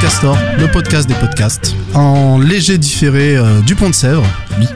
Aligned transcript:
Podcastor, 0.00 0.36
le 0.58 0.66
podcast 0.68 1.08
des 1.08 1.14
podcasts, 1.14 1.74
en 1.94 2.38
léger 2.38 2.76
différé 2.78 3.36
euh, 3.36 3.60
du 3.60 3.74
Pont 3.76 3.88
de 3.88 3.94
Sèvres, 3.94 4.24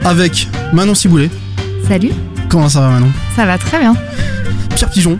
avec 0.05 0.47
Manon 0.73 0.95
Ciboulet. 0.95 1.29
Salut, 1.87 2.11
Comment 2.49 2.69
ça 2.69 2.81
va 2.81 2.89
Manon? 2.89 3.11
Ça 3.35 3.45
va 3.45 3.57
très 3.57 3.79
bien. 3.79 3.95
Pierre 4.75 4.89
Pigeon. 4.89 5.19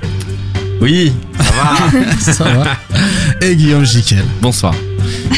Oui, 0.82 1.11
ça 1.38 1.43
va. 1.54 2.11
Ça 2.33 2.43
va 2.46 3.46
Et 3.46 3.55
Guillaume 3.55 3.86
Jiquel. 3.86 4.23
Bonsoir. 4.41 4.73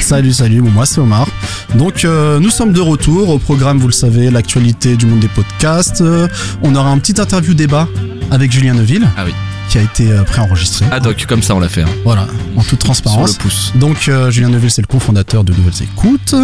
Salut, 0.02 0.34
salut, 0.34 0.62
bon, 0.62 0.70
moi 0.70 0.86
c'est 0.86 1.00
Omar. 1.00 1.28
Donc 1.76 2.04
euh, 2.05 2.39
nous 2.39 2.50
sommes 2.52 2.73
de 2.73 2.82
retour 2.82 3.30
au 3.30 3.39
programme, 3.39 3.80
vous 3.80 3.88
le 3.88 3.94
savez, 3.94 4.30
l'actualité 4.30 4.96
du 4.98 5.05
monde 5.07 5.20
des 5.20 5.28
podcasts. 5.30 6.02
Euh, 6.02 6.28
on 6.62 6.76
aura 6.76 6.89
un 6.89 6.98
petit 7.00 7.20
interview 7.20 7.54
débat 7.54 7.88
avec 8.32 8.52
Julien 8.52 8.73
Neuville. 8.76 9.07
Ah 9.18 9.23
oui. 9.26 9.34
Qui 9.70 9.77
a 9.77 9.82
été 9.84 10.12
euh, 10.12 10.23
préenregistré. 10.23 10.85
Ad 10.91 11.05
hoc, 11.05 11.26
comme 11.27 11.44
ça 11.44 11.54
on 11.55 11.60
l'a 11.60 11.70
fait. 11.70 11.84
hein. 11.84 11.90
Voilà, 12.04 12.26
en 12.59 12.63
toute 12.63 12.84
Sur 12.84 12.94
transparence. 12.94 13.38
le 13.38 13.44
pouce. 13.44 13.72
Donc 13.76 14.08
euh, 14.08 14.30
Julien 14.31 14.49
Neuville 14.49 14.70
c'est 14.72 14.81
le 14.81 14.88
cofondateur 14.88 15.44
de 15.44 15.54
Nouvelles 15.54 15.81
Écoutes 15.81 16.36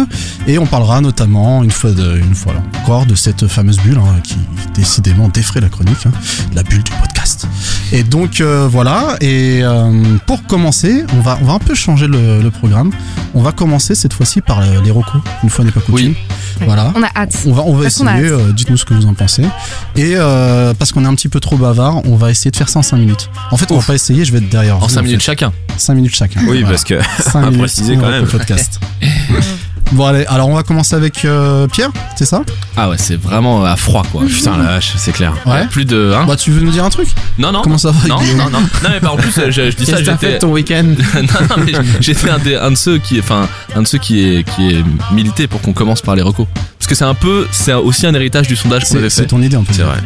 et 0.46 0.58
on 0.58 0.66
parlera 0.66 1.00
notamment 1.00 1.62
une 1.62 1.70
fois, 1.70 1.90
de, 1.92 2.16
une 2.18 2.34
fois 2.34 2.54
là, 2.54 2.62
encore 2.82 3.06
de 3.06 3.14
cette 3.14 3.46
fameuse 3.46 3.78
bulle 3.78 3.98
hein, 3.98 4.20
qui 4.22 4.36
décidément 4.74 5.28
défraie 5.28 5.60
la 5.60 5.68
chronique, 5.68 6.06
hein, 6.06 6.12
la 6.54 6.62
bulle 6.62 6.82
du 6.82 6.92
podcast. 6.92 7.46
Et 7.92 8.02
donc 8.02 8.40
euh, 8.40 8.66
voilà 8.70 9.16
et 9.20 9.60
euh, 9.62 10.16
pour 10.26 10.44
commencer 10.44 11.04
on 11.16 11.20
va, 11.20 11.38
on 11.42 11.44
va 11.44 11.52
un 11.54 11.58
peu 11.58 11.74
changer 11.74 12.06
le, 12.06 12.40
le 12.40 12.50
programme. 12.50 12.90
On 13.34 13.42
va 13.42 13.52
commencer 13.52 13.94
cette 13.94 14.14
fois-ci 14.14 14.40
par 14.40 14.60
euh, 14.60 14.80
les 14.82 14.90
recos, 14.90 15.20
une 15.42 15.50
fois 15.50 15.64
n'est 15.64 15.70
pas 15.70 15.80
coutume. 15.80 16.14
Voilà. 16.60 16.92
On 16.96 17.02
a 17.02 17.08
hâte. 17.14 17.36
On 17.46 17.52
va, 17.52 17.62
on 17.62 17.74
va 17.74 17.82
Parce 17.82 18.00
essayer, 18.00 18.30
euh, 18.30 18.52
dites-nous 18.52 18.76
ce 18.76 18.84
que 18.84 18.94
vous 18.94 19.06
en 19.06 19.14
pensez. 19.14 19.42
Et 19.94 20.14
euh, 20.16 20.72
parce 20.74 20.92
qu'on 20.92 21.04
est 21.04 21.08
un 21.08 21.14
petit 21.14 21.28
peu 21.28 21.40
trop 21.40 21.56
bavard, 21.56 22.00
on 22.06 22.16
va 22.16 22.30
essayer 22.30 22.50
de 22.50 22.56
faire 22.56 22.68
ça 22.68 22.78
en 22.78 22.82
5 22.82 22.96
minutes. 22.96 23.28
En 23.50 23.56
fait, 23.56 23.70
on 23.70 23.78
va 23.78 23.84
pas 23.84 23.94
essayer, 23.94 24.24
je 24.24 24.32
vais 24.32 24.38
être 24.38 24.48
derrière. 24.48 24.76
En 24.76 24.80
vous, 24.80 24.88
5 24.88 25.02
minutes 25.02 25.20
fait. 25.20 25.26
chacun. 25.32 25.52
5 25.78 25.94
minutes 25.94 26.14
chacun. 26.14 26.40
Oui, 26.42 26.60
Voilà. 26.60 26.68
parce 26.68 26.84
que 26.84 26.94
5 27.20 27.38
à 27.38 27.40
minutes 27.46 27.58
préciser 27.60 27.96
quand 27.96 28.08
même. 28.10 28.22
le 28.22 28.28
podcast. 28.28 28.80
bon 29.92 30.04
allez, 30.06 30.24
alors 30.26 30.48
on 30.48 30.54
va 30.54 30.62
commencer 30.62 30.94
avec 30.96 31.24
euh, 31.24 31.66
Pierre, 31.68 31.90
c'est 32.16 32.24
ça? 32.24 32.42
Ah 32.76 32.88
ouais, 32.90 32.96
c'est 32.98 33.16
vraiment 33.16 33.64
à 33.64 33.76
froid 33.76 34.02
quoi. 34.10 34.24
putain 34.26 34.56
la 34.58 34.64
vache, 34.64 34.92
c'est 34.96 35.12
clair. 35.12 35.32
Ouais. 35.46 35.66
Plus 35.68 35.84
de. 35.84 36.12
Hein 36.16 36.24
Bah 36.26 36.36
tu 36.36 36.50
veux 36.50 36.60
nous 36.60 36.70
dire 36.72 36.84
un 36.84 36.90
truc? 36.90 37.08
Non, 37.38 37.52
non. 37.52 37.62
Comment 37.62 37.78
ça 37.78 37.90
va 37.92 38.08
non, 38.08 38.20
non, 38.36 38.50
non, 38.50 38.60
non, 38.60 38.88
mais 38.90 39.00
par 39.00 39.14
en 39.14 39.16
plus, 39.16 39.32
je, 39.34 39.50
je 39.50 39.76
dis 39.76 39.86
ça, 39.86 39.96
Qu'est-ce 40.02 40.16
fait 40.16 40.38
ton 40.38 40.50
week-end? 40.52 40.84
Non, 41.14 41.22
non, 41.56 41.64
mais 41.64 41.72
j'étais 42.00 42.30
un, 42.30 42.38
des- 42.38 42.56
un 42.56 42.70
de 42.72 42.76
ceux 42.76 42.98
qui, 42.98 43.18
enfin, 43.20 43.48
un 43.74 43.82
de 43.82 43.86
ceux 43.86 43.98
qui 43.98 44.20
est, 44.36 44.42
qui 44.44 44.70
est 44.70 44.84
milité 45.12 45.46
pour 45.46 45.60
qu'on 45.60 45.72
commence 45.72 46.02
par 46.02 46.16
les 46.16 46.22
recos. 46.22 46.46
Parce 46.78 46.88
que 46.88 46.94
c'est 46.94 47.04
un 47.04 47.14
peu, 47.14 47.46
c'est 47.52 47.72
aussi 47.72 48.06
un 48.06 48.14
héritage 48.14 48.48
du 48.48 48.56
sondage 48.56 48.82
qu'on 48.82 48.88
C'est 48.94 48.98
avait 48.98 49.10
c'est 49.10 49.26
ton 49.26 49.40
idée 49.42 49.56
en 49.56 49.64
fait. 49.64 49.74
C'est 49.74 49.82
vrai. 49.82 49.96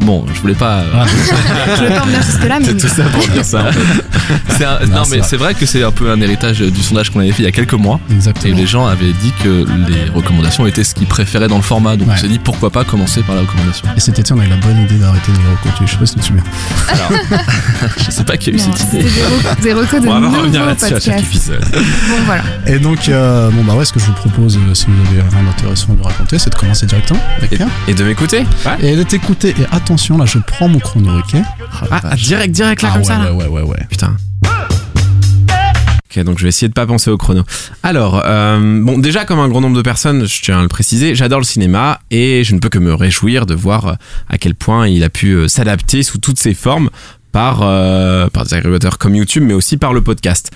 Bon, 0.00 0.24
je 0.34 0.40
voulais 0.40 0.54
pas. 0.54 0.78
euh, 0.78 0.90
Ah. 0.94 1.04
Je 1.76 1.82
vais 1.84 1.94
pas 1.94 2.02
en 2.02 2.06
venir 2.06 2.22
jusque-là, 2.22 2.58
mais 2.60 2.66
C'est 2.66 2.76
tout 2.76 2.88
ça 2.88 3.02
pour 3.04 3.26
dire 3.28 3.44
ça. 3.44 3.60
un- 3.68 4.86
Non, 4.86 4.96
non, 4.96 5.02
mais 5.10 5.20
c'est 5.22 5.36
vrai 5.36 5.54
que 5.54 5.66
c'est 5.66 5.82
un 5.82 5.90
peu 5.90 6.10
un 6.10 6.20
héritage 6.20 6.60
du 6.60 6.82
sondage 6.82 7.10
qu'on 7.10 7.20
avait 7.20 7.32
fait 7.32 7.42
il 7.42 7.46
y 7.46 7.48
a 7.48 7.52
quelques 7.52 7.74
mois. 7.74 8.00
Et 8.10 8.14
Exactement. 8.14 8.56
les 8.56 8.66
gens 8.66 8.86
avaient 8.86 9.12
dit 9.12 9.32
que 9.42 9.66
les 9.88 10.10
recommandations 10.14 10.66
étaient 10.66 10.84
ce 10.84 10.94
qu'ils 10.94 11.06
préféraient 11.06 11.48
dans 11.48 11.56
le 11.56 11.62
format. 11.62 11.96
Donc 11.96 12.08
Ouais. 12.08 12.14
on 12.16 12.20
s'est 12.20 12.28
dit 12.28 12.38
pourquoi 12.38 12.70
pas 12.70 12.84
commencer 12.84 13.22
par 13.22 13.34
la 13.34 13.42
recommandation. 13.42 13.86
Et 13.96 14.00
cet 14.00 14.18
été, 14.18 14.32
on 14.32 14.40
a 14.40 14.44
eu 14.44 14.48
la 14.48 14.56
bonne 14.56 14.80
idée 14.82 14.96
d'arrêter 14.98 15.32
les 15.32 15.70
recos. 15.70 15.86
Je 15.86 15.90
sais 15.92 15.96
pas 15.98 16.06
si 16.06 16.14
tu 16.14 16.20
te 16.20 16.24
souviens. 16.26 16.42
Je 18.06 18.10
sais 18.10 18.24
pas 18.24 18.36
qui 18.36 18.50
a 18.50 18.52
eu 18.52 18.56
non, 18.56 18.62
cette 18.76 18.92
idée. 18.92 19.02
des, 19.04 19.08
recos- 19.10 19.60
des 19.62 19.72
recos 19.72 20.00
de 20.02 20.08
On 20.08 20.12
va 20.14 20.20
nouveaux 20.20 20.38
revenir 20.40 20.64
là-dessus 20.66 20.86
à 20.86 20.88
podcasts. 20.90 21.06
chaque 21.06 21.22
épisode. 21.24 21.64
Bon, 21.72 22.16
voilà. 22.26 22.42
Et 22.66 22.78
donc, 22.78 23.08
euh, 23.08 23.50
bon 23.50 23.64
bah 23.64 23.74
ouais, 23.74 23.84
ce 23.84 23.92
que 23.92 24.00
je 24.00 24.06
vous 24.06 24.12
propose, 24.12 24.56
euh, 24.56 24.74
si 24.74 24.86
vous 24.88 24.92
avez 25.10 25.20
rien 25.28 25.42
d'intéressant 25.42 25.92
à 25.92 25.96
nous 25.96 26.02
raconter, 26.04 26.38
c'est 26.38 26.50
de 26.50 26.54
commencer 26.54 26.86
directement 26.86 27.20
avec 27.38 27.50
Pierre. 27.50 27.68
Et 27.88 27.94
de 27.94 28.04
m'écouter 28.04 28.44
Et 28.82 28.96
de 28.96 29.02
t'écouter. 29.02 29.54
Et 29.58 29.66
attention, 29.74 30.18
là, 30.18 30.24
je 30.26 30.38
prends 30.38 30.68
mon 30.68 30.78
chrono, 30.78 31.18
ok 31.18 31.36
ah, 31.90 32.00
ah, 32.02 32.16
direct, 32.16 32.52
direct 32.54 32.82
là 32.82 32.88
Ah 32.90 32.92
comme 32.94 33.02
ouais, 33.02 33.08
ça 33.08 33.18
là. 33.18 33.32
ouais, 33.32 33.46
ouais, 33.46 33.60
ouais, 33.62 33.68
ouais. 33.68 33.86
Putain. 33.90 34.16
Ok, 36.16 36.22
donc 36.22 36.38
je 36.38 36.44
vais 36.44 36.48
essayer 36.50 36.68
de 36.68 36.72
pas 36.74 36.86
penser 36.86 37.10
au 37.10 37.16
chrono. 37.18 37.42
Alors, 37.82 38.22
euh, 38.24 38.80
bon, 38.82 38.98
déjà 38.98 39.24
comme 39.24 39.40
un 39.40 39.48
grand 39.48 39.60
nombre 39.60 39.76
de 39.76 39.82
personnes, 39.82 40.26
je 40.26 40.42
tiens 40.42 40.58
à 40.60 40.62
le 40.62 40.68
préciser, 40.68 41.14
j'adore 41.14 41.40
le 41.40 41.44
cinéma 41.44 42.00
et 42.10 42.44
je 42.44 42.54
ne 42.54 42.60
peux 42.60 42.68
que 42.68 42.78
me 42.78 42.94
réjouir 42.94 43.46
de 43.46 43.54
voir 43.54 43.86
euh, 43.86 43.92
à 44.28 44.38
quel 44.38 44.54
point 44.54 44.86
il 44.86 45.02
a 45.02 45.08
pu 45.10 45.32
euh, 45.32 45.48
s'adapter 45.48 46.02
sous 46.04 46.18
toutes 46.18 46.38
ses 46.38 46.54
formes 46.54 46.90
par, 47.32 47.60
euh, 47.62 48.28
par 48.28 48.44
des 48.44 48.54
agrégateurs 48.54 48.98
comme 48.98 49.16
YouTube, 49.16 49.42
mais 49.44 49.54
aussi 49.54 49.76
par 49.76 49.92
le 49.92 50.02
podcast. 50.02 50.52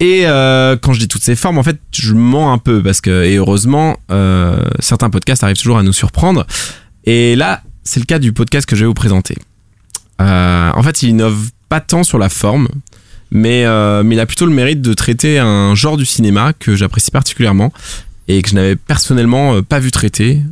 Et 0.00 0.22
euh, 0.26 0.76
quand 0.76 0.92
je 0.92 0.98
dis 0.98 1.08
toutes 1.08 1.22
ces 1.22 1.36
formes, 1.36 1.56
en 1.58 1.62
fait, 1.62 1.78
je 1.92 2.12
mens 2.12 2.52
un 2.52 2.58
peu 2.58 2.82
parce 2.82 3.00
que, 3.00 3.22
et 3.24 3.36
heureusement, 3.36 3.96
euh, 4.10 4.60
certains 4.80 5.08
podcasts 5.08 5.44
arrivent 5.44 5.56
toujours 5.56 5.78
à 5.78 5.82
nous 5.84 5.92
surprendre. 5.92 6.44
Et 7.04 7.36
là, 7.36 7.62
c'est 7.86 8.00
le 8.00 8.04
cas 8.04 8.18
du 8.18 8.32
podcast 8.32 8.68
que 8.68 8.76
je 8.76 8.82
vais 8.82 8.86
vous 8.86 8.94
présenter. 8.94 9.36
Euh, 10.20 10.70
en 10.74 10.82
fait, 10.82 11.02
il 11.02 11.10
innove 11.10 11.50
pas 11.68 11.80
tant 11.80 12.02
sur 12.02 12.18
la 12.18 12.28
forme, 12.28 12.68
mais, 13.30 13.64
euh, 13.64 14.02
mais 14.02 14.16
il 14.16 14.20
a 14.20 14.26
plutôt 14.26 14.46
le 14.46 14.52
mérite 14.52 14.82
de 14.82 14.92
traiter 14.92 15.38
un 15.38 15.74
genre 15.74 15.96
du 15.96 16.04
cinéma 16.04 16.52
que 16.52 16.74
j'apprécie 16.74 17.10
particulièrement 17.10 17.72
et 18.28 18.42
que 18.42 18.48
je 18.48 18.54
n'avais 18.54 18.76
personnellement 18.76 19.54
euh, 19.54 19.62
pas 19.62 19.78
vu 19.78 19.90
traiter 19.90 20.42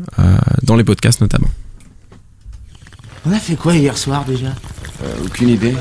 dans 0.63 0.77
les 0.77 0.85
podcasts 0.85 1.21
notamment. 1.21 1.49
On 3.27 3.33
a 3.33 3.39
fait 3.39 3.57
quoi 3.57 3.75
hier 3.75 3.97
soir 3.97 4.25
déjà? 4.25 4.55
Aucune 5.25 5.51
idée. 5.51 5.75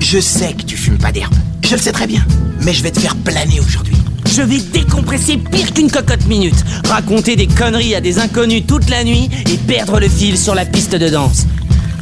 Je 0.00 0.18
sais 0.18 0.52
que 0.52 0.62
tu 0.62 0.76
fumes 0.76 0.98
pas 0.98 1.12
d'herbe. 1.12 1.34
Je 1.64 1.74
le 1.74 1.80
sais 1.80 1.92
très 1.92 2.06
bien. 2.06 2.24
Mais 2.62 2.72
je 2.72 2.82
vais 2.82 2.90
te 2.90 3.00
faire 3.00 3.16
planer 3.16 3.60
aujourd'hui. 3.60 3.94
Je 4.26 4.42
vais 4.42 4.58
décompresser 4.58 5.36
pire 5.36 5.72
qu'une 5.72 5.90
cocotte 5.90 6.26
minute. 6.26 6.64
Raconter 6.88 7.36
des 7.36 7.46
conneries 7.46 7.94
à 7.94 8.00
des 8.00 8.18
inconnus 8.18 8.64
toute 8.66 8.88
la 8.88 9.04
nuit 9.04 9.28
et 9.50 9.56
perdre 9.56 10.00
le 10.00 10.08
fil 10.08 10.38
sur 10.38 10.54
la 10.54 10.64
piste 10.64 10.94
de 10.94 11.08
danse. 11.08 11.46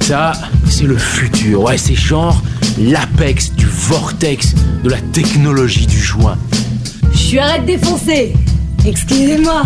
Ça, 0.00 0.32
c'est 0.68 0.86
le 0.86 0.96
futur. 0.96 1.62
Ouais, 1.62 1.78
c'est 1.78 1.94
genre 1.94 2.42
l'apex 2.78 3.52
du 3.52 3.66
vortex 3.66 4.54
de 4.82 4.90
la 4.90 5.00
technologie 5.12 5.86
du 5.86 6.00
joint. 6.00 6.38
Je 7.14 7.38
arrête 7.38 7.66
défoncer 7.66 8.32
Excusez-moi 8.86 9.62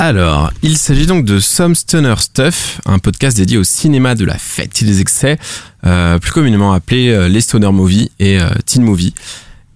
Alors, 0.00 0.52
il 0.62 0.78
s'agit 0.78 1.06
donc 1.06 1.24
de 1.24 1.40
Some 1.40 1.74
Stoner 1.74 2.14
Stuff, 2.18 2.80
un 2.86 3.00
podcast 3.00 3.36
dédié 3.36 3.58
au 3.58 3.64
cinéma 3.64 4.14
de 4.14 4.24
la 4.24 4.38
fête 4.38 4.80
et 4.80 4.84
des 4.84 5.00
excès, 5.00 5.38
euh, 5.84 6.20
plus 6.20 6.30
communément 6.30 6.72
appelé 6.72 7.08
euh, 7.08 7.26
les 7.26 7.40
Stoner 7.40 7.72
Movies 7.72 8.08
et 8.20 8.38
euh, 8.38 8.48
Teen 8.64 8.84
Movie. 8.84 9.12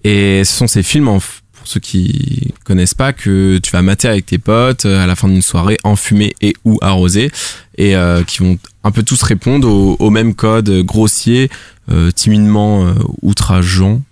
Et 0.04 0.44
ce 0.44 0.52
sont 0.56 0.68
ces 0.68 0.84
films, 0.84 1.08
en 1.08 1.18
pour 1.18 1.66
ceux 1.66 1.80
qui 1.80 2.54
connaissent 2.62 2.94
pas, 2.94 3.12
que 3.12 3.58
tu 3.58 3.72
vas 3.72 3.82
mater 3.82 4.06
avec 4.06 4.26
tes 4.26 4.38
potes 4.38 4.86
euh, 4.86 5.02
à 5.02 5.08
la 5.08 5.16
fin 5.16 5.26
d'une 5.26 5.42
soirée, 5.42 5.76
enfumée 5.82 6.36
et 6.40 6.54
ou 6.64 6.78
arrosée, 6.82 7.32
et 7.76 7.94
qui 8.28 8.38
vont 8.38 8.58
un 8.84 8.90
peu 8.92 9.02
tous 9.02 9.20
répondre 9.22 9.68
au, 9.68 9.96
au 9.98 10.10
même 10.10 10.34
code 10.34 10.70
grossier, 10.82 11.50
timidement 12.14 12.94
outrageant, 13.22 14.02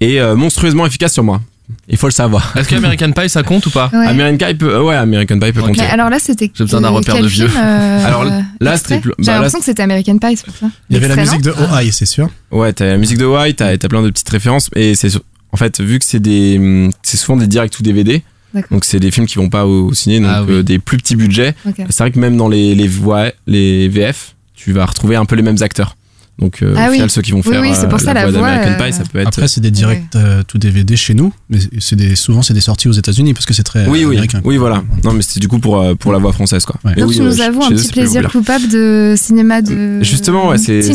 et 0.00 0.20
monstrueusement 0.34 0.84
efficace 0.84 1.14
sur 1.14 1.22
moi. 1.22 1.40
Il 1.88 1.96
faut 1.96 2.06
le 2.06 2.12
savoir. 2.12 2.52
Est-ce 2.56 2.68
qu'American 2.68 3.10
Pie 3.12 3.28
ça 3.28 3.42
compte 3.42 3.66
ou 3.66 3.70
pas 3.70 3.90
Ouais. 3.92 4.06
American 4.06 4.46
Pie 4.46 4.54
peut, 4.54 4.80
ouais, 4.82 4.94
American 4.94 5.38
Pie 5.38 5.52
peut 5.52 5.60
compter. 5.62 5.80
Mais 5.82 5.86
alors 5.88 6.10
là, 6.10 6.18
c'était. 6.18 6.50
J'ai 6.54 6.64
besoin 6.64 6.80
d'un 6.80 6.90
repère 6.90 7.20
de 7.20 7.26
vieux. 7.26 7.48
film, 7.48 7.60
euh, 7.62 8.06
Alors, 8.06 8.24
là, 8.60 8.76
c'était- 8.76 9.00
J'ai 9.02 9.10
bah, 9.26 9.32
l'impression 9.34 9.58
que 9.58 9.64
c'était 9.64 9.82
American 9.82 10.18
Pie, 10.18 10.36
c'est 10.36 10.46
pour 10.46 10.56
ça. 10.56 10.66
Il 10.90 10.94
y 10.94 10.96
avait 11.04 11.08
la 11.08 11.16
musique 11.16 11.42
de 11.42 11.52
Oh 11.58 11.74
Aïe, 11.74 11.92
c'est 11.92 12.06
sûr. 12.06 12.28
Ouais, 12.50 12.72
t'as 12.72 12.86
la 12.86 12.96
musique 12.98 13.18
de 13.18 13.26
White, 13.26 13.56
t'as 13.56 13.76
plein 13.88 14.02
de 14.02 14.10
petites 14.10 14.28
références, 14.28 14.70
et 14.74 14.94
c'est 14.94 15.08
en 15.52 15.56
fait 15.56 15.80
vu 15.80 15.98
que 15.98 16.04
c'est 16.04 16.20
des, 16.20 16.56
hum, 16.58 16.92
c'est 17.02 17.16
souvent 17.16 17.36
des 17.38 17.46
directs 17.46 17.78
ou 17.78 17.82
DVD, 17.82 18.22
donc 18.70 18.84
c'est 18.84 19.00
des 19.00 19.10
films 19.10 19.26
qui 19.26 19.36
vont 19.36 19.48
pas 19.48 19.66
au, 19.66 19.88
au 19.88 19.94
ciné, 19.94 20.20
donc 20.20 20.30
Ah 20.32 20.42
oui. 20.44 20.54
euh, 20.54 20.62
des 20.62 20.78
plus 20.78 20.96
petits 20.98 21.16
budgets. 21.16 21.54
C'est 21.90 21.98
vrai 21.98 22.10
que 22.10 22.18
même 22.18 22.36
dans 22.36 22.48
les 22.48 22.74
les 22.74 22.88
voix, 22.88 23.26
les 23.46 23.88
VF, 23.88 24.34
tu 24.54 24.72
vas 24.72 24.86
retrouver 24.86 25.16
un 25.16 25.24
peu 25.24 25.36
les 25.36 25.42
mêmes 25.42 25.58
acteurs. 25.62 25.96
Donc 26.38 26.62
euh, 26.62 26.74
Ah 26.76 26.86
au 26.86 26.90
oui. 26.90 26.94
final, 26.96 27.10
ceux 27.10 27.22
qui 27.22 27.30
vont 27.32 27.38
Oui, 27.44 27.50
faire 27.50 27.60
oui, 27.62 27.70
c'est 27.72 27.86
euh, 27.86 27.88
pour 27.88 27.98
ça, 27.98 28.12
la 28.12 28.26
la 28.26 28.30
voix 28.30 28.50
d'American 28.50 28.72
euh, 28.82 28.86
Pie, 28.86 28.92
ça 28.92 29.04
peut 29.10 29.18
être. 29.20 29.28
Après, 29.28 29.48
c'est 29.48 29.62
des 29.62 29.70
directs 29.70 30.02
euh, 30.16 30.42
tout 30.46 30.58
DVD 30.58 30.94
chez 30.94 31.14
nous, 31.14 31.32
mais 31.48 31.58
c'est 31.78 31.96
des, 31.96 32.14
souvent 32.14 32.42
c'est 32.42 32.52
des 32.52 32.60
sorties 32.60 32.88
aux 32.88 32.92
États-Unis 32.92 33.32
parce 33.32 33.46
que 33.46 33.54
c'est 33.54 33.62
très 33.62 33.86
oui, 33.86 34.04
oui, 34.04 34.16
américain. 34.16 34.42
oui, 34.44 34.58
voilà. 34.58 34.82
Non, 35.02 35.14
mais 35.14 35.22
c'était 35.22 35.40
du 35.40 35.48
coup 35.48 35.58
pour 35.60 35.82
pour 35.96 36.12
la 36.12 36.18
voix 36.18 36.32
française, 36.34 36.66
quoi. 36.66 36.76
Ouais. 36.84 36.94
Donc 36.94 37.08
oui, 37.08 37.18
ouais, 37.20 37.24
nous 37.24 37.36
chez 37.36 37.42
un 37.44 37.52
petit 37.52 37.84
c'est 37.84 37.92
plaisir 37.92 38.30
coupable 38.30 38.68
de 38.68 39.14
cinéma 39.16 39.62
de. 39.62 40.02
Justement, 40.02 40.48
ouais, 40.48 40.58
c'est. 40.58 40.82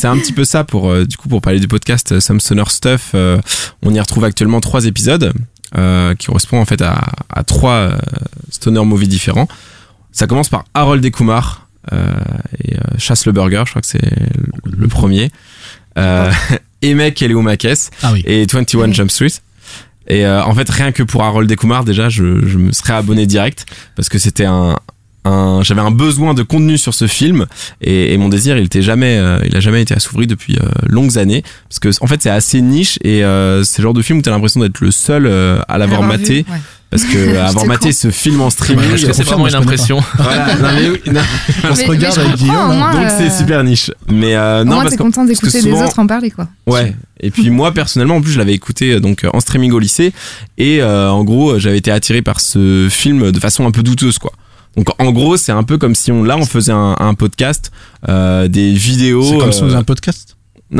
C'est 0.00 0.06
un 0.08 0.16
petit 0.16 0.32
peu 0.32 0.44
ça 0.44 0.64
pour 0.64 0.88
euh, 0.90 1.04
du 1.04 1.16
coup 1.18 1.28
pour 1.28 1.42
parler 1.42 1.60
du 1.60 1.68
podcast 1.68 2.18
Some 2.20 2.40
Stoner 2.40 2.64
Stuff. 2.68 3.10
euh, 3.14 3.38
on 3.82 3.92
y 3.92 4.00
retrouve 4.00 4.24
actuellement 4.24 4.60
trois 4.60 4.86
épisodes 4.86 5.32
euh, 5.76 6.14
qui 6.14 6.26
correspondent 6.28 6.60
en 6.62 6.64
fait 6.64 6.80
à, 6.80 7.00
à 7.28 7.42
trois 7.44 7.72
euh, 7.74 7.96
stoner 8.50 8.82
movies 8.84 9.08
différents. 9.08 9.46
Ça 10.12 10.26
commence 10.26 10.48
par 10.48 10.64
Harold 10.74 11.04
et 11.04 11.10
Kumar 11.10 11.68
et 11.92 12.74
euh, 12.76 12.78
Chasse 12.98 13.26
le 13.26 13.32
Burger, 13.32 13.62
je 13.66 13.70
crois 13.70 13.82
que 13.82 13.88
c'est 13.88 14.00
le, 14.02 14.76
le 14.76 14.88
premier. 14.88 15.30
Euh, 15.98 16.30
Emek 16.82 17.20
et 17.22 17.28
Léo 17.28 17.42
Makes 17.42 17.90
Ah 18.02 18.12
oui. 18.12 18.22
et 18.26 18.46
21 18.50 18.88
Oui. 18.88 18.94
Jump 18.94 19.10
Street. 19.10 19.30
Et 20.08 20.26
euh, 20.26 20.42
en 20.44 20.54
fait, 20.54 20.68
rien 20.68 20.92
que 20.92 21.02
pour 21.02 21.22
Harold 21.22 21.54
Kumar, 21.56 21.84
déjà, 21.84 22.08
je, 22.08 22.46
je 22.46 22.58
me 22.58 22.72
serais 22.72 22.94
abonné 22.94 23.26
direct 23.26 23.66
parce 23.96 24.08
que 24.08 24.18
c'était 24.18 24.44
un, 24.46 24.76
un 25.24 25.60
j'avais 25.62 25.82
un 25.82 25.90
besoin 25.92 26.34
de 26.34 26.42
contenu 26.42 26.78
sur 26.78 26.94
ce 26.94 27.06
film 27.06 27.46
et, 27.80 28.12
et 28.12 28.16
mon 28.18 28.28
désir, 28.28 28.56
il 28.56 28.64
était 28.64 28.82
jamais, 28.82 29.18
euh, 29.18 29.38
il 29.46 29.54
a 29.56 29.60
jamais 29.60 29.82
été 29.82 29.94
assouvri 29.94 30.26
depuis 30.26 30.56
euh, 30.56 30.66
longues 30.88 31.16
années 31.18 31.44
parce 31.68 31.78
que 31.78 31.90
en 32.02 32.06
fait, 32.08 32.22
c'est 32.22 32.30
assez 32.30 32.60
niche 32.60 32.98
et 33.04 33.22
euh, 33.24 33.62
c'est 33.62 33.82
le 33.82 33.84
genre 33.84 33.94
de 33.94 34.02
film 34.02 34.18
où 34.18 34.22
t'as 34.22 34.30
l'impression 34.32 34.60
d'être 34.60 34.80
le 34.80 34.90
seul 34.90 35.26
euh, 35.26 35.60
à 35.68 35.78
l'avoir 35.78 36.00
L'avoir 36.00 36.18
maté 36.18 36.42
vu, 36.42 36.50
ouais. 36.50 36.58
Parce 36.90 37.04
que 37.04 37.36
avoir 37.38 37.66
maté 37.66 37.92
ce 37.92 38.10
film 38.10 38.40
en 38.40 38.50
streaming, 38.50 38.96
c'est 38.96 39.22
vraiment 39.22 39.46
une 39.46 39.54
impression 39.54 40.00
voilà, 40.18 40.54
non, 40.56 40.68
mais 40.74 40.88
oui, 40.90 41.00
non. 41.12 41.20
On 41.70 41.74
se 41.74 41.80
Mais- 41.82 41.86
regarde 41.86 42.16
mais 42.18 42.24
avec 42.24 42.36
Guillaume. 42.36 42.80
donc 42.92 43.06
c'est 43.16 43.26
euh, 43.28 43.38
super 43.38 43.62
niche. 43.64 43.90
Mais 44.08 44.34
euh, 44.34 44.64
non, 44.64 44.72
moins, 44.74 44.82
parce 44.82 44.90
t'es 44.90 44.96
que 44.96 45.02
content 45.02 45.26
parce 45.26 45.38
que 45.38 45.46
d'écouter 45.46 45.70
les 45.70 45.82
autres 45.82 45.98
en 45.98 46.06
parler, 46.06 46.30
quoi. 46.30 46.48
Ouais. 46.66 46.94
Et 47.20 47.30
puis 47.30 47.50
moi 47.50 47.72
personnellement, 47.72 48.16
en 48.16 48.20
plus, 48.20 48.32
je 48.32 48.38
l'avais 48.38 48.54
écouté 48.54 48.92
euh, 48.94 49.00
donc 49.00 49.24
euh, 49.24 49.30
en 49.32 49.40
streaming 49.40 49.72
au 49.72 49.78
lycée 49.78 50.12
et 50.58 50.82
euh, 50.82 51.10
en 51.10 51.22
gros, 51.22 51.58
j'avais 51.58 51.78
été 51.78 51.90
attiré 51.92 52.22
par 52.22 52.40
ce 52.40 52.88
film 52.90 53.30
de 53.30 53.38
façon 53.40 53.66
un 53.66 53.70
peu 53.70 53.82
douteuse, 53.82 54.18
quoi. 54.18 54.32
Donc 54.76 54.86
en 55.00 55.10
gros, 55.12 55.36
c'est 55.36 55.52
un 55.52 55.62
peu 55.64 55.78
comme 55.78 55.94
si 55.94 56.10
on 56.12 56.22
là 56.24 56.36
on 56.36 56.44
faisait 56.46 56.72
un, 56.72 56.96
un 56.98 57.14
podcast, 57.14 57.70
euh, 58.08 58.48
des 58.48 58.72
vidéos. 58.72 59.22
C'est 59.22 59.38
comme 59.38 59.52
si 59.52 59.62
on 59.62 59.66
faisait 59.66 59.76
un 59.76 59.82
podcast? 59.84 60.36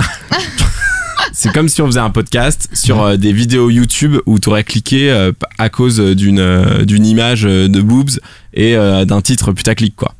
C'est 1.32 1.52
comme 1.52 1.68
si 1.68 1.80
on 1.82 1.86
faisait 1.86 2.00
un 2.00 2.10
podcast 2.10 2.68
sur 2.72 3.02
euh, 3.02 3.16
des 3.16 3.32
vidéos 3.32 3.70
YouTube 3.70 4.16
où 4.26 4.38
tu 4.38 4.48
aurais 4.48 4.64
cliqué 4.64 5.10
euh, 5.10 5.32
à 5.58 5.68
cause 5.68 5.98
d'une 6.00 6.38
euh, 6.40 6.84
d'une 6.84 7.06
image 7.06 7.42
de 7.42 7.80
boobs 7.80 8.10
et 8.54 8.74
d'un 8.74 9.20
titre 9.20 9.52
putaclic 9.52 9.94
quoi. 9.96 10.14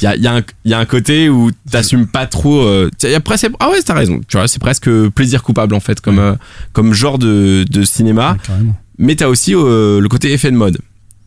Il 0.00 0.04
y 0.04 0.06
a, 0.06 0.16
y, 0.16 0.26
a 0.26 0.40
y 0.64 0.72
a 0.72 0.78
un 0.78 0.86
côté 0.86 1.28
où 1.28 1.50
t'assumes 1.70 2.06
pas 2.06 2.26
trop. 2.26 2.62
euh, 2.62 2.90
il 3.02 3.10
y 3.10 3.14
a 3.14 3.20
presque, 3.20 3.50
ah 3.60 3.68
ouais, 3.68 3.82
t'as 3.82 3.92
raison. 3.92 4.18
Tu 4.26 4.38
vois, 4.38 4.48
c'est 4.48 4.58
presque 4.58 4.88
plaisir 5.10 5.42
coupable 5.42 5.74
en 5.74 5.80
fait 5.80 6.00
comme 6.00 6.38
comme 6.72 6.94
genre 6.94 7.18
de, 7.18 7.66
de 7.68 7.82
cinéma. 7.84 8.38
Ouais. 8.48 8.54
Mais 8.96 9.14
t'as 9.14 9.28
aussi 9.28 9.52
le 9.52 10.06
côté 10.08 10.32
effet 10.32 10.50
de 10.50 10.56
mode. 10.56 10.78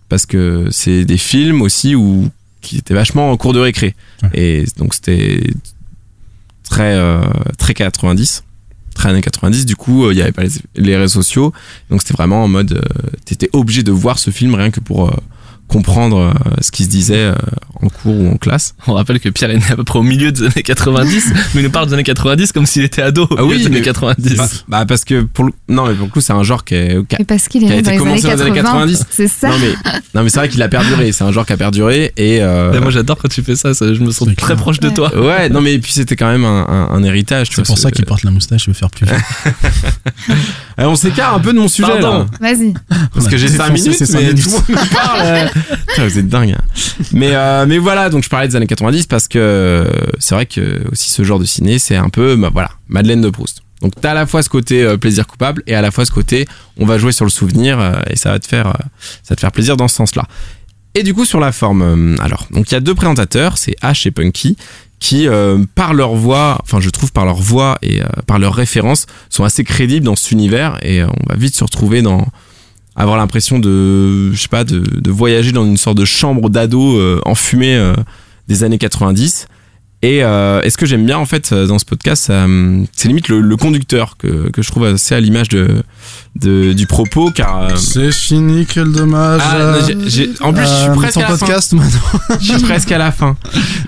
Parce 0.10 0.26
que 0.26 0.68
c'est 0.72 1.06
des 1.06 1.18
films 1.18 1.62
aussi 1.62 1.94
où, 1.96 2.30
qui 2.62 2.78
étaient 2.78 2.94
vachement 2.96 3.32
en 3.32 3.38
cours 3.38 3.54
de 3.54 3.60
récré. 3.60 3.96
Ouais. 4.24 4.30
Et 4.34 4.66
donc 4.78 4.96
c'était 4.96 5.44
très, 6.68 7.00
très 7.60 7.76
90, 7.76 8.44
très 8.94 9.10
années 9.10 9.22
90. 9.22 9.66
Du 9.66 9.76
coup, 9.76 10.06
euh, 10.06 10.14
il 10.14 10.18
y 10.18 10.22
avait 10.22 10.32
pas 10.32 10.44
les, 10.44 10.50
les 10.76 10.98
réseaux 10.98 11.22
sociaux. 11.22 11.54
Donc 11.90 12.02
c'était 12.02 12.14
vraiment 12.14 12.44
en 12.44 12.48
mode, 12.48 12.74
euh, 12.74 13.10
t'étais 13.26 13.50
obligé 13.54 13.84
de 13.84 13.92
voir 13.92 14.20
ce 14.20 14.32
film 14.32 14.56
rien 14.56 14.72
que 14.72 14.80
pour 14.80 15.10
euh, 15.10 15.14
comprendre 15.68 16.18
euh, 16.18 16.34
ce 16.62 16.70
qui 16.72 16.84
se 16.84 16.90
disait 16.90 17.16
euh, 17.18 17.34
en 17.82 17.88
cours 17.90 18.16
ou 18.16 18.30
en 18.32 18.38
classe. 18.38 18.76
On 18.88 18.94
rappelle 18.94 19.20
que 19.20 19.30
Pierre 19.30 19.50
est 19.50 19.58
né 19.58 19.64
à 19.72 19.76
peu 19.76 19.84
près 19.84 19.98
au 20.00 20.04
milieu 20.04 20.32
des 20.32 20.44
années 20.44 20.62
90, 20.64 21.34
mais 21.56 21.62
il 21.62 21.64
nous 21.64 21.72
parle 21.72 21.88
des 21.88 21.94
années 21.94 22.04
90 22.04 22.52
comme 22.52 22.66
s'il 22.66 22.84
était 22.84 23.02
ado 23.02 23.24
au 23.24 23.36
Ah 23.38 23.44
oui, 23.44 23.58
des 23.60 23.66
années 23.68 23.78
mais- 23.78 23.82
90. 23.82 24.36
Bah, 24.38 24.48
bah, 24.68 24.86
parce 24.86 25.04
que 25.04 25.22
pour 25.22 25.46
le, 25.46 25.54
non 25.70 25.88
mais 25.88 25.96
pour 25.96 26.06
le 26.06 26.12
coup 26.12 26.22
c'est 26.22 26.34
un 26.34 26.44
genre 26.44 26.64
qui 26.64 26.76
est, 26.76 27.08
qui 27.08 27.16
a- 27.16 27.26
parce 27.26 27.46
est 27.46 27.50
qui 27.50 27.66
a 27.72 27.76
été 27.76 27.98
commencé 27.98 28.22
dans 28.24 28.36
les 28.36 28.42
années 28.42 28.52
80. 28.54 28.62
90. 28.88 29.06
C'est 29.10 29.28
ça. 29.28 29.50
non 29.50 29.56
mais 29.60 29.74
non 30.14 30.24
mais 30.24 30.30
c'est 30.30 30.40
vrai 30.40 30.50
qu'il 30.50 30.62
a 30.62 30.68
perduré. 30.68 31.12
C'est 31.12 31.24
un 31.24 31.32
genre 31.32 31.46
qui 31.46 31.54
a 31.54 31.58
perduré 31.58 32.14
et 32.18 32.42
euh, 32.42 32.74
Et 32.74 32.80
moi 32.80 32.92
j'adore 32.92 33.18
quand 33.18 33.30
tu 33.30 33.42
fais 33.42 33.56
ça, 33.56 33.74
ça, 33.74 33.94
je 33.94 34.00
me 34.02 34.12
sens 34.12 34.28
très 34.28 34.36
clair. 34.36 34.56
proche 34.58 34.80
de 34.80 34.88
Ouais. 34.90 34.94
toi. 34.94 35.12
Ouais, 35.20 35.50
non 35.50 35.62
mais 35.62 35.80
puis 35.80 35.92
c'était 35.94 36.16
quand 36.16 36.30
même 36.32 36.46
un, 36.46 36.66
un- 36.68 36.90
un 36.96 37.04
héritage. 37.04 37.48
C'est 37.52 37.66
pour 37.66 37.78
ça 37.78 37.90
qu'il 37.92 38.06
porte 38.06 38.24
la 38.24 38.32
moustache, 38.32 38.66
il 38.66 38.70
veut 38.70 38.74
faire 38.74 38.92
plus 38.92 39.08
Eh, 40.78 40.84
on 40.86 40.96
s'écarte 40.96 41.36
un 41.36 41.40
peu 41.40 41.54
de 41.54 41.60
mon 41.60 41.68
sujet 41.68 41.88
Pardon. 42.00 42.28
là, 42.40 42.54
Vas-y. 42.54 42.74
parce 43.14 43.28
que 43.28 43.38
j'ai 43.38 43.48
5 43.48 43.72
défoncé 43.74 43.84
minutes, 43.90 44.10
mais 44.14 44.22
minutes. 44.22 44.44
tout 44.44 44.50
le 44.50 44.56
monde 44.76 44.84
me 44.84 44.94
parle. 44.96 45.20
euh. 45.24 45.48
Putain, 45.88 46.08
vous 46.08 46.18
êtes 46.20 46.28
dingue. 46.30 46.56
Mais 47.12 47.36
euh, 47.36 47.66
mais 47.68 47.78
voilà, 47.78 48.10
donc 48.10 48.24
je 48.24 48.30
parlais 48.30 48.48
des 48.48 48.56
années 48.56 48.68
90 48.68 49.08
parce 49.08 49.28
que 49.28 49.38
euh, 49.40 49.86
c'est 50.20 50.36
vrai 50.36 50.46
que 50.46 50.82
aussi 50.92 51.10
ce 51.10 51.24
genre 51.24 51.40
de 51.40 51.46
ciné, 51.46 51.80
c'est 51.80 51.96
un 51.96 52.10
peu 52.10 52.36
bah, 52.36 52.50
voilà 52.52 52.72
Madeleine 52.88 53.22
de 53.22 53.30
Proust. 53.30 53.62
Donc 53.82 53.94
t'as 54.00 54.12
à 54.12 54.14
la 54.14 54.26
fois 54.26 54.42
ce 54.42 54.50
côté 54.50 54.84
euh, 54.84 54.98
plaisir 54.98 55.28
coupable 55.28 55.62
et 55.68 55.76
à 55.76 55.82
la 55.82 55.92
fois 55.92 56.06
ce 56.06 56.12
côté 56.12 56.48
on 56.78 56.86
va 56.86 56.98
jouer 56.98 57.12
sur 57.12 57.26
le 57.26 57.32
souvenir 57.32 57.80
euh, 57.80 57.94
et 58.10 58.16
ça 58.16 58.32
va 58.32 58.40
te 58.40 58.48
faire 58.48 58.68
euh, 58.68 58.72
ça 59.24 59.32
va 59.32 59.36
te 59.36 59.42
faire 59.42 59.52
plaisir 59.52 59.76
dans 59.78 59.88
ce 59.88 59.96
sens-là. 59.96 60.24
Et 60.96 61.04
du 61.04 61.14
coup 61.14 61.26
sur 61.26 61.40
la 61.40 61.52
forme, 61.52 61.82
euh, 61.82 62.16
alors 62.24 62.48
donc 62.52 62.72
il 62.72 62.74
y 62.74 62.78
a 62.78 62.80
deux 62.80 62.96
présentateurs, 62.96 63.58
c'est 63.58 63.76
Ash 63.82 64.06
et 64.08 64.12
Punky 64.12 64.56
qui 65.04 65.28
euh, 65.28 65.58
par 65.76 65.94
leur 65.94 66.16
voix, 66.16 66.58
enfin 66.64 66.80
je 66.80 66.90
trouve 66.90 67.12
par 67.12 67.26
leur 67.26 67.36
voix 67.36 67.78
et 67.82 68.02
euh, 68.02 68.06
par 68.26 68.40
leurs 68.40 68.56
références 68.56 69.06
sont 69.30 69.44
assez 69.44 69.66
crédibles 69.66 70.06
dans 70.06 70.16
cet 70.16 70.32
univers 70.32 70.80
et 70.82 71.02
euh, 71.02 71.08
on 71.08 71.30
va 71.30 71.36
vite 71.36 71.54
se 71.56 71.64
retrouver 71.66 72.02
dans 72.02 72.26
avoir 72.96 73.18
l'impression 73.18 73.60
de 73.60 74.32
je 74.32 74.42
sais 74.42 74.48
pas 74.48 74.64
de, 74.64 74.80
de 74.80 75.12
voyager 75.12 75.52
dans 75.52 75.66
une 75.66 75.76
sorte 75.76 75.98
de 75.98 76.06
chambre 76.06 76.50
d'ado 76.50 77.02
enfumée 77.26 77.94
des 78.48 78.64
années 78.64 78.78
90 78.78 79.48
et, 80.04 80.24
euh, 80.24 80.62
et 80.64 80.70
ce 80.70 80.78
que 80.78 80.86
j'aime 80.86 81.06
bien 81.06 81.18
en 81.18 81.26
fait 81.26 81.52
euh, 81.52 81.66
dans 81.66 81.80
ce 81.80 81.86
podcast 81.86 82.26
ça, 82.26 82.44
hum, 82.44 82.86
c'est 82.96 83.08
limite 83.08 83.28
le, 83.30 83.40
le 83.42 83.58
conducteur 83.58 84.18
que, 84.18 84.50
que 84.52 84.62
je 84.62 84.70
trouve 84.70 84.86
assez 84.86 85.16
à 85.16 85.20
l'image 85.20 85.50
de, 85.50 85.82
de 86.36 86.74
du 86.74 86.86
propos 86.86 87.32
car 87.32 87.62
euh, 87.64 87.76
C'est 87.76 88.12
fini, 88.12 88.66
quel 88.66 88.92
dommage. 88.92 89.42
ah, 89.44 89.58
non, 89.58 90.48
en 90.48 90.54
plus 90.54 90.62
je 90.64 90.68
suis 90.68 90.90
Euh, 90.90 90.94
presque 90.96 91.14
ton 91.16 91.20
à 91.22 91.24
la 91.24 91.30
fin 91.30 91.38
podcast 91.38 91.74
maintenant. 91.78 92.00
je 92.40 92.54
suis 92.54 92.62
presque 92.64 92.92
à 92.92 92.98
la 93.00 93.12
fin 93.12 93.36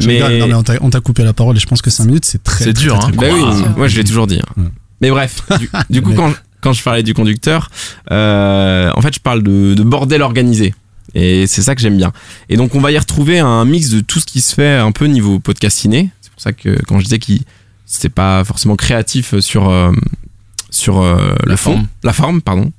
mais. 0.06 0.20
Non, 0.40 0.48
mais 0.48 0.54
on 0.56 0.64
t'a- 0.64 0.78
on 0.82 0.90
t'a 0.90 1.00
coupé 1.02 1.24
la 1.24 1.34
parole 1.34 1.56
et 1.58 1.60
je 1.60 1.66
pense 1.68 1.82
que 1.82 1.90
5 1.90 2.06
minutes 2.06 2.26
c'est 2.26 2.42
très. 2.44 2.64
C'est 2.66 2.74
très, 2.74 2.84
dur, 2.84 2.98
très, 3.00 3.10
hein. 3.10 3.12
très 3.18 3.30
Bah 3.30 3.34
oui, 3.36 3.42
Wow. 3.42 3.78
moi 3.78 3.88
je 3.88 3.98
l'ai 3.98 4.04
toujours 4.04 4.28
dit. 4.28 4.40
hein. 4.40 4.54
Ouais. 4.62 4.70
Mais 5.02 5.10
bref, 5.12 5.42
du, 5.60 5.70
du 5.90 6.02
coup 6.02 6.10
Mais- 6.12 6.16
quand, 6.16 6.34
quand 6.62 6.74
je 6.74 6.82
parlais 6.82 7.04
du 7.04 7.14
conducteur, 7.14 7.70
euh, 8.12 8.90
en 8.96 9.02
fait 9.02 9.14
je 9.14 9.20
parle 9.20 9.44
de, 9.44 9.74
de 9.74 9.84
bordel 9.84 10.22
organisé. 10.22 10.74
Et 11.16 11.48
c'est 11.48 11.62
ça 11.62 11.74
que 11.76 11.82
j'aime 11.82 11.98
bien. 11.98 12.12
Et 12.50 12.58
donc 12.58 12.76
on 12.76 12.82
va 12.82 12.92
y 12.92 12.98
retrouver 12.98 13.40
un 13.40 13.66
mix 13.66 13.90
de 13.90 14.02
tout 14.02 14.20
ce 14.20 14.26
qui 14.26 14.42
se 14.42 14.54
fait 14.54 14.76
un 14.76 14.92
peu 14.92 15.06
niveau 15.06 15.40
podcast 15.40 15.78
ciné. 15.78 16.10
C'est 16.22 16.32
pour 16.32 16.42
ça 16.42 16.54
que 16.54 16.78
quand 16.88 17.00
je 17.00 17.06
disais 17.06 17.20
qu'il 17.20 17.42
c'était 17.86 18.10
pas 18.10 18.44
forcément 18.44 18.76
créatif 18.76 19.40
sur 19.40 19.70
euh, 19.70 19.92
sur 20.70 21.02
euh, 21.02 21.36
La 21.46 21.52
le 21.52 21.56
fond, 21.56 21.74
forme. 21.74 21.88
la 22.04 22.14
forme, 22.14 22.42
pardon. 22.42 22.72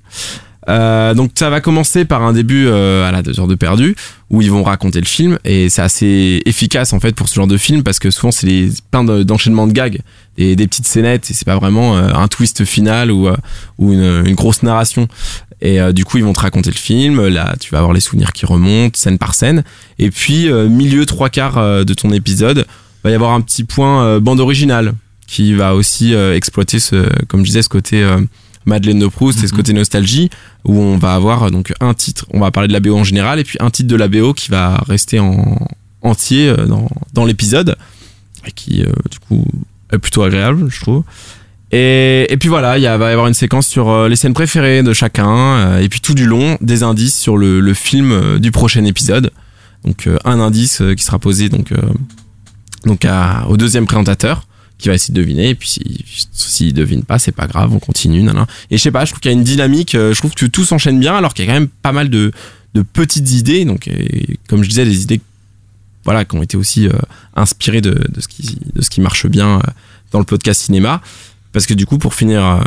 Euh, 0.69 1.15
donc 1.15 1.31
ça 1.37 1.49
va 1.49 1.61
commencer 1.61 2.05
par 2.05 2.23
un 2.23 2.33
début 2.33 2.67
euh, 2.67 3.09
à 3.09 3.13
la 3.13 3.23
deux 3.23 3.39
heures 3.39 3.47
de 3.47 3.55
perdu 3.55 3.95
où 4.31 4.43
ils 4.43 4.51
vont 4.51 4.65
raconter 4.65 4.99
le 4.99 5.07
film 5.07 5.39
et 5.45 5.69
c'est 5.69 5.81
assez 5.83 6.43
efficace 6.45 6.93
en 6.93 6.99
fait 6.99 7.15
pour 7.15 7.29
ce 7.29 7.37
genre 7.37 7.47
de 7.47 7.57
film 7.57 7.85
parce 7.85 8.01
que 8.01 8.11
souvent 8.11 8.33
c'est 8.33 8.71
plein 8.91 9.05
de- 9.05 9.23
d'enchaînements 9.23 9.69
de 9.69 9.73
gags 9.73 10.01
et 10.39 10.57
des 10.57 10.67
petites 10.67 10.89
scénettes 10.89 11.31
et 11.31 11.35
c'est 11.35 11.45
pas 11.45 11.55
vraiment 11.57 11.97
euh, 11.97 12.09
un 12.13 12.27
twist 12.27 12.65
final 12.65 13.13
ou, 13.13 13.29
euh, 13.29 13.37
ou 13.79 13.93
une, 13.93 14.25
une 14.27 14.35
grosse 14.35 14.65
narration. 14.65 15.07
Et 15.61 15.81
euh, 15.81 15.93
du 15.93 16.05
coup 16.05 16.19
ils 16.19 16.25
vont 16.25 16.33
te 16.33 16.41
raconter 16.41 16.71
le 16.71 16.77
film 16.77 17.29
là 17.29 17.55
tu 17.61 17.71
vas 17.71 17.79
avoir 17.79 17.93
les 17.93 18.01
souvenirs 18.01 18.33
qui 18.33 18.45
remontent 18.45 18.99
scène 18.99 19.19
par 19.19 19.37
scène. 19.37 19.63
Et 20.01 20.11
puis 20.11 20.51
milieu 20.51 21.07
trois 21.07 21.31
quarts 21.31 21.85
de 21.85 21.95
ton 21.95 22.11
épisode 22.11 22.67
va 23.05 23.11
y 23.13 23.15
avoir 23.15 23.35
un 23.35 23.41
petit 23.41 23.63
point 23.63 24.19
bande 24.19 24.41
originale 24.41 24.95
qui 25.29 25.55
va 25.55 25.77
aussi 25.77 26.13
exploiter 26.13 26.81
ce 26.81 27.09
comme 27.29 27.43
je 27.43 27.47
disais 27.47 27.63
ce 27.63 27.69
côté 27.69 28.05
Madeleine 28.67 28.99
de 28.99 29.07
Proust 29.07 29.43
et 29.43 29.47
ce 29.47 29.53
Mhm. 29.53 29.57
côté 29.57 29.73
nostalgie 29.73 30.29
où 30.65 30.79
on 30.79 30.99
va 30.99 31.15
avoir 31.15 31.45
euh, 31.45 31.51
donc 31.51 31.73
un 31.81 31.95
titre. 31.95 32.27
On 32.35 32.41
va 32.41 32.51
parler 32.51 32.69
de 32.69 32.73
la 32.73 32.81
BO 32.81 32.97
en 32.97 33.05
général 33.05 33.39
et 33.39 33.45
puis 33.45 33.57
un 33.61 33.71
titre 33.71 33.89
de 33.89 33.97
la 33.97 34.09
BO 34.09 34.35
qui 34.35 34.51
va 34.51 34.77
rester 34.87 35.19
en 35.21 35.57
entier 36.03 36.49
euh, 36.49 36.67
dans, 36.67 36.89
dans 37.15 37.25
l'épisode 37.25 37.77
et 38.47 38.53
qui 38.53 38.83
euh, 38.83 38.87
du 39.11 39.19
coup 39.21 39.45
est 39.93 39.99
plutôt 39.99 40.23
agréable 40.23 40.67
je 40.69 40.81
trouve. 40.81 41.03
Et, 41.73 42.27
et 42.33 42.37
puis 42.37 42.49
voilà 42.49 42.79
il 42.79 42.85
va 42.85 43.09
y 43.11 43.13
avoir 43.13 43.27
une 43.27 43.35
séquence 43.35 43.67
sur 43.67 44.09
les 44.09 44.15
scènes 44.17 44.35
préférées 44.35 44.83
de 44.85 44.93
chacun 44.93 45.79
et 45.79 45.89
puis 45.89 46.01
tout 46.01 46.15
du 46.15 46.27
long 46.27 46.57
des 46.61 46.83
indices 46.85 47.17
sur 47.19 47.37
le, 47.37 47.59
le 47.61 47.75
film 47.75 48.39
du 48.39 48.51
prochain 48.53 48.85
épisode. 48.85 49.31
Donc 49.85 50.09
un 50.25 50.39
indice 50.41 50.83
qui 50.97 51.05
sera 51.05 51.19
posé 51.19 51.49
donc 51.49 51.73
donc 52.85 53.05
à- 53.05 53.47
au 53.49 53.57
deuxième 53.57 53.87
présentateur 53.87 54.47
qui 54.79 54.89
va 54.89 54.95
essayer 54.95 55.15
de 55.15 55.21
deviner 55.21 55.51
et 55.51 55.55
puis 55.55 55.69
s'il 55.69 56.05
si, 56.33 56.73
devine 56.73 57.03
pas 57.03 57.19
c'est 57.19 57.33
pas 57.33 57.47
grave 57.47 57.73
on 57.73 57.79
continue 57.79 58.23
nanana. 58.23 58.47
et 58.71 58.77
je 58.77 58.83
sais 58.83 58.91
pas 58.91 59.05
je 59.05 59.13
trouve 59.13 59.21
qu'il 59.21 59.31
y 59.31 59.35
a 59.35 59.37
une 59.37 59.45
dynamique 59.45 59.95
euh, 59.95 60.13
je 60.13 60.19
trouve 60.19 60.35
que 60.35 60.47
tout 60.47 60.65
s'enchaîne 60.65 61.01
bien 61.01 61.17
alors 61.17 61.35
qu'il 61.35 61.45
y 61.45 61.49
a 61.49 61.53
quand 61.53 61.59
même 61.61 61.69
pas 61.69 61.93
mal 61.93 62.11
de, 62.11 62.33
petites 62.93 63.31
idées 63.33 63.65
donc 63.65 63.89
et 63.89 64.39
comme 64.49 64.63
je 64.63 64.69
disais 64.69 64.85
des 64.85 65.03
idées 65.03 65.23
voilà 66.05 66.27
qui 66.27 66.37
ont 66.37 66.43
été 66.43 66.59
aussi 66.59 66.87
euh, 66.87 66.93
inspirées 67.35 67.81
de, 67.81 68.07
ce 68.21 68.29
qui 68.29 68.59
de 68.75 68.83
ce 68.83 68.91
qui 68.91 69.01
marche 69.01 69.27
bien 69.27 69.57
euh, 69.57 69.61
dans 70.13 70.19
le 70.19 70.27
podcast 70.27 70.61
cinéma 70.61 71.01
parce 71.53 71.65
que 71.65 71.73
du 71.73 71.87
coup 71.87 71.97
pour 71.97 72.13
finir 72.13 72.63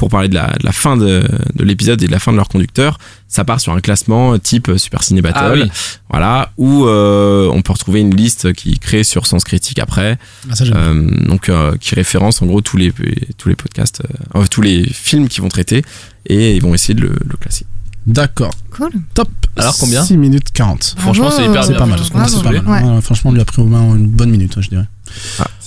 pour 0.00 0.08
parler 0.08 0.28
de 0.28 0.34
la, 0.34 0.46
de 0.58 0.64
la 0.64 0.72
fin 0.72 0.96
de, 0.96 1.22
de 1.54 1.62
l'épisode 1.64 2.02
et 2.02 2.06
de 2.06 2.10
la 2.10 2.18
fin 2.18 2.32
de 2.32 2.36
leur 2.38 2.48
conducteur 2.48 2.98
ça 3.28 3.44
part 3.44 3.60
sur 3.60 3.72
un 3.74 3.80
classement 3.80 4.38
type 4.38 4.70
Super 4.78 5.02
Ciné 5.02 5.20
Battle 5.20 5.38
Ah 5.42 5.52
oui. 5.52 5.70
voilà 6.08 6.52
où 6.56 6.86
euh, 6.86 7.48
on 7.52 7.60
peut 7.60 7.72
retrouver 7.74 8.00
une 8.00 8.16
liste 8.16 8.54
qui 8.54 8.78
crée 8.78 9.04
sur 9.04 9.26
Sens 9.26 9.44
Critique 9.44 9.78
après 9.78 10.18
Ah, 10.50 10.56
ça, 10.56 10.64
euh, 10.64 11.08
donc 11.26 11.50
euh, 11.50 11.76
qui 11.78 11.94
référence 11.94 12.40
en 12.40 12.46
gros 12.46 12.62
tous 12.62 12.78
les 12.78 12.92
tous 13.36 13.50
les 13.50 13.56
podcasts 13.56 14.02
euh, 14.34 14.46
tous 14.50 14.62
les 14.62 14.84
films 14.84 15.28
qui 15.28 15.42
vont 15.42 15.48
traiter 15.50 15.84
et 16.26 16.56
ils 16.56 16.62
vont 16.62 16.72
essayer 16.72 16.94
de 16.94 17.02
le, 17.02 17.12
le 17.24 17.36
classer 17.36 17.66
D'accord, 18.06 18.54
Cool. 18.70 18.92
top. 19.12 19.28
Alors, 19.56 19.76
combien 19.78 20.02
6 20.02 20.16
minutes 20.16 20.52
40. 20.54 20.94
Franchement, 20.98 21.30
c'est 21.30 21.44
hyper 21.44 21.62
C'est 21.64 21.72
bien 21.72 21.78
pas 21.80 21.86
mal, 21.86 22.00
pas. 22.00 22.50
Ouais. 22.50 22.82
Ouais, 22.94 23.00
franchement, 23.02 23.30
on 23.30 23.34
lui 23.34 23.42
a 23.42 23.44
pris 23.44 23.60
au 23.60 23.66
moins 23.66 23.94
une 23.94 24.06
bonne 24.08 24.30
minute, 24.30 24.54
je 24.58 24.70
dirais. 24.70 24.86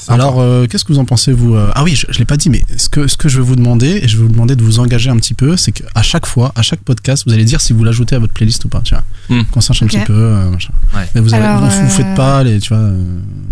Alors, 0.10 0.40
euh, 0.40 0.66
qu'est-ce 0.68 0.84
que 0.86 0.94
vous 0.94 1.00
en 1.00 1.06
pensez, 1.06 1.32
vous 1.32 1.56
euh, 1.56 1.70
Ah 1.76 1.84
oui, 1.84 1.96
je, 1.96 2.06
je 2.10 2.20
l'ai 2.20 2.26
pas 2.26 2.38
dit, 2.38 2.50
mais 2.50 2.62
ce 2.78 2.90
que, 2.90 3.08
ce 3.08 3.18
que 3.18 3.30
je 3.30 3.38
vais 3.40 3.44
vous 3.46 3.56
demander, 3.56 4.00
et 4.04 4.08
je 4.08 4.18
vais 4.18 4.24
vous 4.24 4.30
demander 4.32 4.56
de 4.56 4.64
vous 4.64 4.80
engager 4.80 5.10
un 5.10 5.18
petit 5.18 5.34
peu, 5.34 5.56
c'est 5.58 5.72
qu'à 5.72 6.02
chaque 6.02 6.26
fois, 6.26 6.52
à 6.56 6.62
chaque 6.62 6.82
podcast, 6.82 7.24
vous 7.28 7.34
allez 7.34 7.46
dire 7.46 7.62
si 7.62 7.74
vous 7.74 7.84
l'ajoutez 7.84 8.16
à 8.16 8.20
votre 8.20 8.34
playlist 8.34 8.64
ou 8.66 8.70
pas. 8.70 8.82
Tu 8.84 8.94
vois, 8.96 9.04
Hmm. 9.30 9.44
qu'on 9.52 9.62
sache 9.62 9.82
un 9.84 9.88
petit 9.88 10.00
peu. 10.00 10.14
euh, 10.14 10.50
machin. 10.50 10.74
Ouais. 10.96 11.08
Mais 11.16 11.22
vous, 11.22 11.34
Alors, 11.34 11.62
vous, 11.62 11.70
vous 11.84 11.90
faites 11.90 12.16
pas 12.16 12.44
les, 12.44 12.60
tu 12.60 12.70
vois, 12.70 12.78
euh, 12.84 13.04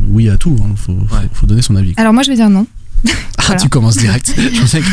oui 0.10 0.30
à 0.30 0.38
tout. 0.38 0.56
Il 0.70 0.78
faut, 0.78 0.94
faut, 1.08 1.16
Ouais. 1.16 1.22
faut 1.34 1.46
donner 1.46 1.62
son 1.62 1.76
avis. 1.76 1.94
Alors 1.98 2.14
moi, 2.14 2.24
je 2.24 2.30
vais 2.30 2.36
dire 2.36 2.50
non. 2.50 2.68
Ah, 3.38 3.44
voilà. 3.48 3.62
tu 3.64 3.70
commences 3.70 3.98
direct. 3.98 4.36
Je 4.54 4.62
pensais 4.62 4.82
que- 4.82 4.86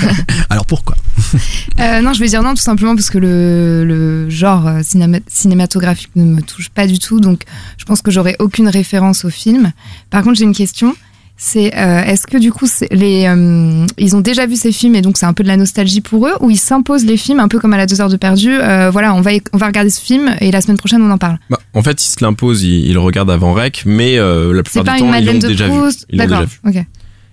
Alors 0.48 0.64
pourquoi? 0.64 0.96
Euh, 1.80 2.00
non, 2.00 2.14
je 2.14 2.20
vais 2.20 2.28
dire 2.28 2.42
non 2.42 2.50
tout 2.54 2.62
simplement 2.62 2.94
parce 2.96 3.10
que 3.10 3.18
le, 3.18 3.84
le 3.84 4.30
genre 4.30 4.64
cinéma- 4.82 5.20
cinématographique 5.28 6.08
ne 6.16 6.24
me 6.24 6.40
touche 6.40 6.70
pas 6.70 6.86
du 6.86 6.98
tout, 6.98 7.20
donc 7.20 7.42
je 7.76 7.84
pense 7.84 8.00
que 8.00 8.10
j'aurai 8.10 8.36
aucune 8.38 8.68
référence 8.68 9.26
au 9.26 9.30
film. 9.30 9.72
Par 10.08 10.22
contre, 10.22 10.38
j'ai 10.38 10.44
une 10.44 10.54
question. 10.54 10.94
C'est 11.40 11.72
euh, 11.76 12.02
est-ce 12.02 12.26
que 12.26 12.36
du 12.36 12.50
coup 12.50 12.66
les 12.90 13.26
euh, 13.28 13.86
ils 13.96 14.16
ont 14.16 14.20
déjà 14.20 14.44
vu 14.46 14.56
ces 14.56 14.72
films 14.72 14.96
et 14.96 15.02
donc 15.02 15.16
c'est 15.16 15.24
un 15.24 15.32
peu 15.32 15.44
de 15.44 15.48
la 15.48 15.56
nostalgie 15.56 16.00
pour 16.00 16.26
eux 16.26 16.32
ou 16.40 16.50
ils 16.50 16.58
s'imposent 16.58 17.04
les 17.04 17.16
films 17.16 17.38
un 17.38 17.46
peu 17.46 17.60
comme 17.60 17.72
à 17.72 17.76
la 17.76 17.86
deux 17.86 18.00
heures 18.00 18.08
de 18.08 18.16
perdu. 18.16 18.50
euh, 18.50 18.90
voilà, 18.90 19.14
on 19.14 19.20
va 19.20 19.30
on 19.52 19.56
va 19.56 19.66
regarder 19.68 19.88
ce 19.90 20.00
film 20.00 20.34
et 20.40 20.50
la 20.50 20.60
semaine 20.60 20.76
prochaine 20.78 21.00
on 21.00 21.10
en 21.12 21.16
parle. 21.18 21.38
Bah, 21.48 21.60
en 21.74 21.82
fait, 21.84 22.04
ils 22.04 22.08
se 22.08 22.24
l'imposent, 22.24 22.64
ils, 22.64 22.86
ils 22.86 22.92
le 22.92 22.98
regardent 22.98 23.30
avant 23.30 23.52
rec, 23.52 23.84
mais 23.86 24.16
la 24.16 24.62
plupart 24.64 24.82
du 24.94 25.00
temps, 25.00 25.14
ils 25.14 25.26
l'ont 25.26 25.38
déjà 25.38 25.68
vu. 25.68 25.72
Ils 26.10 26.18
l'ont 26.18 26.26
déjà 26.26 26.44
vu. 26.44 26.86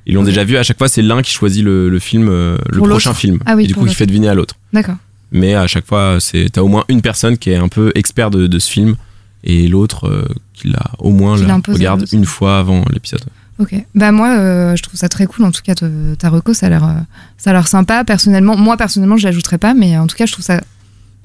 Ils 0.05 0.13
l'ont 0.13 0.24
déjà 0.24 0.43
vu. 0.43 0.57
À 0.57 0.62
chaque 0.63 0.77
fois, 0.77 0.88
c'est 0.88 1.01
l'un 1.01 1.24
qui 1.24 1.31
choisit 1.31 1.63
le, 1.63 1.89
le 1.89 2.00
film, 2.00 2.27
le 2.27 2.77
prochain 2.77 3.15
film. 3.15 3.39
Ah 3.47 3.55
oui, 3.55 3.63
et 3.63 3.67
du 3.67 3.74
coup, 3.74 3.88
il 3.88 3.95
fait 3.95 4.05
deviner 4.05 4.27
à 4.29 4.35
l'autre. 4.35 4.53
D'accord. 4.71 4.97
Mais 5.31 5.55
à 5.55 5.65
chaque 5.65 5.88
fois, 5.88 6.17
c'est 6.19 6.47
t'as 6.53 6.62
au 6.62 6.67
moins 6.67 6.85
une 6.89 7.01
personne 7.01 7.39
qui 7.39 7.50
est 7.50 7.55
un 7.55 7.69
peu 7.69 7.91
expert 7.95 8.29
de, 8.29 8.45
de 8.45 8.59
ce 8.59 8.69
film 8.69 8.95
et 9.43 9.67
l'autre 9.67 10.27
qui 10.53 10.67
l'a 10.67 10.91
au 11.00 11.09
moins 11.09 11.38
l'a 11.38 11.59
regarde 11.67 12.05
une 12.12 12.25
fois 12.25 12.59
avant 12.59 12.85
l'épisode. 12.93 13.24
Ok. 13.57 13.74
Bah 13.95 14.12
moi, 14.12 14.38
euh, 14.38 14.75
je 14.75 14.83
trouve 14.83 15.00
ça 15.00 15.07
très 15.07 15.25
cool. 15.27 15.45
En 15.45 15.51
tout 15.51 15.62
cas, 15.63 15.75
te- 15.75 16.15
ta 16.15 16.29
reco, 16.29 16.53
ça 16.53 16.65
a 16.65 16.69
l'air, 16.69 16.83
euh, 16.83 16.93
ça 17.38 17.51
a 17.51 17.53
l'air 17.53 17.67
sympa. 17.67 18.03
Personnellement, 18.03 18.57
moi 18.57 18.75
personnellement, 18.77 19.17
je 19.17 19.24
l'ajouterai 19.25 19.57
pas, 19.57 19.74
mais 19.74 19.97
en 19.97 20.07
tout 20.07 20.15
cas, 20.17 20.25
je 20.25 20.33
trouve 20.33 20.43
ça 20.45 20.62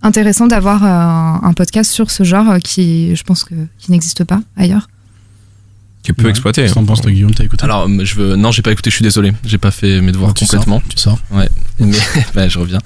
intéressant 0.02 0.46
d'avoir 0.46 0.84
euh, 0.84 1.46
un 1.49 1.52
podcast 1.54 1.90
sur 1.90 2.10
ce 2.10 2.22
genre 2.22 2.49
euh, 2.52 2.58
qui, 2.58 3.14
je 3.16 3.22
pense 3.25 3.42
que, 3.44 3.54
qui 3.78 3.90
n'existe 3.90 4.22
pas 4.25 4.40
ailleurs. 4.56 4.88
Qui 6.02 6.12
est 6.12 6.14
peu 6.14 6.25
Ouais. 6.25 6.30
exploité. 6.30 6.62
Qu'est-ce 6.62 6.72
que 6.72 6.78
t'en 6.78 6.87
penses, 6.87 7.02
toi, 7.02 7.10
Guillaume? 7.10 7.34
T'as 7.34 7.44
écouté? 7.44 7.64
Alors, 7.64 7.87
je 7.88 8.14
veux, 8.14 8.34
non, 8.37 8.50
j'ai 8.52 8.62
pas 8.62 8.72
écouté, 8.72 8.88
je 8.90 8.94
suis 8.94 9.02
désolé. 9.02 9.32
J'ai 9.44 9.58
pas 9.58 9.70
fait 9.70 10.00
mes 10.00 10.12
devoirs 10.12 10.32
Tu 10.32 10.46
sors, 10.46 10.60
complètement. 10.64 10.82
Tu 10.88 10.96
sors? 10.96 11.18
Mais 11.32 11.49
bah, 12.34 12.49
je 12.49 12.58
reviens. 12.58 12.78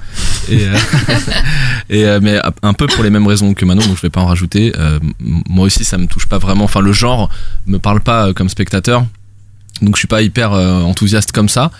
Et, 0.48 0.64
euh, 0.66 0.76
et 1.90 2.04
euh, 2.06 2.18
mais 2.20 2.40
un 2.62 2.72
peu 2.72 2.86
pour 2.88 3.04
les 3.04 3.10
mêmes 3.10 3.26
raisons 3.26 3.54
que 3.54 3.64
Manon, 3.64 3.82
donc 3.86 3.96
je 3.96 4.02
vais 4.02 4.10
pas 4.10 4.20
en 4.20 4.26
rajouter. 4.26 4.72
Euh, 4.78 4.98
moi 5.20 5.66
aussi, 5.66 5.84
ça 5.84 5.96
me 5.98 6.06
touche 6.06 6.26
pas 6.26 6.38
vraiment. 6.38 6.64
Enfin, 6.64 6.80
le 6.80 6.92
genre 6.92 7.30
me 7.66 7.78
parle 7.78 8.00
pas 8.00 8.28
euh, 8.28 8.32
comme 8.32 8.48
spectateur, 8.48 9.06
donc 9.82 9.96
je 9.96 10.00
suis 10.00 10.08
pas 10.08 10.22
hyper 10.22 10.52
euh, 10.52 10.80
enthousiaste 10.82 11.32
comme 11.32 11.48
ça. 11.48 11.70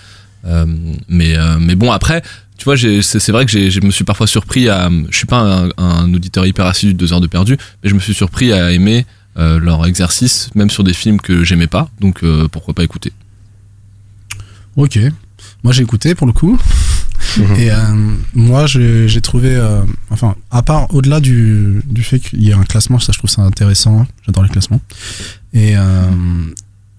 Euh, 0.45 0.65
mais 1.09 1.35
euh, 1.37 1.57
mais 1.59 1.75
bon, 1.75 1.91
après, 1.91 2.21
tu 2.57 2.65
vois, 2.65 2.75
c'est 2.77 3.31
vrai 3.31 3.45
que 3.45 3.51
j'ai- 3.51 3.71
je 3.71 3.81
me 3.81 3.91
suis 3.91 4.03
parfois 4.03 4.27
surpris 4.27 4.69
à. 4.69 4.89
Je 5.09 5.17
suis 5.17 5.25
pas 5.25 5.39
un, 5.39 5.69
un 5.77 6.13
auditeur 6.13 6.45
hyper 6.45 6.65
assidu 6.65 6.93
de 6.93 6.97
deux 6.99 7.13
heures 7.13 7.21
de 7.21 7.27
perdu, 7.27 7.57
mais 7.83 7.89
je 7.89 7.95
me 7.95 7.99
suis 7.99 8.13
surpris 8.13 8.53
à 8.53 8.71
aimer 8.71 9.05
euh, 9.37 9.59
leur 9.59 9.85
exercice, 9.85 10.49
même 10.55 10.69
sur 10.69 10.83
des 10.83 10.93
films 10.93 11.19
que 11.19 11.43
j'aimais 11.43 11.67
pas. 11.67 11.89
Donc 11.99 12.23
euh, 12.23 12.47
pourquoi 12.47 12.73
pas 12.73 12.83
écouter. 12.83 13.11
Ok. 14.75 14.99
Moi, 15.63 15.73
j'ai 15.73 15.83
écouté 15.83 16.15
pour 16.15 16.27
le 16.27 16.33
coup. 16.33 16.59
Mhm. 17.37 17.55
Et 17.57 17.71
euh, 17.71 17.75
moi, 18.33 18.65
j'ai 18.67 19.21
trouvé. 19.21 19.55
euh, 19.55 19.81
enfin, 20.09 20.35
à 20.51 20.61
part 20.61 20.93
au-delà 20.93 21.19
du, 21.19 21.81
du 21.85 22.03
fait 22.03 22.19
qu'il 22.19 22.41
y 22.43 22.49
ait 22.51 22.53
un 22.53 22.63
classement, 22.63 22.99
ça, 22.99 23.11
je 23.13 23.17
trouve 23.17 23.29
ça 23.29 23.41
intéressant. 23.41 24.05
J'adore 24.25 24.43
les 24.43 24.49
classements. 24.49 24.81
Et, 25.53 25.75
euh, 25.75 25.81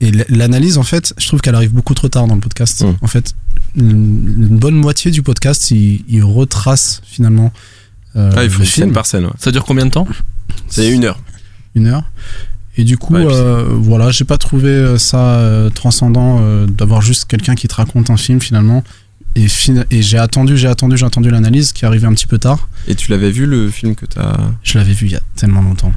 et 0.00 0.10
l'analyse, 0.28 0.76
en 0.78 0.82
fait, 0.82 1.14
je 1.18 1.26
trouve 1.26 1.40
qu'elle 1.40 1.54
arrive 1.54 1.72
beaucoup 1.72 1.94
trop 1.94 2.08
tard 2.08 2.26
dans 2.26 2.34
le 2.34 2.40
podcast. 2.40 2.82
Mhm. 2.84 2.96
En 3.00 3.06
fait, 3.06 3.34
une, 3.76 4.58
bonne 4.58 4.74
moitié 4.76 5.10
du 5.10 5.22
podcast, 5.22 5.70
il, 5.70 6.04
il 6.08 6.22
retrace 6.22 7.00
finalement 7.04 7.52
euh, 8.16 8.30
Ah, 8.36 8.44
il 8.44 8.50
faut 8.50 8.58
le 8.58 8.64
une 8.64 8.70
scène 8.70 8.84
film. 8.84 8.92
par 8.94 9.06
scène. 9.06 9.24
ouais. 9.24 9.32
Ça 9.38 9.50
dure 9.52 9.64
combien 9.64 9.86
de 9.86 9.90
temps? 9.90 10.06
C'est 10.68 10.90
une 10.90 11.04
heure. 11.04 11.18
une 11.74 11.86
heure. 11.86 12.04
Et 12.78 12.84
du 12.84 12.98
coup, 12.98 13.14
Ouais, 13.14 13.22
et 13.22 13.26
puis 13.26 13.34
euh, 13.34 13.64
voilà, 13.70 14.10
j'ai 14.10 14.24
pas 14.24 14.36
trouvé 14.36 14.68
euh, 14.68 14.98
ça 14.98 15.38
euh, 15.38 15.70
transcendant 15.70 16.40
euh, 16.42 16.66
d'avoir 16.66 17.00
juste 17.00 17.24
quelqu'un 17.24 17.54
qui 17.54 17.68
te 17.68 17.74
raconte 17.74 18.10
un 18.10 18.18
film 18.18 18.40
finalement. 18.40 18.84
Et, 19.34 19.48
fin- 19.48 19.84
et 19.90 20.02
j'ai 20.02 20.18
attendu, 20.18 20.56
j'ai 20.58 20.68
attendu, 20.68 20.96
j'ai 20.98 21.06
attendu 21.06 21.30
l'analyse 21.30 21.72
qui 21.72 21.84
est 21.84 21.88
arrivée 21.88 22.06
un 22.06 22.12
petit 22.12 22.26
peu 22.26 22.38
tard. 22.38 22.68
Et 22.88 22.94
tu 22.94 23.10
l'avais 23.10 23.30
vu 23.30 23.46
le 23.46 23.70
film 23.70 23.94
que 23.94 24.04
t'as. 24.06 24.36
Je 24.62 24.78
l'avais 24.78 24.92
vu 24.92 25.06
il 25.06 25.12
y 25.12 25.16
a 25.16 25.20
tellement 25.36 25.62
longtemps. 25.62 25.92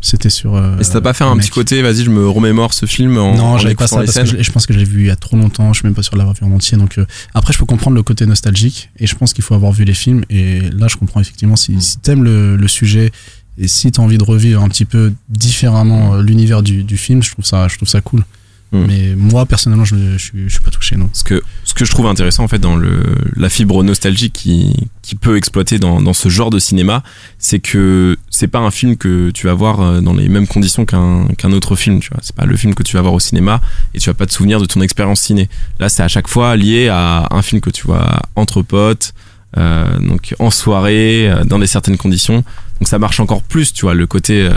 C'était 0.00 0.30
sur. 0.30 0.54
euh, 0.54 0.78
Et 0.78 0.84
ça 0.84 0.92
t'a 0.94 1.00
pas 1.00 1.12
fait 1.12 1.24
un 1.24 1.34
mec. 1.34 1.42
petit 1.44 1.50
côté, 1.50 1.82
vas-y, 1.82 2.04
je 2.04 2.10
me 2.10 2.28
remémore 2.28 2.72
ce 2.72 2.86
film 2.86 3.18
en. 3.18 3.34
Non, 3.34 3.58
j'avais 3.58 3.74
pas 3.74 3.88
ça 3.88 3.96
parce 3.96 4.16
que 4.16 4.42
je, 4.42 4.52
pense 4.52 4.64
que 4.66 4.72
je 4.72 4.78
l'ai 4.78 4.84
vu 4.84 5.00
il 5.00 5.06
y 5.06 5.10
a 5.10 5.16
trop 5.16 5.36
longtemps. 5.36 5.72
Je 5.72 5.80
suis 5.80 5.86
même 5.88 5.94
pas 5.94 6.02
sûr 6.02 6.12
de 6.12 6.18
l'avoir 6.18 6.36
vu 6.36 6.46
en 6.46 6.52
entier. 6.54 6.78
Donc 6.78 6.98
euh, 6.98 7.06
après, 7.34 7.52
je 7.52 7.58
peux 7.58 7.66
comprendre 7.66 7.96
le 7.96 8.02
côté 8.04 8.24
nostalgique 8.24 8.90
et 8.98 9.06
je 9.08 9.14
pense 9.16 9.32
qu'il 9.32 9.42
faut 9.42 9.54
avoir 9.54 9.72
vu 9.72 9.84
les 9.84 9.94
films. 9.94 10.24
Et 10.30 10.60
là, 10.70 10.86
je 10.88 10.96
comprends 10.96 11.20
effectivement 11.20 11.56
si, 11.56 11.80
si 11.80 11.98
t'aimes 11.98 12.22
le, 12.22 12.56
le 12.56 12.68
sujet 12.68 13.10
et 13.58 13.66
si 13.66 13.90
t'as 13.90 14.00
envie 14.02 14.18
de 14.18 14.24
revivre 14.24 14.62
un 14.62 14.68
petit 14.68 14.84
peu 14.84 15.12
différemment 15.28 16.14
euh, 16.14 16.22
l'univers 16.22 16.62
du, 16.62 16.84
du 16.84 16.96
film, 16.96 17.22
je 17.24 17.32
trouve 17.32 17.44
ça, 17.44 17.66
je 17.66 17.76
trouve 17.76 17.88
ça 17.88 18.00
cool. 18.00 18.24
Mm. 18.70 18.84
Mais 18.86 19.14
moi, 19.16 19.46
personnellement, 19.46 19.86
je, 19.86 19.96
je, 20.18 20.48
suis- 20.48 20.60
pas 20.62 20.70
touché, 20.70 20.96
non. 20.96 21.08
Ce 21.14 21.24
que, 21.24 21.42
ce 21.64 21.72
que 21.72 21.84
je 21.86 21.90
trouve 21.90 22.06
intéressant 22.06 22.44
en 22.44 22.48
fait 22.48 22.58
dans 22.58 22.76
le, 22.76 23.00
la 23.36 23.48
fibre 23.48 23.82
nostalgique 23.82 24.34
qui, 24.34 24.74
qui 25.00 25.14
peut 25.14 25.36
exploiter 25.38 25.78
dans, 25.78 26.02
dans 26.02 26.12
ce 26.12 26.28
genre 26.28 26.50
de 26.50 26.58
cinéma, 26.58 27.02
c'est 27.38 27.60
que 27.60 28.16
c'est 28.28 28.48
pas 28.48 28.58
un 28.58 28.70
film 28.70 28.96
que 28.98 29.30
tu 29.30 29.46
vas 29.46 29.54
voir 29.54 29.80
euh, 29.80 30.00
dans 30.02 30.12
les 30.12 30.28
mêmes 30.28 30.46
conditions 30.46 30.84
qu'un 30.84 31.28
qu'un 31.38 31.52
autre 31.52 31.76
film. 31.76 32.00
Tu 32.00 32.10
vois, 32.10 32.18
c'est 32.22 32.34
pas 32.36 32.44
le 32.44 32.56
film 32.56 32.74
que 32.74 32.82
tu 32.82 32.96
vas 32.96 33.00
voir 33.02 33.14
au 33.14 33.20
cinéma 33.20 33.60
et 33.94 33.98
tu 34.00 34.10
vas 34.10 34.14
pas 34.14 34.26
te 34.26 34.32
souvenir 34.32 34.60
de 34.60 34.66
ton 34.66 34.82
expérience 34.82 35.20
ciné. 35.22 35.48
Là, 35.80 35.88
c'est 35.88 36.02
à 36.02 36.08
chaque 36.08 36.28
fois 36.28 36.54
lié 36.56 36.88
à 36.88 37.26
un 37.30 37.40
film 37.42 37.62
que 37.62 37.70
tu 37.70 37.86
vois 37.86 38.20
entre 38.36 38.60
potes, 38.60 39.14
euh, 39.56 39.98
donc 40.00 40.34
en 40.40 40.50
soirée, 40.50 41.30
euh, 41.30 41.44
dans 41.44 41.58
des 41.58 41.66
certaines 41.66 41.96
conditions. 41.96 42.44
Donc 42.80 42.86
ça 42.88 42.98
marche 42.98 43.18
encore 43.20 43.42
plus, 43.42 43.72
tu 43.72 43.86
vois, 43.86 43.94
le 43.94 44.06
côté 44.06 44.42
euh, 44.42 44.50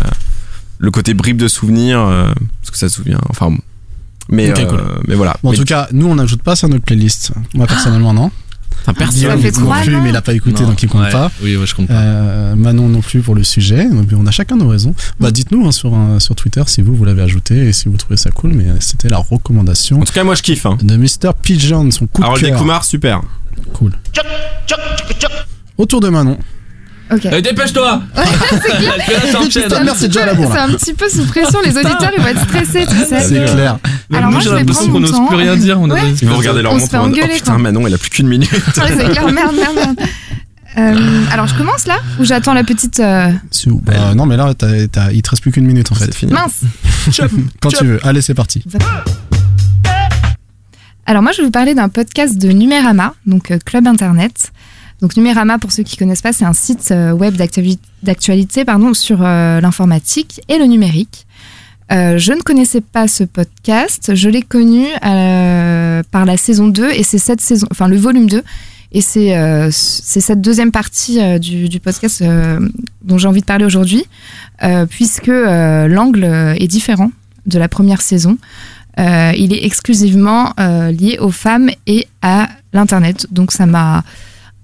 le 0.79 0.91
côté 0.91 1.13
bribe 1.13 1.37
de 1.37 1.47
souvenirs, 1.47 1.99
euh, 2.01 2.33
parce 2.61 2.71
que 2.71 2.77
ça 2.77 2.89
se 2.89 2.95
souvient. 2.95 3.21
Enfin. 3.29 3.55
Mais 4.31 4.49
euh, 4.49 4.65
cool. 4.65 4.79
mais 5.07 5.15
voilà. 5.15 5.35
Bon, 5.43 5.49
en 5.49 5.51
Mais- 5.51 5.57
tout 5.57 5.65
cas, 5.65 5.87
nous, 5.91 6.07
on 6.07 6.15
n'ajoute 6.15 6.41
pas 6.41 6.55
ça 6.55 6.67
à 6.67 6.69
notre 6.69 6.83
playlist. 6.85 7.31
Moi, 7.53 7.67
personnellement, 7.67 8.13
non. 8.13 8.31
Enfin, 8.83 8.93
personne- 8.95 9.39
fait 9.39 9.51
non 9.59 9.65
trois, 9.65 9.81
plus, 9.81 9.95
mais 9.97 10.09
il 10.09 10.15
a 10.15 10.23
pas 10.23 10.33
écouté, 10.33 10.63
Non. 10.63 10.69
donc 10.69 10.81
il 10.81 10.89
compte 10.89 11.01
Ouais. 11.03 11.11
pas. 11.11 11.29
Oui, 11.43 11.55
ouais, 11.55 11.67
je 11.67 11.75
compte 11.75 11.87
pas. 11.87 11.93
Euh, 11.93 12.55
Manon 12.55 12.87
non 12.89 13.01
plus 13.01 13.21
pour 13.21 13.35
le 13.35 13.43
sujet. 13.43 13.87
On 14.17 14.25
a 14.25 14.31
chacun 14.31 14.55
nos 14.55 14.67
raisons. 14.67 14.95
Bah, 15.19 15.29
dites-nous 15.29 15.67
hein, 15.67 15.71
sur, 15.71 15.93
euh, 15.93 16.17
sur 16.17 16.35
Twitter 16.35 16.63
si 16.65 16.81
vous, 16.81 16.95
vous 16.95 17.05
l'avez 17.05 17.21
ajouté 17.21 17.67
et 17.67 17.73
si 17.73 17.89
vous 17.89 17.97
trouvez 17.97 18.17
ça 18.17 18.31
cool. 18.31 18.53
Mais 18.53 18.65
c'était 18.79 19.09
la 19.09 19.17
recommandation 19.17 19.99
En 20.01 20.03
tout 20.03 20.13
cas, 20.13 20.23
moi 20.23 20.33
je 20.33 20.41
kiffe. 20.41 20.65
Hein. 20.65 20.77
de 20.81 20.97
Mr. 20.97 21.31
Pigeon, 21.39 21.91
son 21.91 22.07
coup 22.07 22.21
de 22.21 22.25
Harold 22.25 22.43
cœur. 22.43 22.57
Kumar, 22.59 22.83
super. 22.83 23.21
Cool. 23.73 23.91
Autour 25.77 25.99
de 26.01 26.09
Manon. 26.09 26.37
Ok. 27.13 27.27
Eh, 27.31 27.41
dépêche-toi 27.41 28.01
mère, 29.83 29.95
c'est 29.95 30.07
déjà 30.07 30.25
la 30.25 30.33
bourre, 30.33 30.49
C'est 30.51 30.57
là. 30.57 30.63
un 30.65 30.69
petit 30.73 30.93
peu 30.93 31.09
sous 31.09 31.25
pression. 31.25 31.59
Les 31.63 31.71
auditeurs, 31.77 32.11
ils 32.15 32.21
vont 32.21 32.27
être 32.29 32.43
stressés, 32.43 32.85
tu 32.89 32.95
sais. 32.97 33.19
C'est 33.21 33.45
clair. 33.53 33.77
Alors 34.13 34.25
nous, 34.27 34.31
moi, 34.31 34.39
j'ai 34.41 34.49
l'impression 34.49 34.89
qu'on 34.91 34.99
n'ose 34.99 35.19
plus 35.27 35.35
rien 35.35 35.55
dire. 35.55 35.79
On 35.79 35.89
a 35.89 35.99
des- 35.99 36.21
Ils 36.23 36.27
vont 36.29 36.37
regarder 36.37 36.61
leur 36.61 36.73
On 36.73 36.75
se 36.75 36.81
montre 36.81 36.91
fait 36.91 36.97
en 36.97 37.01
mode, 37.07 37.11
Oh 37.13 37.17
engueuler, 37.19 37.33
putain, 37.35 37.51
quoi. 37.53 37.61
Manon, 37.61 37.87
elle 37.87 37.93
a 37.93 37.97
plus 37.97 38.09
qu'une 38.09 38.27
minute. 38.27 38.51
Ouais, 38.51 38.59
c'est 38.97 39.09
clair, 39.09 39.31
merde, 39.31 39.55
merde, 39.55 39.75
merde. 39.75 39.99
Euh, 40.77 41.23
alors, 41.33 41.47
je 41.47 41.55
commence 41.55 41.85
là 41.85 41.97
Ou 42.19 42.23
j'attends 42.23 42.53
la 42.53 42.63
petite. 42.63 43.01
euh, 43.01 43.29
Si- 43.51 43.69
bah, 43.69 44.13
non, 44.15 44.25
mais 44.25 44.37
là, 44.37 44.53
t'as- 44.53 44.87
t'as- 44.87 45.11
il 45.11 45.21
te 45.21 45.29
reste 45.31 45.41
plus 45.41 45.51
qu'une 45.51 45.65
minute 45.65 45.91
en 45.91 45.95
fait. 45.95 46.05
C'est 46.05 46.15
fini. 46.15 46.31
Mince 46.31 46.61
Quand 47.61 47.69
tu 47.69 47.85
veux. 47.85 47.99
Allez, 48.07 48.21
c'est 48.21 48.33
parti. 48.33 48.63
Alors 51.05 51.21
moi, 51.23 51.31
je 51.33 51.37
vais 51.39 51.43
vous 51.43 51.51
parler 51.51 51.73
d'un 51.75 51.89
podcast 51.89 52.37
de 52.37 52.49
Numérama, 52.49 53.15
donc 53.25 53.51
euh, 53.51 53.57
Club 53.65 53.87
Internet. 53.87 54.51
Donc 55.01 55.17
Numérama, 55.17 55.57
pour 55.57 55.71
ceux 55.71 55.81
qui 55.83 55.97
connaissent 55.97 56.21
pas, 56.21 56.31
c'est 56.31 56.45
un 56.45 56.53
site 56.53 56.91
euh, 56.91 57.11
web 57.11 57.35
d'actuali- 57.35 57.79
d'actualité 58.03 58.63
sur 58.93 59.19
euh, 59.21 59.59
l'informatique 59.59 60.41
et 60.47 60.59
le 60.59 60.65
numérique. 60.65 61.25
Euh, 61.91 62.19
je 62.19 62.33
ne 62.33 62.41
connaissais 62.41 62.81
pas 62.81 63.07
ce 63.07 63.23
podcast, 63.23 64.13
je 64.13 64.29
l'ai 64.29 64.43
connu 64.43 64.85
par 65.01 66.25
la 66.25 66.37
saison 66.37 66.67
2 66.67 66.91
et 66.91 67.03
c'est 67.03 67.17
cette 67.17 67.41
saison, 67.41 67.67
enfin 67.71 67.87
le 67.87 67.97
volume 67.97 68.29
2 68.29 68.43
et 68.93 69.01
c'est 69.01 69.71
cette 69.71 70.39
deuxième 70.39 70.71
partie 70.71 71.19
du, 71.39 71.79
podcast 71.79 72.23
dont 73.03 73.17
j'ai 73.17 73.27
envie 73.27 73.41
de 73.41 73.45
parler 73.45 73.65
aujourd'hui, 73.65 74.05
puisque 74.89 75.27
l'angle 75.27 76.23
est 76.23 76.67
différent 76.67 77.11
de 77.45 77.59
la 77.59 77.67
première 77.67 78.01
saison. 78.01 78.37
Il 78.97 79.53
est 79.53 79.65
exclusivement 79.65 80.53
lié 80.57 81.17
aux 81.19 81.31
femmes 81.31 81.71
et 81.87 82.07
à 82.21 82.49
l'internet. 82.73 83.27
Donc 83.31 83.51
ça 83.51 83.65
m'a 83.65 84.03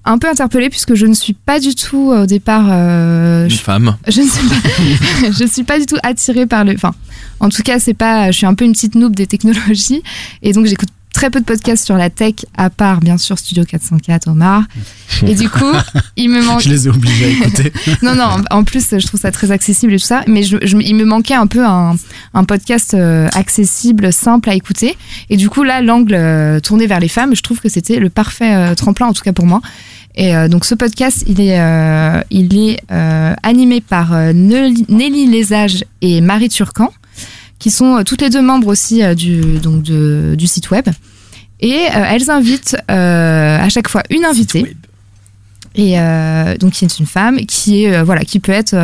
un 0.07 0.17
peu 0.17 0.29
interpellée 0.29 0.69
puisque 0.69 0.95
je 0.95 1.05
ne 1.05 1.13
suis 1.13 1.33
pas 1.33 1.59
du 1.59 1.75
tout 1.75 2.11
au 2.11 2.25
départ. 2.25 2.65
euh, 2.69 3.43
Une 3.45 3.49
je, 3.51 3.57
femme. 3.57 3.95
je 4.07 4.21
ne 4.21 4.27
suis 4.27 4.47
pas, 4.47 5.31
je 5.39 5.45
suis 5.45 5.63
pas 5.63 5.79
du 5.79 5.85
tout 5.85 5.97
attirée 6.03 6.45
par 6.45 6.63
le. 6.65 6.73
Enfin, 6.73 6.93
en 7.39 7.49
tout 7.49 7.61
cas, 7.63 7.79
c'est 7.79 7.93
pas. 7.93 8.31
Je 8.31 8.37
suis 8.37 8.45
un 8.45 8.53
peu 8.55 8.65
une 8.65 8.71
petite 8.73 8.95
noob 8.95 9.15
des 9.15 9.27
technologies 9.27 10.01
et 10.41 10.53
donc 10.53 10.65
j'écoute 10.65 10.89
très 11.13 11.31
peu 11.31 11.39
de 11.39 11.45
podcasts 11.45 11.83
sur 11.83 11.97
la 11.97 12.11
tech, 12.11 12.35
à 12.55 12.69
part 12.69 12.99
bien 12.99 13.17
sûr 13.17 13.39
Studio 13.39 13.63
404 13.65 14.27
Omar. 14.27 14.65
Et 15.25 15.33
du 15.33 15.49
coup, 15.49 15.65
il 16.15 16.29
me 16.29 16.43
manque. 16.43 16.61
Je 16.61 16.69
les 16.69 16.85
ai 16.85 16.91
obligés 16.91 17.25
à 17.25 17.29
écouter. 17.29 17.73
Non, 18.03 18.13
non, 18.13 18.43
en 18.51 18.63
plus, 18.63 18.85
je 18.91 19.07
trouve 19.07 19.19
ça 19.19 19.31
très 19.31 19.49
accessible 19.49 19.93
et 19.93 19.97
tout 19.97 20.05
ça, 20.05 20.21
mais 20.27 20.43
je, 20.43 20.57
je- 20.61 20.77
il 20.77 20.93
me 20.93 21.05
manquait 21.05 21.33
un 21.33 21.47
peu 21.47 21.65
un, 21.65 21.95
un 22.35 22.43
podcast 22.43 22.93
euh, 22.93 23.27
accessible, 23.33 24.13
simple 24.13 24.47
à 24.51 24.53
écouter. 24.53 24.95
Et 25.31 25.37
du 25.37 25.49
coup, 25.49 25.63
là, 25.63 25.81
l'angle 25.81 26.13
euh, 26.13 26.59
tourné 26.59 26.85
vers 26.85 26.99
les 26.99 27.07
femmes, 27.07 27.35
je 27.35 27.41
trouve 27.41 27.61
que 27.61 27.69
c'était 27.69 27.97
le 27.97 28.11
parfait 28.11 28.53
euh, 28.53 28.75
tremplin, 28.75 29.07
en 29.07 29.13
tout 29.13 29.23
cas 29.23 29.33
pour 29.33 29.47
moi. 29.47 29.61
Et 30.19 30.35
euh, 30.35 30.47
donc, 30.47 30.65
ce 30.65 30.73
podcast, 30.73 31.23
il 31.27 31.39
est, 31.39 31.59
euh, 31.59 32.19
il 32.31 32.57
est 32.57 32.79
euh, 32.91 33.33
animé 33.43 33.81
par 33.81 34.11
Nelly 34.33 35.27
Lesage 35.27 35.85
et 36.01 36.21
Marie 36.21 36.49
Turcan, 36.49 36.91
qui 37.59 37.69
sont 37.69 38.03
toutes 38.03 38.23
les 38.23 38.31
deux 38.31 38.41
membres 38.41 38.67
aussi 38.67 39.03
du, 39.15 39.59
donc 39.59 39.83
de- 39.83 40.33
du 40.35 40.47
site 40.47 40.71
web. 40.71 40.85
Et 41.59 41.85
elles 41.93 42.29
invitent 42.29 42.75
à 42.87 43.69
chaque 43.69 43.87
fois 43.89 44.03
une 44.09 44.25
invitée. 44.25 44.75
Et 45.75 45.97
donc, 46.59 46.73
qui 46.73 46.85
est 46.85 46.99
une 46.99 47.05
femme 47.07 47.37
qui 47.47 47.83
est 47.83 48.03
voilà, 48.03 48.21
qui 48.23 48.39
peut 48.39 48.51
être 48.51 48.75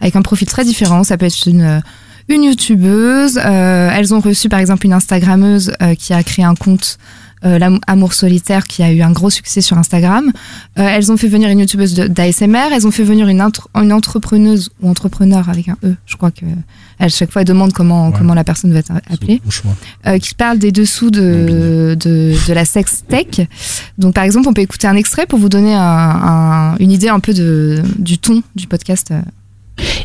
avec 0.00 0.16
un 0.16 0.22
profil 0.22 0.48
très 0.48 0.64
différent. 0.64 1.04
Ça 1.04 1.16
peut 1.18 1.26
être 1.26 1.46
une 1.46 1.82
une 2.28 2.44
youtubeuse. 2.44 3.36
elles 3.36 4.14
ont 4.14 4.20
reçu 4.20 4.48
par 4.48 4.60
exemple 4.60 4.86
une 4.86 4.94
Instagrammeuse 4.94 5.72
qui 5.98 6.14
a 6.14 6.22
créé 6.22 6.44
un 6.44 6.54
compte. 6.54 6.98
Euh, 7.44 7.58
L'Am- 7.58 7.80
Amour 7.86 8.12
solitaire 8.14 8.64
qui 8.64 8.82
a 8.82 8.92
eu 8.92 9.02
un 9.02 9.10
gros 9.12 9.30
succès 9.30 9.60
sur 9.60 9.78
Instagram. 9.78 10.30
Euh, 10.78 10.86
elles 10.88 11.10
ont 11.12 11.16
fait 11.16 11.28
venir 11.28 11.48
une 11.48 11.58
youtubeuse 11.60 11.94
d'ASMR. 11.94 12.68
Elles 12.72 12.86
ont 12.86 12.90
fait 12.90 13.04
venir 13.04 13.28
une, 13.28 13.40
une 13.74 13.92
entrepreneuse 13.92 14.70
ou 14.80 14.88
entrepreneur 14.88 15.48
avec 15.48 15.68
un 15.68 15.76
E. 15.84 15.94
Je 16.06 16.16
crois 16.16 16.30
que 16.30 16.44
à 16.98 17.08
chaque 17.08 17.30
fois 17.32 17.42
elles 17.42 17.48
demandent 17.48 17.72
comment 17.72 18.08
Ouais. 18.08 18.14
comment 18.16 18.34
la 18.34 18.44
personne 18.44 18.72
va 18.72 18.78
être 18.78 18.92
appelée 19.10 19.40
choix. 19.48 19.74
euh, 20.06 20.18
qui 20.18 20.34
parle 20.34 20.58
des 20.58 20.72
dessous 20.72 21.10
de, 21.10 21.96
de, 21.98 22.34
de 22.48 22.52
la 22.52 22.64
sex 22.64 23.04
tech. 23.08 23.46
Donc, 23.98 24.14
par 24.14 24.24
exemple, 24.24 24.48
on 24.48 24.52
peut 24.52 24.62
écouter 24.62 24.86
un 24.86 24.96
extrait 24.96 25.26
pour 25.26 25.38
vous 25.38 25.48
donner 25.48 25.74
un- 25.74 25.80
un- 25.82 26.76
une 26.78 26.90
idée 26.92 27.08
un 27.08 27.20
peu 27.20 27.34
de, 27.34 27.82
du 27.98 28.18
ton 28.18 28.42
du 28.56 28.66
podcast. 28.66 29.12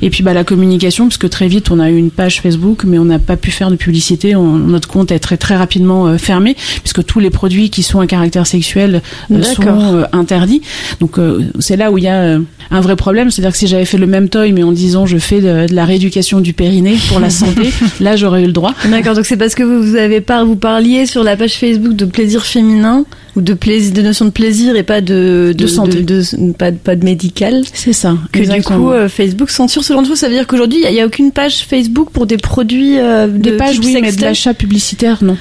Et 0.02 0.10
puis 0.10 0.24
bah, 0.24 0.34
la 0.34 0.44
communication, 0.44 1.06
parce 1.08 1.18
que 1.18 1.28
très 1.28 1.48
vite 1.48 1.72
on 1.72 1.80
a 1.80 1.90
eu 1.90 1.98
une 1.98 2.12
page 2.12 2.40
Facebook, 2.42 2.84
mais 2.86 3.00
on 3.00 3.06
n'a 3.06 3.20
pas 3.20 3.36
pu 3.36 3.52
faire 3.52 3.70
de 3.72 3.76
publicité. 3.76 4.36
On- 4.36 4.58
notre 4.58 4.88
compte 4.88 5.12
est 5.12 5.20
très 5.20 5.38
très 5.38 5.56
rapidement 5.58 6.08
euh, 6.08 6.18
fermé, 6.18 6.56
puisque 6.84 7.04
tous 7.06 7.20
les 7.20 7.30
produits 7.32 7.70
qui 7.70 7.84
sont 7.84 8.00
à 8.00 8.08
caractère 8.08 8.46
sexuel 8.48 9.02
euh, 9.32 9.42
sont 9.44 9.62
euh, 9.68 10.04
interdits. 10.14 10.62
Donc 11.00 11.18
c'est 11.60 11.76
là 11.78 11.92
où 11.92 11.98
il 11.98 12.04
y 12.04 12.08
a 12.08 12.38
un 12.70 12.82
vrai 12.82 12.96
problème. 12.96 13.32
C'est-à-dire 13.32 13.52
que 13.52 13.58
si 13.58 13.68
j'avais 13.68 13.86
fait 13.86 13.98
le 13.98 14.08
même 14.08 14.30
toy, 14.30 14.52
mais 14.52 14.64
en 14.64 14.72
disant 14.72 15.06
je 15.06 15.18
fais 15.18 15.42
de, 15.42 15.68
de 15.68 15.74
la 15.76 15.86
rééducation 15.86 16.40
du 16.42 16.54
périnée 16.54 16.96
pour 17.10 17.20
la 17.20 17.30
santé, 17.30 17.70
là 18.00 18.16
j'aurais 18.16 18.44
eu 18.44 18.48
le 18.48 18.54
droit. 18.54 18.74
D'accord, 18.90 19.16
donc 19.16 19.26
c'est 19.26 19.38
parce 19.38 19.56
que 19.56 19.64
vous, 19.64 19.82
vous 19.84 19.96
avez 19.96 20.22
pas, 20.22 20.44
vous 20.44 20.56
parliez 20.56 21.06
sur 21.08 21.24
la 21.24 21.36
page 21.36 21.54
Facebook 21.56 21.96
de 21.96 22.06
plaisir 22.06 22.46
féminin 22.46 23.06
ou 23.38 23.42
de 23.42 23.54
plaisir, 23.54 23.94
de 23.94 24.02
notion 24.02 24.26
de 24.26 24.32
plaisir 24.32 24.76
et 24.76 24.84
pas 24.84 25.00
de 25.00 25.54
De 25.58 25.68
santé. 25.68 26.02
de- 26.02 26.22
de- 26.22 26.52
pas, 26.54 26.72
de- 26.72 26.78
pas 26.78 26.96
de 26.96 27.06
médical. 27.06 27.64
C'est 27.74 27.94
ça. 27.94 28.18
Que 28.32 28.40
du 28.40 28.62
coup 28.64 28.92
euh, 28.92 29.08
Facebook 29.08 29.50
censure 29.52 29.84
ce 29.84 29.94
genre 29.94 30.02
de 30.02 30.08
choses. 30.08 30.20
Ça 30.20 30.28
veut 30.28 30.34
dire 30.34 30.48
qu'aujourd'hui 30.48 30.80
il 30.84 30.92
n'y 30.92 31.00
a, 31.00 31.06
aucune 31.06 31.32
page 31.32 31.60
Facebook 31.66 32.10
pour 32.12 32.26
des 32.26 32.38
produits 32.38 32.98
euh, 33.00 33.28
de 33.28 33.38
des 33.38 33.52
pages, 33.54 33.80
oui, 33.80 33.98
mais 34.02 34.12
de 34.12 34.22
l'achat 34.22 34.54
publicitaire, 34.54 35.24
non. 35.24 35.38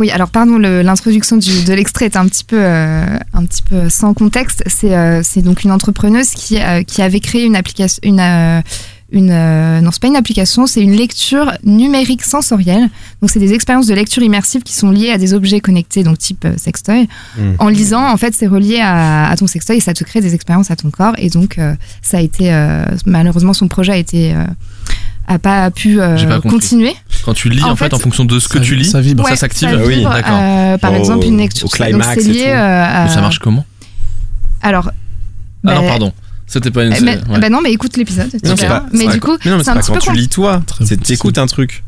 Oui, 0.00 0.10
alors 0.10 0.30
pardon, 0.30 0.58
l'introduction 0.58 1.36
du- 1.36 1.62
de 1.62 1.72
l'extrait 1.72 2.06
est 2.06 2.16
un 2.16 2.26
petit 2.26 2.42
peu, 2.42 2.56
euh, 2.58 3.04
un 3.32 3.44
petit 3.44 3.62
peu 3.62 3.88
sans 3.88 4.12
contexte. 4.12 4.64
C'est 4.66 4.92
euh, 4.96 5.20
c'est 5.22 5.40
donc 5.42 5.62
une 5.62 5.70
entrepreneuse 5.70 6.30
qui, 6.30 6.58
euh, 6.58 6.82
qui 6.82 7.00
avait 7.00 7.20
créé 7.20 7.44
une 7.44 7.54
application, 7.54 8.00
une, 8.02 8.18
euh, 8.18 8.60
une 9.14 9.30
euh, 9.30 9.80
non, 9.80 9.90
c'est 9.90 10.02
pas 10.02 10.08
une 10.08 10.16
application, 10.16 10.66
c'est 10.66 10.82
une 10.82 10.92
lecture 10.94 11.52
numérique 11.64 12.22
sensorielle. 12.24 12.90
Donc 13.22 13.30
c'est 13.30 13.38
des 13.40 13.52
expériences 13.54 13.86
de 13.86 13.94
lecture 13.94 14.22
immersive 14.22 14.62
qui 14.62 14.74
sont 14.74 14.90
liées 14.90 15.10
à 15.10 15.16
des 15.18 15.32
objets 15.32 15.60
connectés, 15.60 16.02
donc 16.04 16.18
type 16.18 16.44
euh, 16.44 16.54
sextoy. 16.58 17.08
Mm. 17.38 17.42
En 17.58 17.68
lisant, 17.68 18.06
en 18.12 18.16
fait, 18.18 18.34
c'est 18.34 18.46
relié 18.46 18.80
à, 18.82 19.28
à 19.30 19.36
ton 19.36 19.46
sextoy 19.46 19.76
et 19.76 19.80
ça 19.80 19.94
te 19.94 20.04
crée 20.04 20.20
des 20.20 20.34
expériences 20.34 20.70
à 20.70 20.76
ton 20.76 20.90
corps. 20.90 21.14
Et 21.18 21.30
donc 21.30 21.56
euh, 21.58 21.74
ça 22.02 22.18
a 22.18 22.20
été, 22.20 22.52
euh, 22.52 22.84
malheureusement, 23.06 23.54
son 23.54 23.68
projet 23.68 23.92
a 23.92 23.96
été, 23.96 24.34
euh, 24.34 24.44
a 25.28 25.38
pas 25.38 25.70
pu 25.70 26.00
euh, 26.00 26.16
pas 26.26 26.40
continuer. 26.40 26.92
Quand 27.24 27.32
tu 27.34 27.48
lis, 27.48 27.62
en, 27.62 27.70
En 27.70 27.76
fait, 27.76 27.86
fait, 27.86 27.94
en 27.94 27.98
fonction 27.98 28.24
de 28.26 28.38
ce 28.38 28.48
que 28.48 28.58
tu 28.58 28.74
lis, 28.76 28.84
ça 28.84 29.00
vibre. 29.00 29.24
ça 29.24 29.30
Ouais, 29.30 29.36
s'active. 29.36 29.70
ça 29.70 29.76
Ah 29.78 29.86
oui, 29.86 30.02
d'accord. 30.02 30.38
euh, 30.38 30.76
par 30.78 30.92
Au- 30.92 30.96
exemple, 30.96 31.24
une 31.26 31.38
lecture. 31.38 31.64
au 31.64 31.68
Donc 31.68 31.86
climax 31.86 32.14
c'est 32.22 32.28
et 32.28 32.32
lié 32.32 32.42
tout. 32.44 32.50
euh, 32.50 32.84
à. 32.84 33.04
Mais 33.04 33.10
ça 33.10 33.20
marche 33.22 33.38
comment? 33.38 33.64
Alors. 34.60 34.90
Ah 35.66 35.74
non, 35.76 35.80
bah, 35.80 35.86
pardon. 35.88 36.12
C'était 36.46 36.70
pas 36.70 36.84
une. 36.84 36.92
eh, 36.92 37.00
mais- 37.00 37.16
ouais. 37.28 37.38
bah 37.40 37.48
non, 37.48 37.60
mais 37.62 37.72
écoute 37.72 37.96
l'épisode. 37.96 38.28
tu 38.30 38.36
Non, 38.48 38.54
c'est 38.56 38.66
verras. 38.66 38.80
pas- 38.80 38.88
mais 38.92 39.08
du 39.08 39.20
coup, 39.20 39.36
Mais 39.44 39.50
non, 39.50 39.56
mais 39.58 39.64
c'est 39.64 39.70
un 39.70 39.74
pas 39.74 39.80
petit 39.80 39.88
quand 39.88 39.94
peu 39.94 40.00
tu 40.00 40.06
con- 40.08 40.12
lis 40.12 40.28
toi. 40.28 40.62
C'est 40.84 41.00
t'écoutes 41.02 41.38
un 41.38 41.46
truc. 41.46 41.84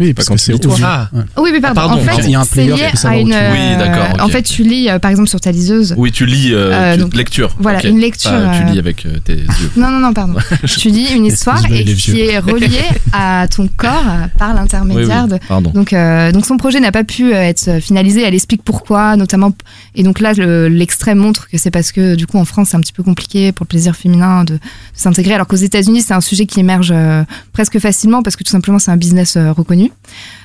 Oui, 0.00 0.14
parce 0.14 0.28
quand 0.28 0.34
que 0.34 0.40
c'est. 0.40 0.54
Ah. 0.82 1.08
Ouais. 1.12 1.22
Oui, 1.38 1.50
oui, 1.52 1.60
pardon. 1.60 1.80
Ah, 1.82 1.86
pardon, 1.88 2.02
en 2.02 2.04
fait. 2.04 2.22
Il 2.24 2.30
y 2.30 2.34
a 2.34 2.40
un 2.40 2.44
player 2.46 2.72
lié 2.74 2.88
à 3.04 3.16
une. 3.16 3.28
Oui, 3.28 3.76
d'accord, 3.78 4.16
euh. 4.18 4.24
En 4.24 4.28
fait, 4.28 4.42
tu 4.42 4.62
lis, 4.64 4.88
euh, 4.88 4.98
par 4.98 5.10
exemple, 5.10 5.28
sur 5.28 5.40
ta 5.40 5.52
liseuse. 5.52 5.94
Oui, 5.96 6.10
tu 6.10 6.26
lis 6.26 6.52
euh, 6.52 6.70
Euh, 6.72 6.94
tu- 6.94 7.00
donc, 7.02 7.14
lecture. 7.14 7.54
voilà, 7.58 7.84
une 7.86 7.98
lecture, 8.00 8.30
Pas, 8.30 8.58
tu 8.58 8.72
lis 8.72 8.78
avec 8.78 9.06
euh, 9.06 9.18
tes 9.24 9.34
yeux. 9.34 9.46
Non, 9.76 9.90
non, 9.90 9.98
non, 10.00 10.12
pardon. 10.12 10.34
tu 10.66 10.88
lis 10.88 11.12
une 11.14 11.26
histoire 11.26 11.62
et 11.70 11.84
qui 11.84 12.20
est 12.20 12.38
reliée 12.38 12.68
à 13.12 13.46
ton 13.54 13.68
corps 13.76 14.04
par 14.38 14.54
l'intermédiaire 14.54 15.24
oui, 15.30 15.38
de. 15.38 15.46
pardon. 15.46 15.70
Donc, 15.70 15.92
euh, 15.92 16.32
donc 16.32 16.46
son 16.46 16.56
projet 16.56 16.80
n'a 16.80 16.90
pas 16.92 17.04
pu 17.04 17.32
être 17.32 17.80
finalisé. 17.80 18.22
Elle 18.22 18.34
explique 18.34 18.62
pourquoi, 18.64 19.16
notamment. 19.16 19.52
Et 19.94 20.02
donc 20.02 20.20
là, 20.20 20.32
le- 20.32 20.68
l'extrait 20.68 21.14
montre 21.14 21.48
que 21.48 21.58
c'est 21.58 21.70
parce 21.70 21.92
que 21.92 22.14
du 22.14 22.26
coup 22.26 22.38
en 22.38 22.44
France 22.44 22.68
c'est 22.70 22.76
un 22.76 22.80
petit 22.80 22.92
peu 22.92 23.02
compliqué 23.02 23.52
pour 23.52 23.64
le 23.64 23.68
plaisir 23.68 23.94
féminin 23.94 24.44
de, 24.44 24.54
de 24.54 24.58
s'intégrer, 24.94 25.34
alors 25.34 25.46
qu'aux 25.46 25.56
États-Unis 25.56 26.02
c'est 26.02 26.14
un 26.14 26.20
sujet 26.20 26.46
qui 26.46 26.60
émerge 26.60 26.92
euh, 26.94 27.22
presque 27.52 27.78
facilement 27.78 28.22
parce 28.22 28.36
que 28.36 28.42
tout 28.44 28.50
simplement 28.50 28.78
c'est 28.78 28.90
un 28.90 28.96
business 28.96 29.36
euh, 29.36 29.52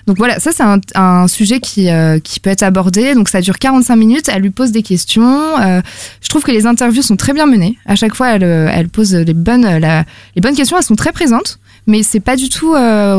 Donc 0.08 0.18
voilà, 0.18 0.40
ça 0.40 0.52
c'est 0.54 0.64
un, 0.96 1.28
sujet 1.28 1.60
qui, 1.60 1.90
euh, 1.90 2.18
qui 2.20 2.40
peut 2.40 2.50
être 2.50 2.64
abordé. 2.64 3.14
Donc 3.14 3.28
ça 3.28 3.42
dure 3.42 3.58
45 3.60 3.96
minutes. 3.98 4.30
Elle 4.34 4.42
lui 4.42 4.52
pose 4.52 4.72
des 4.72 4.82
questions. 4.82 5.42
Euh, 5.60 5.82
je 6.22 6.30
trouve 6.30 6.44
que 6.44 6.52
les 6.52 6.66
interviews 6.66 7.02
sont 7.02 7.18
très 7.18 7.34
bien 7.34 7.46
menées. 7.46 7.78
À 7.86 7.96
chaque 7.96 8.16
fois, 8.16 8.30
elle, 8.30 8.44
euh, 8.46 8.70
elle 8.74 8.88
pose 8.88 9.14
les 9.14 9.34
bonnes, 9.34 9.68
les 9.68 10.42
bonnes 10.42 10.56
questions. 10.56 10.78
Elles 10.78 10.84
sont 10.84 10.96
très 10.96 11.12
présentes, 11.12 11.60
mais 11.88 12.04
c'est 12.04 12.22
pas 12.22 12.38
du 12.38 12.48
tout 12.48 12.74
à 12.74 13.18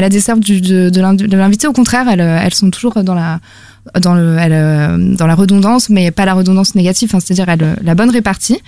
la 0.00 0.08
desserte 0.08 0.40
de, 0.40 0.88
de 0.88 1.00
l'in- 1.00 1.14
de 1.14 1.36
l'invité. 1.36 1.66
Au 1.66 1.72
contraire, 1.74 2.08
elles 2.08 2.54
sont 2.54 2.70
toujours 2.70 2.94
dans 3.02 3.14
la 3.14 3.40
euh, 3.96 5.16
dans 5.16 5.26
la 5.26 5.34
redondance 5.34 5.90
mais 5.90 6.10
pas 6.10 6.24
la 6.24 6.34
redondance 6.34 6.74
négative 6.74 7.08
enfin, 7.10 7.20
c'est-à-dire 7.20 7.48
elle, 7.48 7.76
la 7.82 7.94
bonne 7.94 8.10
répartie. 8.10 8.60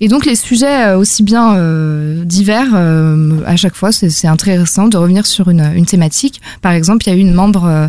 Et 0.00 0.08
donc 0.08 0.26
les 0.26 0.34
sujets 0.34 0.88
euh, 0.88 0.98
aussi 0.98 1.22
bien 1.22 1.56
euh, 1.56 2.24
divers 2.24 2.70
euh, 2.74 3.40
à 3.46 3.56
chaque 3.56 3.74
fois 3.74 3.92
c'est 3.92 4.26
intéressant 4.26 4.88
de 4.88 4.96
revenir 4.96 5.26
sur 5.26 5.48
une, 5.50 5.86
thématique. 5.86 6.40
Par 6.62 6.72
exemple 6.72 7.04
il 7.06 7.10
y 7.10 7.12
a 7.12 7.16
eu 7.16 7.20
une 7.20 7.32
membre 7.32 7.64
euh, 7.64 7.88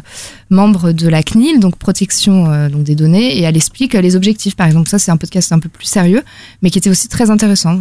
membre 0.50 0.92
de 0.92 1.08
la 1.10 1.24
CNIL 1.24 1.60
donc 1.60 1.78
protection 1.78 2.52
euh, 2.52 2.70
des 2.70 2.96
données 2.96 3.38
et 3.38 3.42
elle 3.42 3.58
explique 3.58 3.96
euh, 3.96 4.02
les 4.02 4.16
objectifs. 4.16 4.56
Par 4.56 4.68
exemple 4.68 4.90
ça 4.90 5.00
c'est 5.00 5.12
un 5.12 5.18
podcast 5.18 5.52
un 5.52 5.60
peu 5.60 5.70
plus 5.70 5.86
sérieux 5.86 6.24
mais 6.62 6.70
qui 6.70 6.78
était 6.78 6.90
aussi 6.90 7.08
très 7.08 7.32
intéressant. 7.32 7.80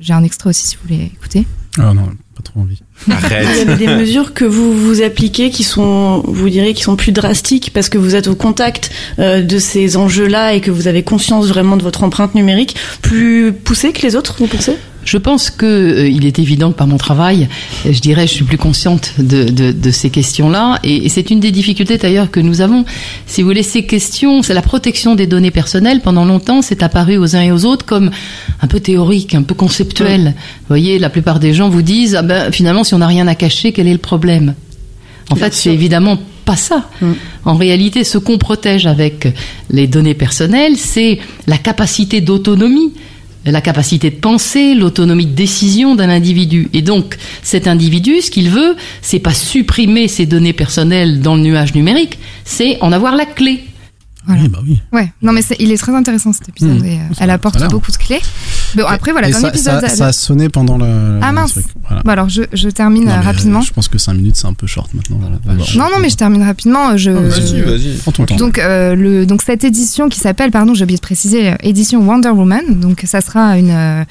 J'ai 0.00 0.12
un 0.12 0.24
extrait 0.24 0.50
aussi 0.50 0.66
si 0.66 0.76
vous 0.76 0.82
voulez 0.88 1.04
écouter. 1.04 1.46
Ah 1.78 1.94
non, 1.94 2.08
trop 2.44 2.60
envie. 2.60 2.80
Il 3.08 3.12
y 3.56 3.60
avait 3.60 3.76
des 3.76 3.88
mesures 3.88 4.34
que 4.34 4.44
vous 4.44 4.72
vous 4.72 5.02
appliquez 5.02 5.50
qui 5.50 5.64
sont, 5.64 6.22
vous 6.26 6.48
direz, 6.48 6.74
qui 6.74 6.82
sont 6.82 6.96
plus 6.96 7.12
drastiques 7.12 7.72
parce 7.74 7.88
que 7.88 7.98
vous 7.98 8.14
êtes 8.14 8.28
au 8.28 8.36
contact 8.36 8.90
euh, 9.18 9.42
de 9.42 9.58
ces 9.58 9.96
enjeux-là 9.96 10.54
et 10.54 10.60
que 10.60 10.70
vous 10.70 10.86
avez 10.86 11.02
conscience 11.02 11.46
vraiment 11.48 11.76
de 11.76 11.82
votre 11.82 12.04
empreinte 12.04 12.34
numérique, 12.34 12.76
plus 13.02 13.52
poussée 13.52 13.92
que 13.92 14.02
les 14.02 14.16
autres, 14.16 14.36
vous 14.38 14.46
pensez? 14.46 14.76
Je 15.04 15.18
pense 15.18 15.50
que 15.50 15.66
euh, 15.66 16.08
il 16.08 16.26
est 16.26 16.38
évident 16.38 16.72
que 16.72 16.76
par 16.76 16.86
mon 16.86 16.96
travail, 16.96 17.48
euh, 17.86 17.92
je 17.92 18.00
dirais, 18.00 18.26
je 18.26 18.32
suis 18.32 18.44
plus 18.44 18.58
consciente 18.58 19.12
de, 19.18 19.44
de, 19.44 19.72
de 19.72 19.90
ces 19.90 20.10
questions-là, 20.10 20.78
et, 20.82 21.06
et 21.06 21.08
c'est 21.08 21.30
une 21.30 21.40
des 21.40 21.50
difficultés 21.50 21.98
d'ailleurs 21.98 22.30
que 22.30 22.40
nous 22.40 22.60
avons. 22.60 22.84
Si 23.26 23.42
vous 23.42 23.48
voulez, 23.48 23.62
ces 23.62 23.84
questions, 23.84 24.42
c'est 24.42 24.54
la 24.54 24.62
protection 24.62 25.14
des 25.14 25.26
données 25.26 25.50
personnelles. 25.50 26.00
Pendant 26.00 26.24
longtemps, 26.24 26.62
c'est 26.62 26.82
apparu 26.82 27.16
aux 27.16 27.36
uns 27.36 27.42
et 27.42 27.52
aux 27.52 27.64
autres 27.64 27.84
comme 27.86 28.10
un 28.60 28.66
peu 28.66 28.80
théorique, 28.80 29.34
un 29.34 29.42
peu 29.42 29.54
conceptuel. 29.54 30.34
Vous 30.60 30.68
voyez, 30.68 30.98
la 30.98 31.10
plupart 31.10 31.40
des 31.40 31.54
gens 31.54 31.68
vous 31.68 31.82
disent, 31.82 32.14
ah 32.14 32.22
ben 32.22 32.50
finalement, 32.52 32.84
si 32.84 32.94
on 32.94 32.98
n'a 32.98 33.06
rien 33.06 33.26
à 33.26 33.34
cacher, 33.34 33.72
quel 33.72 33.86
est 33.86 33.92
le 33.92 33.98
problème? 33.98 34.54
En 35.30 35.36
Bien 35.36 35.44
fait, 35.46 35.54
c'est 35.54 35.72
évidemment 35.72 36.18
pas 36.44 36.56
ça. 36.56 36.88
Mm. 37.00 37.12
En 37.46 37.54
réalité, 37.54 38.04
ce 38.04 38.18
qu'on 38.18 38.38
protège 38.38 38.86
avec 38.86 39.28
les 39.70 39.86
données 39.86 40.14
personnelles, 40.14 40.76
c'est 40.76 41.18
la 41.46 41.56
capacité 41.56 42.20
d'autonomie, 42.20 42.92
la 43.52 43.60
capacité 43.60 44.10
de 44.10 44.16
penser, 44.16 44.74
l'autonomie 44.74 45.26
de 45.26 45.34
décision 45.34 45.94
d'un 45.94 46.08
individu. 46.08 46.68
Et 46.72 46.82
donc, 46.82 47.16
cet 47.42 47.66
individu, 47.66 48.20
ce 48.20 48.30
qu'il 48.30 48.50
veut, 48.50 48.76
c'est 49.02 49.18
pas 49.18 49.34
supprimer 49.34 50.08
ses 50.08 50.26
données 50.26 50.52
personnelles 50.52 51.20
dans 51.20 51.36
le 51.36 51.42
nuage 51.42 51.74
numérique, 51.74 52.18
c'est 52.44 52.78
en 52.80 52.92
avoir 52.92 53.16
la 53.16 53.26
clé. 53.26 53.64
Voilà. 54.26 54.42
Oui, 54.42 54.48
bah 54.48 54.58
oui. 54.64 54.80
ouais 54.92 55.12
non 55.22 55.32
mais 55.32 55.42
il 55.58 55.70
est 55.70 55.76
très 55.76 55.94
intéressant 55.94 56.32
cet 56.32 56.48
épisode 56.48 56.80
Mmh. 56.80 56.84
et, 56.86 56.98
euh, 56.98 57.14
elle 57.20 57.30
apporte 57.30 57.62
beaucoup 57.70 57.90
de 57.92 57.96
clés 57.96 58.20
bon 58.74 58.84
après 58.86 59.12
voilà 59.12 59.28
Et 59.28 59.32
dans 59.32 59.38
ça, 59.40 59.46
l'épisode 59.48 59.80
ça, 59.82 59.88
ça 59.88 60.06
a 60.06 60.12
sonné 60.12 60.48
pendant 60.48 60.78
le, 60.78 61.18
Ah, 61.22 61.28
le 61.28 61.34
mince. 61.34 61.52
truc. 61.52 61.66
Voilà. 61.86 62.02
Bon, 62.02 62.10
alors 62.10 62.28
je, 62.28 62.42
je 62.52 62.68
termine 62.70 63.04
Non, 63.04 63.10
euh, 63.12 63.20
rapidement. 63.20 63.60
Je 63.60 63.72
pense 63.72 63.88
que 63.88 63.98
5 63.98 64.14
minutes 64.14 64.36
c'est 64.36 64.46
un 64.46 64.54
peu 64.54 64.66
short 64.66 64.92
maintenant. 64.94 65.18
Voilà. 65.20 65.36
Va- 65.44 65.64
Non, 65.76 65.90
non, 65.90 65.98
mais 66.00 66.08
je 66.08 66.16
termine 66.16 66.42
rapidement. 66.42 66.96
Je, 66.96 67.10
Vas-y, 67.10 67.60
vas-y. 67.60 67.96
Prends 67.98 68.12
ton 68.12 68.24
temps. 68.24 68.36
Donc, 68.36 68.58
euh, 68.58 68.94
le, 68.94 69.26
donc 69.26 69.42
cette 69.42 69.62
édition 69.64 70.08
qui 70.08 70.18
s'appelle, 70.20 70.50
pardon, 70.50 70.74
j'ai 70.74 70.84
oublié 70.84 70.96
de 70.96 71.02
préciser, 71.02 71.50
euh, 71.52 71.56
édition 71.62 72.00
Wonder 72.00 72.30
Woman. 72.30 72.62
Donc 72.80 73.02
ça 73.06 73.20
sera 73.20 73.58
une, 73.58 73.70
euh, 73.70 74.04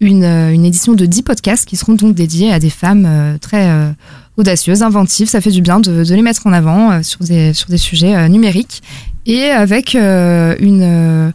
une, 0.00 0.22
euh, 0.24 0.52
une 0.52 0.64
édition 0.64 0.92
de 0.94 1.04
10 1.06 1.22
podcasts 1.22 1.64
qui 1.66 1.76
seront 1.76 1.94
donc 1.94 2.14
dédiés 2.14 2.52
à 2.52 2.58
des 2.60 2.70
femmes 2.70 3.04
euh, 3.06 3.36
très 3.38 3.68
euh, 3.68 3.90
audacieuses, 4.36 4.82
inventives. 4.82 5.28
Ça 5.28 5.40
fait 5.40 5.50
du 5.50 5.60
bien 5.62 5.80
de, 5.80 6.04
de 6.04 6.14
les 6.14 6.22
mettre 6.22 6.46
en 6.46 6.52
avant 6.52 6.92
euh, 6.92 7.02
sur, 7.02 7.20
des, 7.24 7.52
sur 7.54 7.68
des 7.68 7.78
sujets 7.78 8.14
euh, 8.14 8.28
numériques 8.28 8.82
et 9.26 9.50
avec 9.50 9.94
euh, 9.94 10.54
une... 10.58 10.82
euh, 10.82 11.30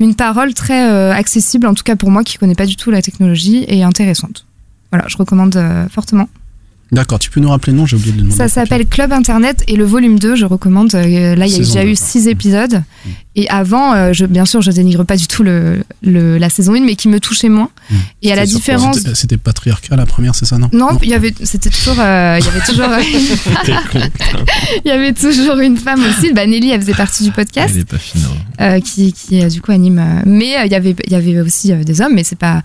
une 0.00 0.16
parole 0.16 0.54
très 0.54 0.90
euh, 0.90 1.12
accessible, 1.12 1.68
en 1.68 1.72
tout 1.74 1.84
cas 1.84 1.94
pour 1.94 2.10
moi 2.10 2.24
qui 2.24 2.36
connais 2.36 2.56
pas 2.56 2.66
du 2.66 2.74
tout 2.74 2.90
la 2.90 3.00
technologie, 3.00 3.64
et 3.68 3.84
intéressante. 3.84 4.44
Voilà, 4.90 5.06
je 5.08 5.16
recommande 5.16 5.56
fortement. 5.88 6.28
D'accord, 6.90 7.18
tu 7.20 7.30
peux 7.30 7.40
nous 7.40 7.48
rappeler 7.48 7.72
le 7.72 7.78
nom 7.78 7.86
J'ai 7.86 7.96
oublié 7.96 8.12
de 8.12 8.16
le 8.18 8.22
demander. 8.24 8.36
Ça 8.36 8.48
s'appelle 8.48 8.86
Club 8.86 9.12
Internet 9.12 9.62
et 9.68 9.76
le 9.76 9.84
volume 9.84 10.18
2, 10.18 10.34
je 10.34 10.44
recommande. 10.46 10.92
Là, 10.92 11.06
il 11.06 11.12
y 11.12 11.54
a 11.54 11.58
déjà 11.58 11.84
eu 11.84 11.96
quoi. 11.96 12.06
6 12.06 12.28
épisodes 12.28 12.82
Et 13.36 13.48
avant, 13.48 13.94
euh, 13.94 14.12
je, 14.12 14.26
bien 14.26 14.44
sûr, 14.44 14.62
je 14.62 14.70
dénigre 14.70 15.04
pas 15.04 15.16
du 15.16 15.26
tout 15.26 15.42
le, 15.42 15.82
le- 16.02 16.38
la 16.38 16.48
saison 16.50 16.74
1, 16.74 16.80
mais 16.84 16.94
qui 16.94 17.08
me 17.08 17.18
touchait 17.18 17.48
moins. 17.48 17.70
Mm. 17.90 17.94
Et 18.22 18.32
à 18.32 18.36
la 18.36 18.46
différence. 18.46 18.98
C'était- 19.14 19.36
patriarcal 19.36 19.98
la 19.98 20.06
première, 20.06 20.34
c'est 20.36 20.44
ça, 20.44 20.56
non? 20.58 20.68
Non, 20.72 20.90
il 21.02 21.08
y 21.08 21.14
avait, 21.14 21.34
c'était 21.42 21.68
toujours, 21.70 21.96
euh, 21.98 22.38
il 22.38 22.44
y 22.44 22.48
avait 22.48 22.60
toujours, 22.60 22.86
il 24.84 24.88
y 24.88 24.90
avait 24.90 25.12
toujours 25.12 25.58
une 25.58 25.76
femme 25.76 26.00
aussi. 26.08 26.32
Bah, 26.32 26.46
Nelly, 26.46 26.70
elle 26.70 26.80
faisait 26.80 26.94
partie 26.94 27.24
du 27.24 27.30
podcast, 27.32 27.72
Elle 27.74 27.80
est 27.82 27.84
pas 27.84 27.98
fine. 27.98 28.22
hein. 28.58 28.76
euh, 28.76 28.80
qui, 28.80 29.12
qui 29.12 29.42
euh, 29.42 29.48
du 29.48 29.60
coup 29.60 29.72
anime. 29.72 30.22
mais 30.26 30.54
il 30.66 30.70
y 30.72 30.74
avait, 30.74 30.94
il 31.06 31.12
y 31.12 31.16
avait 31.16 31.40
aussi 31.40 31.72
des 31.72 32.00
hommes, 32.00 32.14
mais 32.14 32.24
c'est 32.24 32.38
pas. 32.38 32.62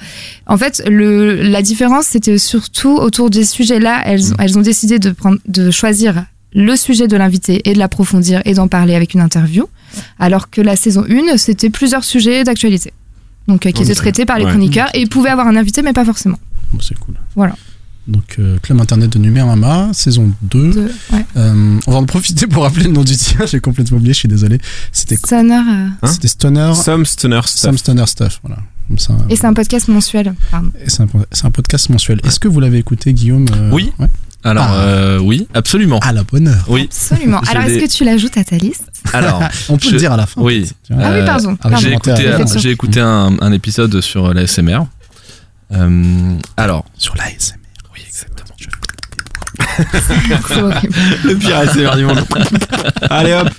En 0.48 0.58
fait, 0.58 0.84
le, 0.88 1.42
la 1.42 1.62
différence, 1.62 2.06
c'était 2.08 2.38
surtout 2.38 2.96
autour 2.98 3.30
des 3.30 3.44
sujets-là. 3.46 4.02
Elles, 4.06 4.34
ont- 4.34 4.38
elles 4.40 4.58
ont 4.58 4.62
décidé 4.62 5.00
de 5.00 5.12
prendre, 5.12 5.38
de 5.48 5.72
choisir 5.72 6.26
le 6.54 6.76
sujet 6.76 7.08
de 7.08 7.16
l'invité 7.18 7.70
et 7.70 7.74
de 7.74 7.80
l'approfondir 7.80 8.42
et 8.46 8.54
d'en 8.54 8.68
parler 8.68 8.96
avec 8.96 9.14
une 9.14 9.22
interview. 9.22 9.68
Alors 10.20 10.50
que 10.50 10.62
la 10.62 10.76
saison 10.76 11.04
1, 11.10 11.38
c'était 11.38 11.70
plusieurs 11.70 12.04
sujets 12.04 12.44
d'actualité. 12.44 12.94
Donc, 13.48 13.66
euh, 13.66 13.72
qui 13.72 13.84
étaient 13.84 13.96
traités 13.96 14.26
par 14.26 14.38
les 14.38 14.46
Ouais. 14.46 14.52
chroniqueurs 14.52 14.90
et 14.94 15.06
pouvaient 15.08 15.30
avoir 15.30 15.48
un 15.48 15.56
invité, 15.56 15.82
mais 15.82 15.94
pas 15.94 16.06
forcément. 16.06 16.40
Bon, 16.72 16.80
C'est 16.82 16.98
cool. 17.00 17.16
Voilà. 17.36 17.56
Donc, 18.08 18.38
euh, 18.40 18.58
Club 18.64 18.82
Internet 18.82 19.12
de 19.12 19.20
Numérama, 19.20 19.90
saison 19.94 20.32
2. 20.42 20.72
De, 20.72 20.92
ouais. 21.14 21.26
Euh, 21.38 21.80
on 21.86 21.92
va 21.92 21.98
en 21.98 22.06
profiter 22.06 22.48
pour 22.48 22.64
rappeler 22.64 22.86
le 22.86 22.92
nom 22.92 23.04
du 23.04 23.16
tien, 23.16 23.46
j'ai 23.46 23.60
complètement 23.60 23.98
oublié, 23.98 24.14
je 24.14 24.20
suis 24.20 24.28
désolé. 24.28 24.60
C'était 24.92 25.16
Stoner, 25.16 25.54
euh, 25.54 25.88
Hein 26.02 26.08
c'était 26.08 26.28
Stoner, 26.28 26.74
Some 26.74 27.06
Stoner 27.06 27.42
Stuff. 27.46 27.62
Some 27.62 27.78
Stoner 27.78 28.06
Stuff. 28.08 28.40
Voilà. 28.44 28.62
Comme 28.88 28.98
ça. 28.98 29.16
Et 29.30 29.36
c'est 29.36 29.46
un 29.46 29.54
podcast 29.54 29.88
mensuel. 29.88 30.34
Pardon. 30.50 30.72
Et 30.84 30.90
c'est 30.90 31.04
un, 31.04 31.52
podcast 31.52 31.90
mensuel. 31.90 32.20
Est-ce 32.24 32.40
que 32.40 32.48
vous 32.48 32.60
l'avez 32.60 32.80
écouté, 32.80 33.14
Guillaume 33.14 33.46
euh, 33.56 33.70
Oui. 33.72 33.92
ouais 34.00 34.08
Alors, 34.44 34.68
Ah. 34.70 34.82
euh, 34.84 35.20
oui, 35.20 35.48
absolument. 35.54 36.00
À 36.00 36.14
la 36.14 36.24
bonne 36.24 36.48
heure. 36.48 36.64
Oui. 36.70 36.84
Absolument. 36.86 37.42
Alors, 37.50 37.64
est-ce 37.64 37.80
que 37.80 37.92
tu 37.98 38.04
l'ajoutes 38.06 38.38
à 38.38 38.44
ta 38.44 38.56
liste? 38.58 38.86
Alors, 39.14 39.42
On 39.70 39.78
peut 39.78 39.88
Je- 39.88 39.92
le 39.94 39.98
dire 40.00 40.12
à 40.14 40.18
la 40.18 40.26
fin. 40.26 40.42
oui. 40.42 40.70
tu 40.88 40.94
vois. 40.94 41.04
Ah 41.06 41.12
oui, 41.12 41.20
Euh, 41.20 41.26
pardon. 41.26 41.58
ah, 41.60 41.70
pardon. 41.70 41.78
J'ai 41.78 41.92
écouté, 41.94 42.32
j'ai 42.58 42.70
écouté 42.72 43.00
un, 43.02 43.36
un 43.42 43.52
épisode 43.52 44.00
sur 44.02 44.34
la 44.34 44.44
SMR. 44.48 44.86
Euh, 45.74 46.38
alors, 46.58 46.86
Sur 46.98 47.16
l'ASMR. 47.16 47.58
oui, 47.94 48.02
exactement. 48.08 48.56
C'est 48.58 48.68
horrible. 48.68 49.59
Le 51.24 51.36
pire 51.36 51.58
ASMR 51.58 51.96
du 51.98 52.06
monde. 52.06 52.20
Allez 53.10 53.34
hop 53.34 53.50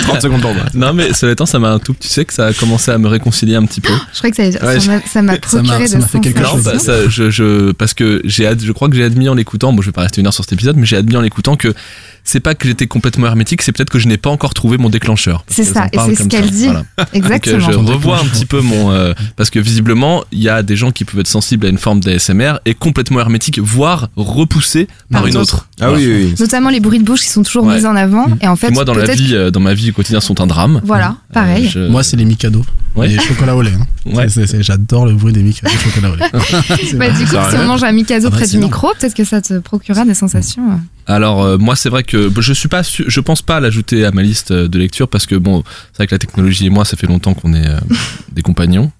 30 0.00 0.22
secondes 0.22 0.40
pour 0.42 0.54
moi. 0.54 0.64
Non, 0.74 0.92
mais 0.92 1.12
cela 1.12 1.32
étant, 1.32 1.46
ça 1.46 1.58
m'a 1.58 1.70
un 1.70 1.78
tout. 1.78 1.94
Tu 1.98 2.08
sais 2.08 2.24
que 2.24 2.32
ça 2.32 2.46
a 2.46 2.52
commencé 2.52 2.90
à 2.90 2.98
me 2.98 3.08
réconcilier 3.08 3.56
un 3.56 3.64
petit 3.64 3.80
peu. 3.80 3.92
Je 4.12 4.18
crois 4.18 4.30
que 4.30 4.36
ça, 4.36 4.52
ça 4.52 4.66
Ouais, 4.66 4.74
m'a- 4.74 4.80
ça 4.80 4.90
m'a 4.92 5.00
Ça 5.06 5.22
m'a- 5.22 5.38
procuré 5.38 5.86
ça 5.88 5.96
de 5.96 6.02
m'a 6.02 6.06
fait 6.08 6.20
quelque 6.20 6.44
chose. 6.44 6.62
bah, 6.62 6.78
ça, 6.78 7.08
je, 7.08 7.30
je, 7.30 7.72
parce 7.72 7.94
que 7.94 8.20
j'ai, 8.24 8.46
ad- 8.46 8.62
je 8.62 8.72
crois 8.72 8.88
que 8.88 8.96
j'ai 8.96 9.04
admis 9.04 9.28
en 9.28 9.34
l'écoutant, 9.34 9.72
bon, 9.72 9.82
je 9.82 9.86
vais 9.88 9.92
pas 9.92 10.02
rester 10.02 10.20
une 10.20 10.26
heure 10.26 10.34
sur 10.34 10.44
cet 10.44 10.52
épisode, 10.52 10.76
mais 10.76 10.86
j'ai 10.86 10.96
admis 10.96 11.16
en 11.16 11.20
l'écoutant 11.22 11.56
que 11.56 11.74
c'est 12.24 12.40
pas 12.40 12.54
que 12.54 12.66
j'étais 12.68 12.86
complètement 12.86 13.26
hermétique, 13.26 13.62
c'est 13.62 13.72
peut-être 13.72 13.90
que 13.90 13.98
je 13.98 14.08
n'ai 14.08 14.16
pas 14.18 14.30
encore 14.30 14.54
trouvé 14.54 14.78
mon 14.78 14.88
déclencheur. 14.88 15.44
C'est 15.48 15.64
ça, 15.64 15.86
et 15.92 15.98
c'est 16.06 16.14
ce 16.16 16.28
qu'elle 16.28 16.44
ça, 16.46 16.50
dit. 16.50 16.64
voilà. 16.66 16.78
Donc, 16.98 16.98
euh, 17.00 17.04
Exactement. 17.14 17.60
je 17.60 17.72
Ton 17.72 17.84
revois 17.86 18.18
un 18.20 18.24
petit 18.24 18.46
peu 18.46 18.60
mon, 18.60 18.90
euh, 18.90 19.12
parce 19.36 19.50
que 19.50 19.58
visiblement, 19.58 20.24
il 20.32 20.40
y 20.40 20.48
a 20.48 20.62
des 20.62 20.76
gens 20.76 20.90
qui 20.92 21.04
peuvent 21.04 21.20
être 21.20 21.26
sensibles 21.28 21.66
à 21.66 21.68
une 21.68 21.78
forme 21.78 22.00
d'ASMR 22.00 22.54
et 22.66 22.74
complètement 22.74 23.20
hermétiques, 23.20 23.58
voire 23.58 24.08
repoussés 24.16 24.86
par, 25.10 25.22
Par 25.22 25.26
une 25.28 25.36
autre. 25.36 25.66
Ah 25.80 25.88
Voilà. 25.88 25.96
oui, 26.04 26.12
oui. 26.26 26.34
Notamment 26.38 26.70
les 26.70 26.80
bruits 26.80 26.98
de 26.98 27.04
bouche 27.04 27.20
qui 27.22 27.28
sont 27.28 27.42
toujours 27.42 27.64
Ouais. 27.64 27.78
mis 27.78 27.86
en 27.86 27.96
avant. 27.96 28.28
Mm. 28.28 28.38
Et 28.42 28.48
en 28.48 28.56
fait, 28.56 28.70
moi, 28.70 28.84
dans 28.84 28.94
la 28.94 29.06
vie, 29.14 29.34
euh, 29.34 29.50
dans 29.50 29.60
ma 29.60 29.74
vie 29.74 29.92
quotidienne, 29.92 30.20
sont 30.20 30.40
un 30.40 30.46
drame. 30.46 30.80
Voilà, 30.84 31.16
pareil. 31.32 31.66
Euh, 31.66 31.86
je- 31.86 31.90
Moi, 31.90 32.02
c'est 32.02 32.16
les 32.16 32.24
Mikado. 32.24 32.64
Ouais. 32.96 33.08
Les 33.08 33.18
chocolats 33.18 33.54
au 33.56 33.62
lait. 33.62 33.72
hein. 33.78 33.86
Ouais. 34.12 34.28
C'est- 34.28 34.46
c'est- 34.46 34.62
J'adore 34.62 35.06
le 35.06 35.12
bruit 35.14 35.32
des 35.32 35.42
Mikado 35.42 35.72
chocolat 35.78 36.10
au 36.10 36.16
lait. 36.16 36.26
Bah, 36.94 37.10
du 37.10 37.24
coup, 37.24 37.32
Ça 37.32 37.50
si 37.50 37.56
on 37.56 37.66
mange 37.66 37.82
un 37.84 37.92
Mikado 37.92 38.30
près 38.30 38.46
du 38.46 38.58
micro, 38.58 38.88
peut-être 38.98 39.14
que 39.14 39.24
ça 39.24 39.40
te 39.40 39.58
procurera 39.58 40.04
des 40.04 40.14
sensations. 40.14 40.62
Alors 41.06 41.42
euh, 41.42 41.58
moi 41.58 41.74
c'est 41.76 41.88
vrai 41.88 42.02
que 42.04 42.30
je 42.40 42.52
suis 42.52 42.68
pas 42.68 42.82
su- 42.82 43.04
je 43.08 43.20
pense 43.20 43.42
pas 43.42 43.58
l'ajouter 43.60 44.04
à 44.04 44.12
ma 44.12 44.22
liste 44.22 44.50
euh, 44.52 44.68
de 44.68 44.78
lecture 44.78 45.08
parce 45.08 45.26
que 45.26 45.34
bon 45.34 45.64
c'est 45.92 45.98
vrai 45.98 46.06
que 46.06 46.14
la 46.14 46.18
technologie 46.18 46.66
et 46.66 46.70
moi 46.70 46.84
ça 46.84 46.96
fait 46.96 47.06
longtemps 47.08 47.34
qu'on 47.34 47.52
est 47.54 47.66
euh, 47.66 47.78
des 48.32 48.42
compagnons 48.42 48.92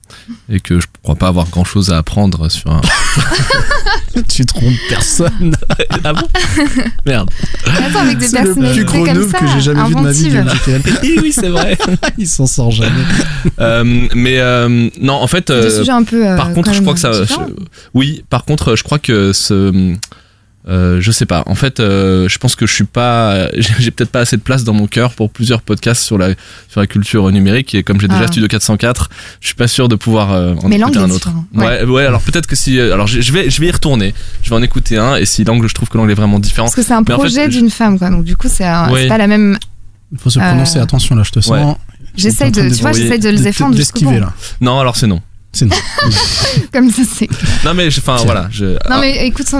et 0.49 0.59
que 0.61 0.81
je 0.81 0.87
crois 1.03 1.15
pas 1.15 1.29
avoir 1.29 1.49
grand 1.49 1.65
chose 1.65 1.91
à 1.93 1.99
apprendre 1.99 2.49
sur 2.51 2.71
un 2.71 2.81
tu 4.29 4.45
trompes 4.45 4.73
personne. 4.89 5.55
ah 6.05 6.13
bon? 6.13 6.27
Merde 7.07 7.31
Attends, 7.67 8.01
avec 8.01 8.19
des 8.19 8.27
C'est 8.29 8.43
le 8.45 8.55
plus 8.55 8.85
gros 8.85 9.05
comme 9.05 9.31
ça, 9.31 9.39
que 9.39 9.47
j'ai 9.47 9.61
jamais 9.61 9.85
vu 9.89 9.95
de 9.95 10.01
ma 10.01 10.11
vie. 10.11 11.19
oui 11.23 11.33
c'est 11.33 11.49
vrai 11.49 11.79
Il 12.19 12.27
s'en 12.29 12.47
sort 12.47 12.71
jamais. 12.73 12.91
Euh, 13.61 14.09
mais 14.15 14.41
euh, 14.41 14.89
non 15.01 15.15
en 15.15 15.27
fait 15.27 15.51
euh, 15.51 15.71
sujets 15.79 15.93
un 15.93 16.03
peu. 16.03 16.27
euh, 16.27 16.37
par 16.37 16.53
contre 16.55 16.73
je 16.75 16.81
crois 16.81 16.95
que 16.95 17.01
ça 17.01 17.13
je- 17.13 17.35
oui 17.95 18.25
par 18.31 18.45
contre 18.45 18.75
je 18.77 18.83
crois 18.83 18.99
que 18.99 19.33
ce 19.33 19.95
euh, 20.69 21.01
je 21.01 21.11
sais 21.11 21.25
pas. 21.27 21.43
En 21.47 21.55
fait, 21.55 21.81
euh, 21.81 22.29
je 22.29 22.39
pense 22.39 22.55
que 22.55 22.67
je 22.67 22.73
suis 22.75 22.85
pas, 22.85 23.49
j'ai 23.79 23.91
peut-être 23.91 24.11
pas 24.11 24.21
assez 24.21 24.37
de 24.37 24.43
place 24.43 24.63
dans 24.63 24.75
mon 24.75 24.87
cœur 24.87 25.15
pour 25.15 25.31
plusieurs 25.31 25.63
podcasts 25.63 26.03
sur 26.03 26.19
la 26.19 26.29
sur 26.69 26.81
la 26.81 26.87
culture 26.87 27.31
numérique. 27.33 27.75
Et 27.75 27.83
comme 27.83 28.01
j'ai 28.01 28.09
déjà 28.09 28.25
Ah. 28.25 28.27
Studio 28.29 28.47
404, 28.47 29.09
je 29.41 29.47
suis 29.47 29.55
pas 29.57 29.69
sûr 29.69 29.89
de 29.89 29.97
pouvoir 29.97 30.33
euh, 30.33 30.55
en 30.63 30.69
Mais 30.69 30.77
écouter 30.77 30.79
l'angle 30.79 30.99
un 30.99 31.09
est 31.09 31.13
autre. 31.17 31.31
différent. 31.31 31.45
Ouais, 31.55 31.85
ouais. 31.85 32.05
alors 32.05 32.21
peut-être 32.21 32.47
que 32.47 32.57
si, 32.57 32.79
alors 32.79 33.07
je, 33.07 33.33
vais, 33.33 33.49
je 33.49 33.61
vais 33.61 33.69
y 33.69 33.71
retourner. 33.71 34.15
Je 34.43 34.51
vais 34.51 34.57
en 34.57 34.63
écouter 34.63 34.99
un. 34.99 35.17
Et 35.17 35.25
si 35.25 35.45
l'angle, 35.45 35.67
je 35.69 35.75
trouve 35.75 35.89
que 35.89 35.97
l'angle 35.97 36.11
est 36.11 36.15
vraiment 36.15 36.39
différent. 36.39 36.67
Parce 36.67 36.75
que 36.77 36.83
c'est 36.83 36.93
un 36.93 37.01
Mais 37.07 37.15
en 37.15 37.17
fait, 37.19 37.23
projet 37.25 37.51
je- 37.51 37.59
d'une 37.59 37.71
femme, 37.71 37.99
quoi. 37.99 38.11
Donc, 38.11 38.25
du 38.25 38.37
coup, 38.37 38.49
c'est 38.51 38.65
pas 38.65 39.19
la 39.19 39.27
même. 39.27 39.59
Il 40.13 40.19
faut 40.19 40.29
se 40.31 40.39
prononcer. 40.41 40.79
Euh, 40.79 40.83
Attention, 40.83 41.15
là, 41.17 41.23
je 41.23 41.31
te 41.31 41.41
sens. 41.41 41.53
Ouais. 41.53 41.75
J'essaye 42.17 42.51
de, 42.51 42.61
train 42.61 42.69
tu 42.71 42.81
vois, 42.83 42.91
de- 42.91 42.97
j'essaye 42.97 43.19
de 43.21 43.31
de- 43.31 43.37
le 43.37 43.43
défendre 43.43 43.77
D'esquiver, 43.77 44.19
là. 44.19 44.33
Non, 44.61 44.79
alors 44.81 44.97
c'est 44.97 45.07
non. 45.07 45.21
C'est 45.53 45.67
non. 45.67 45.75
Comme 46.73 46.91
ça, 46.91 47.03
c'est. 47.13 47.29
Non 47.65 47.75
mais, 47.75 47.89
enfin 47.89 48.17
voilà. 48.25 48.49
Je, 48.53 48.67
Non, 48.67 48.79
ah, 48.89 48.99
mais 49.01 49.27
écoute, 49.27 49.47
euh, 49.53 49.59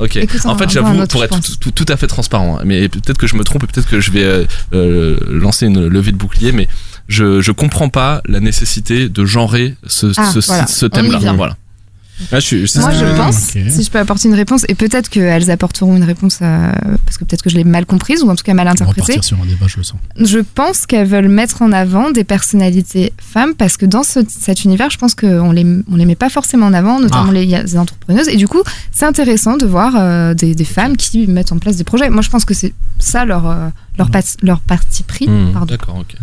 Ok. 0.00 0.16
écoute 0.16 0.40
en 0.46 0.58
fait, 0.58 0.68
j'avoue, 0.68 1.06
pour 1.06 1.22
être 1.24 1.40
tout, 1.40 1.56
tout- 1.60 1.70
tout 1.84 1.92
à 1.92 1.96
fait 1.96 2.08
transparent, 2.08 2.58
hein, 2.58 2.62
mais 2.64 2.88
peut-être 2.88 3.18
que 3.18 3.26
je 3.28 3.36
me 3.36 3.44
trompe 3.44 3.62
et 3.62 3.66
peut-être 3.68 3.88
que 3.88 4.00
je 4.00 4.10
vais 4.10 4.24
euh, 4.24 4.44
euh, 4.74 5.16
lancer 5.28 5.66
une 5.66 5.86
levée 5.86 6.10
de 6.12 6.16
bouclier, 6.16 6.50
mais 6.50 6.66
je, 7.06 7.40
je 7.40 7.52
comprends 7.52 7.88
pas 7.88 8.20
la 8.26 8.40
nécessité 8.40 9.08
de 9.08 9.24
genrer 9.24 9.76
ce, 9.86 10.12
Ah, 10.16 10.30
ce, 10.32 10.40
voilà. 10.44 10.66
ce 10.66 10.86
On 10.86 10.88
y 10.88 10.90
thème-là. 10.90 11.18
vient. 11.18 11.34
Voilà. 11.34 11.56
Ah, 12.32 12.40
je 12.40 12.56
Moi, 12.80 12.90
je 12.92 13.16
pense, 13.16 13.36
si 13.36 13.82
je 13.84 13.90
peux 13.90 13.98
apporter 13.98 14.28
une 14.28 14.34
réponse, 14.34 14.64
et 14.68 14.74
peut-être 14.74 15.08
qu'elles 15.08 15.50
apporteront 15.50 15.96
une 15.96 16.04
réponse, 16.04 16.38
parce 16.38 17.16
que 17.18 17.24
peut-être 17.24 17.42
que 17.42 17.50
je 17.50 17.56
l'ai 17.56 17.64
mal 17.64 17.86
comprise, 17.86 18.22
ou 18.22 18.30
en 18.30 18.34
tout 18.34 18.42
cas 18.44 18.54
mal 18.54 18.66
On 18.66 18.70
va 18.70 18.72
interprétée. 18.72 19.00
repartir 19.12 19.24
sur 19.24 19.40
un 19.40 19.46
débat, 19.46 19.66
je 19.68 19.76
le 19.76 19.82
sens. 19.84 19.98
Je 20.16 20.38
pense 20.38 20.86
qu'elles 20.86 21.06
veulent 21.06 21.28
mettre 21.28 21.62
en 21.62 21.72
avant 21.72 22.10
des 22.10 22.24
personnalités 22.24 23.12
femmes, 23.18 23.54
parce 23.54 23.76
que 23.76 23.86
dans 23.86 24.02
ce- 24.02 24.20
cet 24.28 24.64
univers, 24.64 24.90
je 24.90 24.98
pense 24.98 25.14
qu'on 25.14 25.52
les, 25.52 25.64
on 25.90 25.96
les 25.96 26.06
met 26.06 26.16
pas 26.16 26.28
forcément 26.30 26.66
en 26.66 26.74
avant, 26.74 26.98
notamment 27.00 27.26
Ah. 27.30 27.32
les, 27.32 27.46
les 27.46 27.76
entrepreneuses. 27.76 28.28
Et 28.28 28.36
du 28.36 28.48
coup, 28.48 28.62
c'est 28.90 29.06
intéressant 29.06 29.56
de 29.56 29.66
voir 29.66 29.92
euh, 29.96 30.34
des, 30.34 30.54
des 30.54 30.64
femmes 30.64 30.96
qui 30.96 31.26
mettent 31.26 31.52
en 31.52 31.58
place 31.58 31.76
des 31.76 31.84
projets. 31.84 32.10
Moi, 32.10 32.22
je 32.22 32.30
pense 32.30 32.44
que 32.44 32.54
c'est 32.54 32.72
ça 32.98 33.24
leur, 33.24 33.46
euh, 33.48 33.68
leur, 33.98 34.10
pas- 34.10 34.20
leur 34.42 34.60
parti 34.60 35.02
pris. 35.02 35.28
Pardon. 35.52 35.66
D'accord, 35.66 35.96
ok. 36.00 36.14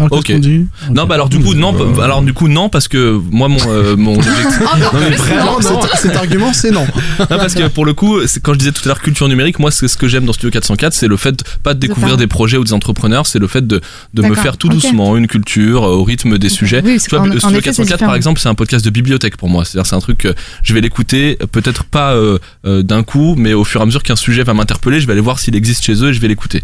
Alors, 0.00 0.22
qu'est-ce 0.22 0.36
Ok. 0.38 0.42
dit 0.44 0.66
Non, 0.94 1.06
bah 1.06 1.16
alors 1.16 1.28
du 1.28 1.40
coup, 1.40 1.54
non, 1.54 1.74
Euh, 1.74 2.00
alors 2.00 2.22
du 2.22 2.32
coup, 2.32 2.46
non, 2.46 2.68
parce 2.68 2.86
que 2.86 3.20
moi, 3.32 3.48
mon, 3.48 3.58
euh, 3.66 3.96
mon 3.96 4.14
objectif. 4.18 4.60
Non, 4.60 4.88
mais 5.00 5.10
vraiment, 5.16 5.58
non. 5.60 5.70
non. 5.72 5.82
cet, 5.82 5.96
cet 6.02 6.16
argument, 6.16 6.52
c'est 6.52 6.70
non. 6.70 6.86
Non, 7.18 7.26
parce 7.28 7.54
que 7.54 7.66
pour 7.66 7.84
le 7.84 7.94
coup, 7.94 8.24
c'est- 8.28 8.38
quand 8.40 8.52
je 8.52 8.58
disais 8.60 8.70
tout 8.70 8.82
à 8.84 8.88
l'heure 8.88 9.00
culture 9.00 9.28
numérique, 9.28 9.58
moi, 9.58 9.72
c'est 9.72 9.88
ce 9.88 9.96
que 9.96 10.06
j'aime 10.06 10.24
dans 10.24 10.32
Studio 10.32 10.50
404, 10.52 10.92
c'est 10.92 11.08
le 11.08 11.16
fait 11.16 11.32
de, 11.32 11.42
pas 11.64 11.74
de 11.74 11.80
découvrir 11.80 12.10
parler. 12.10 12.16
des 12.18 12.26
projets 12.28 12.56
ou 12.58 12.64
des 12.64 12.72
entrepreneurs, 12.74 13.26
c'est 13.26 13.40
le 13.40 13.48
fait 13.48 13.66
de, 13.66 13.80
de 14.14 14.22
me 14.22 14.36
faire 14.36 14.56
tout 14.56 14.68
ok. 14.68 14.74
doucement 14.74 15.16
une 15.16 15.26
culture 15.26 15.82
euh, 15.82 15.96
au 15.96 16.04
rythme 16.04 16.38
des 16.38 16.48
sujets. 16.48 16.80
Oui, 16.84 16.98
Tu 17.02 17.10
vois, 17.10 17.20
en- 17.26 17.30
en 17.32 17.38
Studio 17.38 17.58
effet, 17.58 17.72
c'est 17.72 17.82
404 17.82 17.84
différent. 17.96 18.08
par 18.10 18.14
exemple, 18.14 18.38
c'est 18.40 18.48
un 18.48 18.54
podcast 18.54 18.84
de 18.84 18.90
bibliothèque 18.90 19.36
pour 19.36 19.48
moi. 19.48 19.64
C'est-à-dire, 19.64 19.86
c'est 19.86 19.96
un 19.96 20.00
truc 20.00 20.18
que 20.18 20.32
je 20.62 20.74
vais 20.74 20.80
l'écouter, 20.80 21.38
euh, 21.42 21.46
peut-être 21.46 21.82
pas 21.82 22.12
euh, 22.12 22.38
euh, 22.66 22.84
d'un 22.84 23.02
coup, 23.02 23.34
mais 23.36 23.52
au 23.52 23.64
fur 23.64 23.80
et 23.80 23.82
à 23.82 23.86
mesure 23.86 24.04
qu'un 24.04 24.14
sujet 24.16 24.44
va 24.44 24.54
m'interpeller, 24.54 25.00
je 25.00 25.06
vais 25.08 25.12
aller 25.14 25.20
voir 25.20 25.40
s'il 25.40 25.56
existe 25.56 25.82
chez 25.84 25.94
eux 26.04 26.10
et 26.10 26.12
je 26.12 26.20
vais 26.20 26.28
l'écouter. 26.28 26.62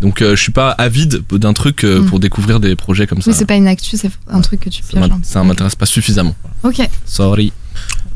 Donc, 0.00 0.20
euh, 0.22 0.36
je 0.36 0.42
suis 0.42 0.52
pas 0.52 0.70
avide 0.72 1.22
d'un 1.30 1.52
truc 1.54 1.82
euh, 1.84 2.00
Mm. 2.02 2.06
pour 2.06 2.20
découvrir 2.20 2.60
des 2.60 2.76
projets 2.76 3.06
comme 3.06 3.22
ça. 3.22 3.30
Oui, 3.30 3.36
c'est 3.36 3.46
pas 3.46 3.54
une 3.54 3.66
actu, 3.68 3.96
c'est 3.96 4.10
un 4.28 4.40
truc 4.42 4.60
que 4.60 4.68
tu 4.70 4.82
ça 4.82 4.88
pioches. 5.00 5.10
hein. 5.10 5.20
ça 5.22 5.42
m'intéresse 5.42 5.74
pas 5.74 5.86
suffisamment. 5.86 6.34
Ok. 6.62 6.80
Sorry. 7.06 7.52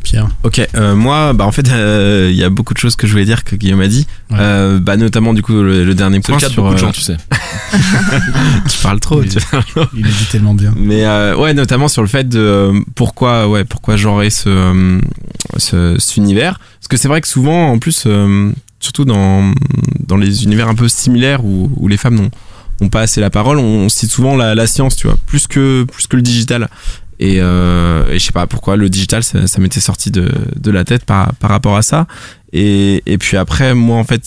Pierre. 0.03 0.29
Ok, 0.45 0.67
euh, 0.77 0.95
moi, 0.95 1.35
bah 1.35 1.45
en 1.45 1.53
fait, 1.53 1.69
euh, 1.69 2.29
il 2.31 2.37
y 2.37 2.43
a 2.43 2.49
beaucoup 2.49 2.73
de 2.73 2.79
choses 2.79 2.97
que 2.97 3.07
je 3.07 3.13
voulais 3.13 3.27
dire 3.27 3.45
que 3.45 3.55
Guillaume 3.55 3.83
a 3.83 3.87
dit, 3.89 4.07
Ouais. 4.31 4.39
Euh, 4.41 4.79
bah 4.81 4.97
notamment 4.97 5.35
du 5.35 5.43
coup 5.43 5.53
le, 5.53 5.85
le 5.85 5.95
dernier 5.95 6.21
point 6.21 6.37
le 6.37 6.41
cas 6.41 6.49
sur. 6.49 6.63
beaucoup 6.63 6.75
de 6.75 6.79
euh, 6.81 6.87
gens, 6.87 6.93
tu 6.93 7.03
sais. 7.03 7.19
tu 8.71 8.79
parles 8.83 9.01
trop. 9.01 9.21
Oui. 9.21 9.29
tu- 9.29 9.39
Il 9.95 10.07
est 10.07 10.11
dit 10.11 10.27
tellement 10.31 10.55
bien. 10.55 10.73
Mais 10.77 11.05
euh, 11.05 11.37
ouais, 11.37 11.53
notamment 11.55 11.89
sur 11.89 12.01
le 12.03 12.09
fait 12.09 12.27
de 12.29 12.73
pourquoi, 12.95 13.49
ouais, 13.49 13.65
pourquoi 13.65 13.97
genrer 13.97 14.31
ce, 14.31 14.49
euh, 14.49 15.01
ce, 15.59 15.97
cet 15.99 16.17
univers. 16.17 16.59
Parce 16.79 16.89
que 16.89 16.97
c'est 16.97 17.09
vrai 17.09 17.21
que 17.21 17.29
souvent, 17.29 17.71
en 17.71 17.79
plus, 17.79 18.05
euh, 18.07 18.53
surtout 18.81 19.05
dans, 19.05 19.53
dans 20.01 20.17
les 20.17 20.45
univers 20.45 20.69
un 20.69 20.75
peu 20.75 20.89
similaires 20.89 21.45
où, 21.45 21.71
où 21.77 21.87
les 21.87 21.97
femmes 21.97 22.31
n'ont 22.81 22.89
pas 22.89 23.03
assez 23.03 23.21
la 23.21 23.31
parole, 23.31 23.59
on, 23.59 23.89
cite 23.89 24.11
souvent 24.11 24.37
la, 24.37 24.55
la 24.55 24.67
science, 24.67 24.97
tu 24.97 25.07
vois, 25.07 25.17
plus 25.27 25.47
que, 25.47 25.85
plus 25.85 26.07
que 26.07 26.17
le 26.17 26.23
digital. 26.23 26.69
Et, 27.19 27.37
euh, 27.39 28.11
et 28.11 28.19
je 28.19 28.25
sais 28.25 28.33
pas 28.33 28.47
pourquoi 28.47 28.77
le 28.77 28.89
digital, 28.89 29.23
ça, 29.23 29.47
ça 29.47 29.61
m'était 29.61 29.81
sorti 29.81 30.11
de, 30.11 30.33
de 30.57 30.71
la 30.71 30.85
tête 30.85 31.05
par, 31.05 31.35
par 31.35 31.51
rapport 31.51 31.77
à 31.77 31.83
ça. 31.83 32.07
Et, 32.53 33.03
et 33.05 33.19
puis 33.19 33.37
après, 33.37 33.75
moi, 33.75 33.99
en 33.99 34.05
fait, 34.05 34.23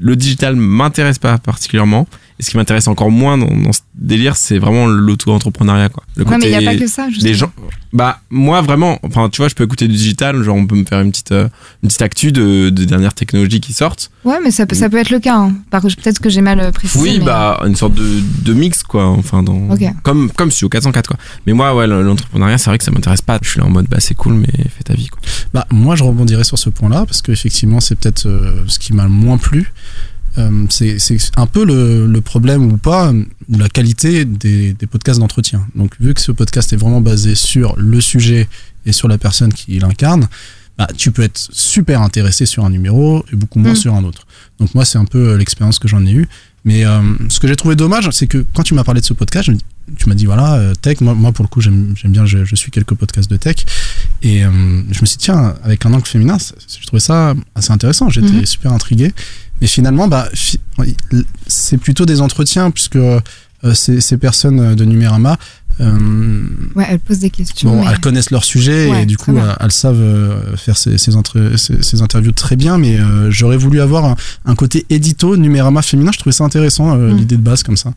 le 0.00 0.16
digital 0.16 0.56
m'intéresse 0.56 1.18
pas 1.18 1.36
particulièrement. 1.38 2.08
Et 2.40 2.42
ce 2.42 2.50
qui 2.50 2.56
m'intéresse 2.56 2.88
encore 2.88 3.10
moins 3.12 3.38
dans, 3.38 3.46
dans 3.56 3.72
ce 3.72 3.80
délire, 3.94 4.34
c'est 4.36 4.58
vraiment 4.58 4.86
l'auto-entrepreneuriat, 4.86 5.88
quoi. 5.88 6.02
Le 6.16 6.24
Ouais, 6.24 6.36
mais 6.38 6.50
il 6.50 6.58
n'y 6.58 6.66
a 6.66 6.70
pas 6.72 6.76
que 6.76 6.86
ça, 6.88 7.08
justement. 7.08 7.28
les 7.30 7.34
gens 7.34 7.52
bah 7.92 8.18
moi 8.28 8.60
vraiment 8.60 8.98
enfin 9.04 9.28
tu 9.28 9.40
vois 9.40 9.46
je 9.46 9.54
peux 9.54 9.62
écouter 9.62 9.86
du 9.86 9.94
digital 9.94 10.42
genre 10.42 10.56
on 10.56 10.66
peut 10.66 10.74
me 10.74 10.84
faire 10.84 11.00
une 11.00 11.12
petite 11.12 11.30
euh, 11.30 11.46
une 11.84 11.86
petite 11.88 12.02
actu 12.02 12.32
de, 12.32 12.68
de 12.70 12.84
dernières 12.84 13.14
technologies 13.14 13.60
qui 13.60 13.72
sortent 13.72 14.10
Ouais, 14.24 14.38
mais 14.42 14.50
ça 14.50 14.66
peut, 14.66 14.74
ça 14.74 14.90
peut 14.90 14.96
être 14.96 15.10
le 15.10 15.20
cas. 15.20 15.36
hein. 15.36 15.54
Par 15.70 15.80
contre, 15.80 15.94
peut-être 15.94 16.18
que 16.18 16.28
j'ai 16.28 16.40
mal 16.40 16.58
euh, 16.58 16.72
précisé. 16.72 17.00
oui 17.00 17.18
mais- 17.20 17.24
bah 17.26 17.60
une 17.64 17.76
sorte 17.76 17.94
de, 17.94 18.04
de 18.42 18.52
mix 18.52 18.82
quoi 18.82 19.06
enfin 19.06 19.44
dans 19.44 19.70
Ok. 19.70 19.84
comme 20.02 20.28
comme 20.32 20.50
Studio 20.50 20.70
404 20.70 21.06
quoi 21.06 21.16
mais 21.46 21.52
moi 21.52 21.72
ouais 21.76 21.86
l'entrepreneuriat 21.86 22.58
c'est 22.58 22.68
vrai 22.68 22.78
que 22.78 22.84
ça 22.84 22.90
m'intéresse 22.90 23.22
pas 23.22 23.38
je 23.40 23.48
suis 23.50 23.60
là 23.60 23.66
en 23.66 23.70
mode 23.70 23.86
bah 23.88 24.00
c'est 24.00 24.14
cool 24.14 24.34
mais 24.34 24.48
fais 24.76 24.82
ta 24.82 24.94
vie 24.94 25.06
quoi 25.06 25.20
Bah, 25.52 25.64
moi, 25.70 25.94
je 25.94 26.02
rebondirais 26.02 26.42
sur 26.42 26.58
ce 26.58 26.70
point-là 26.70 27.06
parce 27.06 27.22
qu'effectivement, 27.22 27.78
c'est 27.78 27.94
peut-être 27.96 28.26
euh, 28.26 28.64
ce 28.66 28.80
qui 28.80 28.92
m'a 28.92 29.04
le 29.04 29.10
moins 29.10 29.38
plu. 29.38 29.72
Euh, 30.38 30.66
c'est 30.68 30.98
un 31.36 31.46
peu 31.46 31.64
le, 31.64 32.06
le 32.06 32.20
problème 32.20 32.72
ou 32.72 32.76
pas, 32.76 33.12
ou 33.12 33.58
la 33.58 33.68
qualité 33.68 34.24
des, 34.24 34.72
des 34.72 34.86
podcasts 34.86 35.20
d'entretien. 35.20 35.66
Donc, 35.76 35.92
vu 36.00 36.12
que 36.14 36.20
ce 36.20 36.32
podcast 36.32 36.72
est 36.72 36.76
vraiment 36.76 37.00
basé 37.00 37.34
sur 37.34 37.76
le 37.76 38.00
sujet 38.00 38.48
et 38.86 38.92
sur 38.92 39.06
la 39.08 39.16
personne 39.18 39.52
qui 39.52 39.78
l'incarne, 39.78 40.26
bah, 40.76 40.88
tu 40.96 41.12
peux 41.12 41.22
être 41.22 41.38
super 41.52 42.02
intéressé 42.02 42.46
sur 42.46 42.64
un 42.64 42.70
numéro 42.70 43.24
et 43.32 43.36
beaucoup 43.36 43.60
moins 43.60 43.72
Mm. 43.72 43.76
sur 43.76 43.94
un 43.94 44.02
autre. 44.02 44.26
Donc, 44.58 44.74
moi, 44.74 44.84
c'est 44.84 44.98
un 44.98 45.04
peu 45.04 45.30
euh, 45.30 45.38
l'expérience 45.38 45.78
que 45.78 45.86
j'en 45.86 46.04
ai 46.04 46.10
eue. 46.12 46.26
Mais 46.64 46.84
euh, 46.84 47.00
ce 47.28 47.38
que 47.40 47.46
j'ai 47.46 47.56
trouvé 47.56 47.76
dommage, 47.76 48.08
c'est 48.10 48.26
que 48.26 48.44
quand 48.54 48.62
tu 48.62 48.72
m'as 48.74 48.84
parlé 48.84 49.00
de 49.02 49.06
ce 49.06 49.12
podcast, 49.12 49.50
tu 49.98 50.08
m'as 50.08 50.14
dit 50.14 50.24
voilà, 50.24 50.54
euh, 50.54 50.74
tech, 50.74 51.00
moi, 51.02 51.12
moi 51.14 51.30
pour 51.30 51.44
le 51.44 51.48
coup, 51.48 51.60
j'aime 51.60 51.94
bien, 52.06 52.24
je, 52.24 52.44
je 52.46 52.56
suis 52.56 52.70
quelques 52.72 52.94
podcasts 52.94 53.30
de 53.30 53.36
tech. 53.36 53.56
Et 54.22 54.44
euh, 54.44 54.50
je 54.90 55.00
me 55.02 55.06
suis 55.06 55.18
dit, 55.18 55.24
tiens, 55.24 55.54
avec 55.62 55.84
un 55.86 55.92
angle 55.92 56.06
féminin, 56.06 56.38
je 56.38 56.86
trouvais 56.86 57.00
ça 57.00 57.34
assez 57.54 57.70
intéressant. 57.70 58.08
J'étais 58.08 58.32
Mhm. 58.32 58.46
super 58.46 58.72
intrigué. 58.72 59.12
Mais 59.64 59.68
finalement, 59.68 60.08
bah, 60.08 60.28
fi- 60.34 60.60
c'est 61.46 61.78
plutôt 61.78 62.04
des 62.04 62.20
entretiens, 62.20 62.70
puisque 62.70 62.96
euh, 62.96 63.18
ces, 63.72 64.02
ces 64.02 64.18
personnes 64.18 64.74
de 64.74 64.84
Numérama, 64.84 65.38
euh, 65.80 66.42
Ouais, 66.76 66.84
elle 66.86 66.98
pose 66.98 67.20
des 67.20 67.30
questions. 67.30 67.70
bon, 67.70 67.88
elles 67.88 67.98
connaissent 67.98 68.30
leur 68.30 68.44
sujet 68.44 68.90
Ouais, 68.90 69.04
et 69.04 69.06
du 69.06 69.16
coup, 69.16 69.34
euh, 69.34 69.54
elles 69.58 69.72
savent 69.72 69.96
euh, 70.02 70.54
faire 70.58 70.76
ces, 70.76 70.98
ces, 70.98 71.16
entre- 71.16 71.52
ces- 71.56 71.82
ces 71.82 72.02
interviews 72.02 72.32
très 72.32 72.56
bien. 72.56 72.76
Mais 72.76 72.98
euh, 73.00 73.30
j'aurais 73.30 73.56
voulu 73.56 73.80
avoir 73.80 74.04
un, 74.04 74.16
un 74.44 74.54
côté 74.54 74.84
édito 74.90 75.34
Numérama 75.38 75.80
féminin. 75.80 76.10
Je 76.12 76.18
trouvais 76.18 76.34
ça 76.34 76.44
intéressant, 76.44 76.92
euh, 76.92 77.08
Mhm. 77.12 77.16
l'idée 77.16 77.36
de 77.38 77.42
base 77.42 77.62
comme 77.62 77.78
ça. 77.78 77.94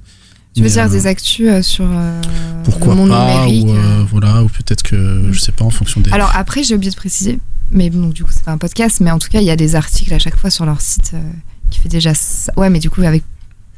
Tu 0.58 0.64
veux 0.64 0.70
dire 0.70 0.84
euh, 0.86 0.90
des 0.90 1.08
actus 1.08 1.48
euh, 1.50 1.62
sur 1.62 1.86
euh, 1.90 2.22
Pourquoi 2.64 2.94
le 2.94 3.02
monde 3.02 3.10
pas 3.10 3.46
numérique 3.46 3.68
ou, 3.68 4.06
voilà, 4.10 4.44
ou 4.44 4.48
peut-être 4.50 4.84
que, 4.84 5.30
je 5.32 5.40
sais 5.40 5.52
pas, 5.52 5.66
en 5.66 5.70
fonction 5.70 6.02
des. 6.02 6.12
Alors 6.12 6.32
après, 6.36 6.64
j'ai 6.64 6.76
oublié 6.76 6.92
de 6.92 6.96
préciser, 6.96 7.40
mais 7.72 7.90
bon, 7.90 8.08
du 8.10 8.24
coup, 8.24 8.32
c'est 8.34 8.44
pas 8.44 8.52
un 8.52 8.58
podcast, 8.58 9.00
mais 9.02 9.12
en 9.12 9.20
tout 9.20 9.30
cas, 9.30 9.40
il 9.42 9.46
y 9.46 9.52
a 9.52 9.56
des 9.56 9.76
articles 9.76 10.14
à 10.14 10.20
chaque 10.20 10.36
fois 10.38 10.50
sur 10.50 10.66
leur 10.66 10.82
site 10.82 11.14
qui 11.70 11.80
fait 11.80 11.90
déjà 11.90 12.14
ça. 12.14 12.52
Ouais, 12.58 12.70
mais 12.70 12.80
du 12.80 12.90
coup, 12.90 13.02
avec 13.04 13.24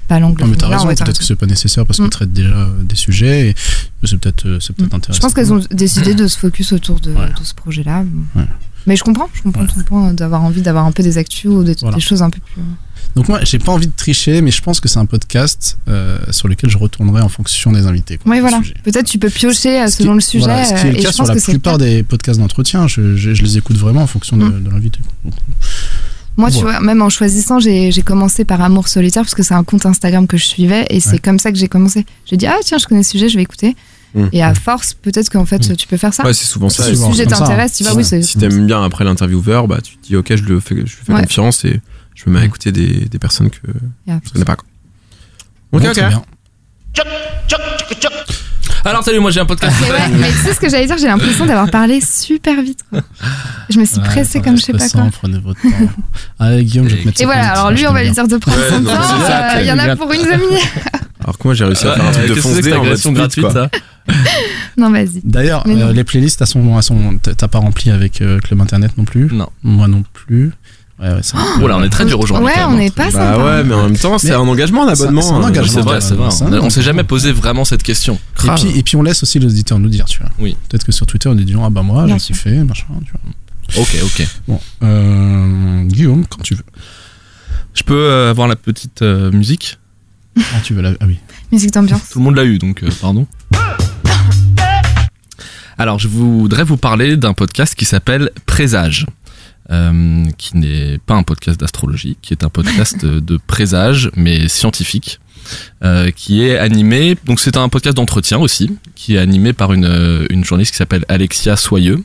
pas 0.08 0.20
l'angle 0.20 0.42
Non, 0.42 0.48
mais 0.48 0.56
t'as 0.58 0.68
raison, 0.70 0.88
peut-être 0.88 1.20
que 1.20 1.24
c'est 1.24 1.36
pas 1.36 1.46
nécessaire 1.46 1.86
parce 1.86 1.98
qu'ils 1.98 2.06
Mm. 2.08 2.10
traitent 2.10 2.34
déjà 2.34 2.68
des 2.82 2.96
sujets 2.96 3.50
et 3.50 3.56
c'est 4.04 4.18
peut-être 4.20 4.58
c'est 4.60 4.76
peut-être 4.76 4.92
Mm. 4.92 4.96
intéressant. 4.96 5.18
Je 5.18 5.22
pense 5.22 5.34
qu'elles 5.36 5.54
ont 5.54 5.62
décidé 5.70 6.16
de 6.16 6.28
se 6.28 6.38
focus 6.40 6.74
autour 6.74 7.00
de, 7.00 7.12
Ouais. 7.14 7.28
de 7.40 7.44
ce 7.44 7.54
projet-là. 7.54 8.04
Ouais. 8.36 8.44
Mais 8.88 8.96
je 8.96 9.04
comprends, 9.04 9.30
je 9.34 9.42
comprends 9.42 9.66
ton 9.66 9.82
point 9.84 10.14
d'avoir 10.14 10.44
envie 10.44 10.62
d'avoir 10.62 10.86
un 10.86 10.92
peu 10.92 11.04
des 11.04 11.18
actus 11.18 11.52
ou 11.52 11.64
des, 11.64 11.76
Voilà. 11.82 11.96
des 11.96 12.02
choses 12.02 12.22
un 12.22 12.30
peu 12.30 12.40
plus. 12.40 12.62
Donc 13.16 13.28
moi, 13.28 13.40
j'ai 13.44 13.60
pas 13.60 13.72
envie 13.72 13.88
de 13.88 13.94
tricher, 13.96 14.42
mais 14.42 14.52
je 14.52 14.62
pense 14.62 14.80
que 14.80 14.88
c'est 14.88 15.00
un 15.00 15.06
podcast 15.06 15.78
euh, 15.88 16.20
sur 16.32 16.48
lequel 16.48 16.70
je 16.70 16.78
retournerai 16.78 17.22
en 17.22 17.30
fonction 17.30 17.72
des 17.72 17.86
invités. 17.88 18.18
quoi, 18.18 18.32
Oui, 18.32 18.40
voilà. 18.40 18.62
Peut-être 18.84 19.06
tu 19.08 19.18
peux 19.20 19.30
piocher 19.30 19.82
euh, 19.82 19.88
Ce 19.88 19.98
qui- 19.98 20.04
selon 20.04 20.14
le 20.16 20.22
sujet. 20.22 20.46
voilà, 20.46 20.64
ce 20.66 20.74
qui 20.74 20.80
est 20.80 20.90
euh, 20.90 20.92
le 20.94 21.00
et 21.00 21.02
cas 21.02 21.10
je 21.10 21.16
sur 21.16 21.26
la 21.26 21.36
plupart 21.36 21.78
des 21.78 22.04
podcasts 22.04 22.40
d'entretien. 22.40 22.88
Je, 22.88 23.16
je- 23.16 23.34
je 23.34 23.44
les 23.44 23.58
écoute 23.58 23.78
vraiment 23.78 24.02
en 24.04 24.08
fonction 24.08 24.38
de, 24.38 24.46
Mm. 24.46 24.64
de 24.64 24.70
l'invité. 24.70 25.00
Moi, 26.38 26.52
tu 26.52 26.62
vois, 26.62 26.80
même 26.80 27.02
en 27.02 27.10
choisissant, 27.10 27.60
j'ai 27.60 27.92
commencé 28.06 28.46
par 28.46 28.62
Amour 28.62 28.88
solitaire 28.88 29.24
parce 29.24 29.36
que 29.36 29.44
c'est 29.44 29.54
un 29.56 29.64
compte 29.64 29.86
Instagram 29.86 30.26
que 30.26 30.38
je 30.38 30.46
suivais 30.46 30.86
et 30.90 31.00
c'est 31.02 31.20
comme 31.20 31.38
ça 31.40 31.52
que 31.52 31.58
j'ai 31.58 31.68
commencé. 31.68 32.06
J'ai 32.26 32.38
dit, 32.38 32.48
ah 32.48 32.56
tiens, 32.64 32.78
je 32.78 32.86
connais 32.86 33.04
ce 33.04 33.12
sujet, 33.12 33.28
je 33.28 33.36
vais 33.36 33.44
écouter. 33.44 33.76
Mm. 34.16 34.26
Et 34.32 34.42
à 34.44 34.54
force, 34.56 34.94
peut-être 34.94 35.30
qu'en 35.30 35.46
fait, 35.46 35.70
Mm. 35.70 35.76
tu 35.76 35.88
peux 35.88 35.98
faire 35.98 36.14
ça. 36.14 36.24
ouais 36.24 36.34
c'est 36.34 36.46
souvent 36.46 36.70
si 36.70 36.78
ça 36.78 36.84
c'est 36.86 36.92
le 36.92 36.98
sujet 36.98 37.26
t'intéresse, 37.28 37.72
hein. 37.72 37.76
tu 37.78 37.84
vas, 37.84 37.92
Ouais. 37.92 37.98
oui, 37.98 38.04
c'est. 38.06 38.22
si 38.24 38.38
t'aimes 38.38 38.66
bien 38.66 38.84
après 38.84 39.04
l'intervieweur 39.04 39.68
bah 39.68 39.80
tu 39.84 39.98
te 39.98 40.08
dis 40.08 40.16
ok 40.16 40.36
je 40.36 40.44
le 40.44 40.60
fais 40.60 40.76
je 40.76 40.82
lui 40.82 40.90
fais 41.06 41.14
Ouais. 41.14 41.22
confiance 41.22 41.64
et 41.66 41.80
je 42.16 42.24
me 42.28 42.34
mets 42.36 42.42
à 42.42 42.46
écouter 42.46 42.72
des, 42.72 43.06
des 43.06 43.20
personnes 43.20 43.50
que 43.50 43.60
Yeah. 44.08 44.20
je 44.26 44.32
connais 44.32 44.46
pas 44.46 44.56
quoi 44.56 44.68
ok 45.74 45.82
bon, 45.84 45.90
ok 45.90 45.96
bien. 45.96 46.24
Alors 48.86 49.04
salut, 49.04 49.20
moi 49.20 49.30
j'ai 49.30 49.42
un 49.42 49.46
podcast. 49.46 49.76
Mais 49.82 49.92
ouais, 49.92 50.08
mais 50.20 50.30
tu 50.32 50.38
sais 50.38 50.54
ce 50.54 50.60
que 50.60 50.70
j'allais 50.70 50.86
dire, 50.88 50.98
j'ai 50.98 51.08
l'impression 51.08 51.46
d'avoir 51.46 51.70
parlé 51.70 52.00
super 52.02 52.62
vite. 52.62 52.80
quoi. 52.90 53.02
Je 53.70 53.78
me 53.80 53.86
suis 53.86 53.98
Ouais, 54.00 54.04
pressée 54.06 54.40
ça 54.40 54.44
comme 54.44 54.58
je 54.58 54.64
sais 54.64 54.74
pas 54.74 54.88
quoi. 54.90 55.08
Prenez 55.12 55.38
votre 55.40 55.62
temps. 55.62 55.68
Allez, 56.40 56.64
Guillaume, 56.64 56.88
je 56.88 56.96
vais 56.96 57.02
te 57.02 57.08
mettre 57.08 57.22
Et 57.22 57.26
voilà, 57.26 57.52
alors 57.52 57.72
lui, 57.72 57.86
on 57.86 57.92
va 57.94 58.04
lui 58.04 58.12
dire 58.12 58.28
de 58.28 58.38
prendre 58.38 58.58
son 58.70 58.84
temps. 58.84 58.92
euh, 58.92 59.60
Il 59.62 59.68
y 59.68 59.72
en 59.72 59.78
a 59.80 59.96
pour 59.98 60.12
une 60.14 60.22
demi 60.24 60.60
alors 61.30 61.38
que 61.38 61.48
moi 61.48 61.54
j'ai 61.54 61.64
réussi 61.66 61.86
à 61.88 61.94
faire 61.94 62.06
un 62.08 62.12
truc 62.12 62.28
de 62.28 62.34
ta 62.70 62.80
en 62.80 62.84
mode 62.84 62.98
speed, 62.98 63.14
gratuite 63.14 63.44
quoi. 63.46 63.54
ça 63.54 63.70
Non, 64.78 64.90
vas-y. 64.92 65.22
D'ailleurs, 65.24 65.64
euh, 65.68 65.94
les 65.94 66.04
playlists, 66.04 66.44
t'as 67.38 67.48
pas 67.48 67.60
rempli 67.60 67.92
avec 67.92 68.22
euh, 68.22 68.40
Club 68.40 68.62
Internet 68.62 68.98
non 68.98 69.06
plus 69.06 69.28
Non. 69.32 69.48
Moi 69.62 69.88
non 69.88 70.04
plus. 70.14 70.52
Ouais, 71.00 71.08
ouais, 71.10 71.22
peu- 71.22 71.38
Oh 71.64 71.68
là, 71.68 71.78
on 71.78 71.84
est 71.84 71.90
très 71.90 72.06
dur 72.06 72.20
aujourd'hui. 72.20 72.48
Ouais, 72.48 72.64
on 72.68 72.76
n'est 72.78 72.88
hein. 72.88 72.94
pas 72.96 73.12
sympa. 73.12 73.38
bah 73.38 73.46
ouais 73.58 73.64
mais 73.64 73.74
en 73.76 73.84
même 73.84 73.98
temps 73.98 74.18
c'est 74.18 74.30
Mais 74.30 74.34
un 74.34 74.40
engagement 74.40 74.88
un 74.88 74.96
ça- 74.96 75.04
abonnement 75.04 75.22
c'est 75.22 75.32
un 75.32 75.36
hein. 75.36 75.44
Engagement. 75.44 75.74
C'est 75.74 75.82
vrai, 75.82 76.02
c'est 76.02 76.14
vrai. 76.16 76.60
On- 76.60 76.66
On 76.66 76.70
s'est 76.72 76.82
jamais 76.82 77.04
posé 77.04 77.32
vraiment 77.32 77.64
cette 77.64 77.84
question. 77.84 78.16
Et 78.16 78.48
Grave. 78.48 78.60
puis, 78.60 78.80
et 78.80 78.84
puis 78.84 78.96
on 78.96 79.04
laisse 79.04 79.22
aussi 79.24 79.40
l'auditeur 79.40 79.78
nous 79.80 79.88
dire, 79.90 80.06
tu 80.06 80.20
vois. 80.20 80.30
Oui. 80.40 80.58
Peut-être 80.68 80.86
que 80.86 80.92
sur 80.92 81.06
Twitter, 81.06 81.30
on 81.30 81.38
est 81.38 81.44
disant, 81.46 81.64
ah 81.66 81.70
bah 81.70 81.84
moi, 81.84 82.06
Bien 82.06 82.18
j'ai 82.18 82.34
kiffé, 82.34 82.52
machin, 82.64 82.86
tu 83.06 83.12
vois. 83.12 83.82
Ok, 83.84 83.96
ok. 84.04 84.28
Bon, 84.48 84.60
euh, 84.84 85.84
Guillaume, 85.84 86.26
quand 86.28 86.42
tu 86.42 86.56
veux. 86.56 86.64
Je 87.76 87.84
peux 87.84 88.12
avoir 88.30 88.48
la 88.48 88.56
petite 88.56 89.02
euh, 89.04 89.32
musique? 89.32 89.78
Ah, 90.38 90.60
tu 90.64 90.74
veux 90.74 90.82
la... 90.82 90.92
Ah 91.00 91.06
oui. 91.08 91.18
Musique 91.52 91.72
d'ambiance. 91.72 92.10
Tout 92.10 92.20
le 92.20 92.26
monde 92.26 92.36
l'a 92.36 92.46
eu, 92.46 92.58
donc 92.58 92.84
euh, 92.84 92.90
pardon. 93.02 93.28
Alors, 95.78 96.00
je 96.00 96.08
voudrais 96.08 96.64
vous 96.64 96.78
parler 96.78 97.18
d'un 97.18 97.34
podcast 97.34 97.74
qui 97.76 97.86
s'appelle 97.86 98.32
Présage, 98.46 99.06
euh, 99.72 100.26
qui 100.38 100.58
n'est 100.58 100.98
pas 100.98 101.16
un 101.16 101.24
podcast 101.24 101.60
d'astrologie, 101.60 102.18
qui 102.22 102.34
est 102.34 102.44
un 102.44 102.50
podcast 102.50 103.06
de, 103.06 103.40
présage, 103.48 104.12
mais 104.16 104.48
scientifique, 104.48 105.20
euh, 105.84 106.12
qui 106.12 106.44
est 106.44 106.58
animé. 106.58 107.18
Donc, 107.26 107.40
c'est 107.40 107.58
un 107.58 107.70
podcast 107.70 107.96
d'entretien 107.96 108.40
aussi, 108.40 108.78
qui 108.96 109.16
est 109.16 109.20
animé 109.20 109.54
par 109.54 109.74
une, 109.74 110.28
une 110.30 110.44
journaliste 110.44 110.72
qui 110.72 110.78
s'appelle 110.78 111.06
Alexia 111.08 111.56
Soyeux. 111.56 112.04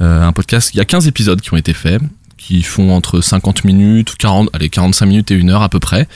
Euh, 0.00 0.22
un 0.22 0.32
podcast, 0.32 0.70
il 0.74 0.78
y 0.78 0.80
a 0.80 0.84
15 0.84 1.06
épisodes 1.06 1.40
qui 1.40 1.52
ont 1.52 1.56
été 1.56 1.72
faits, 1.72 2.00
qui 2.36 2.62
font 2.62 2.92
entre 2.92 3.20
50 3.20 3.64
minutes, 3.64 4.14
40, 4.16 4.50
allez, 4.52 4.68
45 4.68 5.06
minutes 5.06 5.30
et 5.30 5.34
une 5.34 5.50
heure 5.50 5.62
à 5.62 5.68
peu 5.68 5.80
près. 5.80 6.06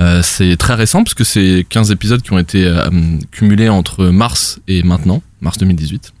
Euh, 0.00 0.22
c'est 0.22 0.56
très 0.56 0.74
récent 0.74 1.02
parce 1.02 1.14
que 1.14 1.24
c'est 1.24 1.66
15 1.68 1.90
épisodes 1.90 2.22
qui 2.22 2.32
ont 2.32 2.38
été 2.38 2.64
euh, 2.64 2.88
cumulés 3.30 3.68
entre 3.68 4.06
mars 4.06 4.60
et 4.68 4.82
maintenant, 4.82 5.22
mars 5.40 5.58
2018. 5.58 6.12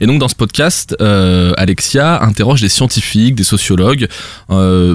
Et 0.00 0.06
donc 0.06 0.20
dans 0.20 0.28
ce 0.28 0.36
podcast, 0.36 0.94
euh, 1.00 1.52
Alexia 1.56 2.22
interroge 2.22 2.60
des 2.60 2.68
scientifiques, 2.68 3.34
des 3.34 3.44
sociologues, 3.44 4.08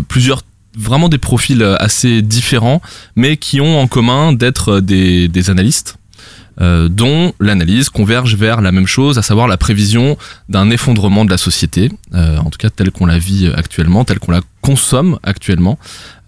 plusieurs 0.07 0.43
vraiment 0.77 1.09
des 1.09 1.17
profils 1.17 1.63
assez 1.79 2.21
différents, 2.21 2.81
mais 3.15 3.35
qui 3.35 3.59
ont 3.59 3.79
en 3.79 3.87
commun 3.87 4.31
d'être 4.31 4.79
des 4.79 5.49
analystes. 5.49 5.98
Euh, 6.61 6.89
dont 6.89 7.33
l'analyse 7.39 7.89
converge 7.89 8.35
vers 8.35 8.61
la 8.61 8.71
même 8.71 8.87
chose, 8.87 9.17
à 9.17 9.21
savoir 9.21 9.47
la 9.47 9.57
prévision 9.57 10.17
d'un 10.49 10.69
effondrement 10.69 11.25
de 11.25 11.29
la 11.29 11.37
société, 11.37 11.91
euh, 12.13 12.37
en 12.37 12.49
tout 12.49 12.57
cas 12.57 12.69
telle 12.69 12.91
qu'on 12.91 13.05
la 13.05 13.19
vit 13.19 13.51
actuellement, 13.55 14.05
telle 14.05 14.19
qu'on 14.19 14.31
la 14.31 14.41
consomme 14.61 15.19
actuellement, 15.23 15.79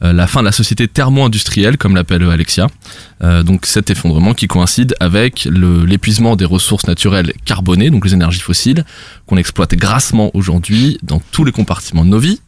euh, 0.04 0.13
la 0.13 0.26
fin 0.26 0.39
de 0.39 0.46
la 0.46 0.52
société 0.52 0.88
thermo-industrielle, 0.88 1.78
comme 1.78 1.96
l'appelle 1.96 2.24
Alexia. 2.24 2.67
Euh, 3.24 3.44
donc 3.44 3.65
cet 3.65 3.89
effondrement 3.89 4.34
qui 4.34 4.48
coïncide 4.48 4.96
avec 5.00 5.48
l'épuisement 5.52 6.36
des 6.36 6.46
ressources 6.46 6.88
naturelles 6.88 7.34
carbonées, 7.46 7.89
donc 7.89 8.06
les 8.06 8.13
énergies 8.13 8.39
fossiles, 8.39 8.86
qu'on 9.28 9.38
exploite 9.38 9.76
grassement 9.76 10.32
aujourd'hui 10.34 10.98
dans 11.04 11.22
tous 11.32 11.44
les 11.44 11.52
compartiments 11.52 12.06
de 12.06 12.10
nos 12.10 12.20
vies, 12.20 12.41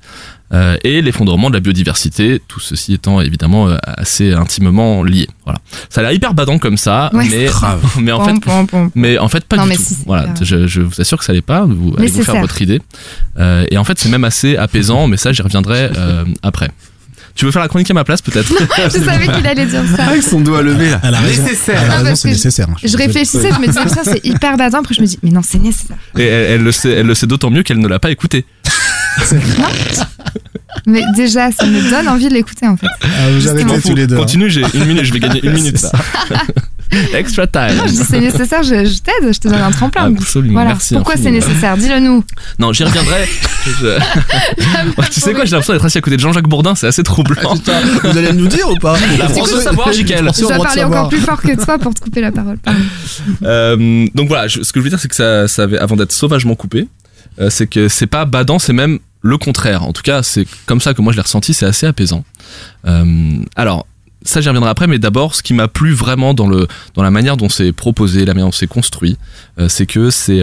euh, 0.54 0.78
et 0.84 1.02
l'effondrement 1.02 1.50
de 1.50 1.56
la 1.56 1.60
biodiversité, 1.60 2.42
tout 2.48 2.60
ceci 2.60 2.94
étant 2.94 3.20
évidemment 3.22 3.70
euh, 3.70 3.78
assez 3.84 4.34
intimement 4.34 5.04
lié. 5.04 5.28
Voilà. 5.46 5.60
Ça 5.90 6.02
a 6.02 6.04
l'air 6.04 6.12
hyper 6.14 6.34
badant 6.34 6.60
comme 6.60 6.78
ça, 6.78 7.10
Ouais, 7.14 7.28
mais, 7.30 7.46
grave. 7.48 7.82
mais 8.00 8.12
en 8.12 8.24
fait, 8.24 8.32
Pom, 8.34 8.42
pom, 8.42 8.68
pom. 8.68 8.92
mais 8.96 9.18
en 9.18 9.28
fait, 9.30 9.44
pas 9.46 9.58
Non, 9.58 9.66
du 9.66 9.76
tout. 9.76 9.82
si, 9.84 9.98
voilà, 10.06 10.28
je, 10.42 10.68
je 10.68 10.82
vous 10.82 11.02
assure 11.02 11.18
que 11.18 11.26
ça 11.26 11.34
l'est 11.34 11.42
pas. 11.42 11.66
Vous 11.66 11.94
allez 11.98 12.08
vous 12.08 12.24
faire 12.24 12.40
votre 12.40 12.62
idée. 12.62 12.82
Euh, 13.40 13.66
et 13.72 13.78
en 13.78 13.84
fait, 13.84 13.98
c'est 14.00 14.10
même 14.10 14.24
assez 14.24 14.56
apaisant, 14.58 15.08
mais 15.08 15.18
ça, 15.18 15.32
j'y 15.32 15.42
reviendrai 15.42 15.90
euh, 15.98 16.24
après. 16.44 16.70
Tu 17.36 17.46
veux 17.46 17.52
faire 17.52 17.64
la 17.64 17.68
chronique 17.68 17.90
à 17.90 17.96
ma 17.96 18.04
place, 18.04 18.22
peut-être? 18.22 18.48
Je 18.48 18.90
savais 19.04 19.26
qu'il 19.28 19.48
allait 19.48 19.66
dire 19.66 19.82
ça. 19.98 20.04
avec 20.06 20.22
son 20.22 20.40
doigt 20.42 20.62
levé 20.62 20.92
là 20.92 21.00
Elle 21.02 21.16
a 21.16 21.20
raison. 21.20 21.42
nécessaire 21.42 21.82
Elle 21.84 21.90
a 21.90 21.94
raison, 21.96 22.06
parce 22.10 22.20
c'est 22.22 22.28
nécessaire. 22.30 22.68
hein, 22.70 22.76
Je 22.84 22.96
réfléchissais, 22.96 23.50
je 23.52 23.60
me 23.60 23.66
disais, 23.66 23.90
ça 23.90 24.02
c'est 24.04 24.24
hyper 24.24 24.56
badant. 24.56 24.82
Après, 24.82 24.94
je 24.94 25.02
me 25.02 25.08
dis, 25.08 25.18
mais 25.24 25.32
non, 25.32 25.42
c'est 25.44 25.58
nécessaire. 25.58 25.98
Et 26.16 26.22
elle, 26.28 26.52
elle 26.52 26.62
le 26.62 26.72
sait, 26.72 26.92
elle 26.92 27.08
le 27.08 27.16
sait 27.16 27.26
d'autant 27.26 27.50
mieux 27.50 27.64
qu'elle 27.64 27.80
ne 27.80 27.88
l'a 27.88 27.98
pas 27.98 28.12
écouté. 28.12 28.46
Mais 30.86 31.04
déjà, 31.16 31.52
ça 31.52 31.66
me 31.66 31.90
donne 31.90 32.08
envie 32.08 32.28
de 32.30 32.34
l'écouter 32.34 32.68
en 32.68 32.76
fait. 32.76 32.88
Ah, 33.04 33.08
vous 33.32 33.48
arrêtez 33.48 33.82
tous 33.82 33.96
les 33.96 34.08
deux. 34.08 34.16
hein. 34.16 34.20
Continue, 34.20 34.50
j'ai 34.50 34.64
une 34.74 34.86
minute, 34.86 35.04
je 35.06 35.14
vais 35.14 35.20
gagner 35.20 35.40
une 35.46 35.54
minute. 35.54 35.78
Extra 37.14 37.48
time. 37.48 37.76
Non, 37.78 37.84
je 37.88 37.92
dis 37.92 38.04
c'est 38.08 38.20
nécessaire, 38.20 38.62
je, 38.62 38.86
je 38.86 39.00
t'aide, 39.00 39.34
je 39.34 39.40
te 39.40 39.48
donne 39.48 39.62
un 39.62 39.72
tremplin. 39.72 40.14
Absolument, 40.16 40.54
Voilà. 40.54 40.70
merci 40.70 40.94
Pourquoi 40.94 41.16
c'est 41.18 41.32
nécessaire? 41.32 41.76
Dis-le 41.78 42.00
nous. 42.00 42.24
Non, 42.60 42.72
j'y 42.74 42.84
reviendrai. 42.84 43.26
Je- 43.80 43.86
Ouais, 44.98 45.06
tu 45.10 45.22
sais 45.22 45.34
quoi, 45.34 45.46
j'ai 45.46 45.52
l'impression 45.52 45.74
d'être 45.74 45.86
assis 45.86 45.98
à 45.98 46.02
côté 46.02 46.18
de 46.18 46.22
Jean-Jacques 46.22 46.48
Bourdin, 46.50 46.76
c'est 46.76 46.86
assez 46.88 47.02
troublant. 47.02 47.56
Vous 48.04 48.18
allez 48.18 48.34
nous 48.34 48.48
dire 48.48 48.70
ou 48.70 48.76
pas? 48.76 48.96
La 49.18 49.30
France 49.30 49.54
veut 49.54 49.62
savoir, 49.62 49.92
Jiquel. 49.94 50.30
Je 50.36 50.42
dois 50.42 50.58
parler 50.58 50.84
encore 50.84 51.10
plus 51.10 51.20
fort 51.20 51.42
que 51.42 51.56
toi 51.64 51.78
pour 51.80 51.94
te 51.96 52.02
couper 52.02 52.20
la 52.22 52.32
parole. 52.32 52.58
Euh, 53.44 54.06
donc 54.14 54.28
voilà, 54.28 54.48
je- 54.48 54.62
ce 54.62 54.72
que 54.74 54.80
je 54.80 54.84
veux 54.84 54.90
dire, 54.90 55.00
c'est 55.00 55.08
que 55.08 55.16
ça, 55.16 55.48
ça 55.48 55.64
avait, 55.64 55.78
avant 55.80 55.96
d'être 55.96 56.12
sauvagement 56.12 56.56
coupé, 56.56 56.88
euh, 57.40 57.50
c'est 57.50 57.68
que 57.68 57.88
c'est 57.88 58.08
pas 58.08 58.26
badant, 58.26 58.60
c'est 58.60 58.74
même 58.74 59.00
le 59.22 59.38
contraire. 59.38 59.84
En 59.84 59.94
tout 59.94 60.02
cas, 60.04 60.24
c'est 60.24 60.46
comme 60.66 60.82
ça 60.82 60.94
que 60.94 61.02
moi 61.02 61.14
je 61.14 61.18
l'ai 61.18 61.24
ressenti, 61.24 61.54
c'est 61.54 61.66
assez 61.66 61.86
apaisant. 61.88 62.24
Euh, 62.86 63.38
alors. 63.56 63.86
Ça, 64.26 64.40
j'y 64.40 64.48
reviendrai 64.48 64.70
après, 64.70 64.88
mais 64.88 65.00
d'abord, 65.00 65.36
ce 65.36 65.44
qui 65.44 65.54
m'a 65.54 65.68
plu 65.68 65.92
vraiment 65.92 66.34
dans 66.34 66.48
le 66.48 66.66
dans 66.96 67.04
la 67.04 67.12
manière 67.12 67.36
dont 67.36 67.50
c'est 67.50 67.74
proposé, 67.74 68.24
la 68.24 68.34
manière 68.34 68.46
dont 68.46 68.52
c'est 68.54 68.68
construit, 68.68 69.18
euh, 69.60 69.68
c'est 69.68 69.86
que 69.86 70.12
c'est, 70.12 70.40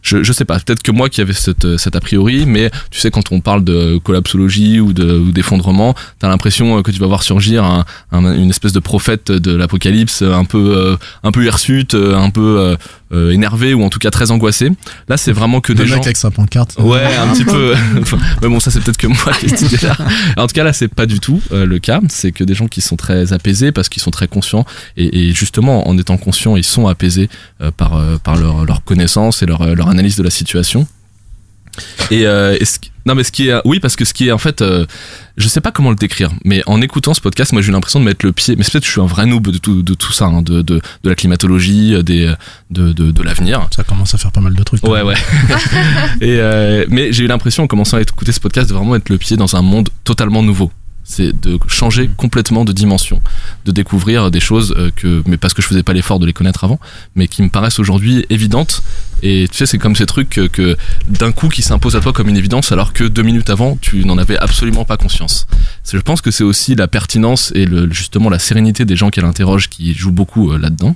je, 0.00 0.22
je 0.22 0.32
sais 0.32 0.46
pas, 0.46 0.58
peut-être 0.58 0.82
que 0.82 0.90
moi 0.92 1.10
qui 1.10 1.20
avais 1.20 1.34
cette, 1.34 1.76
cet 1.76 1.94
a 1.94 2.00
priori, 2.00 2.46
mais 2.46 2.70
tu 2.90 2.98
sais, 3.00 3.10
quand 3.10 3.30
on 3.30 3.42
parle 3.42 3.64
de 3.64 3.98
collapsologie 3.98 4.80
ou 4.80 4.94
de 4.94 5.18
ou 5.18 5.30
d'effondrement, 5.30 5.94
t'as 6.20 6.28
l'impression 6.28 6.82
que 6.82 6.90
tu 6.90 6.98
vas 7.00 7.06
voir 7.06 7.22
surgir 7.22 7.64
un, 7.64 7.84
un- 8.12 8.34
une 8.34 8.48
espèce 8.48 8.72
de 8.72 8.80
prophète 8.80 9.30
de 9.30 9.54
l'apocalypse, 9.54 10.22
un 10.22 10.46
peu 10.46 10.96
un 11.22 11.30
peu 11.30 11.44
hirsute, 11.44 11.94
un 11.94 12.30
peu 12.30 12.78
euh, 13.12 13.30
énervé 13.30 13.74
ou 13.74 13.82
en 13.82 13.90
tout 13.90 13.98
cas 13.98 14.10
très 14.10 14.30
angoissé. 14.30 14.70
Là, 15.08 15.16
c'est 15.16 15.32
vraiment 15.32 15.60
que 15.60 15.72
Le 15.72 15.78
des 15.78 15.84
mec 15.84 15.92
gens. 15.94 16.00
avec 16.02 16.16
sa 16.16 16.30
pancarte. 16.30 16.76
Ouais, 16.78 17.04
un 17.16 17.32
petit 17.32 17.44
peu. 17.44 17.74
Mais 18.42 18.48
bon, 18.48 18.60
ça 18.60 18.70
c'est 18.70 18.80
peut-être 18.80 18.96
que 18.96 19.06
moi 19.06 19.32
qui 19.38 19.48
cette 19.48 19.62
idée-là. 19.62 19.96
En 20.36 20.46
tout 20.46 20.54
cas, 20.54 20.64
là, 20.64 20.72
c'est 20.72 20.88
pas 20.88 21.06
du 21.06 21.20
tout 21.20 21.40
euh, 21.52 21.66
le 21.66 21.78
cas. 21.78 22.00
C'est 22.08 22.32
que 22.32 22.44
des 22.44 22.54
gens 22.54 22.66
qui 22.68 22.80
sont 22.80 22.96
très 22.96 23.32
apaisés 23.32 23.72
parce 23.72 23.88
qu'ils 23.88 24.02
sont 24.02 24.10
très 24.10 24.28
conscients 24.28 24.64
et, 24.96 25.28
et 25.28 25.32
justement, 25.32 25.88
en 25.88 25.96
étant 25.98 26.16
conscients, 26.16 26.56
ils 26.56 26.64
sont 26.64 26.86
apaisés 26.86 27.28
euh, 27.62 27.70
par 27.70 27.96
euh, 27.96 28.18
par 28.18 28.36
leur 28.36 28.64
leur 28.64 28.84
connaissance 28.84 29.42
et 29.42 29.46
leur 29.46 29.74
leur 29.74 29.88
analyse 29.88 30.16
de 30.16 30.22
la 30.22 30.30
situation. 30.30 30.86
Et, 32.10 32.26
euh, 32.26 32.56
et 32.60 32.64
ce 32.64 32.78
qui- 32.78 32.90
non 33.06 33.14
mais 33.14 33.24
ce 33.24 33.32
qui 33.32 33.48
est 33.48 33.54
oui 33.64 33.80
parce 33.80 33.96
que 33.96 34.04
ce 34.04 34.12
qui 34.12 34.28
est 34.28 34.32
en 34.32 34.38
fait 34.38 34.60
euh, 34.60 34.84
je 35.38 35.48
sais 35.48 35.62
pas 35.62 35.70
comment 35.72 35.88
le 35.88 35.96
décrire 35.96 36.30
mais 36.44 36.62
en 36.66 36.82
écoutant 36.82 37.14
ce 37.14 37.22
podcast 37.22 37.52
moi 37.54 37.62
j'ai 37.62 37.68
eu 37.68 37.72
l'impression 37.72 38.00
de 38.00 38.04
mettre 38.04 38.26
le 38.26 38.32
pied 38.32 38.54
mais 38.56 38.64
peut-être 38.64 38.84
je 38.84 38.90
suis 38.90 39.00
un 39.00 39.06
vrai 39.06 39.24
noob 39.24 39.48
de 39.48 39.56
tout 39.56 39.82
de 39.82 39.94
tout 39.94 40.12
ça 40.12 40.26
hein, 40.26 40.42
de, 40.42 40.60
de 40.60 40.80
de 41.04 41.08
la 41.08 41.14
climatologie 41.14 41.94
euh, 41.94 42.02
des 42.02 42.34
de 42.70 42.92
de, 42.92 43.10
de 43.10 43.22
l'avenir 43.22 43.66
Ça 43.74 43.82
commence 43.84 44.14
à 44.14 44.18
faire 44.18 44.30
pas 44.32 44.40
mal 44.42 44.54
de 44.54 44.62
trucs. 44.62 44.82
Ouais, 44.84 45.00
ouais. 45.02 45.14
et 46.20 46.38
euh, 46.40 46.84
mais 46.90 47.12
j'ai 47.12 47.24
eu 47.24 47.28
l'impression 47.28 47.62
en 47.62 47.66
commençant 47.66 47.96
à 47.96 48.02
écouter 48.02 48.32
ce 48.32 48.40
podcast 48.40 48.68
de 48.68 48.74
vraiment 48.74 48.94
être 48.96 49.08
le 49.08 49.16
pied 49.18 49.36
dans 49.38 49.56
un 49.56 49.62
monde 49.62 49.88
totalement 50.04 50.42
nouveau. 50.42 50.70
C'est 51.10 51.32
de 51.40 51.58
changer 51.68 52.10
complètement 52.16 52.66
de 52.66 52.72
dimension, 52.72 53.22
de 53.64 53.72
découvrir 53.72 54.30
des 54.30 54.40
choses 54.40 54.74
euh, 54.76 54.90
que, 54.94 55.22
mais 55.26 55.38
parce 55.38 55.54
que 55.54 55.62
je 55.62 55.66
faisais 55.66 55.82
pas 55.82 55.94
l'effort 55.94 56.18
de 56.18 56.26
les 56.26 56.34
connaître 56.34 56.64
avant, 56.64 56.78
mais 57.16 57.28
qui 57.28 57.42
me 57.42 57.48
paraissent 57.48 57.78
aujourd'hui 57.78 58.26
évidentes. 58.28 58.82
Et 59.22 59.48
tu 59.50 59.56
sais, 59.56 59.66
c'est 59.66 59.78
comme 59.78 59.96
ces 59.96 60.06
trucs 60.06 60.28
que, 60.28 60.46
que 60.46 60.76
d'un 61.08 61.32
coup 61.32 61.48
qui 61.48 61.62
s'imposent 61.62 61.96
à 61.96 62.00
toi 62.00 62.12
comme 62.12 62.28
une 62.28 62.36
évidence, 62.36 62.72
alors 62.72 62.92
que 62.92 63.04
deux 63.04 63.22
minutes 63.22 63.50
avant, 63.50 63.76
tu 63.80 64.04
n'en 64.04 64.18
avais 64.18 64.36
absolument 64.36 64.84
pas 64.84 64.96
conscience. 64.96 65.46
Je 65.90 65.98
pense 65.98 66.20
que 66.20 66.30
c'est 66.30 66.44
aussi 66.44 66.74
la 66.74 66.86
pertinence 66.86 67.52
et 67.54 67.64
le, 67.64 67.90
justement 67.90 68.28
la 68.28 68.38
sérénité 68.38 68.84
des 68.84 68.94
gens 68.94 69.10
qu'elle 69.10 69.24
interroge 69.24 69.68
qui 69.68 69.94
jouent 69.94 70.12
beaucoup 70.12 70.52
euh, 70.52 70.58
là-dedans. 70.58 70.94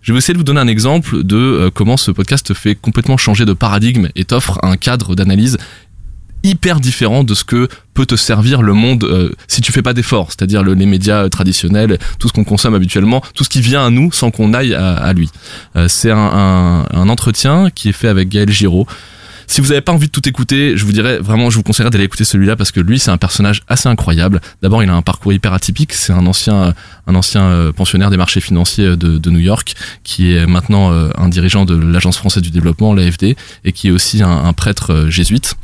Je 0.00 0.12
vais 0.12 0.18
essayer 0.18 0.34
de 0.34 0.38
vous 0.38 0.44
donner 0.44 0.60
un 0.60 0.66
exemple 0.66 1.22
de 1.22 1.36
euh, 1.36 1.70
comment 1.72 1.96
ce 1.96 2.10
podcast 2.10 2.54
fait 2.54 2.74
complètement 2.74 3.16
changer 3.16 3.44
de 3.44 3.52
paradigme 3.52 4.08
et 4.16 4.24
t'offre 4.24 4.58
un 4.62 4.76
cadre 4.76 5.14
d'analyse 5.14 5.58
hyper 6.44 6.80
différent 6.80 7.24
de 7.24 7.34
ce 7.34 7.44
que 7.44 7.68
peut 7.94 8.06
te 8.06 8.16
servir 8.16 8.62
le 8.62 8.72
monde 8.72 9.04
euh, 9.04 9.30
si 9.48 9.60
tu 9.60 9.70
fais 9.72 9.82
pas 9.82 9.92
d'efforts, 9.92 10.28
c'est-à-dire 10.30 10.62
le- 10.62 10.74
les 10.74 10.86
médias 10.86 11.24
euh, 11.24 11.28
traditionnels, 11.28 11.98
tout 12.18 12.28
ce 12.28 12.32
qu'on 12.32 12.44
consomme 12.44 12.74
habituellement, 12.74 13.22
tout 13.34 13.44
ce 13.44 13.48
qui 13.48 13.60
vient 13.60 13.84
à 13.86 13.90
nous 13.90 14.10
sans 14.12 14.30
qu'on 14.30 14.54
aille 14.54 14.74
à, 14.74 14.94
à 14.94 15.12
lui. 15.12 15.30
Euh, 15.76 15.88
c'est 15.88 16.10
un, 16.10 16.16
un- 16.16 16.86
un 16.92 17.08
entretien 17.08 17.68
qui 17.74 17.88
est 17.90 17.92
fait 17.92 18.08
avec 18.08 18.28
Gaël 18.28 18.50
Giraud. 18.50 18.86
Si 19.46 19.60
vous 19.60 19.68
n'avez 19.68 19.80
pas 19.80 19.92
envie 19.92 20.06
de 20.06 20.12
tout 20.12 20.26
écouter, 20.28 20.76
je 20.76 20.84
vous 20.84 20.92
dirais 20.92 21.18
vraiment, 21.18 21.50
je 21.50 21.56
vous 21.56 21.62
conseillerais 21.62 21.90
d'aller 21.90 22.04
écouter 22.04 22.24
celui-là 22.24 22.56
parce 22.56 22.70
que 22.70 22.80
lui, 22.80 22.98
c'est 22.98 23.10
un 23.10 23.18
personnage 23.18 23.62
assez 23.68 23.88
incroyable. 23.88 24.40
D'abord, 24.62 24.82
il 24.82 24.88
a 24.88 24.94
un 24.94 25.02
parcours 25.02 25.32
hyper 25.32 25.52
atypique. 25.52 25.92
C'est 25.92 26.12
un 26.12 26.26
ancien, 26.26 26.74
un 27.06 27.14
ancien 27.14 27.42
euh, 27.42 27.72
pensionnaire 27.72 28.10
des 28.10 28.16
marchés 28.16 28.40
financiers 28.40 28.96
de, 28.96 29.18
de 29.18 29.30
New 29.30 29.38
York 29.38 29.74
qui 30.04 30.34
est 30.34 30.46
maintenant 30.46 30.92
euh, 30.92 31.10
un 31.16 31.28
dirigeant 31.28 31.64
de 31.64 31.74
l'Agence 31.74 32.16
française 32.16 32.42
du 32.42 32.50
développement, 32.50 32.94
l'AFD, 32.94 33.36
et 33.64 33.72
qui 33.72 33.88
est 33.88 33.90
aussi 33.90 34.22
un, 34.22 34.44
un 34.44 34.52
prêtre 34.52 34.92
euh, 34.92 35.10
jésuite. 35.10 35.54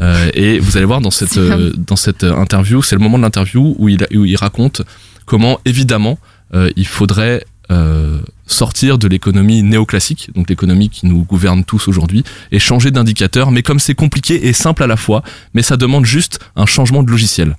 Euh, 0.00 0.30
et 0.34 0.58
vous 0.58 0.76
allez 0.76 0.86
voir 0.86 1.00
dans 1.00 1.10
cette, 1.10 1.36
euh, 1.36 1.72
dans 1.76 1.96
cette 1.96 2.24
interview, 2.24 2.82
c'est 2.82 2.96
le 2.96 3.02
moment 3.02 3.18
de 3.18 3.22
l'interview 3.22 3.74
où 3.78 3.88
il, 3.88 4.06
où 4.14 4.24
il 4.24 4.36
raconte 4.36 4.82
comment, 5.24 5.58
évidemment, 5.64 6.18
euh, 6.54 6.70
il 6.76 6.86
faudrait 6.86 7.44
euh, 7.70 8.20
sortir 8.46 8.98
de 8.98 9.08
l'économie 9.08 9.62
néoclassique, 9.62 10.30
donc 10.34 10.48
l'économie 10.48 10.88
qui 10.88 11.06
nous 11.06 11.24
gouverne 11.24 11.64
tous 11.64 11.88
aujourd'hui, 11.88 12.24
et 12.52 12.58
changer 12.58 12.90
d'indicateur. 12.90 13.50
Mais 13.50 13.62
comme 13.62 13.80
c'est 13.80 13.94
compliqué 13.94 14.48
et 14.48 14.52
simple 14.52 14.82
à 14.82 14.86
la 14.86 14.96
fois, 14.96 15.22
mais 15.54 15.62
ça 15.62 15.76
demande 15.76 16.04
juste 16.04 16.38
un 16.54 16.66
changement 16.66 17.02
de 17.02 17.10
logiciel. 17.10 17.56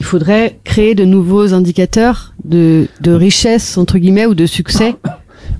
Il 0.00 0.06
faudrait 0.06 0.58
créer 0.64 0.94
de 0.94 1.04
nouveaux 1.04 1.54
indicateurs 1.54 2.34
de, 2.44 2.88
de 3.00 3.12
richesse, 3.12 3.78
entre 3.78 3.98
guillemets, 3.98 4.26
ou 4.26 4.34
de 4.34 4.46
succès. 4.46 4.94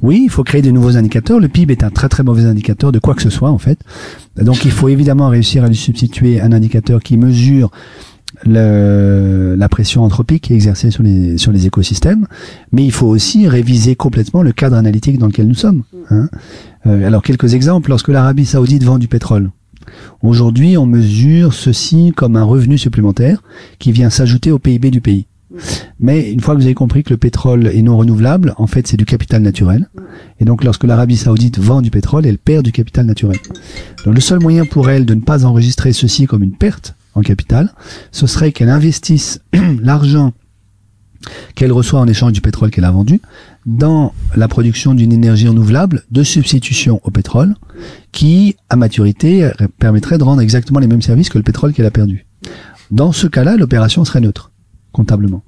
Oui, 0.03 0.23
il 0.25 0.31
faut 0.31 0.45
créer 0.45 0.63
de 0.63 0.71
nouveaux 0.71 0.97
indicateurs. 0.97 1.41
Le 1.41 1.49
PIB 1.49 1.73
est 1.73 1.85
un 1.85 1.91
très 1.91 2.09
très 2.09 2.23
mauvais 2.23 2.45
indicateur 2.45 2.93
de 2.93 2.99
quoi 2.99 3.15
que 3.15 3.23
ce 3.23 3.31
soit 3.31 3.51
en 3.51 3.59
fait. 3.59 3.79
Donc 4.37 4.65
il 4.65 4.71
faut 4.71 4.89
évidemment 4.89 5.29
réussir 5.29 5.65
à 5.65 5.69
lui 5.69 5.77
substituer 5.77 6.41
un 6.41 6.53
indicateur 6.53 7.03
qui 7.03 7.17
mesure 7.17 7.71
le, 8.45 9.55
la 9.57 9.69
pression 9.69 10.03
anthropique 10.03 10.51
exercée 10.51 10.91
sur 10.91 11.03
les, 11.03 11.39
sur 11.39 11.53
les 11.53 11.67
écosystèmes, 11.67 12.27
mais 12.73 12.85
il 12.85 12.93
faut 12.93 13.07
aussi 13.07 13.49
réviser 13.49 13.97
complètement 13.97 14.43
le 14.43 14.53
cadre 14.53 14.77
analytique 14.77 15.19
dans 15.19 15.27
lequel 15.27 15.49
nous 15.49 15.55
sommes. 15.55 15.85
hein. 16.11 16.29
Euh, 16.87 17.07
alors 17.07 17.23
quelques 17.23 17.55
exemples, 17.55 17.91
lorsque 17.91 18.09
l'Arabie 18.09 18.47
saoudite 18.47 18.85
vend 18.85 18.99
du 18.99 19.09
pétrole, 19.09 19.51
aujourd'hui 20.23 20.77
on 20.77 20.87
mesure 20.87 21.53
ceci 21.55 22.13
comme 22.15 22.37
un 22.37 22.45
revenu 22.45 22.79
supplémentaire 22.79 23.43
qui 23.79 23.93
vient 23.93 24.11
s'ajouter 24.11 24.51
au 24.53 24.59
PIB 24.59 24.91
du 24.91 25.01
pays. 25.01 25.27
Mais 26.01 26.33
une 26.33 26.41
fois 26.41 26.55
que 26.55 26.61
vous 26.61 26.67
avez 26.67 26.75
compris 26.75 27.03
que 27.03 27.11
le 27.11 27.17
pétrole 27.17 27.69
est 27.69 27.81
non 27.81 27.97
renouvelable, 27.97 28.53
en 28.59 28.67
fait 28.67 28.87
c'est 28.87 28.97
du 28.97 29.07
capital 29.07 29.43
naturel. 29.43 29.89
Et 30.39 30.45
donc 30.45 30.65
lorsque 30.65 30.85
l'Arabie 30.85 31.17
saoudite 31.17 31.59
vend 31.59 31.81
du 31.81 31.91
pétrole, 31.91 32.27
elle 32.27 32.37
perd 32.37 32.65
du 32.65 32.73
capital 32.73 33.07
naturel. 33.07 33.39
Donc 34.05 34.15
le 34.15 34.21
seul 34.21 34.41
moyen 34.41 34.67
pour 34.67 34.91
elle 34.91 35.07
de 35.07 35.15
ne 35.15 35.21
pas 35.21 35.45
enregistrer 35.47 35.93
ceci 35.93 36.27
comme 36.27 36.43
une 36.43 36.57
perte 36.57 36.96
en 37.17 37.23
capital, 37.23 37.73
ce 38.13 38.27
serait 38.27 38.53
qu'elle 38.53 38.69
investisse 38.69 39.41
l'argent 39.81 40.33
qu'elle 41.57 41.73
reçoit 41.73 41.99
en 41.99 42.07
échange 42.07 42.33
du 42.33 42.41
pétrole 42.41 42.71
qu'elle 42.71 42.85
a 42.85 42.91
vendu 42.91 43.21
dans 43.65 44.13
la 44.37 44.47
production 44.47 44.95
d'une 44.95 45.13
énergie 45.13 45.49
renouvelable 45.49 46.05
de 46.13 46.23
substitution 46.23 47.01
au 47.03 47.11
pétrole 47.11 47.57
qui, 48.13 48.55
à 48.69 48.77
maturité, 48.77 49.51
permettrait 49.81 50.19
de 50.19 50.25
rendre 50.25 50.43
exactement 50.43 50.79
les 50.79 50.87
mêmes 50.87 51.03
services 51.03 51.31
que 51.31 51.39
le 51.39 51.43
pétrole 51.43 51.73
qu'elle 51.73 51.87
a 51.87 51.91
perdu. 51.91 52.27
Dans 52.93 53.11
ce 53.11 53.27
cas-là, 53.27 53.57
l'opération 53.57 54.05
serait 54.05 54.21
neutre 54.21 54.53
comptablement. 54.93 55.43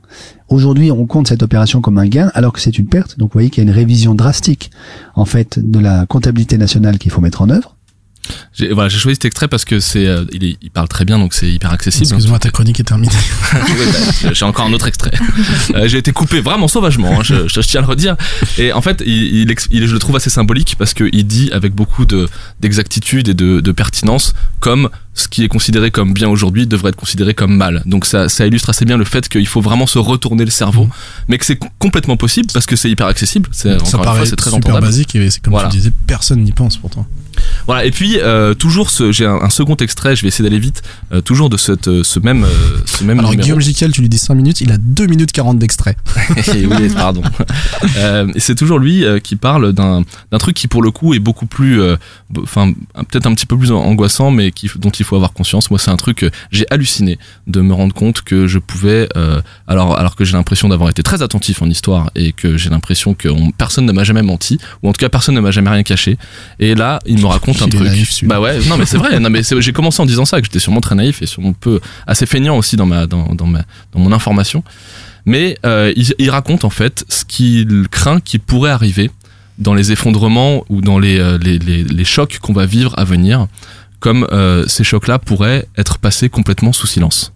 Aujourd'hui, 0.49 0.91
on 0.91 1.07
compte 1.07 1.29
cette 1.29 1.43
opération 1.43 1.81
comme 1.81 1.97
un 1.97 2.07
gain 2.07 2.31
alors 2.35 2.53
que 2.53 2.61
c'est 2.61 2.79
une 2.79 2.87
perte. 2.87 3.19
Donc 3.19 3.31
vous 3.31 3.35
voyez 3.35 3.49
qu'il 3.49 3.65
y 3.65 3.67
a 3.67 3.71
une 3.71 3.75
révision 3.75 4.15
drastique 4.15 4.71
en 5.15 5.25
fait 5.25 5.59
de 5.59 5.79
la 5.79 6.05
comptabilité 6.05 6.59
nationale 6.59 6.99
qu'il 6.99 7.11
faut 7.11 7.23
mettre 7.23 7.41
en 7.41 7.49
œuvre. 7.49 7.78
J'ai 8.53 8.73
voilà, 8.73 8.89
choisi 8.89 9.15
cet 9.15 9.25
extrait 9.25 9.49
parce 9.49 9.65
que 9.65 9.81
c'est, 9.81 10.07
euh, 10.07 10.25
il, 10.33 10.57
parle 10.71 10.89
très 10.89 11.05
bien, 11.05 11.19
donc 11.19 11.35
c'est 11.35 11.51
hyper 11.51 11.73
accessible. 11.73 12.07
Excuse-moi, 12.07 12.39
ta 12.39 12.51
chronique 12.51 12.81
est 12.81 12.85
terminée. 12.85 13.13
Oui, 13.55 13.87
bah, 14.25 14.31
j'ai 14.33 14.45
encore 14.45 14.67
un 14.67 14.73
autre 14.73 14.87
extrait. 14.87 15.13
Euh, 15.75 15.89
j'ai 15.89 15.99
été 15.99 16.13
coupé 16.13 16.41
vraiment 16.41 16.69
sauvagement, 16.69 17.21
hein, 17.21 17.23
je, 17.23 17.49
je 17.49 17.61
tiens 17.61 17.81
à 17.81 17.83
le 17.83 17.89
redire. 17.89 18.17
Et 18.57 18.73
en 18.73 18.83
fait, 18.83 19.03
il, 19.07 19.47
je 19.71 19.93
le 19.93 19.99
trouve 19.99 20.17
assez 20.17 20.31
symbolique 20.31 20.77
parce 20.79 20.95
qu'il 20.95 21.27
dit 21.27 21.51
avec 21.53 21.75
beaucoup 21.75 22.05
de 22.05 22.29
d'exactitude 22.61 23.29
et 23.29 23.35
de, 23.35 23.61
de 23.61 23.73
pertinence 23.73 24.35
comme 24.61 24.91
ce 25.21 25.29
qui 25.29 25.45
est 25.45 25.49
considéré 25.49 25.91
comme 25.91 26.13
bien 26.13 26.29
aujourd'hui 26.29 26.67
devrait 26.67 26.91
être 26.91 26.97
considéré 26.97 27.35
comme 27.35 27.57
mal. 27.57 27.83
Donc 27.87 28.07
ça, 28.07 28.29
ça 28.29 28.47
illustre 28.47 28.71
assez 28.71 28.85
bien 28.85 28.97
le 28.97 29.05
fait 29.05 29.29
qu'il 29.29 29.47
faut 29.47 29.61
vraiment 29.61 29.87
se 29.87 29.99
retourner 29.99 30.45
le 30.45 30.51
cerveau, 30.51 30.89
mais 31.29 31.39
que 31.39 31.45
c'est 31.45 31.59
complètement 31.79 32.17
possible 32.17 32.49
parce 32.53 32.67
que 32.67 32.77
c'est 32.77 32.91
hyper 32.91 33.07
accessible. 33.07 33.49
C'est 33.53 33.79
Ça 33.81 33.99
fois, 33.99 34.03
paraît 34.03 34.27
c'est 34.27 34.37
très 34.37 34.51
super 34.51 34.81
basique 34.81 35.15
et 35.15 35.31
c'est 35.31 35.43
comme 35.43 35.53
Voilà. 35.53 35.69
tu 35.69 35.77
disais, 35.77 35.93
personne 36.07 36.43
n'y 36.43 36.53
pense 36.53 36.77
pourtant. 36.77 37.07
Voilà, 37.67 37.85
et 37.85 37.91
puis 37.91 38.19
euh, 38.19 38.55
toujours 38.55 38.91
ce, 38.91 39.13
j'ai 39.13 39.27
un, 39.27 39.37
un 39.43 39.51
second 39.51 39.77
extrait, 39.77 40.17
je 40.17 40.23
vais 40.23 40.29
essayer 40.29 40.49
d'aller 40.49 40.59
vite, 40.61 40.83
euh, 41.13 41.21
toujours 41.21 41.51
de 41.51 41.57
cette, 41.57 41.89
euh, 41.89 42.03
ce 42.03 42.19
même, 42.19 42.47
ce 42.85 43.05
même 43.05 43.19
Alors 43.19 43.31
numéro. 43.31 43.45
Guillaume 43.45 43.61
Jiquel, 43.61 43.93
tu 43.93 44.01
lui 44.01 44.09
dis 44.09 44.19
5 44.19 44.35
minutes, 44.35 44.61
il 44.61 44.73
a 44.73 44.79
2 44.79 45.07
minutes 45.07 45.33
40 45.33 45.59
d'extrait. 45.59 45.97
oui, 46.49 46.89
pardon. 46.95 47.23
Et 48.35 48.41
c'est 48.41 48.55
toujours 48.55 48.79
lui 48.79 49.05
qui 49.23 49.37
parle 49.37 49.73
d'un 49.73 50.03
d'un 50.31 50.39
truc 50.39 50.57
qui 50.57 50.69
pour 50.69 50.83
le 50.83 50.91
coup 50.91 51.15
est 51.15 51.19
beaucoup 51.19 51.47
plus, 51.47 51.81
enfin 52.43 52.73
peut-être 53.09 53.27
un 53.27 53.35
petit 53.35 53.47
peu 53.47 53.57
plus 53.57 53.71
angoissant, 53.71 54.31
mais 54.31 54.51
qui, 54.51 54.71
dont 54.77 54.91
il 54.91 55.05
faut 55.05 55.08
avoir 55.17 55.33
conscience. 55.33 55.71
Moi, 55.71 55.79
c'est 55.79 55.91
un 55.91 55.97
truc 55.97 56.19
que 56.19 56.31
j'ai 56.51 56.67
halluciné 56.71 57.19
de 57.47 57.61
me 57.61 57.73
rendre 57.73 57.95
compte 57.95 58.23
que 58.23 58.47
je 58.47 58.59
pouvais, 58.59 59.09
euh, 59.17 59.41
alors 59.67 59.97
alors 59.99 60.17
que 60.17 60.25
j'ai 60.25 60.35
l'impression 60.35 60.69
d'avoir 60.69 60.91
été 60.91 61.03
très 61.03 61.23
attentif 61.23 61.63
en 61.63 61.67
histoire 61.71 62.11
et 62.15 62.33
que 62.33 62.57
j'ai 62.57 62.71
l'impression 62.71 63.15
que 63.15 63.29
on- 63.29 63.51
personne 63.53 63.87
ne 63.87 63.93
m'a 63.93 64.05
jamais 64.05 64.23
menti, 64.23 64.59
ou 64.83 64.89
en 64.89 64.93
tout 64.93 64.99
cas 64.99 65.09
personne 65.09 65.35
ne 65.35 65.41
m'a 65.41 65.51
jamais 65.51 65.71
rien 65.71 65.83
caché. 65.83 66.19
Et 66.59 66.75
là, 66.75 66.99
il 67.07 67.19
me 67.21 67.27
raconte 67.27 67.63
un 67.63 67.69
truc. 67.69 67.83
naïf, 67.89 68.25
bah 68.25 68.41
ouais, 68.41 68.59
non 68.69 68.77
mais 68.77 68.87
c'est 68.87 68.99
vrai. 68.99 69.19
Non 69.21 69.31
mais 69.31 69.41
j'ai 69.61 69.73
commencé 69.73 70.01
en 70.03 70.07
disant 70.07 70.25
ça, 70.25 70.39
que 70.41 70.45
j'étais 70.47 70.59
sûrement 70.59 70.81
très 70.81 70.95
naïf 70.95 71.23
et 71.23 71.27
sûrement 71.27 71.53
peu 71.53 71.81
assez 72.07 72.27
feignant 72.27 72.57
aussi 72.57 72.77
dans 72.77 72.87
ma 72.87 73.07
dans, 73.07 73.35
dans 73.35 73.47
ma 73.47 73.63
dans 73.93 74.01
mon 74.01 74.13
information. 74.13 74.63
Mais 75.27 75.59
euh, 75.67 75.93
il, 75.97 76.15
il 76.19 76.31
raconte 76.31 76.65
en 76.65 76.71
fait 76.71 77.05
ce 77.09 77.25
qu'il 77.25 77.87
craint 77.91 78.21
qui 78.21 78.39
pourrait 78.39 78.71
arriver 78.71 79.11
dans 79.59 79.75
les 79.75 79.91
effondrements 79.93 80.65
ou 80.69 80.81
dans 80.81 80.99
les 80.99 81.19
euh, 81.19 81.37
les, 81.43 81.59
les, 81.59 81.83
les 81.85 82.05
chocs 82.05 82.39
qu'on 82.41 82.53
va 82.53 82.65
vivre 82.65 82.95
à 82.97 83.05
venir, 83.05 83.47
comme 84.01 84.27
euh, 84.33 84.65
ces 84.67 84.85
chocs-là 84.85 85.19
pourraient 85.19 85.67
être 85.77 85.99
passés 85.99 86.29
complètement 86.29 86.73
sous 86.73 86.87
silence. 86.87 87.33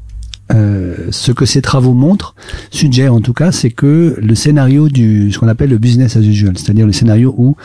Euh, 0.53 1.09
ce 1.11 1.33
que 1.33 1.46
ces 1.46 1.62
travaux 1.62 1.94
montrent, 1.94 2.35
suggèrent 2.70 3.14
en 3.14 3.20
tout 3.20 3.33
cas, 3.33 3.53
c'est 3.53 3.70
que 3.70 4.16
le 4.20 4.35
scénario 4.35 4.88
du 4.88 5.33
ce 5.33 5.38
qu'on 5.38 5.48
appelle 5.48 5.70
le 5.70 5.79
business 5.79 6.16
as 6.16 6.20
usual, 6.20 6.59
c'est-à-dire 6.59 6.85
le 6.85 6.92
scénario 6.92 7.35
où 7.38 7.57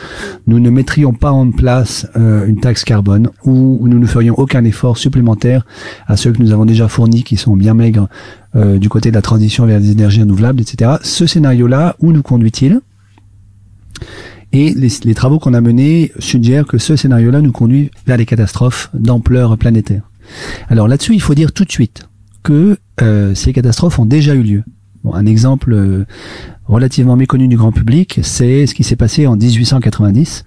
nous 0.46 0.58
ne 0.58 0.70
mettrions 0.70 1.12
pas 1.12 1.30
en 1.30 1.50
place 1.50 2.06
euh, 2.16 2.46
une 2.46 2.60
taxe 2.60 2.84
carbone, 2.84 3.28
où 3.44 3.86
nous 3.86 3.98
ne 3.98 4.06
ferions 4.06 4.34
aucun 4.38 4.64
effort 4.64 4.96
supplémentaire 4.96 5.66
à 6.06 6.16
ceux 6.16 6.32
que 6.32 6.40
nous 6.40 6.52
avons 6.52 6.64
déjà 6.64 6.88
fournis, 6.88 7.24
qui 7.24 7.36
sont 7.36 7.56
bien 7.56 7.74
maigres 7.74 8.08
euh, 8.56 8.78
du 8.78 8.88
côté 8.88 9.10
de 9.10 9.16
la 9.16 9.22
transition 9.22 9.66
vers 9.66 9.80
les 9.80 9.90
énergies 9.90 10.20
renouvelables, 10.20 10.60
etc. 10.60 10.92
Ce 11.02 11.26
scénario-là, 11.26 11.96
où 11.98 12.12
nous 12.12 12.22
conduit-il? 12.22 12.80
Et 14.52 14.72
les, 14.74 14.88
les 15.04 15.14
travaux 15.14 15.38
qu'on 15.38 15.54
a 15.54 15.60
menés 15.60 16.12
suggèrent 16.18 16.66
que 16.66 16.78
ce 16.78 16.96
scénario-là 16.96 17.40
nous 17.40 17.52
conduit 17.52 17.90
vers 18.06 18.16
des 18.16 18.26
catastrophes 18.26 18.90
d'ampleur 18.94 19.56
planétaire. 19.58 20.10
Alors 20.68 20.88
là-dessus, 20.88 21.14
il 21.14 21.20
faut 21.20 21.34
dire 21.34 21.52
tout 21.52 21.64
de 21.64 21.72
suite 21.72 22.08
que 22.42 22.78
euh, 23.02 23.34
ces 23.34 23.52
catastrophes 23.52 23.98
ont 23.98 24.06
déjà 24.06 24.34
eu 24.34 24.42
lieu. 24.42 24.62
Bon, 25.04 25.14
un 25.14 25.26
exemple 25.26 25.72
euh, 25.72 26.04
relativement 26.64 27.16
méconnu 27.16 27.48
du 27.48 27.56
grand 27.56 27.72
public, 27.72 28.20
c'est 28.22 28.66
ce 28.66 28.74
qui 28.74 28.84
s'est 28.84 28.96
passé 28.96 29.26
en 29.26 29.36
1890. 29.36 30.44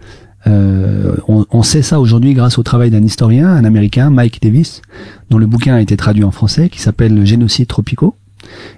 Euh, 0.47 1.15
on, 1.27 1.45
on 1.51 1.63
sait 1.63 1.83
ça 1.83 1.99
aujourd'hui 1.99 2.33
grâce 2.33 2.57
au 2.57 2.63
travail 2.63 2.89
d'un 2.89 3.03
historien, 3.03 3.47
un 3.47 3.63
américain, 3.63 4.09
Mike 4.09 4.41
Davis, 4.41 4.81
dont 5.29 5.37
le 5.37 5.45
bouquin 5.45 5.75
a 5.75 5.81
été 5.81 5.95
traduit 5.97 6.23
en 6.23 6.31
français, 6.31 6.69
qui 6.69 6.81
s'appelle 6.81 7.13
Le 7.13 7.25
génocide 7.25 7.67
tropicaux. 7.67 8.15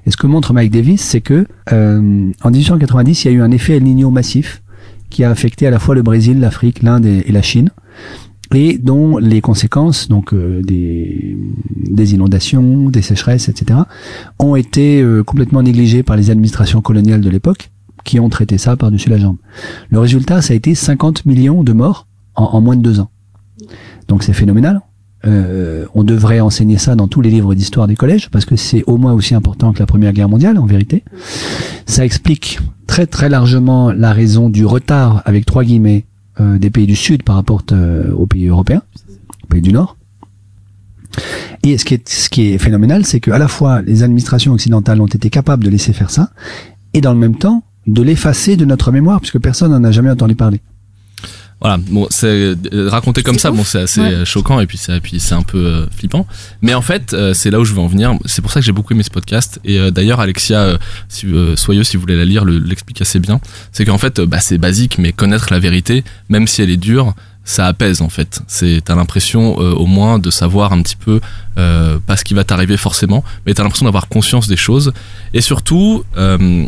Et 0.05 0.11
ce 0.11 0.17
que 0.17 0.28
montre 0.28 0.53
Mike 0.53 0.71
Davis, 0.71 1.01
c'est 1.01 1.21
que 1.21 1.47
euh, 1.71 2.32
en 2.41 2.51
1890, 2.51 3.24
il 3.24 3.28
y 3.28 3.34
a 3.34 3.38
eu 3.38 3.41
un 3.41 3.51
effet 3.51 3.78
El 3.78 3.84
Niño 3.84 4.09
massif 4.09 4.61
qui 5.14 5.24
a 5.24 5.30
affecté 5.30 5.66
à 5.68 5.72
la 5.72 5.80
fois 5.80 5.95
le 5.95 6.01
Brésil, 6.01 6.39
l'Afrique, 6.39 6.82
l'Inde 6.82 7.05
et, 7.05 7.32
la 7.32 7.41
Chine, 7.41 7.70
et 8.53 8.78
dont 8.78 9.18
les 9.18 9.39
conséquences, 9.39 10.09
donc 10.09 10.34
euh, 10.34 10.61
des, 10.61 11.38
des 11.70 12.14
inondations, 12.14 12.89
des 12.89 13.01
sécheresses, 13.01 13.47
etc., 13.47 13.80
ont 14.39 14.55
été 14.55 15.01
euh, 15.01 15.24
complètement 15.24 15.61
négligées 15.61 16.03
par 16.03 16.18
les 16.18 16.30
administrations 16.30 16.82
coloniales 16.82 17.22
de 17.22 17.30
l'époque, 17.30 17.70
qui 18.03 18.20
ont 18.20 18.28
traité 18.28 18.57
ça 18.57 18.76
par-dessus 18.76 19.09
la 19.09 19.18
jambe. 19.18 19.38
Le 19.89 19.99
résultat, 19.99 20.41
ça 20.41 20.53
a 20.53 20.57
été 20.57 20.76
50 20.76 21.26
millions 21.26 21.64
de 21.64 21.72
morts 21.72 22.07
en, 22.36 22.45
en 22.45 22.59
moins 22.59 22.76
de 22.76 22.82
deux 22.82 22.99
ans. 22.99 23.09
Donc 24.07 24.24
c'est 24.24 24.34
phénoménal. 24.34 24.82
Euh, 25.26 25.86
on 25.93 26.03
devrait 26.03 26.41
enseigner 26.41 26.78
ça 26.78 26.95
dans 26.95 27.07
tous 27.07 27.22
les 27.22 27.30
livres 27.30 27.55
d'histoire 27.55 27.88
des 27.88 27.95
collèges 27.95 28.30
parce 28.30 28.43
que 28.43 28.57
c'est 28.57 28.84
au 28.88 28.97
moins 28.97 29.14
aussi 29.14 29.36
important 29.36 29.72
que 29.72 29.80
la 29.80 29.86
Première 29.86 30.11
Guerre 30.11 30.28
mondiale 30.28 30.57
en 30.57 30.66
vérité. 30.66 31.03
Ça 31.86 32.03
explique 32.03 32.59
très 32.88 33.08
très 33.08 33.30
largement 33.30 33.92
la 33.92 34.14
raison 34.14 34.50
du 34.50 34.66
retard 34.66 35.22
avec 35.26 35.46
trois 35.46 35.64
guillemets 35.64 36.06
euh, 36.40 36.58
des 36.58 36.70
pays 36.70 36.88
du 36.88 36.96
Sud 36.96 37.24
par 37.24 37.36
rapport 37.36 37.64
euh, 37.72 38.12
aux 38.14 38.26
pays 38.26 38.48
européens, 38.48 38.82
aux 39.44 39.48
pays 39.48 39.62
du 39.62 39.72
Nord. 39.72 39.98
Et 41.64 41.78
ce 41.78 41.86
qui 41.86 41.94
est, 41.94 42.10
ce 42.10 42.30
qui 42.30 42.54
est 42.54 42.58
phénoménal, 42.58 43.06
c'est 43.06 43.20
que 43.20 43.32
à 43.32 43.38
la 43.38 43.48
fois 43.48 43.82
les 43.82 44.04
administrations 44.04 44.54
occidentales 44.54 45.00
ont 45.00 45.08
été 45.08 45.30
capables 45.30 45.64
de 45.64 45.70
laisser 45.70 45.94
faire 45.94 46.10
ça, 46.10 46.32
et 46.94 47.02
dans 47.02 47.14
le 47.14 47.20
même 47.20 47.36
temps 47.36 47.64
de 47.88 48.02
l'effacer 48.02 48.58
de 48.58 48.66
notre 48.66 48.92
mémoire, 48.92 49.20
puisque 49.20 49.40
personne 49.40 49.72
n'en 49.72 49.84
a 49.84 49.92
jamais 49.92 50.10
entendu 50.10 50.36
parler. 50.36 50.62
Voilà, 51.64 51.78
bon, 51.78 52.07
c'est 52.11 52.28
euh, 52.74 52.89
raconté 52.89 53.24
comme 53.24 53.39
ça, 53.39 53.49
bon, 53.49 53.64
c'est 53.64 53.80
assez 53.80 54.01
euh, 54.01 54.26
choquant 54.26 54.59
et 54.59 54.68
puis 54.68 54.78
c'est 54.78 54.99
puis 54.99 55.20
c'est 55.22 55.34
un 55.34 55.43
peu 55.43 55.66
euh, 55.66 55.86
flippant. 55.95 56.28
Mais 56.61 56.74
en 56.74 56.82
fait, 56.82 57.16
c'est 57.34 57.49
là 57.51 57.59
où 57.61 57.66
je 57.66 57.74
veux 57.74 57.80
en 57.80 57.88
venir. 57.88 58.11
C'est 58.26 58.41
pour 58.41 58.51
ça 58.51 58.59
que 58.59 58.66
j'ai 58.66 58.74
beaucoup 58.74 58.93
aimé 58.93 59.03
ce 59.03 59.09
podcast. 59.09 59.59
Et 59.64 59.89
d'ailleurs, 59.91 60.20
Alexia, 60.20 60.78
si, 61.07 61.26
Soyeux, 61.55 61.84
si 61.86 61.95
vous 61.97 62.01
voulez 62.01 62.18
la 62.18 62.26
lire, 62.26 62.43
le- 62.43 62.59
l'explique 62.59 63.01
assez 63.01 63.20
bien. 63.20 63.39
C'est 63.72 63.86
qu'en 63.86 63.97
fait, 63.97 64.20
bah, 64.22 64.39
c'est 64.41 64.57
basique, 64.57 64.97
mais 64.97 65.14
connaître 65.14 65.47
la 65.51 65.59
vérité, 65.59 66.03
même 66.30 66.47
si 66.47 66.61
elle 66.61 66.70
est 66.70 66.78
dure, 66.78 67.14
ça 67.45 67.68
apaise 67.68 68.01
en 68.01 68.09
fait. 68.09 68.41
C'est 68.47 68.82
t'as 68.86 68.95
l'impression 68.95 69.57
euh, 69.59 69.72
au 69.74 69.86
moins 69.86 70.20
de 70.20 70.30
savoir 70.32 70.72
un 70.74 70.82
petit 70.82 70.95
peu 70.95 71.20
euh, 71.57 71.97
pas 72.05 72.16
ce 72.18 72.24
qui 72.24 72.34
va 72.34 72.43
t'arriver 72.43 72.78
forcément, 72.78 73.24
mais 73.45 73.53
t'as 73.53 73.64
l'impression 73.64 73.86
d'avoir 73.86 74.07
conscience 74.07 74.47
des 74.47 74.55
choses. 74.57 74.93
Et 75.34 75.41
surtout, 75.41 76.03
euh, 76.18 76.66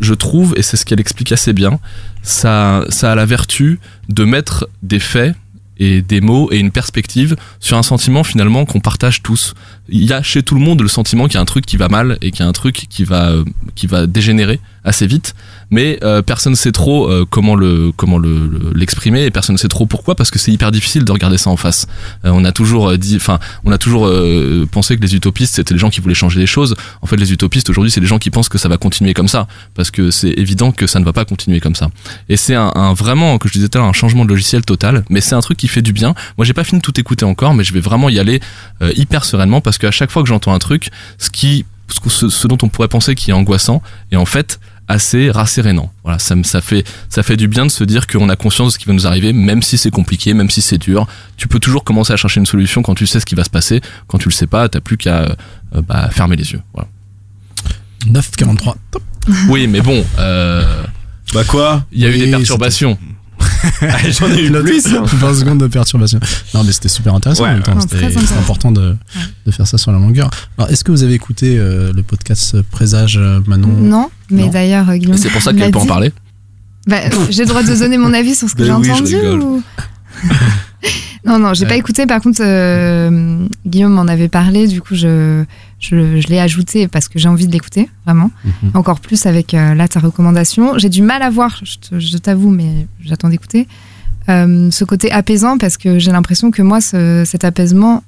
je 0.00 0.14
trouve, 0.14 0.54
et 0.56 0.62
c'est 0.62 0.76
ce 0.76 0.84
qu'elle 0.84 1.00
explique 1.00 1.32
assez 1.32 1.52
bien, 1.52 1.78
ça, 2.22 2.84
a 3.02 3.14
la 3.14 3.26
vertu 3.26 3.78
de 4.08 4.24
mettre 4.24 4.68
des 4.82 5.00
faits 5.00 5.34
et 5.78 6.00
des 6.00 6.20
mots 6.20 6.50
et 6.52 6.58
une 6.58 6.70
perspective 6.70 7.36
sur 7.60 7.76
un 7.76 7.82
sentiment 7.82 8.24
finalement 8.24 8.64
qu'on 8.64 8.80
partage 8.80 9.22
tous. 9.22 9.54
Il 9.88 10.04
y 10.04 10.12
a 10.12 10.22
chez 10.22 10.42
tout 10.42 10.54
le 10.54 10.60
monde 10.60 10.80
le 10.80 10.88
sentiment 10.88 11.26
qu'il 11.26 11.34
y 11.34 11.38
a 11.38 11.42
un 11.42 11.46
truc 11.46 11.66
qui 11.66 11.76
va 11.76 11.88
mal 11.88 12.16
et 12.22 12.30
qu'il 12.30 12.40
y 12.40 12.42
a 12.42 12.48
un 12.48 12.52
truc 12.52 12.86
qui 12.88 13.04
va 13.04 13.30
euh, 13.30 13.44
qui 13.74 13.86
va 13.86 14.06
dégénérer 14.06 14.58
assez 14.86 15.06
vite, 15.06 15.34
mais 15.70 15.98
euh, 16.02 16.22
personne 16.22 16.52
ne 16.52 16.56
sait 16.56 16.72
trop 16.72 17.10
euh, 17.10 17.26
comment 17.28 17.54
le 17.56 17.92
comment 17.96 18.16
le 18.18 18.46
le- 18.46 18.72
l'exprimer 18.74 19.24
et 19.24 19.30
personne 19.30 19.54
ne 19.54 19.58
sait 19.58 19.68
trop 19.68 19.84
pourquoi 19.84 20.14
parce 20.14 20.30
que 20.30 20.38
c'est 20.38 20.52
hyper 20.52 20.70
difficile 20.70 21.04
de 21.04 21.12
regarder 21.12 21.36
ça 21.38 21.50
en 21.50 21.56
face. 21.56 21.86
Euh, 22.24 22.30
on 22.32 22.44
a 22.44 22.52
toujours 22.52 22.90
euh, 22.90 22.96
dit, 22.96 23.16
enfin, 23.16 23.38
on 23.64 23.72
a 23.72 23.78
toujours 23.78 24.06
euh, 24.06 24.66
pensé 24.70 24.96
que 24.96 25.02
les 25.02 25.14
utopistes 25.14 25.56
c'était 25.56 25.74
les 25.74 25.80
gens 25.80 25.90
qui 25.90 26.00
voulaient 26.00 26.14
changer 26.14 26.40
les 26.40 26.46
choses. 26.46 26.74
En 27.02 27.06
fait, 27.06 27.16
les 27.16 27.32
utopistes 27.32 27.68
aujourd'hui 27.68 27.90
c'est 27.90 28.00
les 28.00 28.06
gens 28.06 28.18
qui 28.18 28.30
pensent 28.30 28.48
que 28.48 28.58
ça 28.58 28.68
va 28.68 28.78
continuer 28.78 29.12
comme 29.12 29.28
ça 29.28 29.46
parce 29.74 29.90
que 29.90 30.10
c'est 30.10 30.30
évident 30.30 30.72
que 30.72 30.86
ça 30.86 31.00
ne 31.00 31.04
va 31.04 31.12
pas 31.12 31.24
continuer 31.24 31.60
comme 31.60 31.74
ça. 31.74 31.90
Et 32.28 32.36
c'est 32.36 32.54
un, 32.54 32.72
un 32.74 32.94
vraiment, 32.94 33.36
que 33.38 33.48
je 33.48 33.52
disais 33.54 33.68
tout 33.68 33.78
à 33.78 33.80
l'heure, 33.80 33.88
un 33.90 33.92
changement 33.92 34.24
de 34.24 34.30
logiciel 34.30 34.64
total, 34.64 35.04
mais 35.10 35.20
c'est 35.20 35.34
un 35.34 35.40
truc 35.40 35.58
qui 35.58 35.68
fait 35.68 35.82
du 35.82 35.92
bien. 35.92 36.14
Moi, 36.38 36.44
j'ai 36.44 36.52
pas 36.54 36.64
fini 36.64 36.80
de 36.80 36.82
tout 36.84 36.98
écouter 37.00 37.24
encore, 37.24 37.54
mais 37.54 37.64
je 37.64 37.72
vais 37.74 37.80
vraiment 37.80 38.08
y 38.08 38.18
aller 38.18 38.40
euh, 38.82 38.92
hyper 38.96 39.24
sereinement 39.24 39.60
parce 39.60 39.78
qu'à 39.78 39.90
chaque 39.90 40.10
fois 40.10 40.22
que 40.22 40.28
j'entends 40.28 40.54
un 40.54 40.58
truc, 40.58 40.90
ce 41.18 41.30
qui, 41.30 41.64
ce, 42.08 42.28
ce- 42.28 42.46
dont 42.48 42.58
on 42.62 42.68
pourrait 42.68 42.88
penser 42.88 43.14
qui 43.14 43.30
est 43.30 43.34
angoissant, 43.34 43.82
est 44.12 44.16
en 44.16 44.24
fait 44.26 44.60
assez 44.88 45.30
rassérénant. 45.30 45.92
Voilà, 46.04 46.18
ça, 46.18 46.36
me- 46.36 46.42
ça 46.44 46.60
fait, 46.60 46.84
ça 47.08 47.22
fait 47.22 47.36
du 47.36 47.48
bien 47.48 47.66
de 47.66 47.70
se 47.70 47.82
dire 47.84 48.06
qu'on 48.06 48.28
a 48.28 48.36
conscience 48.36 48.68
de 48.68 48.72
ce 48.74 48.78
qui 48.78 48.84
va 48.86 48.92
nous 48.92 49.06
arriver, 49.06 49.32
même 49.32 49.62
si 49.62 49.78
c'est 49.78 49.90
compliqué, 49.90 50.32
même 50.34 50.48
si 50.50 50.60
c'est 50.62 50.78
dur. 50.78 51.06
Tu 51.36 51.48
peux 51.48 51.58
toujours 51.58 51.82
commencer 51.84 52.12
à 52.12 52.16
chercher 52.16 52.40
une 52.40 52.46
solution 52.46 52.82
quand 52.82 52.94
tu 52.94 53.06
sais 53.06 53.18
ce 53.20 53.26
qui 53.26 53.34
va 53.34 53.44
se 53.44 53.50
passer. 53.50 53.80
Quand 54.06 54.18
tu 54.18 54.28
le 54.28 54.34
sais 54.34 54.46
pas, 54.46 54.68
t'as 54.68 54.80
plus 54.80 54.96
qu'à 54.96 55.22
euh, 55.74 55.82
bah, 55.86 56.08
fermer 56.10 56.36
les 56.36 56.52
yeux. 56.52 56.62
Voilà. 56.72 56.88
9,43. 58.06 58.74
Top. 58.90 59.02
Oui, 59.48 59.66
mais 59.66 59.80
bon. 59.80 60.04
Euh, 60.18 60.82
bah 61.34 61.42
quoi? 61.44 61.84
Il 61.92 62.00
y 62.00 62.06
a 62.06 62.10
eu 62.10 62.18
des 62.18 62.30
perturbations. 62.30 62.96
J'en 64.18 64.30
ai 64.30 64.42
eu 64.44 64.48
L'autre, 64.48 64.64
plus. 64.66 64.86
hein. 64.94 65.02
20 65.06 65.34
secondes 65.34 65.58
de 65.60 65.66
perturbation. 65.66 66.20
Non, 66.54 66.64
mais 66.64 66.72
c'était 66.72 66.88
super 66.88 67.14
intéressant 67.14 67.44
Ouais, 67.44 67.50
en 67.50 67.52
même 67.54 67.62
temps. 67.62 67.78
C'était 67.80 68.04
important 68.38 68.72
de, 68.72 68.96
de 69.46 69.50
faire 69.50 69.66
ça 69.66 69.78
sur 69.78 69.92
la 69.92 69.98
longueur. 69.98 70.30
Alors, 70.58 70.70
est-ce 70.70 70.84
que 70.84 70.90
vous 70.92 71.02
avez 71.02 71.14
écouté 71.14 71.56
euh, 71.58 71.92
le 71.92 72.02
podcast 72.02 72.60
Présage 72.70 73.16
euh, 73.18 73.40
Manon? 73.46 73.68
Non, 73.68 74.10
mais 74.30 74.48
d'ailleurs, 74.48 74.88
euh, 74.90 74.96
Guillaume. 74.96 75.16
C'est 75.16 75.30
pour 75.30 75.42
ça 75.42 75.52
qu'elle 75.52 75.70
peut 75.70 75.78
en 75.78 75.82
dit- 75.82 75.88
parler. 75.88 76.12
Bah, 76.86 76.98
j'ai 77.30 77.42
le 77.42 77.48
droit 77.48 77.62
de 77.64 77.74
donner 77.76 77.98
mon 77.98 78.12
avis 78.14 78.34
sur 78.36 78.48
ce 78.48 78.54
que 78.54 78.62
Ben 78.62 78.66
j'ai 78.84 78.90
oui, 78.90 78.90
entendu 78.92 79.16
ou... 79.44 79.62
Non, 81.24 81.38
non, 81.38 81.54
j'ai 81.54 81.64
Ouais. 81.64 81.70
pas 81.70 81.76
écouté. 81.76 82.06
Par 82.06 82.20
contre, 82.20 82.40
euh, 82.42 83.46
Guillaume 83.66 83.92
m'en 83.92 84.06
avait 84.06 84.28
parlé. 84.28 84.68
Du 84.68 84.80
coup, 84.80 84.94
je, 84.94 85.44
je, 85.80 86.20
je 86.20 86.26
l'ai 86.28 86.38
ajouté 86.38 86.86
parce 86.88 87.08
que 87.08 87.18
j'ai 87.18 87.28
envie 87.28 87.46
de 87.46 87.52
l'écouter, 87.52 87.88
vraiment. 88.04 88.30
Mhm. 88.44 88.70
Encore 88.74 89.00
plus 89.00 89.26
avec 89.26 89.52
euh, 89.54 89.74
là 89.74 89.88
ta 89.88 89.98
recommandation. 90.00 90.78
J'ai 90.78 90.88
du 90.88 91.02
mal 91.02 91.22
à 91.22 91.30
voir, 91.30 91.60
je, 91.64 92.16
t'avoue, 92.18 92.50
mais 92.50 92.86
j'attends 93.00 93.28
d'écouter. 93.28 93.66
euh, 94.28 94.70
ce 94.72 94.84
côté 94.84 95.10
apaisant 95.12 95.56
parce 95.58 95.76
que 95.76 95.98
j'ai 96.00 96.10
l'impression 96.10 96.50
que 96.50 96.60
moi, 96.62 96.80
ce- 96.80 97.22
cet 97.24 97.44
apaisement, 97.44 98.02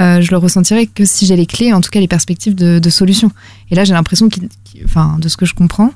euh, 0.00 0.20
je 0.20 0.30
le 0.30 0.36
ressentirais 0.36 0.86
que 0.86 1.04
si 1.04 1.26
j'ai 1.26 1.34
les 1.36 1.46
clés, 1.46 1.72
en 1.72 1.80
tout 1.80 1.90
cas 1.90 1.98
les 2.00 2.06
perspectives 2.08 2.54
de, 2.54 2.78
de 2.78 2.90
solution. 2.90 3.32
Et 3.70 3.74
là, 3.74 3.82
j'ai 3.84 3.92
l'impression 3.92 4.28
qu'ils, 4.28 4.48
qu'ils- 4.64 4.84
enfin, 4.84 5.16
de 5.20 5.28
ce 5.28 5.36
que 5.36 5.46
je 5.46 5.54
comprends, 5.54 5.90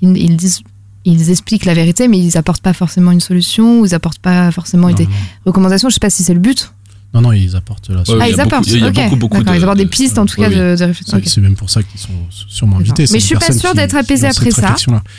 ils, 0.00 0.16
ils 0.16 0.36
disent. 0.36 0.60
Ils 1.04 1.30
expliquent 1.30 1.64
la 1.64 1.74
vérité, 1.74 2.08
mais 2.08 2.18
ils 2.18 2.36
apportent 2.36 2.62
pas 2.62 2.72
forcément 2.74 3.10
une 3.10 3.20
solution, 3.20 3.80
ou 3.80 3.86
ils 3.86 3.94
apportent 3.94 4.18
pas 4.18 4.50
forcément 4.52 4.88
Non, 4.88 4.94
des 4.94 5.06
non. 5.06 5.10
recommandations. 5.46 5.88
Je 5.88 5.94
sais 5.94 6.00
pas 6.00 6.10
si 6.10 6.22
c'est 6.22 6.34
le 6.34 6.40
but. 6.40 6.72
Non, 7.12 7.22
non, 7.22 7.32
ils 7.32 7.56
apportent 7.56 7.88
la 7.90 7.98
Ouais, 7.98 8.04
solution. 8.04 8.22
ah, 8.24 8.28
il 8.28 8.30
y 8.30 8.34
ils 8.34 8.40
a 8.40 8.44
beaucoup- 8.44 8.54
apportent. 8.56 8.68
il 8.68 8.78
y 8.78 8.84
a 8.84 8.88
ok. 8.88 8.94
beaucoup, 8.94 9.16
beaucoup 9.16 9.42
de- 9.42 9.54
ils 9.56 9.62
apportent 9.64 9.78
des 9.78 9.84
de- 9.84 9.88
pistes 9.90 10.16
en 10.18 10.26
tout 10.26 10.36
cas 10.40 10.48
oui. 10.48 10.54
de, 10.54 10.76
de 10.76 10.84
réflexion. 10.84 11.20
C'est 11.24 11.40
même 11.40 11.56
pour 11.56 11.68
ça 11.68 11.82
qu'ils 11.82 11.98
sont 12.00 12.08
sûrement 12.30 12.76
invités. 12.78 13.04
Mais 13.12 13.18
je 13.18 13.24
suis 13.26 13.34
pas 13.34 13.52
sûre 13.52 13.74
d'être 13.74 13.96
apaisée 13.96 14.26
après 14.28 14.50
ça. 14.52 14.74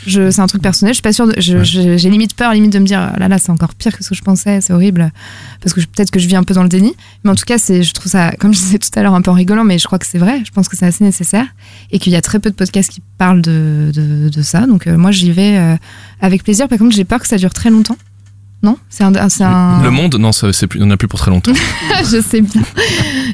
c'est 0.06 0.40
un 0.40 0.46
truc 0.46 0.62
personnel. 0.62 0.92
Je 0.92 0.96
suis 0.96 1.02
pas 1.02 1.12
sûre. 1.12 1.26
Ouais. 1.26 1.34
j'ai 1.38 2.10
limite 2.10 2.34
peur, 2.34 2.52
limite 2.54 2.72
de 2.72 2.78
me 2.78 2.86
dire, 2.86 3.12
là 3.18 3.28
là, 3.28 3.38
c'est 3.38 3.50
encore 3.50 3.74
pire 3.74 3.96
que 3.96 4.02
ce 4.04 4.10
que 4.10 4.14
je 4.14 4.22
pensais. 4.22 4.60
C'est 4.60 4.72
horrible, 4.72 5.12
parce 5.60 5.74
que 5.74 5.80
peut-être 5.80 6.10
que 6.10 6.18
je 6.18 6.26
vis 6.28 6.36
un 6.36 6.44
peu 6.44 6.54
dans 6.54 6.62
le 6.62 6.68
déni. 6.68 6.94
Mais 7.24 7.30
en 7.30 7.34
tout 7.34 7.44
cas, 7.44 7.58
c'est, 7.58 7.82
je 7.82 7.92
trouve 7.92 8.10
ça, 8.10 8.32
comme 8.38 8.54
je 8.54 8.58
disais 8.58 8.78
tout 8.78 8.88
à 8.96 9.02
l'heure, 9.02 9.14
un 9.14 9.22
peu 9.22 9.30
en 9.30 9.34
rigolant, 9.34 9.64
mais 9.64 9.78
je 9.78 9.86
crois 9.86 9.98
que 9.98 10.06
c'est 10.06 10.18
vrai. 10.18 10.42
Je 10.46 10.50
pense 10.50 10.68
que 10.68 10.76
c'est 10.76 10.86
assez 10.86 11.04
nécessaire 11.04 11.46
et 11.90 11.98
qu'il 11.98 12.12
y 12.12 12.16
a 12.16 12.22
très 12.22 12.38
peu 12.38 12.50
de 12.50 12.54
podcasts 12.54 12.90
qui 12.90 13.02
parlent 13.18 13.42
de, 13.42 13.90
de, 13.94 14.28
de 14.28 14.42
ça. 14.42 14.66
Donc 14.66 14.86
euh, 14.86 14.96
moi, 14.96 15.10
j'y 15.10 15.30
vais 15.30 15.56
euh, 15.58 15.76
avec 16.20 16.42
plaisir. 16.42 16.68
Par 16.68 16.78
contre, 16.78 16.94
j'ai 16.96 17.04
peur 17.04 17.20
que 17.20 17.28
ça 17.28 17.36
dure 17.36 17.52
très 17.52 17.70
longtemps. 17.70 17.96
Non 18.64 18.78
C'est 18.88 19.02
un, 19.02 19.28
c'est 19.28 19.42
un... 19.42 19.82
Le 19.82 19.90
monde, 19.90 20.14
non, 20.20 20.30
ça, 20.30 20.52
c'est 20.52 20.68
plus, 20.68 20.78
il 20.78 20.82
n'y 20.84 20.88
en 20.88 20.92
a 20.92 20.96
plus 20.96 21.08
pour 21.08 21.18
très 21.18 21.32
longtemps. 21.32 21.52
je 22.10 22.20
sais 22.22 22.40
bien. 22.40 22.62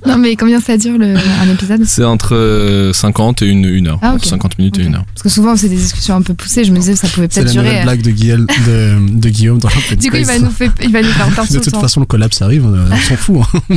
Non, 0.06 0.16
mais 0.16 0.36
combien 0.36 0.58
ça 0.58 0.78
dure 0.78 0.96
le, 0.96 1.16
un 1.16 1.48
épisode? 1.52 1.84
C'est 1.84 2.02
entre 2.04 2.34
euh, 2.34 2.94
50 2.94 3.42
et 3.42 3.46
une, 3.46 3.66
une 3.66 3.88
heure. 3.88 3.98
Ah, 4.00 4.14
ok. 4.14 4.24
50 4.24 4.58
minutes 4.58 4.78
et 4.78 4.84
une 4.84 4.94
heure. 4.94 5.04
Parce 5.12 5.22
que 5.24 5.28
souvent, 5.28 5.54
c'est 5.54 5.68
des 5.68 5.76
discussions 5.76 6.16
un 6.16 6.22
peu 6.22 6.32
poussées. 6.32 6.64
Je 6.64 6.72
me 6.72 6.78
disais 6.78 6.94
que 6.94 6.98
ça 6.98 7.08
pouvait 7.08 7.28
C'est 7.30 7.42
peut-être 7.42 7.54
la 7.56 7.62
durer. 7.62 7.68
nouvelle 7.68 7.82
blague 7.84 8.00
de, 8.02 8.10
Guillaume, 8.10 8.46
de, 8.66 9.18
de 9.20 9.28
Guillaume 9.28 9.58
dans 9.58 9.68
le 9.68 9.96
Du 9.96 10.10
coup, 10.10 10.16
il 10.16 10.24
va 10.24 10.38
nous, 10.38 10.50
fait, 10.50 10.70
il 10.82 10.92
va 10.92 11.02
nous 11.02 11.08
faire 11.10 11.26
perdre 11.34 11.46
tout 11.46 11.54
De 11.58 11.58
toute 11.62 11.72
temps. 11.74 11.80
façon, 11.82 12.00
le 12.00 12.06
collapse 12.06 12.40
arrive, 12.40 12.64
on 12.66 12.96
s'en 12.96 13.16
fout. 13.16 13.40
hein. 13.70 13.74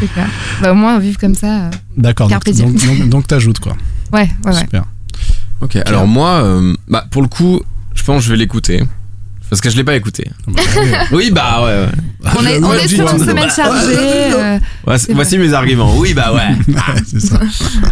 C'est 0.00 0.12
clair. 0.12 0.28
Bah, 0.60 0.72
au 0.72 0.74
moins, 0.74 0.98
vivre 0.98 1.18
comme 1.18 1.34
ça. 1.34 1.64
euh, 1.66 1.70
D'accord, 1.96 2.28
donc, 2.28 2.44
donc, 2.44 2.74
donc, 2.76 3.08
donc 3.08 3.26
t'ajoutes 3.26 3.58
quoi. 3.58 3.76
Ouais, 4.12 4.28
ouais, 4.44 4.52
ouais. 4.52 4.60
Super. 4.60 4.84
Ok, 5.60 5.76
alors 5.86 6.06
moi, 6.06 6.42
euh, 6.44 6.74
bah, 6.88 7.04
pour 7.10 7.22
le 7.22 7.28
coup, 7.28 7.60
je 7.94 8.02
pense 8.04 8.18
que 8.18 8.24
je 8.26 8.30
vais 8.30 8.36
l'écouter. 8.36 8.82
Parce 9.52 9.60
que 9.60 9.68
je 9.68 9.76
l'ai 9.76 9.84
pas 9.84 9.94
écouté. 9.96 10.30
oui, 11.12 11.30
bah 11.30 11.60
ouais. 11.62 11.84
ouais. 11.84 12.30
On 12.38 12.46
est, 12.46 12.64
on 12.64 12.72
est 12.72 12.88
sur 12.88 13.06
une 13.12 13.18
semaine 13.18 13.50
chargée. 13.50 13.98
euh, 14.34 14.58
Voici, 14.86 15.36
mes 15.36 15.52
arguments. 15.52 15.94
Oui, 15.98 16.14
bah 16.14 16.32
ouais. 16.34 16.56
c'est 17.06 17.20
ça. 17.20 17.38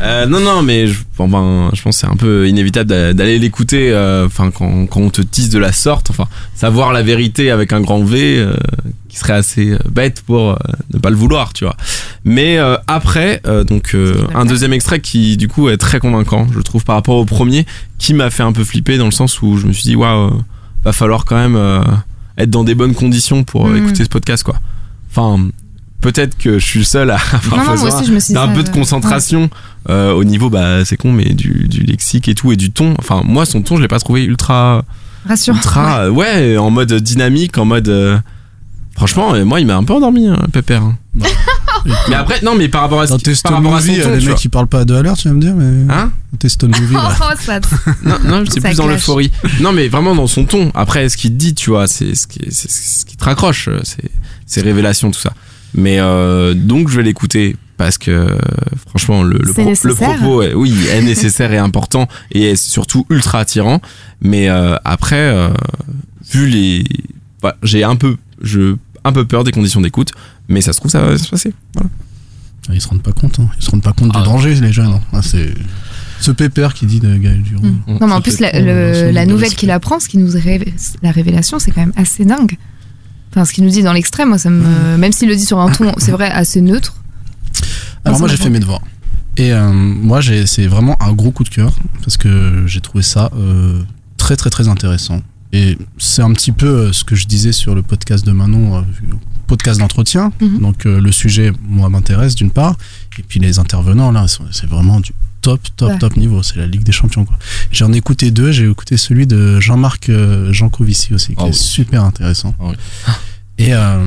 Euh, 0.01 0.25
non, 0.25 0.41
non, 0.41 0.63
mais 0.63 0.87
je, 0.87 0.95
bon, 1.19 1.29
ben, 1.29 1.69
je 1.75 1.83
pense 1.83 1.97
que 1.97 2.01
c'est 2.01 2.11
un 2.11 2.17
peu 2.17 2.49
inévitable 2.49 2.89
d'a- 2.89 3.13
d'aller 3.13 3.39
l'écouter. 3.39 3.91
euh, 3.93 4.25
Enfin, 4.25 4.51
quand, 4.51 4.87
quand 4.87 5.01
on 5.01 5.11
te 5.11 5.21
tisse 5.21 5.51
de 5.51 5.59
la 5.59 5.71
sorte, 5.73 6.09
enfin, 6.09 6.25
savoir 6.55 6.95
la 6.95 7.03
vérité 7.03 7.51
avec 7.51 7.75
un 7.75 7.83
grand 7.83 8.03
V, 8.05 8.39
euh, 8.39 8.55
qui 9.11 9.19
serait 9.19 9.35
assez 9.35 9.73
euh, 9.73 9.79
bête 9.91 10.23
pour 10.27 10.53
euh, 10.53 10.57
ne 10.95 10.99
pas 10.99 11.11
le 11.11 11.17
vouloir, 11.17 11.53
tu 11.53 11.65
vois. 11.65 11.77
Mais 12.25 12.57
euh, 12.57 12.77
après, 12.87 13.43
euh, 13.47 13.65
donc 13.65 13.95
euh, 13.95 14.15
un 14.35 14.47
deuxième 14.47 14.73
extrait 14.73 15.01
qui 15.01 15.37
du 15.37 15.47
coup 15.49 15.69
est 15.69 15.77
très 15.77 15.99
convaincant, 16.01 16.47
je 16.55 16.61
trouve, 16.61 16.85
par 16.85 16.95
rapport 16.97 17.17
au 17.17 17.27
premier, 17.27 17.67
qui 17.99 18.15
m'a 18.15 18.31
fait 18.31 18.45
un 18.45 18.53
peu 18.53 18.65
flipper 18.65 18.97
dans 18.97 19.05
le 19.05 19.11
sens 19.11 19.43
où 19.43 19.59
je 19.59 19.67
me 19.67 19.75
suis 19.75 19.83
dit, 19.83 19.95
waouh, 19.97 20.41
va 20.85 20.93
falloir 20.93 21.25
quand 21.25 21.37
même 21.37 21.57
euh, 21.57 21.83
être 22.39 22.51
dans 22.51 22.65
des 22.65 22.75
bonnes 22.75 22.95
conditions 22.95 23.45
pour 23.45 23.67
euh, 23.67 23.71
Mhm. 23.71 23.77
écouter 23.85 24.05
ce 24.05 24.09
podcast, 24.09 24.43
quoi. 24.43 24.57
Enfin. 25.11 25.49
Peut-être 26.03 26.39
que 26.39 26.59
je 26.59 26.65
suis 26.65 26.79
le 26.79 26.85
seul 26.87 27.11
à 27.11 27.17
avoir 27.33 27.59
Non, 27.59 27.59
non, 27.59 27.65
moi 27.65 28.01
besoin 28.01 28.35
d'un 28.35 28.49
peu 28.55 28.63
de 28.63 28.71
euh, 28.71 28.73
concentration 28.73 29.51
euh, 29.91 30.13
au 30.15 30.25
niveau, 30.25 30.49
bah 30.49 30.83
c'est 30.87 30.97
con, 30.97 31.13
mais 31.13 31.35
du, 31.35 31.69
du 31.69 31.81
lexique 31.83 32.27
et 32.27 32.35
tout, 32.35 32.53
et 32.53 32.57
du 32.57 32.71
ton. 32.71 32.95
Enfin, 32.99 33.21
moi, 33.23 33.45
son 33.45 33.61
ton, 33.61 33.77
je 33.77 33.83
l'ai 33.83 33.89
pas 33.89 33.99
trouvé 33.99 34.25
ultra, 34.25 34.83
Rassurant. 35.29 35.59
ultra, 35.59 36.11
ouais, 36.11 36.57
en 36.57 36.71
mode 36.71 36.95
dynamique, 36.95 37.59
en 37.59 37.67
mode. 37.67 37.89
euh, 37.91 38.19
franchement, 38.97 39.45
moi, 39.45 39.61
il 39.61 39.67
m'a 39.67 39.77
un 39.77 39.85
peu 39.85 39.93
endormi, 39.93 40.27
hein, 40.27 40.39
Pépère. 40.51 40.85
hein. 40.85 40.97
Mais 42.09 42.15
après, 42.15 42.41
non, 42.43 42.55
mais 42.55 42.69
par 42.69 42.83
rapport 42.83 43.01
à, 43.01 43.07
ce 43.07 43.13
Dans 43.13 43.19
qui- 43.19 43.25
tes 43.25 43.35
par 43.43 43.53
rapport 43.55 43.75
à 43.77 43.81
son 43.81 43.87
Movie, 43.89 44.01
ton, 44.03 44.09
les 44.11 44.15
tu 44.15 44.21
mecs 44.21 44.29
vois. 44.31 44.35
qui 44.39 44.49
parlent 44.49 44.67
pas 44.67 44.81
à 44.81 44.85
deux 44.85 44.97
à 44.97 45.03
l'heure, 45.03 45.17
tu 45.17 45.29
vas 45.29 45.35
me 45.35 45.41
dire, 45.41 45.55
mais. 45.55 45.93
Hein 45.93 46.13
Tes 46.39 46.49
Stone 46.49 46.71
Movie, 46.79 46.95
là. 46.95 47.11
Oh, 47.21 47.35
ça. 47.39 47.61
Non, 48.03 48.17
non, 48.25 48.45
c'est 48.49 48.61
Ça 48.61 48.69
plus 48.69 48.77
dans 48.77 48.85
clash. 48.85 48.97
l'euphorie. 48.97 49.31
Non, 49.61 49.73
mais 49.73 49.89
vraiment 49.89 50.15
dans 50.15 50.27
son 50.27 50.45
ton. 50.45 50.71
Après, 50.75 51.09
ce 51.09 51.17
qu'il 51.17 51.31
te 51.33 51.37
dit, 51.37 51.55
tu 51.55 51.71
vois, 51.71 51.87
c'est 51.87 52.15
ce 52.15 52.27
qui, 52.27 52.41
c'est 52.51 52.71
ce 52.71 53.05
qui 53.05 53.17
te 53.17 53.25
raccroche, 53.25 53.69
euh, 53.69 53.81
c'est 53.85 54.11
ses 54.47 54.61
révélations, 54.63 55.11
tout 55.11 55.21
ça. 55.21 55.33
Mais 55.75 56.01
euh, 56.01 56.55
donc, 56.55 56.89
je 56.89 56.97
vais 56.97 57.03
l'écouter 57.03 57.57
parce 57.77 57.97
que 57.97 58.11
euh, 58.11 58.37
franchement, 58.89 59.23
le, 59.23 59.39
le, 59.39 59.47
C'est 59.47 59.53
pro- 59.53 59.63
le 59.63 59.69
nécessaire. 59.71 60.17
propos, 60.17 60.43
est, 60.43 60.55
oui, 60.55 60.75
est 60.93 61.01
nécessaire 61.03 61.53
et 61.53 61.59
important 61.59 62.09
et 62.33 62.51
est 62.51 62.57
surtout 62.57 63.07
ultra 63.11 63.39
attirant. 63.41 63.81
Mais 64.21 64.49
euh, 64.51 64.77
après, 64.85 65.17
euh, 65.17 65.49
vu 66.33 66.47
les, 66.47 66.85
voilà, 67.41 67.57
j'ai 67.63 67.85
un 67.85 67.97
peu, 67.97 68.17
je, 68.43 68.75
un 69.05 69.13
peu 69.13 69.25
peur 69.27 69.45
des 69.45 69.53
conditions 69.53 69.81
d'écoute, 69.81 70.13
mais 70.49 70.61
ça 70.61 70.73
se 70.73 70.79
trouve, 70.81 70.91
ça 70.91 71.01
va 71.01 71.17
se 71.19 71.29
passer. 71.29 71.53
Voilà. 71.75 71.89
Ah, 72.69 72.73
Ils 72.75 72.81
se 72.81 72.89
rendent 72.89 73.03
pas 73.03 73.13
compte, 73.13 73.39
hein. 73.41 73.49
ils 73.59 73.65
se 73.65 73.71
rendent 73.71 73.83
pas 73.83 73.93
compte 73.93 74.11
Ah. 74.15 74.19
du 74.21 74.25
danger, 74.25 74.55
les 74.55 74.73
jeunes. 74.73 74.93
hein. 74.93 75.01
Ah, 75.13 75.21
c'est 75.23 75.55
ce 76.21 76.31
pépère 76.31 76.75
qui 76.75 76.87
dit 76.87 77.01
de 77.01 77.17
Gaël 77.17 77.43
Duron. 77.43 77.67
Mm. 77.87 77.99
Non, 78.01 78.07
mais 78.07 78.13
en 78.13 78.21
plus, 78.21 78.41
la, 78.41 78.51
le- 78.61 79.11
la 79.11 79.25
nouvelle 79.27 79.55
qu'il 79.55 79.71
apprend, 79.71 80.01
ce 80.01 80.09
qui 80.09 80.19
nous 80.19 80.31
révèle, 80.31 80.73
la 81.03 81.11
révélation, 81.13 81.59
c'est 81.59 81.71
quand 81.71 81.81
même 81.81 81.95
assez 81.97 82.25
dingue. 82.25 82.57
Enfin, 83.31 83.45
ce 83.45 83.53
qu'il 83.53 83.65
nous 83.65 83.71
dit 83.71 83.83
dans 83.83 83.93
l'extrême, 83.93 84.29
moi, 84.29 84.39
ça 84.39 84.51
me. 84.51 84.97
Même 84.99 85.13
s'il 85.13 85.29
le 85.29 85.37
dit 85.37 85.45
sur 85.47 85.59
un 85.61 85.71
ton, 85.71 85.93
c'est 85.99 86.11
vrai, 86.11 86.31
assez 86.31 86.61
neutre. 86.61 86.97
Alors 88.05 88.19
moi 88.19 88.29
j'ai 88.29 88.37
fait 88.37 88.51
mes 88.51 88.61
devoirs. 88.61 88.83
Et 89.37 89.53
euh, 89.53 89.71
moi 89.73 90.21
j'ai 90.21 90.47
c'est 90.47 90.67
vraiment 90.67 90.97
un 91.03 91.13
gros 91.13 91.31
coup 91.31 91.45
de 91.45 91.49
cœur 91.51 91.73
parce 92.03 92.17
que 92.17 92.65
j'ai 92.67 92.81
trouvé 92.81 93.03
ça 93.03 93.31
euh, 93.37 93.81
très 94.17 94.37
très 94.37 94.49
très 94.51 94.69
intéressant. 94.69 95.21
Et 95.53 95.77
c'est 95.99 96.23
un 96.23 96.33
petit 96.33 96.53
peu 96.53 96.67
euh, 96.67 96.93
ce 96.93 97.03
que 97.05 97.17
je 97.17 97.27
disais 97.27 97.53
sur 97.53 97.75
le 97.75 97.83
podcast 97.83 98.25
de 98.25 98.33
Manon, 98.33 98.79
euh, 98.79 98.83
podcast 99.47 99.81
d'entretien. 99.81 100.33
Mhm. 100.41 100.59
Donc 100.61 100.87
euh, 100.87 101.01
le 101.01 101.11
sujet 101.13 101.53
moi 101.69 101.89
m'intéresse 101.89 102.35
d'une 102.37 102.51
part, 102.53 102.77
et 103.19 103.23
puis 103.23 103.41
les 103.41 103.59
intervenants 103.59 104.13
là 104.13 104.27
c'est 104.53 104.67
vraiment 104.69 105.01
du 105.01 105.11
top 105.43 105.61
top 105.77 105.91
Ouais. 105.91 105.99
top 105.99 106.17
niveau. 106.17 106.43
C'est 106.45 106.57
la 106.57 106.67
Ligue 106.67 106.85
des 106.85 106.93
Champions 106.93 107.25
quoi. 107.25 107.37
J'en 107.73 107.93
ai 107.93 107.97
écouté 107.97 108.31
deux. 108.31 108.53
J'ai 108.53 108.69
écouté 108.71 108.97
celui 108.97 109.27
de 109.27 109.59
Jean-Marc 109.59 110.09
euh, 110.09 110.53
Jancovici 110.53 111.15
aussi 111.15 111.29
qui 111.35 111.37
Ah 111.39 111.47
est 111.47 111.51
oui. 111.51 111.55
super 111.55 112.05
intéressant. 112.05 112.55
Ah 112.61 112.65
oui. 112.69 112.75
Et 113.59 113.75
euh, 113.75 113.99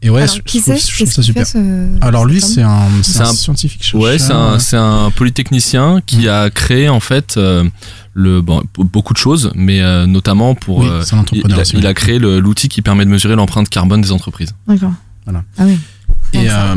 et 0.00 0.10
ouais, 0.10 0.22
Alors, 0.22 0.36
je, 0.36 0.42
qui 0.42 0.58
je 0.58 0.62
trouve, 0.64 0.76
c'est 0.78 0.90
je 0.92 0.96
trouve 0.96 1.12
ça 1.12 1.22
super. 1.22 1.46
ce- 1.46 2.00
Alors 2.00 2.24
lui, 2.24 2.40
c'est 2.40 2.62
un, 2.62 2.68
un 2.68 3.20
un- 3.20 3.32
scientifique. 3.34 3.90
Ouais, 3.94 4.18
c'est 4.18 4.32
un, 4.32 4.58
c'est 4.60 4.76
un 4.76 5.10
polytechnicien 5.10 6.00
qui 6.06 6.28
a 6.28 6.50
créé 6.50 6.88
en 6.88 7.00
fait 7.00 7.36
euh, 7.36 7.68
le, 8.18 8.40
bon, 8.42 8.60
b- 8.60 8.84
beaucoup 8.84 9.12
de 9.12 9.18
choses, 9.18 9.52
mais 9.54 9.80
euh, 9.80 10.06
notamment 10.06 10.54
pour. 10.54 10.78
Oui, 10.78 10.88
euh, 10.88 11.02
c'est 11.02 11.14
un 11.14 11.18
il, 11.18 11.20
entrepreneur 11.20 11.56
il 11.56 11.58
a, 11.58 11.62
aussi, 11.62 11.72
il 11.76 11.80
oui. 11.80 11.86
a 11.86 11.94
créé 11.94 12.18
le- 12.18 12.40
l'outil 12.40 12.68
qui 12.68 12.82
permet 12.82 13.04
de 13.04 13.10
mesurer 13.10 13.36
l'empreinte 13.36 13.68
carbone 13.68 14.00
des 14.00 14.10
entreprises. 14.12 14.54
D'accord. 14.66 14.92
Voilà. 15.24 15.44
Ah 15.56 15.64
oui. 15.66 15.78
Et, 16.32 16.50
euh, 16.50 16.74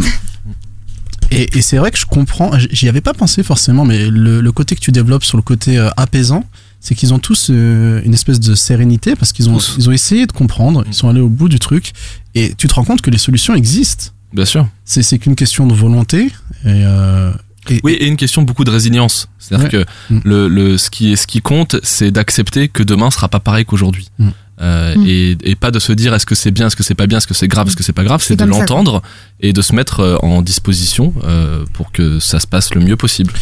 et, 1.31 1.57
et 1.57 1.61
c'est 1.61 1.77
vrai 1.77 1.91
que 1.91 1.97
je 1.97 2.05
comprends, 2.05 2.51
j'y 2.71 2.87
avais 2.89 3.01
pas 3.01 3.13
pensé 3.13 3.41
forcément, 3.43 3.85
mais 3.85 4.09
le, 4.09 4.41
le 4.41 4.51
côté 4.51 4.75
que 4.75 4.81
tu 4.81 4.91
développes 4.91 5.23
sur 5.23 5.37
le 5.37 5.43
côté 5.43 5.77
euh, 5.77 5.89
apaisant, 5.97 6.43
c'est 6.79 6.95
qu'ils 6.95 7.13
ont 7.13 7.19
tous 7.19 7.47
euh, 7.49 8.01
une 8.03 8.13
espèce 8.13 8.39
de 8.39 8.55
sérénité 8.55 9.15
parce 9.15 9.31
qu'ils 9.31 9.49
ont, 9.49 9.57
Tous. 9.57 9.75
ils 9.77 9.89
ont 9.89 9.91
essayé 9.91 10.25
de 10.27 10.31
comprendre, 10.31 10.83
ils 10.87 10.93
sont 10.93 11.09
allés 11.09 11.21
au 11.21 11.29
bout 11.29 11.47
du 11.49 11.59
truc, 11.59 11.93
et 12.35 12.53
tu 12.57 12.67
te 12.67 12.73
rends 12.73 12.83
compte 12.83 13.01
que 13.01 13.09
les 13.11 13.17
solutions 13.19 13.53
existent. 13.55 14.11
Bien 14.33 14.45
sûr. 14.45 14.67
C'est 14.85 15.03
c'est 15.03 15.19
qu'une 15.19 15.35
question 15.35 15.67
de 15.67 15.73
volonté. 15.73 16.27
Et, 16.65 16.67
euh, 16.67 17.31
et- 17.69 17.79
Oui, 17.83 17.93
et 17.93 18.07
une 18.07 18.17
question 18.17 18.41
beaucoup 18.41 18.63
de 18.63 18.71
résilience. 18.71 19.27
C'est-à-dire 19.39 19.65
Ouais. 19.79 19.85
que 19.85 20.19
le, 20.27 20.47
le, 20.47 20.77
ce, 20.77 20.89
qui, 20.89 21.15
ce 21.17 21.27
qui 21.27 21.41
compte, 21.41 21.75
c'est 21.83 22.11
d'accepter 22.11 22.67
que 22.67 22.83
demain 22.83 23.11
sera 23.11 23.27
pas 23.29 23.39
pareil 23.39 23.65
qu'aujourd'hui. 23.65 24.09
Mm. 24.19 24.29
Euh, 24.61 24.95
Mm. 24.95 25.05
et, 25.07 25.37
et 25.43 25.55
pas 25.55 25.71
de 25.71 25.79
se 25.79 25.91
dire 25.91 26.13
est-ce 26.13 26.25
que 26.27 26.35
c'est 26.35 26.51
bien, 26.51 26.67
est-ce 26.67 26.75
que 26.75 26.83
c'est 26.83 26.93
pas 26.93 27.07
bien, 27.07 27.17
est-ce 27.17 27.25
que 27.25 27.33
c'est 27.33 27.47
grave, 27.47 27.67
est-ce 27.67 27.75
que 27.75 27.81
c'est 27.83 27.93
pas 27.93 28.03
grave, 28.03 28.21
c'est 28.23 28.35
de 28.35 28.43
l'entendre 28.45 29.01
et 29.39 29.53
de 29.53 29.61
se 29.63 29.73
mettre 29.73 30.01
euh, 30.01 30.17
en 30.21 30.43
disposition 30.43 31.13
euh, 31.23 31.65
pour 31.73 31.91
que 31.91 32.19
ça 32.19 32.39
se 32.39 32.45
passe 32.45 32.75
le 32.75 32.81
mieux 32.81 32.95
possible. 32.95 33.33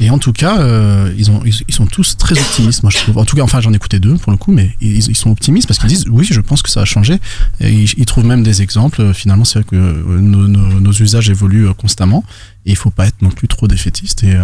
Et 0.00 0.08
en 0.08 0.18
tout 0.18 0.32
cas, 0.32 0.60
euh, 0.60 1.12
ils, 1.18 1.30
ont, 1.30 1.42
ils, 1.44 1.54
ils 1.68 1.74
sont 1.74 1.84
tous 1.84 2.16
très 2.16 2.38
optimistes, 2.38 2.82
moi 2.82 2.90
je 2.90 2.96
trouve. 2.96 3.18
En 3.18 3.26
tout 3.26 3.36
cas, 3.36 3.42
enfin 3.42 3.60
j'en 3.60 3.72
ai 3.72 3.76
écouté 3.76 4.00
deux 4.00 4.16
pour 4.16 4.32
le 4.32 4.38
coup, 4.38 4.50
mais 4.50 4.74
ils, 4.80 5.14
sont 5.14 5.30
optimistes 5.30 5.68
parce 5.68 5.78
qu'ils 5.78 5.90
disent 5.90 6.06
oui, 6.08 6.26
je 6.28 6.40
pense 6.40 6.62
que 6.62 6.70
ça 6.70 6.80
va 6.80 6.86
changer. 6.86 7.18
Et 7.60 7.70
ils, 7.70 8.06
trouvent 8.06 8.24
même 8.24 8.42
des 8.42 8.62
exemples. 8.62 9.12
Finalement, 9.12 9.44
c'est 9.44 9.58
vrai 9.58 9.68
que 9.70 9.76
euh, 9.76 10.20
nos, 10.20 10.92
usages 10.92 11.28
évoluent 11.28 11.68
euh, 11.68 11.74
constamment 11.74 12.24
et 12.64 12.70
il 12.70 12.76
faut 12.76 12.90
pas 12.90 13.06
être 13.06 13.20
non 13.20 13.28
plus 13.28 13.46
trop 13.46 13.68
défaitiste 13.68 14.24
et 14.24 14.36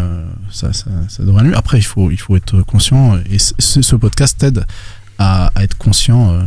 ça, 0.50 0.70
devrait 1.20 1.40
aller. 1.40 1.54
Après, 1.54 1.78
il 1.78 1.82
faut, 1.84 2.10
être 2.36 2.60
conscient 2.62 3.18
et 3.30 3.38
ce, 3.38 3.96
podcast 3.96 4.36
t'aide 4.38 4.66
à, 5.18 5.50
être 5.56 5.78
conscient. 5.78 6.46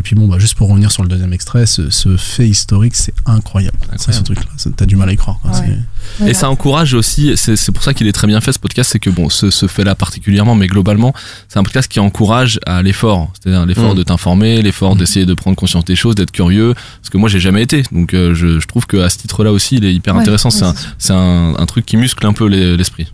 Et 0.00 0.02
puis 0.02 0.16
bon, 0.16 0.26
bah, 0.26 0.38
juste 0.38 0.54
pour 0.54 0.68
revenir 0.68 0.90
sur 0.90 1.02
le 1.02 1.08
deuxième 1.08 1.32
extrait, 1.32 1.66
ce, 1.66 1.90
ce 1.90 2.16
fait 2.16 2.48
historique, 2.48 2.96
c'est 2.96 3.12
incroyable. 3.26 3.76
Ça, 3.96 4.12
ce 4.12 4.22
truc-là, 4.22 4.44
t'as 4.76 4.86
du 4.86 4.96
mal 4.96 5.08
à 5.08 5.12
y 5.12 5.16
croire. 5.16 5.38
Quoi. 5.40 5.50
Ouais. 5.52 5.56
C'est- 5.58 6.24
Ouais, 6.24 6.30
Et 6.30 6.34
ça 6.34 6.48
encourage 6.50 6.94
aussi, 6.94 7.32
c'est 7.36 7.56
c'est 7.56 7.70
pour 7.72 7.82
ça 7.84 7.92
qu'il 7.92 8.06
est 8.08 8.12
très 8.12 8.26
bien 8.26 8.40
fait 8.40 8.52
ce 8.52 8.58
podcast, 8.58 8.90
c'est 8.90 8.98
que 8.98 9.10
bon, 9.10 9.28
ce, 9.28 9.50
ce 9.50 9.66
fait-là 9.66 9.94
particulièrement, 9.94 10.54
mais 10.54 10.66
globalement, 10.66 11.12
c'est 11.48 11.58
un 11.58 11.62
podcast 11.62 11.88
qui 11.92 12.00
encourage 12.00 12.58
à 12.66 12.82
l'effort, 12.82 13.30
c'est-à-dire 13.34 13.66
l'effort 13.66 13.94
Mm. 13.94 13.98
de 13.98 14.02
t'informer, 14.02 14.62
l'effort 14.62 14.96
d'essayer 14.96 15.26
de 15.26 15.34
prendre 15.34 15.56
conscience 15.56 15.84
des 15.84 15.96
choses, 15.96 16.14
d'être 16.14 16.30
curieux, 16.32 16.72
parce 16.74 17.10
que 17.10 17.18
moi 17.18 17.28
j'ai 17.28 17.38
jamais 17.38 17.62
été, 17.62 17.82
donc 17.92 18.14
euh, 18.14 18.34
je, 18.34 18.58
je 18.60 18.66
trouve 18.66 18.86
qu'à 18.86 19.08
ce 19.10 19.18
titre-là 19.18 19.52
aussi, 19.52 19.76
il 19.76 19.84
est 19.84 19.92
hyper 19.94 20.14
Ouais, 20.14 20.22
intéressant, 20.22 20.48
ouais, 20.48 20.56
c'est 20.56 20.64
un, 20.64 20.74
c'est 20.74 20.86
c'est 20.98 21.12
un, 21.12 21.54
un 21.58 21.66
truc 21.66 21.84
qui 21.84 21.96
muscle 21.98 22.26
un 22.26 22.32
peu 22.32 22.46
les- 22.46 22.76
l'esprit. 22.78 23.12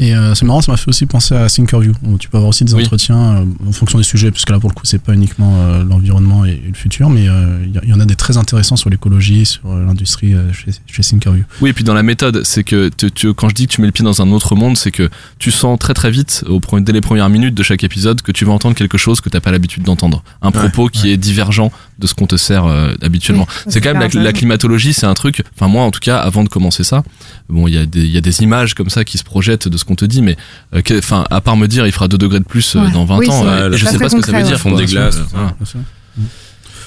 Et 0.00 0.14
euh, 0.14 0.34
c'est 0.34 0.44
marrant, 0.44 0.60
ça 0.60 0.70
m'a 0.70 0.76
fait 0.78 0.88
aussi 0.88 1.06
penser 1.06 1.34
à 1.34 1.48
Thinkerview, 1.48 1.92
où 2.04 2.18
tu 2.18 2.28
peux 2.28 2.36
avoir 2.36 2.50
aussi 2.50 2.64
des 2.64 2.72
Oui. 2.74 2.84
entretiens 2.84 3.16
euh, 3.38 3.44
en 3.68 3.72
fonction 3.72 3.98
des 3.98 4.04
sujets, 4.04 4.30
parce 4.30 4.44
que 4.44 4.52
là 4.52 4.60
pour 4.60 4.70
le 4.70 4.74
coup 4.74 4.84
c'est 4.84 5.02
pas 5.02 5.12
uniquement 5.12 5.56
euh, 5.58 5.82
l'environnement 5.82 6.44
et, 6.44 6.50
et 6.50 6.68
le 6.68 6.74
futur, 6.74 7.10
mais 7.10 7.28
euh, 7.28 7.64
il 7.66 7.88
y, 7.88 7.92
en 7.92 7.98
a 7.98 8.04
des 8.04 8.14
très 8.14 8.36
intéressants 8.36 8.76
sur 8.76 8.90
l'écologie, 8.90 9.44
sur 9.44 9.62
euh, 9.66 9.84
l'industrie 9.84 10.34
euh, 10.34 10.52
chez, 10.52 10.70
chez 10.86 11.02
Thinkerview. 11.02 11.42
Oui, 11.60 11.70
et 11.70 11.72
puis 11.72 11.82
dans 11.82 11.94
la 11.94 12.04
méthode, 12.04 12.42
c'est 12.44 12.62
que 12.62 12.90
tu, 12.96 13.10
tu- 13.10 13.34
quand 13.34 13.48
je 13.48 13.54
dis 13.54 13.66
que 13.66 13.72
tu 13.72 13.80
mets 13.80 13.88
le 13.88 13.92
pied 13.92 14.04
dans 14.04 14.22
un 14.22 14.30
autre 14.30 14.54
monde, 14.54 14.76
c'est 14.76 14.92
que 14.92 15.10
tu 15.40 15.50
sens 15.50 15.76
très 15.78 15.94
très 15.94 16.10
vite, 16.12 16.44
au, 16.48 16.60
dès 16.80 16.92
les 16.92 17.00
premières 17.00 17.28
minutes 17.28 17.54
de 17.56 17.62
chaque 17.64 17.82
épisode, 17.82 18.22
que 18.22 18.30
tu 18.30 18.44
vas 18.44 18.52
entendre 18.52 18.76
quelque 18.76 18.98
chose 18.98 19.20
que 19.20 19.28
t'as 19.28 19.40
pas 19.40 19.50
l'habitude 19.50 19.82
d'entendre. 19.82 20.22
Un 20.42 20.52
propos 20.52 20.86
qui 20.88 21.10
est 21.10 21.16
divergent 21.16 21.72
de 21.98 22.06
ce 22.06 22.14
qu'on 22.14 22.26
te 22.28 22.36
sert 22.36 22.66
euh, 22.66 22.94
habituellement. 23.02 23.46
Oui, 23.66 23.72
c'est 23.72 23.80
quand 23.80 23.92
même 23.92 24.08
la, 24.14 24.32
climatologie, 24.32 24.92
c'est 24.92 25.06
un 25.06 25.14
truc. 25.14 25.42
Enfin 25.56 25.66
moi, 25.66 25.82
en 25.82 25.90
tout 25.90 25.98
cas, 26.00 26.18
avant 26.18 26.44
de 26.44 26.48
commencer 26.48 26.84
ça, 26.84 27.02
bon, 27.48 27.66
il 27.66 27.74
y 27.74 27.78
a 27.78 27.84
des 27.86 28.02
il 28.04 28.10
y 28.12 28.16
a 28.16 28.20
des 28.20 28.42
images 28.44 28.74
comme 28.74 28.88
ça 28.90 29.04
qui 29.04 29.18
se 29.18 29.24
projettent 29.24 29.66
de 29.66 29.76
ce 29.76 29.84
qu'on 29.88 29.96
te 29.96 30.04
dit, 30.04 30.22
mais 30.22 30.36
euh, 30.74 30.82
enfin, 30.98 31.24
à 31.30 31.40
part 31.40 31.56
me 31.56 31.66
dire, 31.66 31.84
il 31.86 31.92
fera 31.92 32.06
2 32.06 32.16
degrés 32.18 32.38
de 32.38 32.44
plus 32.44 32.76
euh, 32.76 32.80
Ouais. 32.84 32.90
dans 32.92 33.04
20 33.04 33.16
Oui, 33.18 33.28
ans, 33.30 33.44
euh, 33.46 33.72
je 33.76 33.84
sais 33.84 33.98
pas 33.98 34.08
ce 34.08 34.16
que 34.16 34.24
ça 34.24 34.32
veut 34.38 34.44
dire. 34.44 34.58
Fond 34.60 34.76
des 34.76 34.86
glaces. 34.86 35.18
Voilà. 35.32 35.54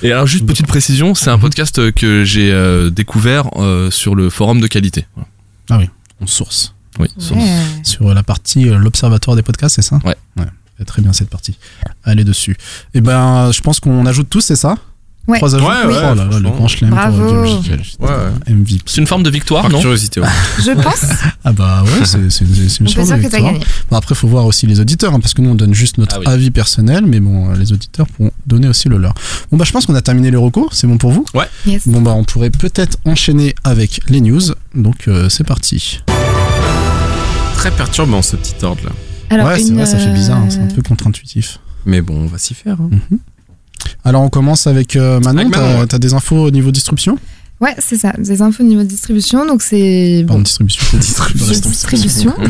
Et 0.04 0.12
alors 0.12 0.26
juste 0.26 0.46
petite 0.48 0.66
précision, 0.68 1.14
c'est 1.14 1.30
un 1.30 1.38
podcast 1.38 1.78
euh, 1.78 1.92
que 1.92 2.24
j'ai 2.24 2.52
euh, 2.52 2.90
découvert 2.90 3.50
euh, 3.58 3.92
sur 3.92 4.16
le 4.16 4.30
forum 4.32 4.60
de 4.60 4.68
qualité. 4.68 5.06
Voilà. 5.16 5.28
Ah 5.70 5.78
oui, 5.78 5.90
on 6.22 6.26
source. 6.28 6.74
Oui. 7.00 7.08
sur- 7.20 7.36
Ouais. 7.38 7.56
Sur 7.84 8.14
la 8.14 8.24
partie 8.24 8.68
euh, 8.70 8.78
l'observatoire 8.78 9.36
des 9.36 9.44
podcasts, 9.44 9.76
c'est 9.76 9.82
ça? 9.84 10.00
Ouais. 10.06 10.16
très 10.88 11.04
bien 11.04 11.14
cette 11.14 11.30
partie. 11.30 11.56
Allez 12.04 12.24
dessus. 12.24 12.58
Et 12.96 13.02
ben, 13.02 13.52
je 13.52 13.62
pense 13.62 13.80
qu'on 13.80 14.08
ajoute 14.08 14.28
tous, 14.32 14.42
c'est 14.42 14.56
ça? 14.56 14.76
Ouais. 15.32 15.38
Trois 15.38 15.56
ajouts. 15.56 15.66
Ouais, 15.66 15.72
ouais, 15.72 15.96
oh 16.12 16.16
là 16.16 16.16
là, 16.16 16.40
le 16.40 16.68
chelem 16.68 16.90
Bravo. 16.92 17.44
Ouais, 17.44 17.50
ouais. 18.00 18.54
MVP. 18.54 18.82
C'est 18.86 19.00
une 19.02 19.08
forme 19.08 19.24
de 19.24 19.30
victoire, 19.30 19.62
Par 19.64 19.72
non 19.72 19.80
curiosité, 19.80 20.20
ouais. 20.20 20.28
Je 20.60 20.72
pense. 20.72 21.06
Ah 21.46 21.54
bah 21.54 21.84
ouais, 21.84 22.06
c'est 22.06 22.18
une, 22.18 22.28
dire 22.28 23.06
de 23.06 23.14
victoire. 23.16 23.44
gagné. 23.54 23.60
Bon, 23.90 23.98
après, 23.98 24.14
faut 24.14 24.28
voir 24.28 24.46
aussi 24.46 24.68
les 24.68 24.80
auditeurs, 24.80 25.14
hein, 25.14 25.20
parce 25.20 25.34
que 25.34 25.42
nous, 25.42 25.50
on 25.52 25.56
donne 25.56 25.74
juste 25.74 25.98
notre 25.98 26.18
Ah 26.18 26.20
oui. 26.20 26.26
avis 26.28 26.52
personnel, 26.52 27.06
mais 27.06 27.20
bon, 27.20 27.50
euh, 27.52 27.56
les 27.56 27.72
auditeurs 27.72 28.08
pourront 28.08 28.32
donner 28.46 28.68
aussi 28.68 28.90
le 28.90 28.98
leur. 28.98 29.14
Bon, 29.52 29.58
bah, 29.58 29.64
je 29.66 29.72
pense 29.72 29.86
qu'on 29.86 29.96
a 29.96 30.02
terminé 30.02 30.32
les 30.32 30.38
recours, 30.38 30.74
c'est 30.74 30.88
bon 30.88 30.98
pour 30.98 31.12
vous 31.12 31.26
Yes. 31.66 31.88
Bon, 31.88 32.02
bah, 32.02 32.12
on 32.16 32.24
pourrait 32.24 32.50
peut-être 32.50 32.98
enchaîner 33.06 33.56
avec 33.64 34.02
les 34.10 34.20
news, 34.22 34.42
donc 34.76 35.08
euh, 35.08 35.30
c'est 35.30 35.44
parti. 35.46 36.02
Très 37.56 37.72
perturbant 37.72 38.22
ce 38.22 38.36
petit 38.36 38.56
ordre 38.64 38.82
là. 38.86 38.92
Alors, 39.30 39.48
ouais, 39.48 39.60
c'est 39.60 39.72
vrai, 39.72 39.86
ça 39.86 39.98
fait 39.98 40.12
bizarre, 40.12 40.40
hein, 40.40 40.48
c'est 40.50 40.60
un 40.60 40.64
euh, 40.68 40.74
peu 40.76 40.82
contre-intuitif. 40.82 41.60
Mais 41.86 42.02
bon, 42.02 42.16
on 42.16 42.26
va 42.28 42.38
s'y 42.38 42.54
faire. 42.54 42.78
hein. 42.82 42.90
Mhm. 42.92 43.20
Alors, 44.04 44.22
on 44.22 44.30
commence 44.30 44.68
avec 44.68 44.96
euh, 44.96 45.20
Manon, 45.20 45.50
ouais. 45.50 45.88
t'as 45.88 46.00
des 46.00 46.14
infos 46.14 46.46
au 46.48 46.52
niveau 46.52 46.72
distribution? 46.72 47.18
Ouais, 47.60 47.76
c'est 47.78 47.98
ça. 47.98 48.12
Des 48.18 48.42
infos 48.42 48.64
au 48.64 48.66
niveau 48.66 48.82
de 48.82 48.88
distribution. 48.88 49.46
Donc, 49.46 49.62
c'est. 49.62 50.24
Pardon, 50.28 50.40
Bon, 50.40 50.44
distribution. 50.44 50.98
de 50.98 51.00
distribution. 51.70 52.34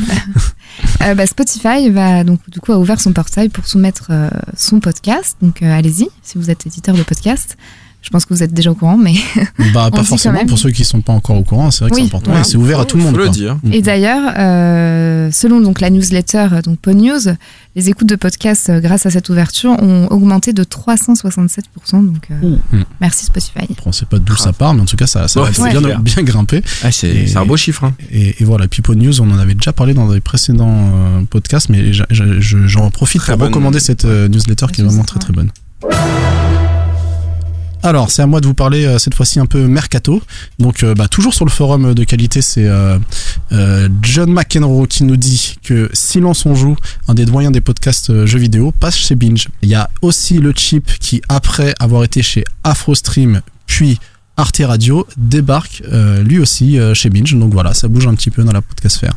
Euh, 1.04 1.16
bah, 1.16 1.28
Spotify 1.28 1.90
va 1.90 2.24
donc 2.24 2.40
du 2.50 2.60
coup 2.60 2.72
a 2.72 2.78
ouvert 2.80 3.00
son 3.00 3.12
portail 3.12 3.50
pour 3.50 3.68
soumettre 3.68 4.08
euh, 4.10 4.30
son 4.56 4.80
podcast. 4.80 5.36
Donc 5.42 5.62
euh, 5.62 5.72
allez-y 5.72 6.08
si 6.24 6.38
vous 6.38 6.50
êtes 6.50 6.66
éditeur 6.66 6.96
de 6.96 7.04
podcast. 7.04 7.58
Je 8.02 8.10
pense 8.10 8.26
que 8.26 8.34
vous 8.34 8.42
êtes 8.42 8.54
déjà 8.54 8.72
au 8.72 8.76
courant, 8.76 8.98
mais 8.98 9.14
Bah, 9.14 9.44
On 9.58 9.74
pas 9.74 9.90
dit 9.90 9.98
quand 9.98 10.04
forcément, 10.04 10.40
même. 10.40 10.48
pour 10.48 10.58
ceux 10.58 10.72
qui 10.72 10.84
sont 10.84 11.02
pas 11.02 11.14
encore 11.14 11.38
au 11.38 11.44
courant, 11.44 11.70
c'est 11.70 11.84
vrai 11.84 11.92
que 11.92 11.98
c'est 11.98 12.04
important. 12.04 12.32
voilà. 12.32 12.42
Et 12.42 12.44
c'est 12.50 12.58
ouvert 12.58 12.80
à 12.80 12.86
tout 12.86 12.98
le 12.98 13.04
monde. 13.04 13.16
Le 13.16 13.30
dire. 13.30 13.58
Mhm. 13.64 13.74
et 13.74 13.82
d'ailleurs 13.82 14.34
euh, 14.40 15.30
selon 15.32 15.62
donc 15.62 15.82
la 15.82 15.90
newsletter 15.92 16.48
euh, 16.52 16.62
donc 16.62 16.80
Pod 16.80 16.96
News, 16.96 17.20
les 17.76 17.90
écoutes 17.90 18.10
de 18.10 18.16
podcasts 18.16 18.70
euh, 18.70 18.80
grâce 18.80 19.06
à 19.06 19.12
cette 19.12 19.30
ouverture 19.30 19.72
ont 19.82 20.08
augmenté 20.08 20.52
de 20.52 20.64
367 20.64 21.66
Donc 21.94 22.28
euh, 22.32 22.58
Mm. 22.74 22.84
merci 23.00 23.26
Spotify. 23.26 23.68
Bon, 23.70 23.76
on 23.86 23.92
sait 23.92 24.06
pas 24.06 24.18
d'où 24.20 24.36
ça 24.36 24.52
part, 24.52 24.74
mais 24.74 24.82
en 24.82 24.86
tout 24.86 24.98
cas, 24.98 25.06
ça, 25.08 25.28
ça 25.28 25.42
Ouais, 25.42 25.50
a 25.50 25.54
c'est 25.54 25.70
bien, 25.80 26.00
bien 26.00 26.24
grimpé. 26.24 26.64
Ah, 26.84 26.92
c'est 26.92 27.28
c'est 27.28 27.38
un 27.38 27.46
beau 27.46 27.56
chiffre. 27.58 27.84
hein. 27.84 27.94
Et, 28.12 28.42
et 28.42 28.46
voilà, 28.46 28.68
Pipo 28.68 28.96
News, 28.96 29.22
on 29.22 29.30
en 29.32 29.38
avait 29.38 29.54
déjà 29.54 29.74
parlé 29.74 29.94
dans 29.94 30.12
des 30.12 30.22
précédents 30.22 30.68
euh, 30.94 31.22
podcasts, 31.30 31.70
mais 31.70 31.92
j'en 31.94 32.90
profite 32.90 33.22
Très 33.22 33.34
pour 33.34 33.40
bonne. 33.40 33.48
recommander 33.50 33.80
cette 33.80 34.06
euh, 34.06 34.28
newsletter 34.28 34.66
qui 34.74 34.82
est 34.82 34.84
vraiment 34.84 35.04
très 35.04 35.20
très 35.20 35.34
bonne. 35.34 35.52
Alors, 37.84 38.12
c'est 38.12 38.22
à 38.22 38.28
moi 38.28 38.42
de 38.42 38.48
vous 38.48 38.54
parler 38.54 38.86
euh, 38.86 39.00
cette 39.00 39.16
fois-ci 39.16 39.40
un 39.40 39.46
peu 39.46 39.68
mercato. 39.68 40.22
Donc, 40.60 40.84
euh, 40.84 40.94
bah, 40.94 41.08
toujours 41.08 41.34
sur 41.34 41.46
le 41.46 41.52
forum 41.52 41.94
de 41.94 42.04
qualité, 42.04 42.42
c'est 42.42 42.66
euh, 42.68 43.90
John 44.02 44.32
McEnroe 44.32 44.88
qui 44.88 45.04
nous 45.04 45.18
dit 45.18 45.56
que 45.64 45.90
Silence 45.94 46.46
on 46.46 46.54
joue, 46.54 46.76
un 47.08 47.14
des 47.14 47.26
doyens 47.26 47.52
des 47.52 47.62
podcasts 47.62 48.26
jeux 48.26 48.40
vidéo, 48.40 48.72
passe 48.72 48.96
chez 48.96 49.16
Binge. 49.16 49.48
Il 49.62 49.70
y 49.70 49.76
a 49.76 49.90
aussi 50.02 50.38
le 50.38 50.54
chip 50.56 50.92
qui, 51.00 51.22
après 51.30 51.74
avoir 51.80 52.04
été 52.04 52.22
chez 52.22 52.44
AfroStream, 52.64 53.42
puis 53.66 54.00
Arte 54.38 54.62
Radio, 54.64 55.08
débarque 55.18 55.84
lui 56.24 56.40
aussi 56.40 56.78
chez 56.94 57.10
Binge. 57.10 57.36
Donc 57.36 57.54
voilà, 57.54 57.74
ça 57.74 57.88
bouge 57.88 58.08
un 58.08 58.16
petit 58.16 58.30
peu 58.30 58.44
dans 58.44 58.54
la 58.54 58.62
podcast 58.62 58.98
sphère. 58.98 59.14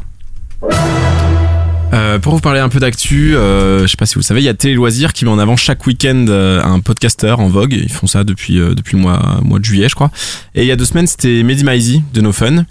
Euh, 1.95 2.19
pour 2.19 2.35
vous 2.35 2.41
parler 2.41 2.61
un 2.61 2.69
peu 2.69 2.81
d'actu, 2.81 3.37
euh, 3.37 3.83
je 3.83 3.87
sais 3.87 3.97
pas 3.97 4.07
si 4.07 4.15
vous 4.15 4.21
le 4.21 4.25
savez, 4.25 4.41
il 4.41 4.45
y 4.45 4.49
a 4.49 4.55
Télé 4.55 4.75
Loisirs 4.75 5.13
qui 5.13 5.25
met 5.25 5.31
en 5.31 5.39
avant 5.39 5.57
chaque 5.57 5.87
week-end 5.87 6.27
euh, 6.29 6.63
un 6.63 6.81
podcasteur 6.81 7.39
en 7.39 7.49
vogue. 7.49 7.73
Ils 7.73 7.93
font 7.93 8.09
ça 8.09 8.25
depuis 8.25 8.59
euh, 8.59 8.75
depuis 8.75 8.97
le 8.97 9.03
mois 9.03 9.41
mois 9.43 9.61
de 9.61 9.65
juillet, 9.65 9.89
je 9.89 9.95
crois. 9.95 10.11
Et 10.55 10.63
il 10.63 10.67
y 10.67 10.73
a 10.73 10.77
deux 10.77 10.85
semaines, 10.85 11.07
c'était 11.07 11.43
Mehdi 11.45 11.65
Maizi 11.65 12.03
de 12.13 12.21
No 12.21 12.33
Fun. 12.33 12.65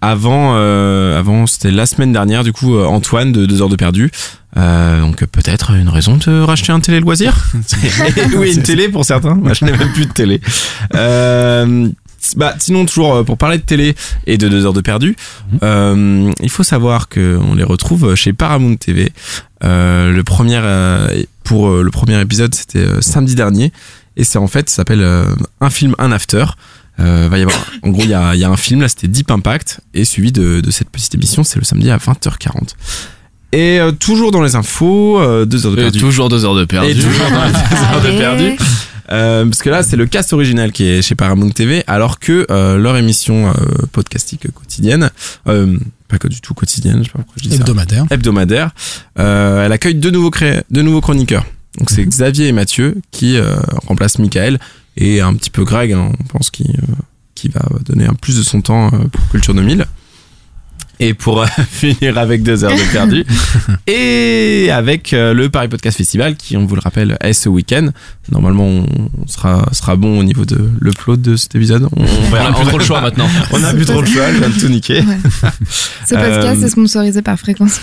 Avant, 0.00 0.52
euh, 0.56 1.18
avant 1.18 1.46
c'était 1.46 1.70
la 1.70 1.86
semaine 1.86 2.12
dernière, 2.12 2.44
du 2.44 2.52
coup, 2.52 2.78
Antoine 2.78 3.32
de 3.32 3.46
Deux 3.46 3.62
heures 3.62 3.68
de 3.68 3.76
perdu. 3.76 4.10
Euh, 4.56 5.00
donc 5.00 5.24
peut-être 5.26 5.72
une 5.72 5.88
raison 5.88 6.16
de 6.16 6.40
racheter 6.40 6.72
un 6.72 6.80
télé 6.80 7.00
loisir. 7.00 7.36
oui, 8.36 8.54
une 8.54 8.62
télé 8.62 8.88
pour 8.88 9.04
certains. 9.04 9.34
Moi, 9.34 9.52
je 9.52 9.64
n'ai 9.64 9.72
même 9.72 9.92
plus 9.92 10.06
de 10.06 10.12
télé. 10.12 10.40
Euh, 10.94 11.88
bah, 12.36 12.54
sinon, 12.58 12.86
toujours 12.86 13.14
euh, 13.14 13.22
pour 13.24 13.38
parler 13.38 13.58
de 13.58 13.62
télé 13.62 13.94
et 14.26 14.38
de 14.38 14.48
deux 14.48 14.64
heures 14.66 14.72
de 14.72 14.80
perdu, 14.80 15.16
euh, 15.62 16.32
il 16.42 16.50
faut 16.50 16.62
savoir 16.64 17.08
que 17.08 17.38
on 17.40 17.54
les 17.54 17.64
retrouve 17.64 18.14
chez 18.14 18.32
Paramount 18.32 18.76
TV. 18.76 19.12
Euh, 19.64 20.12
le 20.12 20.22
premier 20.24 20.58
euh, 20.62 21.22
pour 21.44 21.68
euh, 21.68 21.82
le 21.82 21.90
premier 21.90 22.20
épisode, 22.20 22.54
c'était 22.54 22.80
euh, 22.80 23.00
samedi 23.00 23.34
dernier, 23.34 23.72
et 24.16 24.24
c'est 24.24 24.38
en 24.38 24.48
fait, 24.48 24.68
ça 24.68 24.76
s'appelle 24.76 25.02
euh, 25.02 25.26
un 25.60 25.70
film, 25.70 25.94
un 25.98 26.10
after. 26.12 26.44
Euh, 26.98 27.28
va 27.30 27.36
y 27.38 27.42
avoir, 27.42 27.58
en 27.82 27.90
gros, 27.90 28.02
il 28.04 28.08
y 28.08 28.14
a, 28.14 28.34
il 28.34 28.40
y 28.40 28.44
a 28.44 28.48
un 28.48 28.56
film 28.56 28.80
là, 28.80 28.88
c'était 28.88 29.06
Deep 29.08 29.30
Impact, 29.30 29.80
et 29.92 30.06
suivi 30.06 30.32
de, 30.32 30.60
de 30.62 30.70
cette 30.70 30.88
petite 30.88 31.14
émission, 31.14 31.44
c'est 31.44 31.58
le 31.58 31.64
samedi 31.66 31.90
à 31.90 31.98
20h40. 31.98 32.70
Et 33.52 33.78
euh, 33.78 33.92
toujours 33.92 34.30
dans 34.32 34.40
les 34.42 34.56
infos, 34.56 35.20
euh, 35.20 35.44
deux 35.44 35.66
heures 35.66 35.72
de 35.72 35.76
Et 35.78 35.82
perdu. 35.82 35.98
toujours 36.00 36.28
deux 36.30 36.44
heures 36.46 36.54
de 36.54 36.64
perdu. 36.64 36.90
Et 36.90 36.94
toujours 36.94 37.30
dans 37.30 37.44
les 37.44 37.52
deux 37.52 37.76
heures 37.76 38.02
de 38.02 38.18
perdu. 38.18 38.56
Euh, 39.10 39.44
parce 39.44 39.62
que 39.62 39.70
là, 39.70 39.82
c'est 39.82 39.96
le 39.96 40.06
cast 40.06 40.32
original 40.32 40.72
qui 40.72 40.84
est 40.84 41.02
chez 41.02 41.14
Paramount 41.14 41.50
TV, 41.50 41.84
alors 41.86 42.18
que 42.18 42.46
euh, 42.50 42.76
leur 42.76 42.96
émission 42.96 43.48
euh, 43.48 43.52
podcastique 43.92 44.50
quotidienne, 44.52 45.10
pas 45.44 46.18
que 46.18 46.28
du 46.28 46.40
tout 46.40 46.54
quotidienne, 46.54 46.98
je 46.98 47.04
sais 47.04 47.10
pas 47.10 47.18
pourquoi 47.18 47.34
je 47.36 47.48
dis 47.48 47.56
ça, 47.56 47.62
Hebdomadaire. 47.62 48.06
hebdomadaire, 48.10 48.70
euh, 49.18 49.64
elle 49.64 49.72
accueille 49.72 49.96
deux 49.96 50.10
nouveaux, 50.10 50.30
cré... 50.30 50.62
deux 50.70 50.82
nouveaux 50.82 51.00
chroniqueurs. 51.00 51.44
Donc 51.78 51.90
c'est 51.90 52.04
Xavier 52.04 52.48
et 52.48 52.52
Mathieu 52.52 52.96
qui 53.10 53.38
remplacent 53.86 54.18
Michael 54.18 54.58
et 54.96 55.20
un 55.20 55.34
petit 55.34 55.50
peu 55.50 55.64
Greg, 55.64 55.92
hein, 55.92 56.12
on 56.18 56.24
pense, 56.24 56.50
qui, 56.50 56.64
qui 57.34 57.48
va 57.48 57.68
donner 57.84 58.06
un 58.06 58.14
plus 58.14 58.38
de 58.38 58.42
son 58.42 58.62
temps 58.62 58.90
pour 58.90 59.28
Culture 59.28 59.52
2000. 59.52 59.84
Et 60.98 61.12
pour 61.12 61.42
euh, 61.42 61.46
finir 61.70 62.16
avec 62.16 62.42
deux 62.42 62.64
heures 62.64 62.72
de 62.74 62.90
perdu. 62.92 63.26
et 63.86 64.70
avec 64.72 65.12
euh, 65.12 65.34
le 65.34 65.50
Paris 65.50 65.68
Podcast 65.68 65.98
Festival 65.98 66.36
qui, 66.36 66.56
on 66.56 66.64
vous 66.64 66.74
le 66.74 66.80
rappelle, 66.80 67.18
est 67.20 67.34
ce 67.34 67.50
week-end. 67.50 67.90
Normalement, 68.32 68.64
on 68.66 68.86
sera, 69.26 69.68
sera 69.72 69.96
bon 69.96 70.18
au 70.18 70.24
niveau 70.24 70.46
de 70.46 70.70
l'upload 70.80 71.20
de 71.20 71.36
cet 71.36 71.54
épisode. 71.54 71.86
On, 71.94 72.02
On 72.02 72.34
a 72.34 72.52
plus 72.54 72.64
trop 72.66 72.78
le 72.78 72.84
choix 72.84 73.02
maintenant. 73.02 73.28
On 73.52 73.62
a 73.62 73.74
plus 73.74 73.84
trop 73.84 74.00
le 74.00 74.06
choix, 74.06 74.32
je 74.32 74.38
viens 74.38 74.48
de 74.48 74.58
tout 74.58 74.68
niquer. 74.68 75.02
Ce 76.06 76.14
podcast 76.14 76.62
Euh, 76.62 76.66
est 76.66 76.70
sponsorisé 76.70 77.20
par 77.20 77.38
Fréquence. 77.38 77.78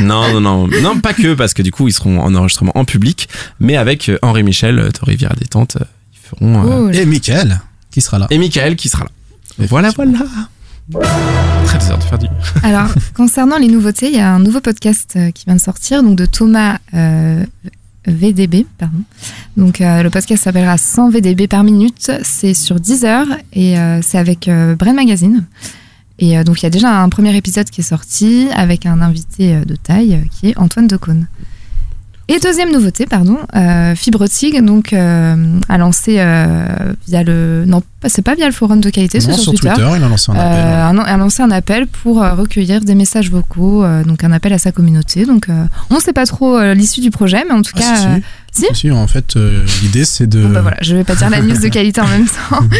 Non, 0.00 0.32
non, 0.32 0.40
non. 0.40 0.66
Non, 0.82 0.98
pas 0.98 1.12
que, 1.12 1.34
parce 1.34 1.52
que 1.52 1.60
du 1.62 1.72
coup, 1.72 1.88
ils 1.88 1.92
seront 1.92 2.20
en 2.20 2.34
enregistrement 2.34 2.72
en 2.74 2.86
public, 2.86 3.28
mais 3.60 3.76
avec 3.76 4.08
euh, 4.08 4.18
Henri 4.22 4.42
Michel, 4.42 4.78
euh, 4.78 4.88
de 4.88 4.98
Rivière 5.02 5.34
Détente. 5.38 5.76
euh, 5.76 5.84
Ils 6.14 6.28
feront. 6.38 6.86
euh. 6.88 6.92
Et 6.92 7.04
Michael, 7.04 7.60
qui 7.90 8.00
sera 8.00 8.18
là. 8.18 8.28
Et 8.30 8.38
Michael 8.38 8.76
qui 8.76 8.88
sera 8.88 9.04
là. 9.04 9.10
Voilà, 9.68 9.90
voilà. 9.94 10.12
Très 10.92 11.90
heures 11.90 11.98
de 11.98 12.04
perdu. 12.04 12.26
Alors, 12.62 12.88
concernant 13.14 13.58
les 13.58 13.66
nouveautés, 13.66 14.08
il 14.08 14.16
y 14.16 14.20
a 14.20 14.32
un 14.32 14.38
nouveau 14.38 14.60
podcast 14.60 15.14
euh, 15.16 15.30
qui 15.32 15.44
vient 15.44 15.56
de 15.56 15.60
sortir, 15.60 16.02
donc 16.02 16.16
de 16.16 16.26
Thomas 16.26 16.78
euh, 16.94 17.44
VDB, 18.06 18.66
pardon. 18.78 19.02
Donc, 19.56 19.80
euh, 19.80 20.04
le 20.04 20.10
podcast 20.10 20.44
s'appellera 20.44 20.78
100 20.78 21.10
VDB 21.10 21.48
par 21.48 21.64
minute. 21.64 22.12
C'est 22.22 22.54
sur 22.54 22.78
10 22.78 23.04
heures 23.04 23.26
et 23.52 23.74
c'est 24.02 24.18
avec 24.18 24.48
Brain 24.78 24.92
Magazine. 24.92 25.44
Et 26.18 26.42
donc, 26.44 26.60
il 26.60 26.62
y 26.62 26.66
a 26.66 26.70
déjà 26.70 27.02
un 27.02 27.08
premier 27.08 27.36
épisode 27.36 27.68
qui 27.68 27.80
est 27.80 27.84
sorti 27.84 28.48
avec 28.54 28.86
un 28.86 29.00
invité 29.00 29.60
de 29.66 29.74
taille 29.74 30.22
qui 30.30 30.50
est 30.50 30.58
Antoine 30.58 30.86
Decaune. 30.86 31.26
Et 32.28 32.38
deuxième 32.38 32.72
nouveauté, 32.72 33.06
pardon, 33.06 33.38
Fibrotig 33.96 34.64
donc 34.64 34.92
a 34.92 35.78
lancé 35.78 36.14
via 37.06 37.22
le 37.24 37.64
non 37.66 37.82
c'est 38.08 38.22
pas 38.22 38.34
via 38.34 38.46
le 38.46 38.52
forum 38.52 38.80
de 38.80 38.90
qualité, 38.90 39.20
c'est 39.20 39.32
sur, 39.32 39.42
sur 39.42 39.52
Twitter, 39.54 39.86
il 39.96 40.02
a 40.02 40.08
lancé 40.08 40.30
un 40.32 40.34
appel. 40.34 40.64
euh, 40.64 40.84
un- 40.86 40.98
a 40.98 41.16
lancé 41.16 41.42
un 41.42 41.50
appel 41.50 41.86
pour 41.86 42.22
euh, 42.22 42.34
recueillir 42.34 42.80
des 42.80 42.94
messages 42.94 43.30
vocaux, 43.30 43.84
euh, 43.84 44.04
donc 44.04 44.24
un 44.24 44.32
appel 44.32 44.52
à 44.52 44.58
sa 44.58 44.72
communauté. 44.72 45.24
Donc 45.26 45.48
euh, 45.48 45.64
on 45.90 45.96
ne 45.96 46.00
sait 46.00 46.12
pas 46.12 46.26
trop 46.26 46.56
euh, 46.58 46.74
l'issue 46.74 47.00
du 47.00 47.10
projet, 47.10 47.44
mais 47.48 47.54
en 47.54 47.62
tout 47.62 47.72
Ah, 47.76 47.80
cas, 47.80 47.96
si, 47.96 48.02
si. 48.02 48.06
euh, 48.08 48.18
si. 48.52 48.66
Si, 48.74 48.90
en 48.90 49.06
fait, 49.06 49.36
euh, 49.36 49.64
l'idée 49.82 50.04
c'est 50.06 50.26
de. 50.26 50.42
Bon, 50.42 50.50
bah 50.50 50.62
voilà, 50.62 50.78
je 50.80 50.94
vais 50.96 51.04
pas 51.04 51.14
dire 51.14 51.28
la 51.30 51.42
news 51.42 51.58
de 51.60 51.68
qualité 51.68 52.00
en 52.00 52.08
même 52.08 52.26
temps. 52.26 52.60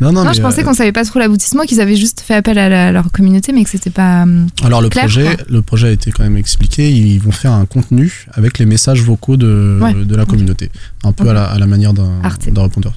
Non, 0.00 0.10
non, 0.10 0.24
Non, 0.24 0.30
mais, 0.30 0.34
je 0.34 0.42
pensais 0.42 0.62
euh, 0.62 0.64
qu'on 0.64 0.74
savait 0.74 0.90
pas 0.90 1.04
trop 1.04 1.20
l'aboutissement, 1.20 1.62
qu'ils 1.62 1.80
avaient 1.80 1.94
juste 1.94 2.22
fait 2.26 2.34
appel 2.34 2.58
à, 2.58 2.68
la- 2.68 2.90
leur 2.90 3.12
communauté, 3.12 3.52
mais 3.52 3.62
que 3.62 3.70
c'était 3.70 3.90
pas. 3.90 4.22
hum, 4.24 4.48
Alors 4.64 4.82
le 4.82 4.88
clair, 4.88 5.04
projet, 5.04 5.36
quoi. 5.36 5.44
le 5.48 5.62
projet 5.62 5.86
a 5.88 5.90
été 5.92 6.10
quand 6.10 6.24
même 6.24 6.36
expliqué. 6.36 6.90
Ils 6.90 7.20
vont 7.20 7.30
faire 7.30 7.52
un 7.52 7.66
contenu 7.66 8.26
avec 8.32 8.58
les 8.58 8.66
messages 8.66 9.00
vocaux 9.00 9.36
de, 9.36 9.78
Ouais. 9.80 9.94
de 9.94 10.16
la 10.16 10.24
communauté, 10.24 10.72
un 11.04 11.12
peu 11.12 11.28
à, 11.28 11.32
la, 11.34 11.44
à 11.44 11.56
la 11.58 11.66
manière 11.66 11.92
d'un 11.92 12.10
répondeur. 12.56 12.94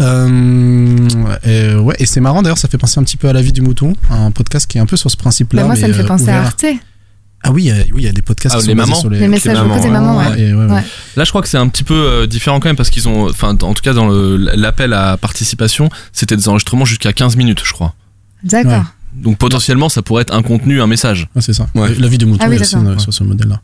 Euh, 0.00 0.96
et, 1.44 1.74
ouais, 1.74 1.94
et 1.98 2.06
c'est 2.06 2.20
marrant 2.20 2.42
d'ailleurs, 2.42 2.58
ça 2.58 2.68
fait 2.68 2.78
penser 2.78 2.98
un 3.00 3.04
petit 3.04 3.16
peu 3.16 3.28
à 3.28 3.32
la 3.32 3.42
vie 3.42 3.52
du 3.52 3.60
mouton, 3.60 3.94
un 4.10 4.30
podcast 4.30 4.66
qui 4.66 4.78
est 4.78 4.80
un 4.80 4.86
peu 4.86 4.96
sur 4.96 5.10
ce 5.10 5.16
principe-là. 5.16 5.62
bah, 5.62 5.66
moi, 5.68 5.76
ça 5.76 5.82
mais, 5.82 5.88
me 5.88 5.92
fait 5.94 6.02
euh, 6.02 6.06
penser 6.06 6.28
à. 6.30 6.42
Arte. 6.42 6.64
Ah 7.44 7.50
oui, 7.50 7.64
il 7.64 7.66
y 7.66 7.70
a- 7.72 7.74
oui, 7.92 8.02
il 8.02 8.04
y 8.04 8.08
a 8.08 8.12
des 8.12 8.22
podcasts 8.22 8.54
Ah, 8.56 8.60
qui 8.60 8.68
les 8.68 8.72
sont 8.72 8.76
basés 8.76 8.88
mamans 8.90 9.00
sur 9.00 9.10
les, 9.10 9.18
Les 9.18 9.26
messages 9.28 9.56
mamans, 9.56 9.80
ouais. 9.80 9.90
mamans, 9.90 10.16
ouais. 10.18 10.40
et 10.40 10.54
ouais, 10.54 10.64
ouais. 10.64 10.72
Ouais. 10.74 10.84
Là, 11.16 11.24
je 11.24 11.30
crois 11.30 11.42
que 11.42 11.48
c'est 11.48 11.56
un 11.58 11.66
petit 11.68 11.82
peu 11.82 11.94
euh, 11.94 12.26
différent 12.28 12.60
quand 12.60 12.68
même 12.68 12.76
parce 12.76 12.88
qu'ils 12.90 13.08
ont, 13.08 13.28
enfin, 13.28 13.48
en 13.62 13.74
tout 13.74 13.82
cas 13.82 13.92
dans 13.94 14.08
l'appel 14.08 14.92
à 14.92 15.16
participation, 15.16 15.90
c'était 16.12 16.36
des 16.36 16.48
enregistrements 16.48 16.84
jusqu'à 16.84 17.12
15 17.12 17.34
minutes, 17.36 17.62
je 17.64 17.72
crois. 17.72 17.94
D'accord. 18.44 18.72
Ouais. 18.72 18.78
Donc 19.14 19.38
potentiellement, 19.38 19.88
ça 19.88 20.02
pourrait 20.02 20.22
être 20.22 20.32
un 20.34 20.42
contenu, 20.42 20.80
un 20.80 20.86
message. 20.86 21.28
Ah, 21.36 21.40
c'est 21.40 21.52
ça. 21.52 21.66
Ouais. 21.74 21.92
La 21.98 22.06
vie 22.06 22.16
du 22.18 22.26
mouton 22.26 22.44
Ah 22.44 22.48
oui, 22.48 22.56
est 22.56 22.60
aussi 22.60 22.76
d'accord. 22.76 22.90
euh, 22.92 22.98
sur 22.98 23.12
ce 23.12 23.24
modèle-là. 23.24 23.60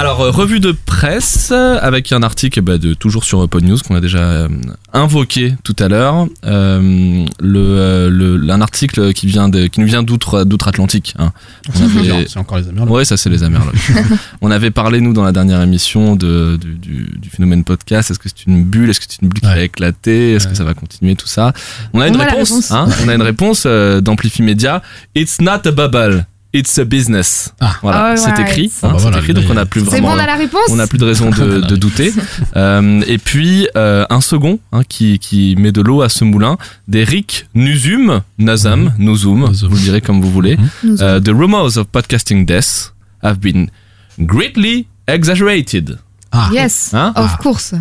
Alors, 0.00 0.20
euh, 0.20 0.30
revue 0.30 0.60
de 0.60 0.70
presse 0.86 1.50
avec 1.50 2.12
un 2.12 2.22
article 2.22 2.60
bah, 2.60 2.78
de 2.78 2.94
toujours 2.94 3.24
sur 3.24 3.48
Pod 3.48 3.64
News 3.64 3.78
qu'on 3.86 3.96
a 3.96 4.00
déjà 4.00 4.18
euh, 4.20 4.48
invoqué 4.92 5.54
tout 5.64 5.74
à 5.80 5.88
l'heure. 5.88 6.28
Euh, 6.46 7.24
le, 7.40 7.58
euh, 7.58 8.08
le- 8.08 8.48
un 8.48 8.60
article 8.60 9.12
qui 9.12 9.26
vient 9.26 9.48
de, 9.48 9.66
qui 9.66 9.80
nous 9.80 9.86
vient 9.88 10.04
d'outre 10.04 10.44
d'outre-Atlantique. 10.44 11.14
Hein. 11.18 11.32
On 11.74 11.98
avait- 11.98 12.26
C'est 12.28 12.38
encore 12.38 12.58
les 12.58 12.68
Américains. 12.68 12.92
Ouais, 12.92 13.04
ça 13.04 13.16
c'est 13.16 13.28
les 13.28 13.42
Américains. 13.42 13.72
On 14.40 14.52
avait 14.52 14.70
parlé 14.70 15.00
nous 15.00 15.12
dans 15.12 15.24
la 15.24 15.32
dernière 15.32 15.60
émission 15.62 16.14
de, 16.14 16.56
du, 16.60 16.74
du- 16.76 17.18
du 17.18 17.28
phénomène 17.30 17.64
podcast. 17.64 18.12
Est-ce 18.12 18.20
que 18.20 18.28
c'est 18.28 18.46
une 18.46 18.62
bulle? 18.62 18.90
Est-ce 18.90 19.00
que 19.00 19.06
c'est 19.08 19.20
une 19.22 19.28
bulle 19.30 19.40
qui 19.40 19.46
va 19.46 19.58
éclater? 19.60 20.34
Est-ce 20.34 20.46
que 20.46 20.54
ça 20.54 20.62
va 20.64 20.74
continuer 20.74 21.16
tout 21.16 21.26
ça? 21.26 21.52
On 21.92 22.00
a 22.00 22.06
une 22.06 22.14
On 22.16 22.20
a 22.20 22.24
la 22.24 22.30
réponse. 22.30 22.50
réponse. 22.50 22.70
hein 22.70 22.88
on 23.04 23.08
a 23.08 23.14
une 23.14 23.22
réponse 23.22 23.64
euh, 23.66 24.00
d'Amplify 24.00 24.42
Media. 24.42 24.80
It's 25.16 25.40
not 25.40 25.66
a 25.66 25.72
bubble. 25.72 26.24
It's 26.54 26.78
a 26.78 26.84
business. 26.84 27.52
Voilà, 27.82 27.98
Alright. 28.12 28.18
c'est 28.18 28.40
écrit. 28.42 28.72
Ah 28.82 28.86
hein, 28.86 28.90
bah 28.92 28.94
c'est 28.96 29.02
voilà, 29.02 29.18
écrit, 29.18 29.34
donc 29.34 29.44
on 29.48 29.52
il 29.52 29.54
y 29.56 29.58
a- 29.58 29.60
a 29.60 29.66
plus 29.66 29.82
vraiment. 29.82 30.08
bon, 30.08 30.14
on 30.14 30.18
a 30.18 30.24
la 30.26 30.34
réponse 30.36 30.62
On 30.70 30.76
n'a 30.76 30.86
plus 30.86 30.96
de 30.96 31.04
raison 31.04 31.28
de, 31.28 31.60
de 31.60 31.76
douter. 31.84 32.10
Euh, 32.56 33.02
et 33.06 33.18
puis 33.18 33.68
euh, 33.76 34.06
un 34.08 34.22
second 34.22 34.58
hein, 34.72 34.80
qui, 34.88 35.18
qui 35.18 35.56
met 35.58 35.72
de 35.72 35.82
l'eau 35.82 36.00
à 36.00 36.08
ce 36.08 36.24
moulin, 36.24 36.56
d'Eric 36.88 37.46
Nuzum, 37.54 38.22
Nazam, 38.38 38.94
Nuzum, 38.98 39.44
vous 39.52 39.74
le 39.76 39.80
direz 39.82 40.00
comme 40.00 40.22
vous 40.22 40.30
voulez. 40.32 40.56
Nuzum. 40.82 41.06
Euh, 41.06 41.20
the 41.20 41.28
rumors 41.28 41.76
of 41.76 41.86
podcasting 41.88 42.46
death 42.46 42.94
have 43.22 43.36
been 43.40 43.68
greatly 44.18 44.86
exaggerated. 45.06 45.98
Ah. 46.32 46.48
Yes, 46.52 46.90
Hein 46.94 47.12
of 47.16 47.36
course. 47.38 47.74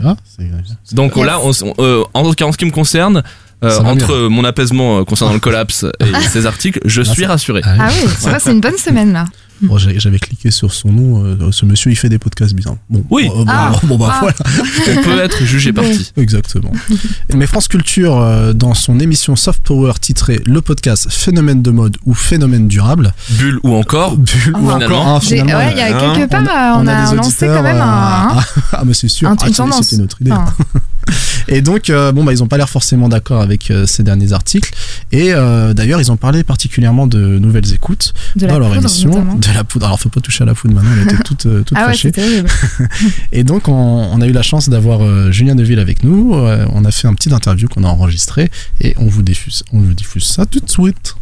Donc 0.92 1.16
Yes. 1.16 1.26
là, 1.26 1.40
on, 1.42 1.52
on- 1.64 1.74
euh, 1.80 2.04
en 2.14 2.24
tout 2.24 2.34
cas 2.34 2.46
en 2.46 2.52
ce 2.52 2.58
qui 2.58 2.66
me 2.66 2.72
concerne, 2.72 3.24
euh, 3.64 3.70
Ça 3.72 3.84
entre 3.84 4.28
mon 4.28 4.44
apaisement 4.44 5.00
euh, 5.00 5.04
concernant 5.04 5.34
le 5.34 5.40
collapse 5.40 5.86
et 6.00 6.20
ces 6.30 6.46
articles, 6.46 6.80
je 6.86 7.02
Ah, 7.02 7.06
suis 7.06 7.24
ça- 7.24 7.30
rassuré. 7.30 7.62
Ah 7.66 7.88
oui, 7.90 8.10
c'est 8.20 8.30
vrai, 8.30 8.40
c'est 8.40 8.52
une 8.52 8.62
bonne 8.62 8.78
semaine 8.78 9.14
là. 9.14 9.26
Bon, 9.62 9.78
j'avais 9.78 10.20
cliqué 10.20 10.52
sur 10.52 10.74
son 10.74 10.92
nom. 10.92 11.24
euh, 11.26 11.52
ce 11.52 11.66
monsieur, 11.66 11.92
il 11.92 11.96
fait 11.96 12.10
des 12.10 12.20
podcasts 12.20 12.54
bizarres. 12.54 12.78
Bon, 12.90 13.04
Oui. 13.10 13.28
euh, 13.28 13.44
bon, 13.44 13.46
Ah. 13.48 13.72
bon, 13.84 13.98
bah 13.98 14.08
Ah. 14.12 14.18
voilà. 14.22 14.36
On 15.00 15.04
peut 15.04 15.20
être 15.20 15.44
jugé 15.46 15.74
parti. 15.74 16.12
Exactement. 16.18 16.72
Mais 17.36 17.48
France 17.48 17.68
Culture, 17.68 18.18
euh, 18.22 18.54
dans 18.54 18.74
son 18.74 19.00
émission 19.00 19.36
Soft 19.36 19.62
Power 19.64 19.94
titrée 20.00 20.40
Le 20.46 20.62
podcast 20.62 21.08
Phénomène 21.10 21.62
de 21.62 21.72
mode 21.72 21.98
ou 22.06 22.14
Phénomène 22.14 22.68
durable, 22.68 23.14
Bulle 23.32 23.60
ou 23.64 23.74
encore, 23.76 24.16
bulle 24.18 24.56
ou 24.56 24.70
finalement. 24.72 24.86
encore, 24.86 25.08
hein, 25.08 25.20
J'ai- 25.22 25.38
finalement, 25.40 25.54
ouais, 25.66 25.72
il 25.72 25.78
y 25.78 25.82
a 25.82 25.98
hein, 25.98 26.14
quelque 26.16 26.30
part, 26.30 26.42
euh, 26.42 26.82
on, 26.84 26.88
a, 26.88 27.10
des 27.12 27.16
lancé 27.16 27.30
auditeurs, 27.46 27.58
quand 27.58 27.64
même 27.64 27.76
un. 27.78 27.82
ah, 28.38 28.44
ah, 28.74 28.84
mais 28.86 28.94
c'est 28.94 29.08
sûr. 29.08 29.30
un- 29.30 29.36
Ah, 29.40 29.46
c'était- 29.82 29.98
notre 30.02 30.22
idée. 30.22 30.32
Enfin, 30.32 30.54
Et 31.48 31.62
donc, 31.62 31.90
euh, 31.90 32.12
bon, 32.12 32.26
bah, 32.26 32.34
ils 32.34 32.44
ont 32.44 32.48
pas 32.48 32.58
l'air 32.58 32.68
forcément 32.70 33.08
d'accord 33.08 33.42
avec 33.42 33.72
euh, 33.72 33.86
ces 33.86 34.04
derniers 34.04 34.34
articles. 34.34 34.70
Et 35.14 35.34
euh, 35.34 35.74
d'ailleurs, 35.74 36.02
ils 36.02 36.12
ont 36.12 36.18
parlé 36.18 36.44
particulièrement 36.44 37.08
de 37.08 37.40
nouvelles 37.40 37.74
écoutes 37.74 38.14
De 38.36 38.46
dans 38.46 38.60
leur 38.60 38.76
émission. 38.76 39.10
notamment. 39.12 39.40
De 39.48 39.54
la 39.54 39.64
poudre. 39.64 39.86
Alors, 39.86 40.00
faut 40.00 40.10
pas 40.10 40.22
toucher 40.22 40.44
à 40.44 40.46
la 40.46 40.54
poudre 40.54 40.74
maintenant, 40.74 40.92
elle 40.96 41.04
était 41.04 41.24
toute, 41.24 41.46
euh, 41.46 41.64
toute 41.64 41.78
ah 41.78 41.88
ouais, 41.88 41.94
fâchée. 41.94 42.12
Et 43.32 43.44
donc, 43.44 43.68
on, 43.68 43.74
on 43.74 44.22
a 44.22 44.28
eu 44.28 44.32
la 44.32 44.42
chance 44.42 44.70
d'avoir 44.70 45.04
euh, 45.04 45.32
Julien 45.32 45.56
Deville 45.56 45.80
avec 45.80 46.04
nous. 46.04 46.36
Euh, 46.36 46.66
on 46.74 46.86
a 46.86 46.92
fait 46.92 47.08
un 47.08 47.14
petit 47.14 47.34
interview 47.34 47.68
qu'on 47.68 47.84
a 47.84 47.88
enregistré 47.88 48.50
et 48.82 48.94
on 48.98 49.06
vous 49.06 49.22
diffuse, 49.22 49.64
on 49.72 49.80
vous 49.80 49.94
diffuse 49.94 50.26
ça 50.26 50.46
tout 50.46 50.60
de 50.60 50.70
suite. 50.70 51.16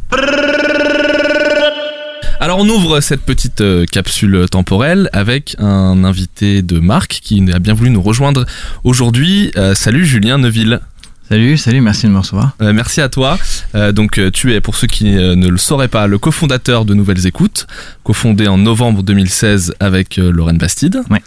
Alors 2.39 2.59
on 2.59 2.67
ouvre 2.67 2.99
cette 2.99 3.21
petite 3.21 3.63
capsule 3.91 4.47
temporelle 4.51 5.09
avec 5.13 5.55
un 5.57 6.03
invité 6.03 6.61
de 6.61 6.79
marque 6.79 7.19
qui 7.23 7.43
a 7.51 7.59
bien 7.59 7.73
voulu 7.73 7.89
nous 7.89 8.01
rejoindre 8.01 8.45
aujourd'hui. 8.83 9.51
Euh, 9.55 9.73
salut 9.73 10.05
Julien 10.05 10.37
Neuville. 10.37 10.81
Salut, 11.27 11.57
salut, 11.57 11.81
merci 11.81 12.05
de 12.05 12.11
me 12.11 12.19
recevoir. 12.19 12.55
Euh, 12.61 12.71
merci 12.71 13.01
à 13.01 13.09
toi. 13.09 13.39
Euh, 13.73 13.91
donc 13.91 14.19
euh, 14.19 14.29
tu 14.29 14.53
es, 14.53 14.61
pour 14.61 14.75
ceux 14.75 14.85
qui 14.85 15.05
ne 15.05 15.47
le 15.47 15.57
sauraient 15.57 15.87
pas, 15.87 16.05
le 16.05 16.19
cofondateur 16.19 16.85
de 16.85 16.93
Nouvelles 16.93 17.25
Écoutes, 17.25 17.65
cofondé 18.03 18.47
en 18.47 18.59
novembre 18.59 19.01
2016 19.01 19.73
avec 19.79 20.19
euh, 20.19 20.31
Lorraine 20.31 20.59
Bastide. 20.59 21.01
Ouais. 21.09 21.23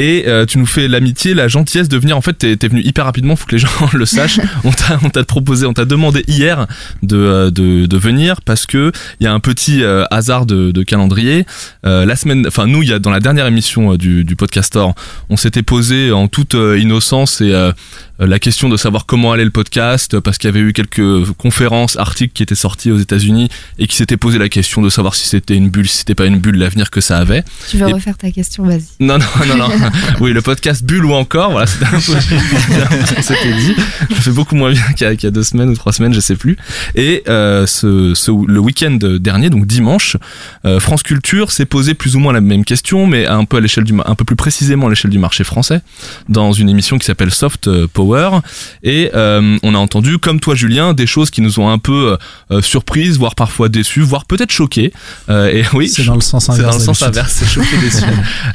Et 0.00 0.26
tu 0.46 0.58
nous 0.58 0.66
fais 0.66 0.86
l'amitié, 0.86 1.34
la 1.34 1.48
gentillesse 1.48 1.88
de 1.88 1.98
venir. 1.98 2.16
En 2.16 2.20
fait, 2.20 2.32
t'es 2.34 2.52
es 2.52 2.68
venu 2.68 2.80
hyper 2.82 3.04
rapidement, 3.04 3.34
faut 3.34 3.46
que 3.46 3.56
les 3.56 3.58
gens 3.66 3.68
le 3.92 4.06
sachent. 4.06 4.38
on 4.64 4.70
t'a 5.10 5.24
proposé, 5.24 5.66
on 5.66 5.72
t'a 5.72 5.86
demandé 5.86 6.22
hier 6.28 6.68
de, 7.02 7.50
de, 7.50 7.86
de 7.86 7.96
venir 7.96 8.40
parce 8.42 8.64
que 8.64 8.92
il 9.18 9.24
y 9.24 9.26
a 9.26 9.32
un 9.32 9.40
petit 9.40 9.82
hasard 10.12 10.46
de, 10.46 10.70
de 10.70 10.82
calendrier. 10.84 11.46
La 11.82 12.14
semaine, 12.14 12.46
enfin 12.46 12.68
nous, 12.68 12.84
il 12.84 12.90
y 12.90 12.92
a 12.92 13.00
dans 13.00 13.10
la 13.10 13.18
dernière 13.18 13.48
émission 13.48 13.96
du, 13.96 14.22
du 14.22 14.36
Podcastor, 14.36 14.94
on 15.30 15.36
s'était 15.36 15.64
posé 15.64 16.12
en 16.12 16.28
toute 16.28 16.54
innocence 16.54 17.40
et 17.40 17.52
la 18.26 18.38
question 18.38 18.68
de 18.68 18.76
savoir 18.76 19.06
comment 19.06 19.32
allait 19.32 19.44
le 19.44 19.50
podcast 19.50 20.14
euh, 20.14 20.20
parce 20.20 20.38
qu'il 20.38 20.48
y 20.48 20.52
avait 20.52 20.60
eu 20.60 20.72
quelques 20.72 21.24
conférences, 21.38 21.96
articles 21.96 22.32
qui 22.32 22.42
étaient 22.42 22.54
sortis 22.54 22.90
aux 22.90 22.98
États-Unis 22.98 23.48
et 23.78 23.86
qui 23.86 23.96
s'étaient 23.96 24.16
posé 24.16 24.38
la 24.38 24.48
question 24.48 24.82
de 24.82 24.88
savoir 24.90 25.14
si 25.14 25.28
c'était 25.28 25.54
une 25.54 25.68
bulle, 25.68 25.88
si 25.88 25.98
c'était 25.98 26.14
pas 26.14 26.26
une 26.26 26.38
bulle, 26.38 26.56
l'avenir 26.56 26.90
que 26.90 27.00
ça 27.00 27.18
avait. 27.18 27.44
Tu 27.68 27.76
veux 27.78 27.88
Et- 27.88 27.92
refaire 27.92 28.16
ta 28.16 28.30
question, 28.30 28.64
vas-y. 28.64 28.82
non, 29.00 29.18
non, 29.18 29.26
non, 29.46 29.56
non. 29.56 29.68
oui, 30.20 30.32
le 30.32 30.42
podcast 30.42 30.82
Bulle 30.84 31.04
ou 31.04 31.12
encore, 31.12 31.52
voilà, 31.52 31.66
c'était 31.66 31.84
un 31.86 31.90
peu 31.90 32.00
ce 32.00 33.14
qu'on 33.14 33.22
s'était 33.22 33.52
dit. 33.54 33.74
Ça 34.10 34.20
fait 34.20 34.30
beaucoup 34.32 34.56
moins 34.56 34.72
bien 34.72 34.82
qu'il 34.96 35.06
y, 35.10 35.22
y 35.22 35.26
a 35.26 35.30
deux 35.30 35.42
semaines 35.44 35.68
ou 35.68 35.74
trois 35.76 35.92
semaines, 35.92 36.12
je 36.14 36.20
sais 36.20 36.36
plus. 36.36 36.56
Et 36.94 37.22
euh, 37.28 37.66
ce, 37.66 38.14
ce- 38.14 38.30
le 38.46 38.58
week-end 38.58 38.98
dernier, 39.20 39.50
donc 39.50 39.66
dimanche, 39.66 40.16
euh, 40.64 40.80
France 40.80 41.02
Culture 41.02 41.52
s'est 41.52 41.66
posé 41.66 41.94
plus 41.94 42.16
ou 42.16 42.18
moins 42.20 42.32
la 42.32 42.40
même 42.40 42.64
question, 42.64 43.06
mais 43.06 43.26
un 43.26 43.44
peu 43.44 43.58
à 43.58 43.60
l'échelle 43.60 43.84
du, 43.84 43.94
un 44.04 44.14
peu 44.14 44.24
plus 44.24 44.36
précisément 44.36 44.86
à 44.86 44.90
l'échelle 44.90 45.10
du 45.10 45.18
marché 45.18 45.44
français, 45.44 45.80
dans 46.28 46.52
une 46.52 46.68
émission 46.68 46.98
qui 46.98 47.06
s'appelle 47.06 47.30
Soft 47.32 47.68
Power. 47.92 48.07
Et 48.82 49.10
euh, 49.14 49.56
on 49.62 49.74
a 49.74 49.78
entendu, 49.78 50.18
comme 50.18 50.40
toi, 50.40 50.54
Julien, 50.54 50.94
des 50.94 51.06
choses 51.06 51.30
qui 51.30 51.40
nous 51.40 51.58
ont 51.60 51.68
un 51.68 51.78
peu 51.78 52.16
euh, 52.50 52.60
surprises, 52.62 53.18
voire 53.18 53.34
parfois 53.34 53.68
déçus, 53.68 54.00
voire 54.00 54.24
peut-être 54.24 54.50
choqués. 54.52 54.92
Euh, 55.28 55.48
et 55.48 55.64
oui, 55.74 55.88
C'est 55.88 56.04
dans 56.04 56.14
le 56.14 56.20
sens 56.20 56.46
c'est 56.46 56.52
inverse. 56.52 56.72
dans 56.72 56.78
le 56.78 56.84
sens 56.84 57.00
d'habitude. 57.00 57.18
inverse, 57.20 57.32
c'est 57.38 57.46
choqué 57.48 57.76
déçu. 57.80 58.04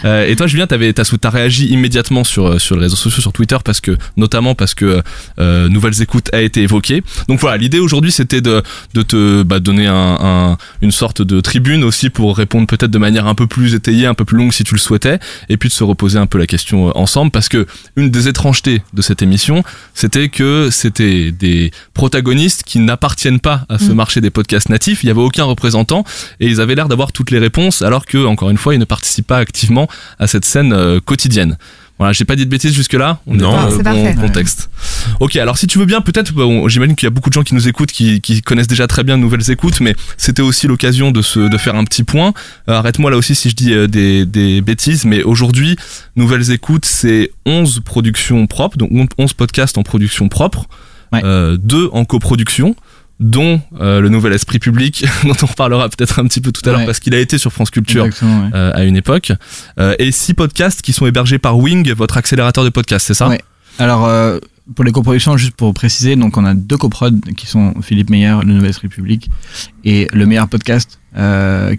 Euh, 0.06 0.28
et 0.28 0.36
toi, 0.36 0.48
Julien, 0.48 0.68
t'avais, 0.68 0.94
t'as, 0.94 1.04
t'as 1.04 1.30
réagi 1.30 1.68
immédiatement 1.68 2.24
sur 2.24 2.48
euh, 2.48 2.60
sur 2.60 2.76
les 2.76 2.84
réseaux 2.84 2.96
sociaux, 2.96 3.22
sur 3.22 3.34
Twitter, 3.34 3.58
parce 3.64 3.82
que 3.82 3.98
notamment 4.18 4.56
parce 4.56 4.74
que 4.74 5.02
euh, 5.40 5.70
Nouvelles 5.70 6.02
Écoutes 6.02 6.34
a 6.34 6.42
été 6.42 6.62
évoqué. 6.62 7.04
Donc 7.28 7.40
voilà, 7.40 7.58
l'idée 7.58 7.80
aujourd'hui, 7.80 8.12
c'était 8.12 8.42
de 8.42 8.62
de 8.94 9.02
te 9.02 9.44
bah, 9.44 9.60
donner 9.60 9.88
un, 9.88 10.18
un- 10.22 10.58
une 10.82 10.92
sorte 10.92 11.22
de 11.22 11.42
tribune 11.42 11.84
aussi 11.84 12.10
pour 12.10 12.36
répondre 12.38 12.68
peut-être 12.68 12.92
de 12.92 12.98
manière 12.98 13.28
un 13.28 13.36
peu 13.36 13.48
plus 13.48 13.74
étayée, 13.76 14.06
un 14.06 14.14
peu 14.14 14.26
plus 14.26 14.38
longue 14.38 14.52
si 14.54 14.64
tu 14.64 14.74
le 14.76 14.80
souhaitais, 14.80 15.20
et 15.50 15.58
puis 15.58 15.70
de 15.70 15.74
se 15.74 15.84
reposer 15.84 16.18
un 16.20 16.28
peu 16.28 16.38
la 16.38 16.48
question 16.48 16.90
euh, 16.90 16.92
ensemble, 16.96 17.32
parce 17.32 17.50
que 17.50 17.66
une 17.96 18.10
des 18.10 18.28
étrangetés 18.28 18.82
de 18.94 19.02
cette 19.02 19.22
émission, 19.22 19.43
c'était 19.94 20.30
que 20.30 20.70
c'était 20.72 21.32
des 21.32 21.72
protagonistes 21.94 22.64
qui 22.64 22.80
n'appartiennent 22.80 23.40
pas 23.40 23.66
à 23.70 23.78
ce 23.78 23.92
Mm. 23.92 23.94
marché 23.94 24.22
des 24.22 24.30
podcasts 24.30 24.70
natifs. 24.70 25.04
Il 25.04 25.08
y 25.08 25.10
avait 25.10 25.22
aucun 25.22 25.44
représentant 25.44 26.04
et 26.40 26.48
ils 26.48 26.62
avaient 26.62 26.76
l'air 26.76 26.88
d'avoir 26.88 27.12
toutes 27.12 27.32
les 27.32 27.40
réponses, 27.40 27.82
alors 27.82 28.06
que 28.06 28.26
encore 28.26 28.50
une 28.50 28.58
fois, 28.58 28.74
ils 28.74 28.80
ne 28.80 28.86
participent 28.86 29.28
pas 29.28 29.38
activement 29.38 29.88
à 30.20 30.28
cette 30.28 30.46
scène 30.46 30.74
euh, 30.74 31.00
quotidienne. 31.00 31.58
Voilà, 32.04 32.12
j'ai 32.12 32.26
pas 32.26 32.36
dit 32.36 32.44
de 32.44 32.50
bêtises 32.50 32.74
jusque 32.74 32.94
là. 32.96 33.20
On 33.26 33.36
Non. 33.36 33.70
est 33.80 33.82
dans 33.82 33.94
bon 33.94 34.14
contexte. 34.16 34.70
Ok, 35.22 35.38
alors 35.38 35.58
si 35.58 35.68
tu 35.68 35.80
veux 35.80 35.86
bien, 35.86 36.02
peut-être, 36.02 36.34
bon, 36.34 36.68
j'imagine 36.68 36.98
qu'il 36.98 37.06
y 37.06 37.08
a 37.08 37.12
beaucoup 37.12 37.30
de 37.30 37.34
gens 37.34 37.44
qui 37.44 37.56
nous 37.56 37.70
écoutent, 37.70 37.94
qui, 37.94 38.20
qui 38.20 38.42
connaissent 38.42 38.68
déjà 38.68 38.88
très 38.88 39.06
bien 39.06 39.16
Nouvelles 39.16 39.50
Écoutes, 39.50 39.80
mais 39.80 39.96
c'était 40.18 40.42
aussi 40.42 40.68
l'occasion 40.68 41.12
de 41.12 41.22
se, 41.22 41.40
de 41.40 41.58
faire 41.58 41.76
un 41.76 41.86
petit 41.86 42.04
point. 42.04 42.34
Euh, 42.70 42.74
Arrête-moi 42.74 43.10
là 43.10 43.16
aussi 43.16 43.36
si 43.36 43.50
je 43.50 43.56
dis 43.56 43.74
euh, 43.74 43.88
des, 43.88 44.26
des 44.26 44.60
bêtises, 44.60 45.06
mais 45.06 45.24
aujourd'hui, 45.24 45.78
Nouvelles 46.18 46.52
Écoutes, 46.52 46.84
c'est 46.84 47.32
11 47.46 47.80
productions 47.86 48.48
propres, 48.48 48.76
donc 48.78 48.92
11 49.18 49.32
podcasts 49.32 49.78
en 49.78 49.84
production 49.84 50.28
propre, 50.28 50.66
Ouais. 51.14 51.22
euh, 51.24 51.58
deux 51.62 51.90
en 51.94 52.06
coproduction 52.06 52.76
dont 53.20 53.62
euh, 53.80 54.02
le 54.02 54.10
nouvel 54.10 54.34
esprit 54.34 54.60
public 54.60 55.06
dont 55.24 55.36
on 55.42 55.46
reparlera 55.46 55.88
peut-être 55.90 56.20
un 56.20 56.26
petit 56.26 56.42
peu 56.42 56.52
tout 56.52 56.68
à 56.70 56.74
l'heure 56.74 56.86
parce 56.86 57.00
qu'il 57.00 57.14
a 57.14 57.20
été 57.20 57.38
sur 57.38 57.54
France 57.54 57.70
Culture 57.70 58.06
ouais. 58.06 58.12
euh, 58.24 58.72
à 58.74 58.84
une 58.84 58.96
époque 58.98 59.32
Euh, 59.80 59.96
et 60.00 60.12
six 60.12 60.34
podcasts 60.34 60.82
qui 60.82 60.94
sont 60.94 61.06
hébergés 61.06 61.40
par 61.40 61.58
Wing 61.58 61.92
votre 61.94 62.18
accélérateur 62.18 62.64
de 62.64 62.70
podcasts 62.70 63.08
c'est 63.08 63.14
ça? 63.14 63.30
Ouais. 63.30 63.42
Alors, 63.80 64.08
pour 64.76 64.86
les 64.86 64.92
coproductions, 64.92 65.36
juste 65.36 65.56
pour 65.56 65.74
préciser, 65.74 66.16
donc 66.16 66.38
on 66.38 66.46
a 66.46 66.54
deux 66.54 66.78
coprods 66.78 67.10
qui 67.36 67.48
sont 67.48 67.74
Philippe 67.82 68.12
Meyer, 68.12 68.36
Le 68.46 68.54
Nouvelle 68.54 68.76
République, 68.80 69.32
et 69.84 70.08
le 70.14 70.28
meilleur 70.28 70.48
podcast 70.48 71.00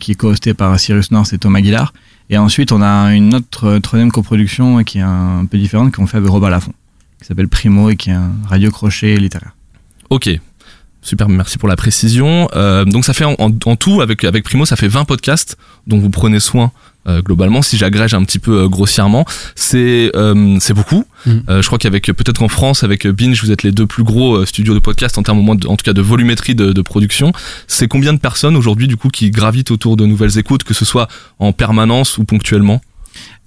qui 0.00 0.12
est 0.12 0.14
co-hosté 0.16 0.54
par 0.54 0.78
Cyrus 0.80 1.12
North 1.12 1.32
et 1.32 1.38
Thomas 1.38 1.60
Guillard. 1.60 1.92
Et 2.30 2.38
ensuite, 2.38 2.72
on 2.72 2.82
a 2.82 3.14
une 3.14 3.34
autre 3.34 3.78
troisième 3.78 4.10
coproduction 4.10 4.82
qui 4.82 4.98
est 4.98 5.02
un 5.02 5.46
peu 5.48 5.56
différente 5.56 5.94
qu'on 5.94 6.06
fait 6.08 6.16
avec 6.16 6.30
Robert 6.30 6.50
Laffont, 6.50 6.72
qui 7.20 7.26
s'appelle 7.26 7.48
Primo 7.48 7.90
et 7.90 7.96
qui 7.96 8.10
est 8.10 8.14
un 8.14 8.32
radio 8.48 8.70
crochet 8.72 9.16
littéraire. 9.18 9.54
Ok. 10.10 10.30
Super, 11.06 11.28
merci 11.28 11.58
pour 11.58 11.68
la 11.68 11.76
précision. 11.76 12.48
Euh, 12.56 12.86
donc 12.86 13.04
ça 13.04 13.12
fait 13.12 13.26
en, 13.26 13.34
en- 13.38 13.50
en 13.66 13.76
tout, 13.76 14.00
avec, 14.00 14.24
avec 14.24 14.42
Primo, 14.42 14.64
ça 14.64 14.74
fait 14.74 14.88
20 14.88 15.04
podcasts 15.04 15.58
dont 15.86 15.98
vous 15.98 16.08
prenez 16.08 16.40
soin 16.40 16.72
euh, 17.06 17.20
globalement. 17.20 17.60
Si 17.60 17.76
j'agrège 17.76 18.14
un 18.14 18.24
petit 18.24 18.38
peu 18.38 18.62
euh, 18.62 18.68
grossièrement, 18.68 19.26
c'est 19.54 20.10
euh, 20.16 20.56
c'est 20.60 20.72
beaucoup. 20.72 21.04
Mm. 21.26 21.30
Euh, 21.50 21.60
je 21.60 21.66
crois 21.66 21.76
qu'avec 21.78 22.06
peut-être 22.06 22.38
qu'en 22.38 22.48
France, 22.48 22.84
avec 22.84 23.06
Binge, 23.06 23.38
vous 23.44 23.50
êtes 23.52 23.62
les 23.64 23.70
deux 23.70 23.86
plus 23.86 24.02
gros 24.02 24.36
euh, 24.36 24.46
studios 24.46 24.72
de 24.72 24.78
podcast 24.78 25.18
en 25.18 25.22
termes 25.22 25.38
au 25.40 25.42
moins 25.42 25.56
de- 25.56 25.68
en 25.68 25.76
tout 25.76 25.84
cas 25.84 25.92
de 25.92 26.00
volumétrie 26.00 26.54
de, 26.54 26.72
de 26.72 26.80
production. 26.82 27.32
C'est 27.68 27.86
combien 27.86 28.14
de 28.14 28.18
personnes 28.18 28.56
aujourd'hui 28.56 28.88
du 28.88 28.96
coup 28.96 29.10
qui 29.10 29.30
gravitent 29.30 29.70
autour 29.72 29.98
de 29.98 30.06
nouvelles 30.06 30.38
écoutes, 30.38 30.64
que 30.64 30.72
ce 30.72 30.86
soit 30.86 31.06
en 31.38 31.52
permanence 31.52 32.16
ou 32.16 32.24
ponctuellement? 32.24 32.80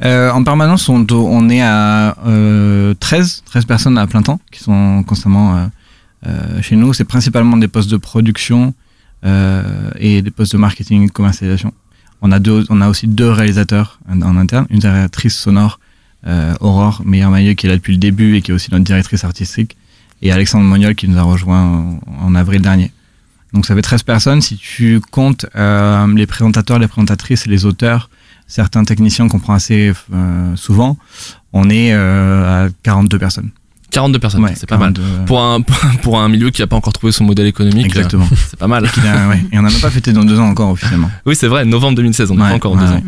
Euh, 0.06 0.30
en 0.32 0.44
permanence, 0.44 0.88
on, 0.90 1.06
on 1.12 1.50
est 1.50 1.62
à 1.64 2.16
euh, 2.28 2.94
13, 3.00 3.42
13 3.48 3.66
personnes 3.66 3.98
à 3.98 4.06
plein 4.06 4.22
temps 4.22 4.40
qui 4.52 4.60
sont 4.64 5.04
constamment 5.08 5.68
chez 6.62 6.76
nous. 6.76 6.94
C'est 6.94 7.06
principalement 7.06 7.58
des 7.58 7.68
postes 7.68 7.90
de 7.90 7.98
production 7.98 8.74
euh, 9.26 9.92
et 10.00 10.22
des 10.22 10.32
postes 10.32 10.54
de 10.54 10.58
marketing 10.58 11.04
et 11.04 11.08
de 11.08 11.12
commercialisation. 11.12 11.74
On 12.22 12.32
a 12.32 12.40
deux, 12.40 12.66
on 12.70 12.82
a 12.82 12.90
aussi 12.90 13.08
deux 13.08 13.30
réalisateurs 13.30 14.00
en, 14.10 14.38
interne, 14.38 14.66
une 14.70 14.80
directrice 14.80 15.38
sonore, 15.38 15.80
euh, 16.26 16.54
Aurore 16.60 17.02
Meyer-Mailleux, 17.06 17.54
qui 17.54 17.68
est 17.68 17.70
là 17.70 17.76
depuis 17.76 17.94
le 17.94 18.00
début 18.00 18.36
et 18.36 18.42
qui 18.42 18.52
est 18.52 18.54
aussi 18.54 18.70
notre 18.72 18.84
directrice 18.84 19.24
artistique, 19.24 19.78
et 20.22 20.32
Alexandre 20.32 20.66
Moniol 20.66 20.96
qui 20.96 21.08
nous 21.08 21.18
a 21.18 21.22
rejoint 21.22 21.62
en, 21.62 22.00
en 22.20 22.36
avril 22.36 22.62
dernier. 22.62 22.92
Donc 23.54 23.66
ça 23.66 23.76
fait 23.76 23.82
13 23.82 24.04
personnes. 24.04 24.42
Si 24.42 24.58
tu 24.58 25.02
comptes 25.12 25.46
euh, 25.56 26.14
les 26.16 26.28
présentateurs, 26.28 26.80
les 26.80 26.88
présentatrices 26.88 27.46
les 27.46 27.66
auteurs, 27.66 28.10
certains 28.48 28.84
techniciens 28.84 29.28
qu'on 29.28 29.40
prend 29.40 29.54
assez 29.54 29.94
euh, 30.14 30.56
souvent, 30.56 30.98
on 31.54 31.70
est 31.70 31.94
euh, 31.94 32.68
à 32.68 32.70
42 32.84 33.18
personnes. 33.20 33.50
42 33.98 34.20
personnes, 34.20 34.44
Ouais, 34.44 34.54
c'est 34.56 34.70
pas 34.70 34.78
mal. 34.78 34.94
42, 34.94 35.26
Pour 35.26 35.42
un, 35.42 35.62
pour 36.04 36.20
un 36.20 36.30
milieu 36.30 36.52
qui 36.52 36.62
n'a 36.62 36.68
pas 36.68 36.76
encore 36.76 36.94
trouvé 36.94 37.12
son 37.12 37.24
modèle 37.24 37.48
économique, 37.48 37.88
Exactement. 37.88 38.26
euh, 38.32 38.36
c'est 38.50 38.60
pas 38.60 38.68
mal. 38.68 38.86
Et, 38.86 38.90
qu'il 38.90 39.06
a- 39.08 39.28
ouais, 39.28 39.44
et 39.52 39.58
on 39.58 39.64
n'a 39.64 39.70
même 39.72 39.80
pas 39.82 39.90
fêté 39.90 40.14
dans 40.14 40.24
deux 40.24 40.40
ans 40.40 40.48
encore 40.48 40.70
officiellement. 40.70 41.10
Oui, 41.26 41.36
c'est 41.36 41.48
vrai, 41.48 41.66
novembre 41.66 41.96
2016, 41.96 42.30
on 42.32 42.36
n'est 42.36 42.44
Ouais, 42.44 42.50
pas 42.50 42.56
encore 42.56 42.78
deux 42.78 42.86
ans. 42.86 43.02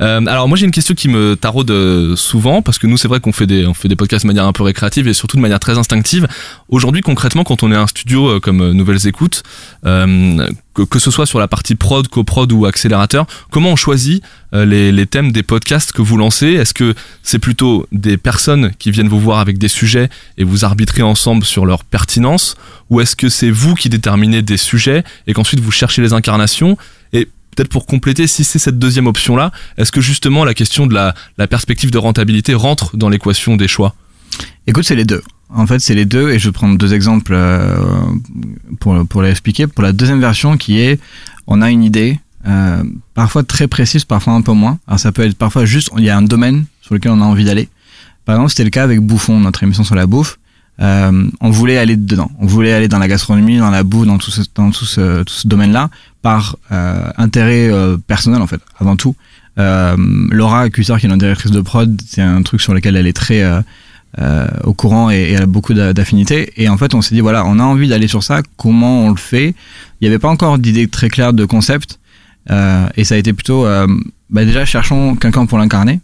Euh, 0.00 0.24
alors 0.26 0.46
moi 0.46 0.56
j'ai 0.56 0.64
une 0.64 0.70
question 0.70 0.94
qui 0.94 1.08
me 1.08 1.34
taraude 1.34 1.68
euh, 1.72 2.14
souvent 2.14 2.62
parce 2.62 2.78
que 2.78 2.86
nous 2.86 2.96
c'est 2.96 3.08
vrai 3.08 3.18
qu'on 3.18 3.32
fait 3.32 3.48
des 3.48 3.66
on 3.66 3.74
fait 3.74 3.88
des 3.88 3.96
podcasts 3.96 4.24
de 4.24 4.28
manière 4.28 4.44
un 4.46 4.52
peu 4.52 4.62
récréative 4.62 5.08
et 5.08 5.12
surtout 5.12 5.36
de 5.36 5.42
manière 5.42 5.58
très 5.58 5.76
instinctive. 5.76 6.28
Aujourd'hui 6.68 7.00
concrètement 7.00 7.42
quand 7.42 7.64
on 7.64 7.72
est 7.72 7.76
un 7.76 7.88
studio 7.88 8.38
comme 8.38 8.70
Nouvelles 8.72 9.08
Écoutes, 9.08 9.42
euh, 9.86 10.46
que, 10.82 10.98
ce 10.98 11.10
soit 11.10 11.26
sur 11.26 11.38
la 11.38 11.48
partie 11.48 11.74
prod, 11.74 12.06
coprod 12.08 12.50
ou 12.52 12.66
accélérateur, 12.66 13.26
comment 13.50 13.70
on 13.70 13.76
choisit 13.76 14.22
euh, 14.54 14.64
les, 14.64 14.92
les 14.92 15.06
thèmes 15.06 15.32
des 15.32 15.42
podcasts 15.42 15.92
que 15.92 16.02
vous 16.02 16.16
lancez? 16.16 16.48
Est-ce 16.48 16.74
que 16.74 16.94
c'est 17.22 17.38
plutôt 17.38 17.86
des 17.92 18.16
personnes 18.16 18.72
qui 18.78 18.90
viennent 18.90 19.08
vous 19.08 19.20
voir 19.20 19.38
avec 19.38 19.58
des 19.58 19.68
sujets 19.68 20.08
et 20.36 20.44
vous 20.44 20.64
arbitrez 20.64 21.02
ensemble 21.02 21.44
sur 21.44 21.66
leur 21.66 21.84
pertinence? 21.84 22.56
Ou 22.90 23.00
est-ce 23.00 23.16
que 23.16 23.28
c'est 23.28 23.50
vous 23.50 23.74
qui 23.74 23.88
déterminez 23.88 24.42
des 24.42 24.56
sujets 24.56 25.04
et 25.26 25.34
qu'ensuite 25.34 25.60
vous 25.60 25.72
cherchez 25.72 26.02
les 26.02 26.12
incarnations? 26.12 26.76
Et 27.12 27.28
peut-être 27.54 27.70
pour 27.70 27.86
compléter, 27.86 28.26
si 28.26 28.44
c'est 28.44 28.58
cette 28.58 28.78
deuxième 28.78 29.06
option-là, 29.06 29.52
est-ce 29.76 29.92
que 29.92 30.00
justement 30.00 30.44
la 30.44 30.54
question 30.54 30.86
de 30.86 30.94
la, 30.94 31.14
la 31.38 31.46
perspective 31.46 31.90
de 31.90 31.98
rentabilité 31.98 32.54
rentre 32.54 32.96
dans 32.96 33.08
l'équation 33.08 33.56
des 33.56 33.68
choix? 33.68 33.94
Écoute, 34.66 34.84
c'est 34.84 34.96
les 34.96 35.04
deux. 35.04 35.22
En 35.50 35.66
fait, 35.66 35.78
c'est 35.78 35.94
les 35.94 36.04
deux, 36.04 36.30
et 36.30 36.38
je 36.38 36.48
vais 36.48 36.52
prendre 36.52 36.76
deux 36.76 36.92
exemples 36.92 37.32
euh, 37.34 37.76
pour, 38.80 39.06
pour 39.06 39.22
les 39.22 39.30
expliquer. 39.30 39.66
Pour 39.66 39.82
la 39.82 39.92
deuxième 39.92 40.20
version, 40.20 40.56
qui 40.56 40.80
est, 40.80 41.00
on 41.46 41.62
a 41.62 41.70
une 41.70 41.82
idée, 41.82 42.20
euh, 42.46 42.82
parfois 43.14 43.42
très 43.42 43.66
précise, 43.66 44.04
parfois 44.04 44.34
un 44.34 44.42
peu 44.42 44.52
moins. 44.52 44.78
Alors 44.86 45.00
ça 45.00 45.10
peut 45.10 45.22
être 45.22 45.36
parfois 45.36 45.64
juste, 45.64 45.90
il 45.96 46.04
y 46.04 46.10
a 46.10 46.16
un 46.16 46.22
domaine 46.22 46.66
sur 46.82 46.94
lequel 46.94 47.12
on 47.12 47.22
a 47.22 47.24
envie 47.24 47.44
d'aller. 47.44 47.68
Par 48.26 48.34
exemple, 48.36 48.50
c'était 48.50 48.64
le 48.64 48.70
cas 48.70 48.84
avec 48.84 49.00
Bouffon, 49.00 49.40
notre 49.40 49.62
émission 49.62 49.84
sur 49.84 49.94
la 49.94 50.06
bouffe. 50.06 50.38
Euh, 50.80 51.28
on 51.40 51.50
voulait 51.50 51.78
aller 51.78 51.96
dedans. 51.96 52.30
On 52.38 52.46
voulait 52.46 52.74
aller 52.74 52.88
dans 52.88 52.98
la 52.98 53.08
gastronomie, 53.08 53.56
dans 53.56 53.70
la 53.70 53.84
bouffe, 53.84 54.06
dans 54.06 54.18
tout 54.18 54.30
ce, 54.30 54.42
dans 54.54 54.70
tout 54.70 54.84
ce, 54.84 55.24
domaine-là, 55.46 55.88
par 56.20 56.56
intérêt 57.16 57.70
personnel 58.06 58.42
en 58.42 58.46
fait, 58.46 58.60
avant 58.78 58.96
tout. 58.96 59.16
Laura 59.56 60.68
Cuissard, 60.68 61.00
qui 61.00 61.06
est 61.06 61.08
notre 61.08 61.20
directrice 61.20 61.50
de 61.50 61.60
prod, 61.62 61.98
c'est 62.06 62.20
un 62.20 62.42
truc 62.42 62.60
sur 62.60 62.74
lequel 62.74 62.96
elle 62.96 63.06
est 63.06 63.14
très 63.14 63.42
au 64.64 64.72
courant 64.74 65.10
et, 65.10 65.32
et 65.32 65.36
a 65.36 65.46
beaucoup 65.46 65.74
d'a- 65.74 65.92
d'affinités. 65.92 66.52
Et 66.56 66.68
en 66.68 66.76
fait, 66.76 66.94
on 66.94 67.02
s'est 67.02 67.14
dit 67.14 67.20
voilà, 67.20 67.44
on 67.46 67.58
a 67.58 67.62
envie 67.62 67.88
d'aller 67.88 68.08
sur 68.08 68.22
ça. 68.22 68.42
Comment 68.56 69.02
on 69.04 69.10
le 69.10 69.16
fait? 69.16 69.54
Il 70.00 70.04
n'y 70.04 70.08
avait 70.08 70.18
pas 70.18 70.28
encore 70.28 70.58
d'idée 70.58 70.88
très 70.88 71.08
claire 71.08 71.32
de 71.32 71.44
concept. 71.44 71.98
Euh, 72.50 72.86
et 72.96 73.04
ça 73.04 73.14
a 73.14 73.18
été 73.18 73.32
plutôt 73.34 73.66
euh, 73.66 73.86
bah 74.30 74.44
déjà 74.44 74.64
cherchons 74.64 75.14
quelqu'un 75.16 75.44
pour 75.46 75.58
l'incarner. 75.58 76.00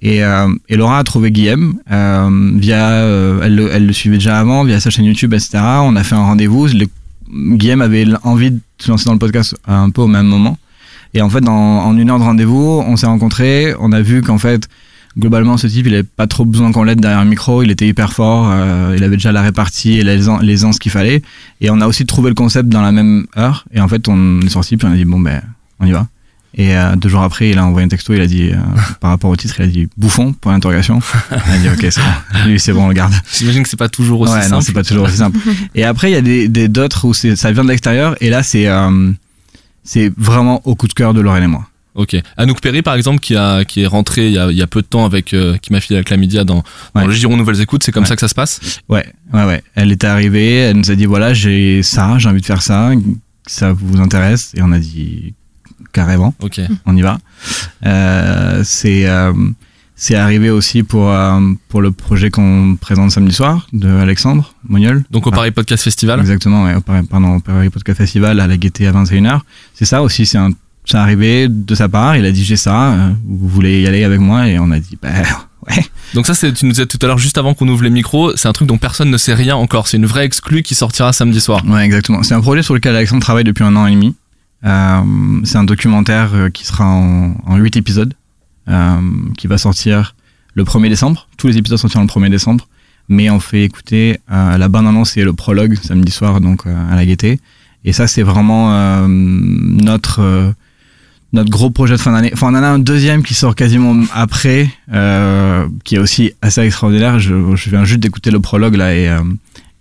Et, 0.00 0.22
euh, 0.24 0.48
Laura 0.68 0.98
a 0.98 1.04
trouvé 1.04 1.30
Guillaume 1.30 1.78
euh, 1.90 2.50
via, 2.56 2.90
euh, 2.90 3.40
elle, 3.42 3.86
le- 3.86 3.92
suivait 3.92 4.16
déjà 4.18 4.38
avant, 4.38 4.64
via 4.64 4.80
sa 4.80 4.90
chaîne 4.90 5.04
YouTube, 5.04 5.32
etc. 5.32 5.58
On 5.82 5.94
a 5.96 6.02
fait 6.02 6.14
un 6.16 6.24
rendez-vous. 6.24 6.68
Guillaume 7.30 7.80
avait 7.80 8.04
envie 8.24 8.50
de 8.50 8.60
se 8.78 8.90
lancer 8.90 9.04
dans 9.06 9.12
le 9.12 9.18
podcast 9.18 9.54
un 9.66 9.90
peu 9.90 10.02
au 10.02 10.06
même 10.08 10.26
moment. 10.26 10.58
Et 11.14 11.22
en 11.22 11.30
fait, 11.30 11.40
dans, 11.40 11.52
en 11.52 11.96
une 11.96 12.10
heure 12.10 12.18
de 12.18 12.24
rendez-vous, 12.24 12.82
on 12.86 12.96
s'est 12.96 13.06
rencontrés. 13.06 13.74
On 13.78 13.92
a 13.92 14.00
vu 14.02 14.22
qu'en 14.22 14.38
fait, 14.38 14.68
globalement, 15.18 15.56
ce 15.56 15.66
type, 15.66 15.86
il 15.86 15.94
avait 15.94 16.02
pas 16.02 16.26
trop 16.26 16.44
besoin 16.44 16.72
qu'on 16.72 16.84
l'aide 16.84 17.00
derrière 17.00 17.20
un 17.20 17.24
micro. 17.24 17.62
Il 17.62 17.70
était 17.70 17.86
hyper 17.86 18.12
fort. 18.12 18.48
euh, 18.50 18.94
il 18.96 19.04
avait 19.04 19.16
déjà 19.16 19.32
la 19.32 19.42
répartie 19.42 19.98
et 19.98 20.02
l'aisance 20.04 20.78
qu'il 20.78 20.92
fallait. 20.92 21.22
Et 21.60 21.70
on 21.70 21.80
a 21.80 21.86
aussi 21.86 22.06
trouvé 22.06 22.28
le 22.30 22.34
concept 22.34 22.68
dans 22.68 22.82
la 22.82 22.92
même 22.92 23.26
heure. 23.36 23.64
Et 23.72 23.80
en 23.80 23.88
fait, 23.88 24.08
on 24.08 24.40
est 24.40 24.48
sorti 24.48 24.76
puis 24.76 24.86
on 24.86 24.92
a 24.92 24.96
dit 24.96 25.04
bon 25.04 25.20
ben, 25.20 25.42
on 25.80 25.86
y 25.86 25.92
va. 25.92 26.06
Et 26.54 26.76
euh, 26.76 26.96
deux 26.96 27.08
jours 27.08 27.22
après, 27.22 27.48
il 27.48 27.58
a 27.58 27.64
envoyé 27.64 27.86
un 27.86 27.88
texto. 27.88 28.12
Il 28.12 28.20
a 28.20 28.26
dit 28.26 28.50
euh, 28.52 28.56
par 29.00 29.10
rapport 29.10 29.30
au 29.30 29.36
titre, 29.36 29.54
il 29.58 29.62
a 29.62 29.66
dit 29.66 29.88
bouffon 29.96 30.32
pour 30.34 30.50
l'interrogation. 30.50 31.00
On 31.30 31.52
a 31.52 31.56
dit 31.58 31.68
ok, 31.68 31.86
c'est 31.90 32.00
bon. 32.00 32.38
Lui, 32.46 32.60
c'est 32.60 32.72
bon, 32.72 32.84
on 32.84 32.88
le 32.88 32.94
garde. 32.94 33.14
J'imagine 33.38 33.62
que 33.62 33.68
c'est 33.70 33.78
pas 33.78 33.88
toujours 33.88 34.20
aussi 34.20 34.32
ouais, 34.34 34.40
simple. 34.42 34.52
non, 34.54 34.60
c'est 34.60 34.72
pas 34.72 34.82
toujours 34.84 35.04
aussi 35.06 35.16
simple. 35.16 35.38
Et 35.74 35.84
après, 35.84 36.10
il 36.10 36.14
y 36.14 36.16
a 36.16 36.20
des 36.20 36.48
des- 36.48 36.68
d'autres 36.68 37.06
où 37.06 37.14
ça 37.14 37.52
vient 37.52 37.64
de 37.64 37.68
l'extérieur. 37.68 38.16
Et 38.20 38.28
là, 38.28 38.42
c'est 38.42 38.66
euh, 38.68 39.10
c'est 39.84 40.12
vraiment 40.16 40.60
au 40.66 40.74
coup 40.74 40.88
de 40.88 40.92
cœur 40.92 41.14
de 41.14 41.20
Lorraine 41.20 41.44
et 41.44 41.48
moi. 41.48 41.66
Ok. 41.94 42.16
Anouk 42.38 42.60
Perry, 42.60 42.80
par 42.82 42.94
exemple, 42.94 43.20
qui, 43.20 43.36
a, 43.36 43.64
qui 43.64 43.82
est 43.82 43.86
rentré 43.86 44.26
il 44.28 44.32
y 44.32 44.38
a, 44.38 44.50
il 44.50 44.56
y 44.56 44.62
a 44.62 44.66
peu 44.66 44.80
de 44.82 44.86
temps 44.86 45.04
avec, 45.04 45.34
euh, 45.34 45.56
qui 45.58 45.72
m'a 45.72 45.80
filé 45.80 45.96
avec 45.96 46.08
la 46.10 46.16
Média 46.16 46.42
dans, 46.44 46.62
dans 46.94 47.00
Ouais. 47.02 47.06
le 47.06 47.12
Giron 47.12 47.36
Nouvelles 47.36 47.60
Écoutes, 47.60 47.82
c'est 47.84 47.92
comme 47.92 48.04
Ouais. 48.04 48.08
ça 48.08 48.14
que 48.14 48.20
ça 48.20 48.28
se 48.28 48.34
passe? 48.34 48.80
Ouais, 48.88 49.04
ouais, 49.34 49.44
ouais. 49.44 49.62
Elle 49.74 49.92
était 49.92 50.06
arrivée, 50.06 50.56
elle 50.56 50.76
nous 50.78 50.90
a 50.90 50.94
dit 50.94 51.04
voilà, 51.06 51.34
j'ai 51.34 51.82
ça, 51.82 52.16
j'ai 52.18 52.28
envie 52.28 52.40
de 52.40 52.46
faire 52.46 52.62
ça, 52.62 52.92
ça 53.46 53.72
vous 53.72 54.00
intéresse 54.00 54.52
Et 54.56 54.62
on 54.62 54.72
a 54.72 54.78
dit 54.78 55.34
carrément, 55.92 56.34
Ok. 56.42 56.60
on 56.86 56.96
y 56.96 57.02
va. 57.02 57.18
Euh, 57.84 58.62
c'est 58.64 59.06
euh, 59.06 59.32
c'est 59.94 60.14
arrivé 60.16 60.50
aussi 60.50 60.82
pour 60.82 61.10
euh, 61.10 61.40
pour 61.68 61.80
le 61.80 61.92
projet 61.92 62.30
qu'on 62.30 62.76
présente 62.80 63.10
samedi 63.10 63.34
soir 63.34 63.66
de 63.72 63.88
Alexandre 63.88 64.54
Moniol. 64.68 65.04
Donc 65.10 65.26
au 65.26 65.30
Ah. 65.32 65.36
Paris 65.36 65.50
Podcast 65.50 65.84
Festival? 65.84 66.20
Exactement, 66.20 66.64
ouais, 66.64 66.74
au 66.74 66.80
Paris, 66.80 67.06
pardon, 67.08 67.36
au 67.36 67.40
Paris 67.40 67.70
Podcast 67.70 67.98
Festival 67.98 68.40
à 68.40 68.46
la 68.46 68.56
Gaîté 68.56 68.86
à 68.86 68.92
21h. 68.92 69.40
C'est 69.74 69.84
ça 69.84 70.02
aussi, 70.02 70.26
c'est 70.26 70.38
un 70.38 70.50
c'est 70.84 70.96
arrivé 70.96 71.48
de 71.48 71.74
sa 71.74 71.88
part, 71.88 72.16
il 72.16 72.24
a 72.24 72.32
dit 72.32 72.44
j'ai 72.44 72.56
ça, 72.56 72.92
euh, 72.92 73.10
vous 73.26 73.48
voulez 73.48 73.82
y 73.82 73.86
aller 73.86 74.04
avec 74.04 74.20
moi 74.20 74.48
et 74.48 74.58
on 74.58 74.70
a 74.70 74.78
dit 74.78 74.98
bah 75.00 75.10
ouais. 75.68 75.84
Donc 76.14 76.26
ça, 76.26 76.34
c'est, 76.34 76.52
tu 76.52 76.66
nous 76.66 76.72
disais 76.72 76.86
tout 76.86 76.98
à 77.02 77.06
l'heure, 77.06 77.18
juste 77.18 77.38
avant 77.38 77.54
qu'on 77.54 77.68
ouvre 77.68 77.84
les 77.84 77.90
micros, 77.90 78.36
c'est 78.36 78.48
un 78.48 78.52
truc 78.52 78.68
dont 78.68 78.78
personne 78.78 79.10
ne 79.10 79.16
sait 79.16 79.34
rien 79.34 79.56
encore. 79.56 79.88
C'est 79.88 79.96
une 79.96 80.06
vraie 80.06 80.24
exclue 80.24 80.62
qui 80.62 80.74
sortira 80.74 81.12
samedi 81.12 81.40
soir. 81.40 81.62
Ouais, 81.66 81.84
exactement. 81.84 82.22
C'est 82.22 82.34
un 82.34 82.40
projet 82.40 82.62
sur 82.62 82.74
lequel 82.74 82.94
Alexandre 82.96 83.22
travaille 83.22 83.44
depuis 83.44 83.64
un 83.64 83.74
an 83.76 83.86
et 83.86 83.92
demi. 83.92 84.14
Euh, 84.64 85.00
c'est 85.44 85.56
un 85.56 85.64
documentaire 85.64 86.30
euh, 86.34 86.50
qui 86.50 86.66
sera 86.66 86.84
en, 86.86 87.34
en 87.46 87.56
8 87.56 87.76
épisodes, 87.76 88.14
euh, 88.68 89.00
qui 89.38 89.46
va 89.46 89.58
sortir 89.58 90.14
le 90.54 90.64
1er 90.64 90.88
décembre. 90.88 91.28
Tous 91.36 91.48
les 91.48 91.56
épisodes 91.56 91.78
sortiront 91.78 92.02
le 92.02 92.08
1er 92.08 92.30
décembre. 92.30 92.68
Mais 93.08 93.30
on 93.30 93.40
fait 93.40 93.64
écouter 93.64 94.18
euh, 94.30 94.56
la 94.58 94.68
bande-annonce 94.68 95.16
et 95.16 95.24
le 95.24 95.32
prologue 95.32 95.76
samedi 95.82 96.12
soir 96.12 96.40
donc 96.40 96.66
à 96.66 96.94
la 96.94 97.04
Gaîté. 97.04 97.40
Et 97.84 97.92
ça, 97.92 98.06
c'est 98.06 98.22
vraiment 98.22 98.72
euh, 98.72 99.06
notre 99.08 100.54
notre 101.32 101.50
gros 101.50 101.70
projet 101.70 101.94
de 101.94 102.00
fin 102.00 102.12
d'année. 102.12 102.30
Enfin, 102.34 102.48
on 102.52 102.56
en 102.58 102.62
a 102.62 102.68
un 102.68 102.78
deuxième 102.78 103.22
qui 103.22 103.34
sort 103.34 103.54
quasiment 103.54 104.04
après, 104.14 104.68
euh, 104.92 105.66
qui 105.84 105.94
est 105.94 105.98
aussi 105.98 106.32
assez 106.42 106.60
extraordinaire. 106.60 107.18
Je, 107.18 107.34
je 107.56 107.70
viens 107.70 107.84
juste 107.84 108.00
d'écouter 108.00 108.30
le 108.30 108.40
prologue 108.40 108.74
là 108.76 108.94
et 108.94 109.08
euh, 109.08 109.20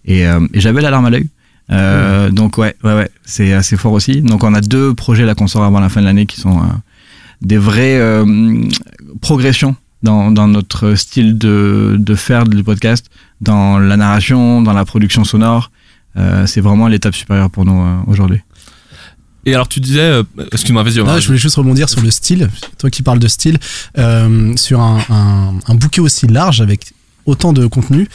et, 0.06 0.28
euh, 0.28 0.40
et 0.54 0.62
j'avais 0.62 0.82
l'alarme 0.82 1.06
à 1.06 1.10
l'œil. 1.10 1.28
Euh, 1.72 2.30
Donc 2.30 2.58
ouais, 2.58 2.76
ouais, 2.84 2.96
ouais, 2.96 3.10
c'est 3.24 3.54
assez 3.54 3.78
fort 3.78 3.94
aussi. 3.94 4.22
Donc 4.22 4.44
on 4.44 4.54
a 4.54 4.62
deux 4.62 4.94
projets 4.94 5.26
là 5.26 5.36
qu'on 5.36 5.48
sort 5.48 5.64
avant 5.64 5.80
la 5.80 5.90
fin 5.90 6.02
de 6.02 6.06
l'année 6.06 6.26
qui 6.26 6.40
sont 6.40 6.58
euh, 6.60 6.66
des 7.42 7.58
vraies 7.58 8.00
euh, 8.00 8.64
progressions 9.22 9.76
dans, 10.04 10.32
dans 10.32 10.48
notre 10.48 10.96
style 10.96 11.38
de, 11.38 11.96
de 12.00 12.16
faire 12.16 12.46
du 12.46 12.64
podcast, 12.64 13.06
dans 13.42 13.78
la 13.78 13.98
narration, 13.98 14.62
dans 14.62 14.74
la 14.74 14.86
production 14.86 15.24
sonore. 15.24 15.72
Euh, 16.18 16.46
c'est 16.46 16.62
vraiment 16.62 16.88
l'étape 16.88 17.16
supérieure 17.16 17.50
pour 17.50 17.64
nous 17.66 17.80
euh, 17.82 17.98
aujourd'hui. 18.08 18.42
Et 19.46 19.54
alors 19.56 19.68
tu 19.68 19.80
disais, 19.80 20.00
euh, 20.00 20.24
excuse-moi, 20.52 20.84
vas-y. 20.84 20.96
Je 21.22 21.26
voulais 21.28 21.38
juste 21.40 21.56
rebondir 21.56 21.90
sur 21.90 22.02
le 22.02 22.12
style. 22.12 22.50
Toi 22.78 22.90
qui 22.90 23.02
parles 23.02 23.20
de 23.20 23.28
style, 23.28 23.58
euh, 23.98 24.56
sur 24.56 24.80
un, 24.80 25.00
un, 25.10 25.54
un 25.68 25.76
bouquet 25.76 26.02
aussi 26.02 26.28
large 26.28 26.62
avec 26.62 26.94
autant 27.26 27.54
de 27.54 27.66
contenu. 27.68 28.08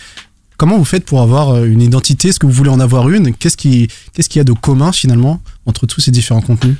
Comment 0.57 0.79
vous 0.79 0.85
faites 0.85 1.05
pour 1.05 1.21
avoir 1.21 1.51
euh, 1.51 1.67
une 1.67 1.83
identité? 1.83 2.29
Est-ce 2.29 2.39
que 2.39 2.47
vous 2.47 2.53
voulez 2.53 2.71
en 2.71 2.81
avoir 2.81 3.11
une? 3.11 3.35
Qu'est-ce 3.35 3.57
qui, 3.57 3.89
qu'est-ce 4.15 4.29
qu'il 4.29 4.39
y 4.39 4.41
a 4.41 4.45
de 4.45 4.53
commun 4.53 4.91
finalement 4.93 5.43
entre 5.67 5.87
tous 5.87 6.01
ces 6.01 6.11
différents 6.11 6.41
contenus? 6.41 6.77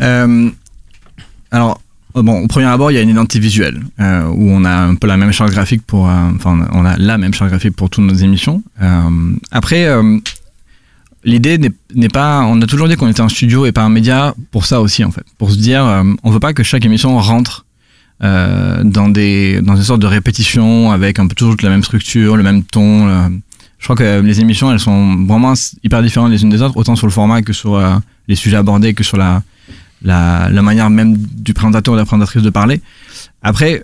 Euh, 0.00 0.48
alors, 1.50 1.80
bon, 2.14 2.40
au 2.40 2.46
premier 2.46 2.66
abord, 2.66 2.90
il 2.90 2.94
y 2.94 2.98
a 2.98 3.02
une 3.02 3.10
identité 3.10 3.40
visuelle 3.40 3.82
euh, 4.00 4.24
où 4.28 4.50
on 4.50 4.64
a 4.64 4.74
un 4.74 4.94
peu 4.94 5.06
la 5.06 5.18
même 5.18 5.32
charte 5.32 5.50
graphique 5.50 5.82
pour, 5.86 6.08
euh, 6.08 6.30
enfin, 6.36 6.66
on 6.72 6.84
a 6.86 6.96
la 6.96 7.18
même 7.18 7.34
charte 7.34 7.50
graphique 7.50 7.76
pour 7.76 7.90
toutes 7.90 8.04
nos 8.04 8.14
émissions. 8.14 8.62
Euh, 8.80 9.34
après, 9.50 9.84
euh, 9.84 10.18
l'idée 11.24 11.58
n'est 11.94 12.08
pas, 12.08 12.42
on 12.42 12.60
a 12.62 12.66
toujours 12.66 12.88
dit 12.88 12.96
qu'on 12.96 13.08
était 13.08 13.20
un 13.20 13.28
studio 13.28 13.66
et 13.66 13.72
pas 13.72 13.82
un 13.82 13.88
média 13.88 14.34
pour 14.50 14.66
ça 14.66 14.80
aussi 14.80 15.04
en 15.04 15.10
fait, 15.10 15.24
pour 15.38 15.50
se 15.50 15.56
dire, 15.56 15.84
euh, 15.84 16.02
on 16.22 16.30
veut 16.30 16.40
pas 16.40 16.52
que 16.52 16.62
chaque 16.62 16.84
émission 16.84 17.18
rentre 17.18 17.64
euh, 18.22 18.82
dans 18.84 19.08
des, 19.08 19.60
dans 19.62 19.76
une 19.76 19.82
sorte 19.82 20.00
de 20.00 20.06
répétition 20.06 20.92
avec 20.92 21.18
un 21.18 21.26
peu 21.26 21.34
toujours 21.34 21.56
la 21.62 21.70
même 21.70 21.82
structure, 21.82 22.36
le 22.36 22.42
même 22.42 22.62
ton. 22.62 23.08
euh. 23.08 23.28
je 23.78 23.84
crois 23.84 23.96
que 23.96 24.20
les 24.20 24.40
émissions, 24.40 24.70
elles 24.70 24.80
sont 24.80 25.24
vraiment 25.26 25.54
hyper 25.82 26.02
différentes 26.02 26.30
les 26.30 26.42
unes 26.42 26.50
des 26.50 26.62
autres, 26.62 26.76
autant 26.76 26.96
sur 26.96 27.06
le 27.06 27.12
format 27.12 27.42
que 27.42 27.52
sur 27.52 27.74
euh, 27.74 27.94
les 28.28 28.36
sujets 28.36 28.56
abordés, 28.56 28.94
que 28.94 29.02
sur 29.02 29.16
la, 29.16 29.42
la, 30.02 30.48
la 30.50 30.62
manière 30.62 30.88
même 30.90 31.16
du 31.16 31.52
présentateur 31.52 31.94
ou 31.94 31.96
de 31.96 32.00
la 32.00 32.06
présentatrice 32.06 32.42
de 32.42 32.50
parler. 32.50 32.80
Après, 33.42 33.82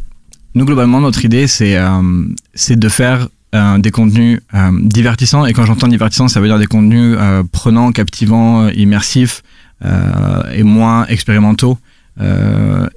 nous, 0.54 0.64
globalement, 0.64 1.00
notre 1.00 1.24
idée, 1.24 1.46
c'est 1.46 1.76
de 2.76 2.88
faire 2.88 3.28
euh, 3.54 3.78
des 3.78 3.90
contenus 3.90 4.40
euh, 4.52 4.70
divertissants. 4.82 5.46
Et 5.46 5.54
quand 5.54 5.64
j'entends 5.64 5.88
divertissant, 5.88 6.28
ça 6.28 6.38
veut 6.38 6.48
dire 6.48 6.58
des 6.58 6.66
contenus 6.66 7.16
euh, 7.18 7.42
prenants, 7.50 7.92
captivants, 7.92 8.64
euh, 8.64 8.72
immersifs 8.74 9.42
et 10.52 10.64
moins 10.64 11.06
expérimentaux. 11.06 11.78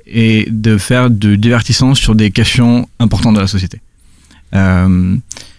et 0.07 0.47
de 0.49 0.77
faire 0.79 1.11
du 1.11 1.37
divertissement 1.37 1.93
sur 1.93 2.15
des 2.15 2.31
questions 2.31 2.89
importantes 2.99 3.35
de 3.35 3.39
la 3.39 3.45
société. 3.47 3.79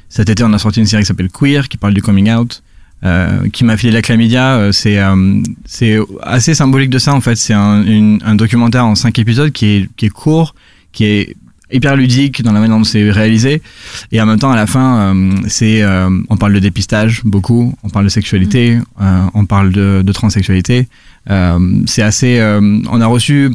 Cet 0.09 0.29
été, 0.29 0.43
on 0.43 0.53
a 0.53 0.59
sorti 0.59 0.81
une 0.81 0.87
série 0.87 1.05
qui 1.05 1.07
s'appelle 1.07 1.31
Queer, 1.31 1.69
qui 1.69 1.77
parle 1.77 1.95
du 1.95 2.03
coming 2.03 2.29
out. 2.33 2.63
Qui 3.53 3.65
m'a 3.65 3.77
filé 3.77 3.93
la 3.93 4.03
chlamydia, 4.03 4.73
c'est 4.73 4.99
c'est 5.65 5.97
assez 6.23 6.55
symbolique 6.55 6.91
de 6.91 6.99
ça 6.99 7.15
en 7.15 7.21
fait. 7.21 7.37
C'est 7.37 7.55
un, 7.55 8.19
un 8.21 8.35
documentaire 8.35 8.85
en 8.85 8.97
cinq 8.97 9.21
épisodes 9.21 9.53
qui 9.53 9.67
est 9.67 9.89
qui 9.97 10.07
est 10.07 10.11
court, 10.11 10.57
qui 10.91 11.05
est 11.05 11.37
hyper 11.73 11.97
ludique 11.97 12.43
dans 12.43 12.53
la 12.53 12.61
manière 12.61 12.79
dont 12.79 12.85
c'est 12.85 13.11
réalisé, 13.11 13.63
et 14.11 14.21
en 14.21 14.27
même 14.27 14.39
temps 14.39 14.53
à 14.53 14.57
la 14.57 14.67
fin, 14.67 15.15
euh, 15.15 15.35
c'est 15.49 15.83
euh, 15.83 16.09
on 16.29 16.37
parle 16.37 16.53
de 16.55 16.59
dépistage 16.59 17.23
beaucoup, 17.25 17.75
on 17.83 17.89
parle 17.89 18.05
de 18.05 18.11
sexualité, 18.11 18.79
euh, 19.01 19.25
on 19.35 19.47
parle 19.47 19.73
de, 19.73 20.03
de 20.05 20.13
transsexualité. 20.13 20.89
C'est 21.87 22.03
assez, 22.03 22.41
on 22.91 23.01
a 23.01 23.07
reçu 23.07 23.51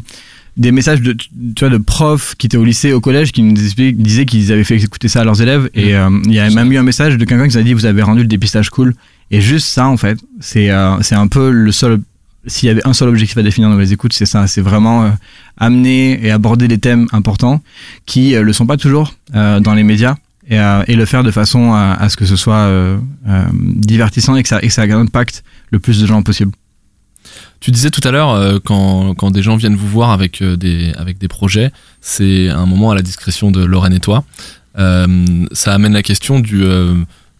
des 0.58 0.72
messages 0.72 1.00
de, 1.00 1.12
tu 1.12 1.60
vois, 1.60 1.70
de 1.70 1.78
profs 1.78 2.34
qui 2.36 2.46
étaient 2.46 2.56
au 2.56 2.64
lycée, 2.64 2.92
au 2.92 3.00
collège, 3.00 3.30
qui 3.32 3.42
nous 3.42 3.52
disaient 3.52 4.26
qu'ils 4.26 4.52
avaient 4.52 4.64
fait 4.64 4.76
écouter 4.76 5.08
ça 5.08 5.20
à 5.20 5.24
leurs 5.24 5.40
élèves. 5.40 5.70
Et 5.72 5.94
euh, 5.94 6.10
il 6.24 6.34
y 6.34 6.40
a 6.40 6.50
même 6.50 6.70
eu 6.72 6.76
un 6.76 6.82
message 6.82 7.16
de 7.16 7.24
quelqu'un 7.24 7.46
qui 7.46 7.54
nous 7.54 7.60
a 7.60 7.62
dit 7.62 7.72
vous 7.72 7.86
avez 7.86 8.02
rendu 8.02 8.22
le 8.22 8.26
dépistage 8.26 8.68
cool. 8.68 8.94
Et 9.30 9.40
juste 9.40 9.68
ça, 9.68 9.86
en 9.86 9.96
fait, 9.96 10.18
c'est 10.40 10.70
c'est 11.02 11.14
un 11.14 11.28
peu 11.28 11.50
le 11.50 11.72
seul. 11.72 12.00
S'il 12.48 12.66
y 12.66 12.70
avait 12.70 12.86
un 12.86 12.94
seul 12.94 13.08
objectif 13.08 13.36
à 13.36 13.42
définir 13.42 13.68
dans 13.70 13.76
les 13.76 13.92
écoutes, 13.92 14.12
c'est 14.12 14.26
ça. 14.26 14.46
C'est 14.46 14.60
vraiment 14.60 15.04
euh, 15.04 15.10
amener 15.58 16.18
et 16.24 16.30
aborder 16.30 16.66
des 16.66 16.78
thèmes 16.78 17.06
importants 17.12 17.62
qui 18.06 18.34
euh, 18.34 18.42
le 18.42 18.52
sont 18.52 18.66
pas 18.66 18.76
toujours 18.76 19.14
euh, 19.34 19.60
dans 19.60 19.74
les 19.74 19.84
médias. 19.84 20.16
Et, 20.50 20.56
le 20.96 21.04
faire 21.04 21.22
de 21.22 21.30
façon 21.30 21.74
à, 21.74 22.08
ce 22.08 22.16
que 22.16 22.24
ce 22.24 22.34
soit 22.34 22.72
divertissant 23.52 24.34
et 24.34 24.42
que 24.42 24.48
ça, 24.48 24.60
et 24.62 24.68
que 24.68 24.72
ça 24.72 24.84
impacte 24.84 25.44
le 25.70 25.78
plus 25.78 26.00
de 26.00 26.06
gens 26.06 26.22
possible. 26.22 26.52
Tu 27.60 27.70
disais 27.70 27.90
tout 27.90 28.00
à 28.02 28.10
l'heure, 28.10 28.58
quand, 28.64 29.14
quand 29.14 29.30
des 29.30 29.42
gens 29.42 29.56
viennent 29.56 29.76
vous 29.76 29.86
voir 29.86 30.10
avec, 30.10 30.42
des, 30.42 30.94
avec 30.96 31.18
des 31.18 31.28
projets, 31.28 31.70
c'est 32.00 32.48
un 32.48 32.64
moment 32.64 32.92
à 32.92 32.94
la 32.94 33.02
discrétion 33.02 33.50
de 33.50 33.62
Lorraine 33.62 33.92
et 33.92 34.00
toi. 34.00 34.24
Ça 34.74 35.74
amène 35.74 35.92
la 35.92 36.02
question 36.02 36.40
du, 36.40 36.64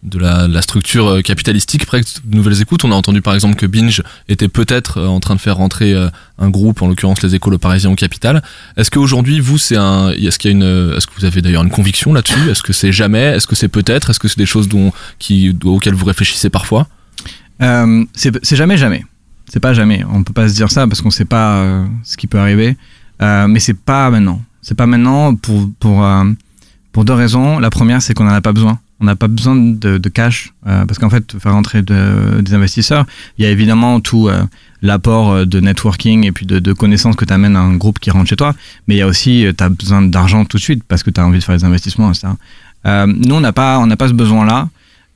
de 0.03 0.17
la, 0.19 0.61
structure 0.61 1.07
euh, 1.07 1.21
capitalistique 1.21 1.85
près 1.85 2.01
de 2.01 2.05
nouvelles 2.35 2.61
écoutes. 2.61 2.83
On 2.85 2.91
a 2.91 2.95
entendu 2.95 3.21
par 3.21 3.33
exemple 3.33 3.55
que 3.55 3.65
Binge 3.65 4.01
était 4.29 4.47
peut-être 4.47 4.97
euh, 4.97 5.07
en 5.07 5.19
train 5.19 5.35
de 5.35 5.41
faire 5.41 5.57
rentrer 5.57 5.93
euh, 5.93 6.09
un 6.37 6.49
groupe, 6.49 6.81
en 6.81 6.87
l'occurrence 6.87 7.21
les 7.21 7.35
écoles 7.35 7.57
parisiens 7.59 7.91
au 7.91 7.95
capital. 7.95 8.41
Est-ce 8.77 8.91
qu'aujourd'hui, 8.91 9.39
vous, 9.39 9.57
c'est 9.57 9.75
un, 9.75 10.11
est-ce 10.11 10.39
qu'il 10.39 10.51
y 10.51 10.53
a 10.53 10.57
une, 10.57 10.93
est-ce 10.95 11.05
que 11.05 11.13
vous 11.17 11.25
avez 11.25 11.41
d'ailleurs 11.41 11.63
une 11.63 11.69
conviction 11.69 12.13
là-dessus? 12.13 12.49
Est-ce 12.49 12.63
que 12.63 12.73
c'est 12.73 12.91
jamais? 12.91 13.23
Est-ce 13.23 13.47
que 13.47 13.55
c'est 13.55 13.67
peut-être? 13.67 14.09
Est-ce 14.09 14.19
que 14.19 14.27
c'est 14.27 14.37
des 14.37 14.45
choses 14.45 14.69
dont, 14.69 14.93
qui, 15.17 15.55
auxquelles 15.63 15.95
vous 15.95 16.05
réfléchissez 16.05 16.49
parfois? 16.49 16.87
C'est 17.59 18.55
jamais 18.55 18.77
jamais. 18.77 19.03
C'est 19.51 19.59
pas 19.59 19.73
jamais. 19.73 20.05
On 20.13 20.23
peut 20.23 20.33
pas 20.33 20.47
se 20.47 20.53
dire 20.53 20.71
ça 20.71 20.87
parce 20.87 21.01
qu'on 21.01 21.11
sait 21.11 21.25
pas 21.25 21.85
ce 22.03 22.15
qui 22.15 22.27
peut 22.27 22.39
arriver. 22.39 22.77
Mais 23.19 23.59
c'est 23.59 23.73
pas 23.73 24.09
maintenant. 24.09 24.41
C'est 24.61 24.75
pas 24.75 24.85
maintenant 24.85 25.35
pour 25.35 25.69
pour 25.77 26.07
pour 26.93 27.03
deux 27.03 27.13
raisons. 27.13 27.59
La 27.59 27.69
première, 27.69 28.01
c'est 28.01 28.13
qu'on 28.13 28.27
en 28.27 28.33
a 28.33 28.39
pas 28.39 28.53
besoin. 28.53 28.79
On 29.01 29.05
n'a 29.05 29.15
pas 29.15 29.27
besoin 29.27 29.55
de, 29.55 29.97
de 29.97 30.09
cash 30.09 30.53
euh, 30.67 30.85
parce 30.85 30.99
qu'en 30.99 31.09
fait, 31.09 31.37
faire 31.39 31.53
rentrer 31.53 31.81
de- 31.81 32.41
des 32.41 32.53
investisseurs, 32.53 33.05
il 33.37 33.45
y 33.45 33.47
a 33.47 33.51
évidemment 33.51 33.99
tout 34.01 34.27
euh, 34.27 34.43
l'apport 34.81 35.31
euh, 35.31 35.45
de 35.45 35.59
networking 35.59 36.25
et 36.25 36.31
puis 36.31 36.45
de, 36.45 36.59
de 36.59 36.73
connaissances 36.73 37.15
que 37.15 37.23
tu 37.25 37.33
amènes 37.33 37.55
à 37.55 37.61
un 37.61 37.75
groupe 37.77 37.99
qui 37.99 38.11
rentre 38.11 38.29
chez 38.29 38.35
toi. 38.35 38.53
Mais 38.87 38.95
il 38.95 38.97
y 38.97 39.01
a 39.01 39.07
aussi, 39.07 39.45
tu 39.57 39.63
as 39.63 39.69
besoin 39.69 40.01
d'argent 40.01 40.43
tout 40.45 40.57
de 40.57 40.61
suite 40.61 40.83
parce 40.85 41.03
que 41.03 41.09
tu 41.11 41.19
as 41.21 41.25
envie 41.25 41.39
de 41.39 41.43
faire 41.43 41.55
des 41.57 41.63
investissements, 41.63 42.09
etc. 42.11 42.27
Euh, 42.85 43.05
nous, 43.07 43.35
on 43.35 43.41
n'a 43.41 43.53
pas, 43.53 43.79
on 43.79 43.87
n'a 43.87 43.95
pas 43.97 44.07
ce 44.09 44.13
besoin-là. 44.13 44.69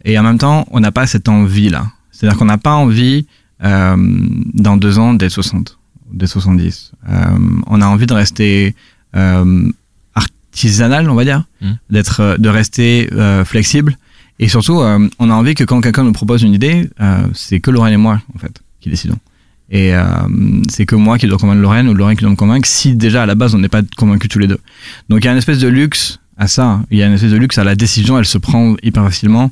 Et 0.06 0.18
en 0.20 0.24
même 0.24 0.38
temps, 0.38 0.66
on 0.72 0.80
n'a 0.80 0.92
pas 0.92 1.06
cette 1.08 1.28
envie-là. 1.30 1.88
C'est-à-dire 2.12 2.38
qu'on 2.38 2.46
n'a 2.46 2.58
pas 2.58 2.74
envie, 2.76 3.26
euh, 3.64 3.96
dans 4.54 4.78
deux 4.78 5.00
ans, 5.00 5.14
d'être 5.14 5.32
60, 5.32 5.78
d'être 6.12 6.30
70. 6.30 6.92
Euh, 7.10 7.26
on 7.68 7.82
a 7.82 7.86
envie 7.86 8.06
de 8.06 8.14
rester 8.14 8.76
euh, 9.16 9.70
artisanal, 10.54 11.10
on 11.10 11.16
va 11.16 11.24
dire, 11.26 11.44
Mm. 11.62 11.72
d'être, 11.90 12.20
euh, 12.22 12.38
de 12.38 12.50
rester 12.50 13.10
euh, 13.14 13.44
flexible. 13.46 13.98
Et 14.40 14.48
surtout, 14.48 14.80
euh, 14.82 15.08
on 15.20 15.30
a 15.30 15.34
envie 15.34 15.56
que 15.56 15.64
quand 15.64 15.82
quelqu'un 15.82 16.04
nous 16.04 16.12
propose 16.14 16.44
une 16.44 16.54
idée, 16.54 16.90
euh, 17.02 17.24
c'est 17.34 17.60
que 17.60 17.72
Lorraine 17.72 17.94
et 17.94 17.98
moi, 17.98 18.22
en 18.36 18.40
fait, 18.40 18.62
qui 18.82 18.90
décidons. 18.90 19.18
Et 19.70 19.96
euh, 19.96 20.04
c'est 20.70 20.86
que 20.86 20.96
moi 20.96 21.18
qui 21.18 21.26
dois 21.28 21.38
convaincre 21.40 21.62
Lorraine 21.62 21.88
ou 21.88 21.94
Lorraine 21.96 22.16
qui 22.18 22.22
doit 22.24 22.30
me 22.32 22.36
convaincre 22.36 22.68
si 22.68 22.96
déjà 22.96 23.24
à 23.24 23.26
la 23.26 23.34
base 23.34 23.56
on 23.56 23.60
n'est 23.60 23.70
pas 23.70 23.82
convaincus 23.98 24.30
tous 24.30 24.38
les 24.40 24.48
deux. 24.48 24.60
Donc 25.10 25.24
il 25.24 25.26
y 25.26 25.28
a 25.30 25.32
une 25.32 25.38
espèce 25.38 25.60
de 25.60 25.68
luxe 25.68 26.20
à 26.38 26.48
ça. 26.48 26.82
Il 26.92 26.98
y 27.00 27.04
a 27.04 27.08
une 27.08 27.14
espèce 27.14 27.32
de 27.32 27.38
luxe 27.38 27.58
à 27.58 27.64
la 27.64 27.76
décision, 27.76 28.20
elle 28.20 28.26
se 28.26 28.38
prend 28.38 28.76
hyper 28.84 29.04
facilement. 29.06 29.52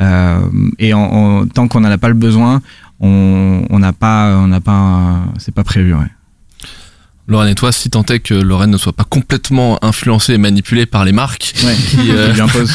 Euh, 0.00 0.40
et 0.78 0.92
en, 0.92 1.00
en- 1.00 1.46
tant 1.46 1.68
qu'on 1.68 1.80
n'en 1.80 1.90
a 1.90 1.96
pas 1.98 2.08
le 2.08 2.14
besoin, 2.14 2.60
on 3.00 3.64
on 3.70 3.78
n'a 3.78 3.92
pas, 3.92 4.36
on 4.38 4.48
n'a 4.48 4.60
pas, 4.60 5.22
c'est 5.38 5.54
pas 5.54 5.64
prévu. 5.64 5.94
Ouais. 5.94 6.10
Lorraine 7.28 7.50
et 7.50 7.54
toi, 7.54 7.70
si 7.70 7.88
tant 7.88 8.02
est 8.06 8.18
que 8.18 8.34
Lorraine 8.34 8.70
ne 8.70 8.76
soit 8.76 8.92
pas 8.92 9.04
complètement 9.04 9.82
influencée 9.84 10.32
et 10.34 10.38
manipulée 10.38 10.86
par 10.86 11.04
les 11.04 11.12
marques 11.12 11.54
Ouais, 11.64 11.74
qui, 11.74 11.96
qui 11.96 12.02
lui 12.02 12.40
imposent 12.40 12.72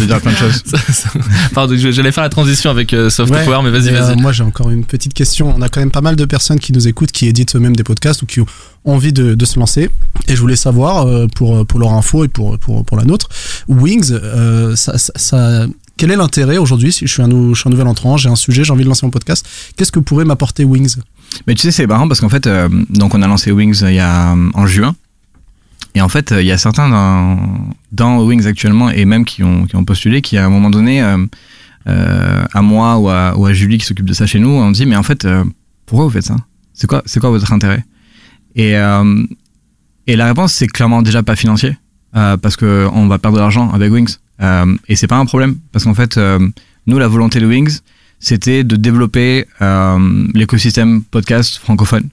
de 0.00 0.04
dire 0.06 0.20
plein 0.20 0.30
de 0.32 0.36
choses. 0.36 0.62
Ça- 0.64 0.78
ça- 0.92 1.10
Pardon, 1.52 1.74
j'allais 1.76 2.12
faire 2.12 2.22
la 2.22 2.28
transition 2.28 2.70
avec 2.70 2.94
euh, 2.94 3.10
Soft 3.10 3.32
Ouais, 3.32 3.44
Power, 3.44 3.58
mais 3.64 3.70
vas-y, 3.70 3.88
euh, 3.92 4.00
vas-y. 4.00 4.16
moi, 4.20 4.30
j'ai 4.32 4.44
encore 4.44 4.70
une 4.70 4.84
petite 4.84 5.14
question. 5.14 5.52
On 5.56 5.60
a 5.62 5.68
quand 5.68 5.80
même 5.80 5.90
pas 5.90 6.00
mal 6.00 6.14
de 6.14 6.24
personnes 6.24 6.60
qui 6.60 6.72
nous 6.72 6.86
écoutent, 6.86 7.10
qui 7.10 7.26
éditent 7.26 7.56
eux-mêmes 7.56 7.74
des 7.74 7.82
podcasts 7.84 8.22
ou 8.22 8.26
qui 8.26 8.40
ont 8.40 8.46
envie 8.84 9.12
de, 9.12 9.34
de 9.34 9.44
se 9.44 9.58
lancer. 9.58 9.90
Et 10.28 10.36
je 10.36 10.40
voulais 10.40 10.56
savoir, 10.56 11.06
euh, 11.08 11.26
pour, 11.34 11.66
pour 11.66 11.80
leur 11.80 11.92
info 11.92 12.24
et 12.24 12.28
pour, 12.28 12.56
pour, 12.58 12.84
pour 12.84 12.96
la 12.96 13.04
nôtre, 13.04 13.28
Wings, 13.66 14.12
euh, 14.12 14.76
ça- 14.76 15.66
quel 15.96 16.12
est 16.12 16.16
l'intérêt 16.16 16.58
aujourd'hui? 16.58 16.92
Si 16.92 17.08
je 17.08 17.12
suis, 17.12 17.22
un, 17.22 17.26
nou- 17.26 17.54
je 17.56 17.60
suis 17.60 17.68
un 17.68 17.72
nouvel 17.72 17.88
entrant, 17.88 18.16
j'ai 18.16 18.28
un 18.28 18.36
sujet, 18.36 18.62
j'ai 18.62 18.72
envie 18.72 18.84
de 18.84 18.88
lancer 18.88 19.04
mon 19.04 19.10
podcast, 19.10 19.44
qu'est-ce 19.76 19.90
que 19.90 19.98
pourrait 19.98 20.24
m'apporter 20.24 20.64
Wings? 20.64 20.94
Mais 21.46 21.54
tu 21.54 21.62
sais, 21.62 21.70
c'est 21.70 21.86
marrant 21.86 22.08
parce 22.08 22.20
qu'en 22.20 22.28
fait, 22.28 22.46
euh, 22.46 22.68
donc 22.90 23.14
on 23.14 23.22
a 23.22 23.26
lancé 23.26 23.52
Wings 23.52 23.82
euh, 23.82 23.90
il 23.90 23.96
y 23.96 24.00
a 24.00 24.34
en 24.54 24.66
juin. 24.66 24.94
Et 25.94 26.00
en 26.00 26.08
fait, 26.08 26.32
euh, 26.32 26.42
il 26.42 26.46
y 26.46 26.52
a 26.52 26.58
certains 26.58 26.88
dans, 26.88 27.38
dans 27.92 28.22
Wings 28.22 28.46
actuellement 28.46 28.90
et 28.90 29.04
même 29.04 29.24
qui 29.24 29.42
ont, 29.42 29.66
qui 29.66 29.76
ont 29.76 29.84
postulé 29.84 30.22
qui 30.22 30.36
à 30.38 30.44
un 30.44 30.48
moment 30.48 30.70
donné, 30.70 31.02
euh, 31.02 31.18
euh, 31.88 32.44
à 32.52 32.62
moi 32.62 32.98
ou 32.98 33.08
à, 33.08 33.52
Julie 33.52 33.78
qui 33.78 33.86
s'occupe 33.86 34.06
de 34.06 34.12
ça 34.12 34.26
chez 34.26 34.38
nous, 34.38 34.50
on 34.50 34.70
dit 34.70 34.86
mais 34.86 34.96
en 34.96 35.02
fait, 35.02 35.24
euh, 35.24 35.44
pourquoi 35.86 36.06
vous 36.06 36.12
faites 36.12 36.24
ça? 36.24 36.36
C'est 36.74 36.86
quoi, 36.86 37.02
quoi 37.20 37.30
votre 37.30 37.52
intérêt? 37.52 37.84
Et, 38.54 38.76
euh, 38.76 39.24
et 40.06 40.16
la 40.16 40.26
réponse 40.26 40.52
c'est 40.52 40.66
clairement 40.66 41.02
déjà 41.02 41.22
pas 41.22 41.36
financier 41.36 41.76
euh, 42.16 42.36
parce 42.36 42.56
que 42.56 42.88
on 42.92 43.06
va 43.08 43.18
perdre 43.18 43.36
de 43.36 43.40
l'argent 43.40 43.70
avec 43.70 43.92
Wings. 43.92 44.16
Euh, 44.40 44.76
et 44.88 44.96
c'est 44.96 45.06
pas 45.06 45.16
un 45.16 45.26
problème 45.26 45.56
parce 45.72 45.84
qu'en 45.84 45.94
fait, 45.94 46.16
euh, 46.16 46.38
nous 46.86 46.98
la 46.98 47.08
volonté 47.08 47.40
de 47.40 47.46
Wings 47.46 47.80
c'était 48.20 48.64
de 48.64 48.76
développer 48.76 49.46
euh, 49.62 50.26
l'écosystème 50.34 51.02
podcast 51.02 51.58
francophone, 51.58 52.08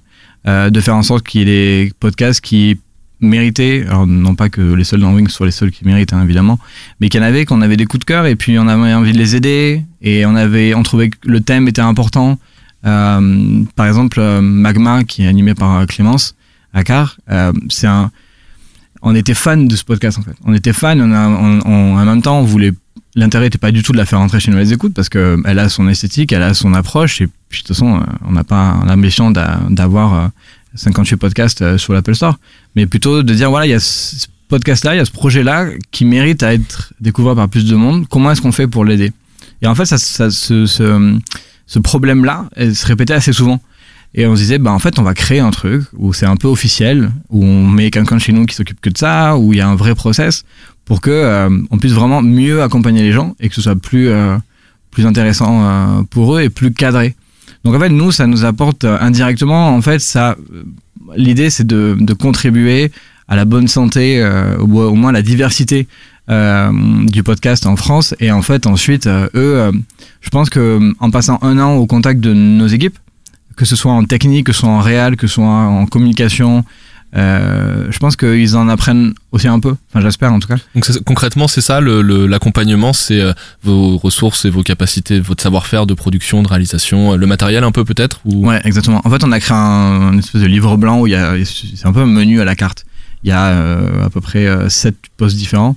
euh, 0.48 0.70
de 0.70 0.80
faire 0.82 0.96
en 0.96 1.04
sorte 1.04 1.26
qu'il 1.26 1.42
y 1.42 1.44
ait 1.44 1.86
des 1.86 1.94
podcasts 2.00 2.42
qui 2.42 2.80
méritaient, 3.22 3.86
alors 3.88 4.06
non 4.06 4.36
pas 4.36 4.50
que 4.50 4.62
les 4.62 4.84
seuls 4.84 5.00
dans 5.00 5.14
Wings 5.14 5.30
soient 5.30 5.46
les 5.46 5.52
seuls 5.52 5.72
qui 5.72 5.86
méritent 5.86 6.14
hein, 6.14 6.22
évidemment, 6.24 6.60
mais 7.00 7.10
qu'il 7.10 7.22
y 7.22 7.24
en 7.24 7.26
avait 7.26 7.46
qu'on 7.46 7.62
avait 7.62 7.78
des 7.78 7.86
coups 7.86 8.02
de 8.02 8.06
cœur 8.06 8.26
et 8.26 8.36
puis 8.36 8.60
on 8.60 8.68
avait 8.68 8.94
envie 8.94 9.14
de 9.14 9.18
les 9.18 9.36
aider 9.36 9.84
et 10.02 10.26
on 10.26 10.36
avait, 10.36 10.76
on 10.76 10.84
trouvait 10.84 11.10
que 11.10 11.18
le 11.26 11.40
thème 11.42 11.68
était 11.68 11.82
important. 11.82 12.38
Euh, 12.86 13.64
par 13.76 13.88
exemple, 13.88 14.20
euh, 14.20 14.42
Magma 14.42 15.04
qui 15.06 15.24
est 15.24 15.28
animé 15.28 15.56
par 15.56 15.76
euh, 15.80 15.86
Clémence 15.86 16.36
Accard, 16.74 17.18
euh, 17.32 17.52
c'est 17.70 17.88
un, 17.88 18.12
on 19.02 19.16
était 19.16 19.34
fan 19.34 19.68
de 19.68 19.76
ce 19.76 19.84
podcast 19.86 20.20
en 20.20 20.22
fait. 20.22 20.36
On 20.44 20.54
était 20.54 20.74
fan, 20.74 21.02
on 21.02 21.12
on, 21.12 21.62
on- 21.66 21.98
en 21.98 22.06
même 22.06 22.22
temps 22.22 22.40
on 22.40 22.44
voulait 22.44 22.74
l'intérêt 23.16 23.46
n'était 23.46 23.58
pas 23.58 23.72
du 23.72 23.82
tout 23.84 23.92
de 23.92 23.98
la 23.98 24.06
faire 24.06 24.20
rentrer 24.20 24.40
chez 24.40 24.52
nous 24.52 24.58
les 24.58 24.74
écoutes 24.74 24.94
parce 24.94 25.10
que 25.10 25.38
elle 25.46 25.60
a 25.60 25.70
son 25.70 25.88
esthétique, 25.88 26.32
elle 26.34 26.44
a 26.44 26.54
son 26.54 26.74
approche 26.74 27.22
et 27.22 27.28
puis 27.50 27.62
de 27.62 27.68
toute 27.68 27.76
façon 27.76 27.98
euh, 27.98 28.04
on 28.28 28.32
n'a 28.34 28.44
pas 28.44 28.78
l'ambition 28.86 29.32
d'a- 29.32 29.62
d'avoir 29.70 30.14
euh, 30.14 30.28
58 30.76 31.16
podcasts 31.18 31.62
euh, 31.62 31.78
sur 31.78 31.94
l'Apple 31.94 32.16
Store, 32.16 32.38
mais 32.76 32.86
plutôt 32.86 33.24
de 33.24 33.34
dire 33.34 33.50
voilà 33.50 33.66
il 33.66 33.70
y 33.70 33.74
a 33.74 33.80
ce 33.80 34.28
podcast 34.50 34.84
là, 34.86 34.94
il 34.94 34.98
y 34.98 35.02
a 35.02 35.06
ce 35.06 35.12
projet 35.12 35.44
là 35.44 35.66
qui 35.92 36.06
mérite 36.06 36.44
à 36.44 36.54
être 36.54 36.94
découvert 37.00 37.36
par 37.36 37.50
plus 37.50 37.66
de 37.66 37.76
monde. 37.76 38.06
Comment 38.10 38.32
est-ce 38.32 38.42
qu'on 38.42 38.52
fait 38.52 38.68
pour 38.68 38.86
l'aider? 38.86 39.12
Et 39.62 39.68
en 39.68 39.74
fait 39.76 39.86
ça, 39.86 39.98
ce, 39.98 40.30
ce, 40.30 41.20
ce 41.66 41.80
problème 41.80 42.26
là 42.26 42.50
se 42.58 42.86
répétait 42.86 43.14
assez 43.14 43.34
souvent. 43.34 43.62
Et 44.18 44.26
on 44.28 44.36
se 44.38 44.40
disait, 44.40 44.60
bah, 44.60 44.72
en 44.72 44.80
fait, 44.80 44.98
on 44.98 45.04
va 45.04 45.14
créer 45.14 45.42
un 45.42 45.52
truc 45.52 45.84
où 45.98 46.14
c'est 46.14 46.26
un 46.26 46.38
peu 46.38 46.48
officiel, 46.48 47.12
où 47.30 47.44
on 47.44 47.68
met 47.68 47.92
quelqu'un 47.92 48.18
chez 48.18 48.32
nous 48.32 48.46
qui 48.46 48.56
s'occupe 48.56 48.80
que 48.80 48.90
de 48.90 48.98
ça, 48.98 49.36
où 49.36 49.52
il 49.52 49.58
y 49.58 49.62
a 49.62 49.68
un 49.68 49.76
vrai 49.76 49.94
process 49.94 50.46
pour 50.86 51.02
que 51.02 51.10
euh, 51.10 51.50
on 51.72 51.78
puisse 51.78 51.94
vraiment 51.94 52.22
mieux 52.22 52.62
accompagner 52.62 53.02
les 53.02 53.12
gens 53.12 53.36
et 53.40 53.50
que 53.50 53.56
ce 53.56 53.62
soit 53.62 53.76
plus 53.76 54.08
euh, 54.10 54.38
plus 54.92 55.06
intéressant 55.06 55.62
euh, 55.64 56.04
pour 56.10 56.38
eux 56.38 56.42
et 56.42 56.50
plus 56.50 56.72
cadré. 56.72 57.16
Donc 57.64 57.76
en 57.76 57.80
fait 57.80 57.90
nous 57.90 58.12
ça 58.12 58.28
nous 58.28 58.46
apporte 58.46 58.86
indirectement 58.86 59.70
en 59.70 59.82
fait 59.82 60.00
ça 60.00 60.38
l'idée 61.18 61.50
c'est 61.50 61.66
de, 61.66 61.98
contribuer 62.14 62.92
à 63.28 63.36
la 63.36 63.46
bonne 63.46 63.68
santé 63.68 64.24
au, 64.60 64.66
au 64.66 64.94
moins 64.94 65.12
la 65.12 65.24
diversité 65.24 65.88
du 66.30 67.24
podcast 67.24 67.66
en 67.66 67.76
France 67.76 68.14
et 68.20 68.32
en 68.32 68.44
fait 68.44 68.68
ensuite 68.68 69.08
eux 69.08 69.72
je 70.22 70.30
pense 70.30 70.52
que 70.52 70.94
en 71.00 71.10
passant 71.10 71.40
un 71.42 71.58
an 71.58 71.74
au 71.74 71.88
contact 71.88 72.20
de 72.20 72.34
nos 72.34 72.68
équipes 72.68 72.98
que 73.56 73.66
ce 73.66 73.76
soit 73.76 73.92
en 73.92 74.04
technique, 74.04 74.48
que 74.48 74.54
ce 74.54 74.62
soit 74.62 74.70
en 74.70 74.80
réel, 74.80 75.16
que 75.16 75.28
ce 75.28 75.36
soit 75.36 75.46
en 75.46 75.86
communication, 75.86 76.64
euh, 77.16 77.88
je 77.90 77.98
pense 78.00 78.16
qu'ils 78.18 78.58
en 78.58 78.68
apprennent 78.68 79.14
aussi 79.32 79.48
un 79.48 79.60
peu. 79.60 79.76
Enfin, 79.90 80.02
j'espère 80.02 80.34
en 80.34 80.40
tout 80.40 80.48
cas. 80.50 80.58
Donc 80.74 80.86
concrètement, 81.06 81.48
c'est 81.48 81.62
ça 81.62 81.80
le- 81.80 82.02
le- 82.02 82.28
l'accompagnement, 82.28 82.92
c'est 82.92 83.22
euh, 83.22 83.32
vos 83.64 83.98
ressources 83.98 84.44
et 84.46 84.50
vos 84.50 84.64
capacités, 84.64 85.20
votre 85.20 85.42
savoir-faire 85.42 85.86
de 85.86 85.94
production, 85.94 86.44
de 86.44 86.48
réalisation, 86.50 87.14
euh, 87.14 87.16
le 87.18 87.26
matériel 87.28 87.64
un 87.64 87.72
peu 87.72 87.86
peut-être 87.86 88.20
ou... 88.26 88.48
Ouais, 88.48 88.60
exactement. 88.66 89.02
En 89.06 89.10
fait, 89.10 89.24
on 89.24 89.32
a 89.32 89.40
créé 89.40 89.56
un, 89.56 90.18
espèce 90.18 90.42
de 90.42 90.48
livre 90.48 90.76
blanc 90.78 91.00
où 91.00 91.08
il 91.08 91.12
y 91.12 91.16
a, 91.16 91.34
c'est 91.46 91.86
un 91.88 91.94
peu 91.94 92.02
un 92.02 92.06
menu 92.06 92.42
à 92.42 92.46
la 92.46 92.56
carte. 92.56 92.86
Il 93.24 93.30
y 93.30 93.32
a 93.32 93.46
euh, 93.48 94.06
à 94.06 94.10
peu 94.10 94.20
près 94.22 94.48
sept 94.70 94.96
postes 95.18 95.38
différents 95.38 95.76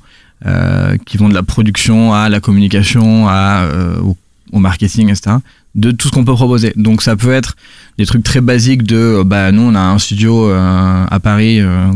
qui 1.06 1.16
vont 1.16 1.28
de 1.28 1.34
la 1.34 1.42
production 1.42 2.14
à 2.14 2.28
la 2.28 2.38
communication, 2.40 3.28
à 3.28 3.66
au, 4.02 4.16
au 4.52 4.58
marketing, 4.60 5.08
etc. 5.10 5.36
De 5.78 5.92
tout 5.92 6.08
ce 6.08 6.12
qu'on 6.12 6.24
peut 6.24 6.34
proposer. 6.34 6.72
Donc 6.74 7.02
ça 7.02 7.14
peut 7.14 7.32
être 7.32 7.54
des 7.98 8.06
trucs 8.10 8.24
très 8.24 8.40
basiques 8.40 8.82
de, 8.82 8.96
euh, 9.20 9.24
bah 9.24 9.52
nous 9.52 9.62
on 9.62 9.74
a 9.76 9.80
un 9.80 9.98
studio 9.98 10.50
euh, 10.50 11.06
à 11.08 11.20
Paris 11.20 11.60
euh, 11.60 11.92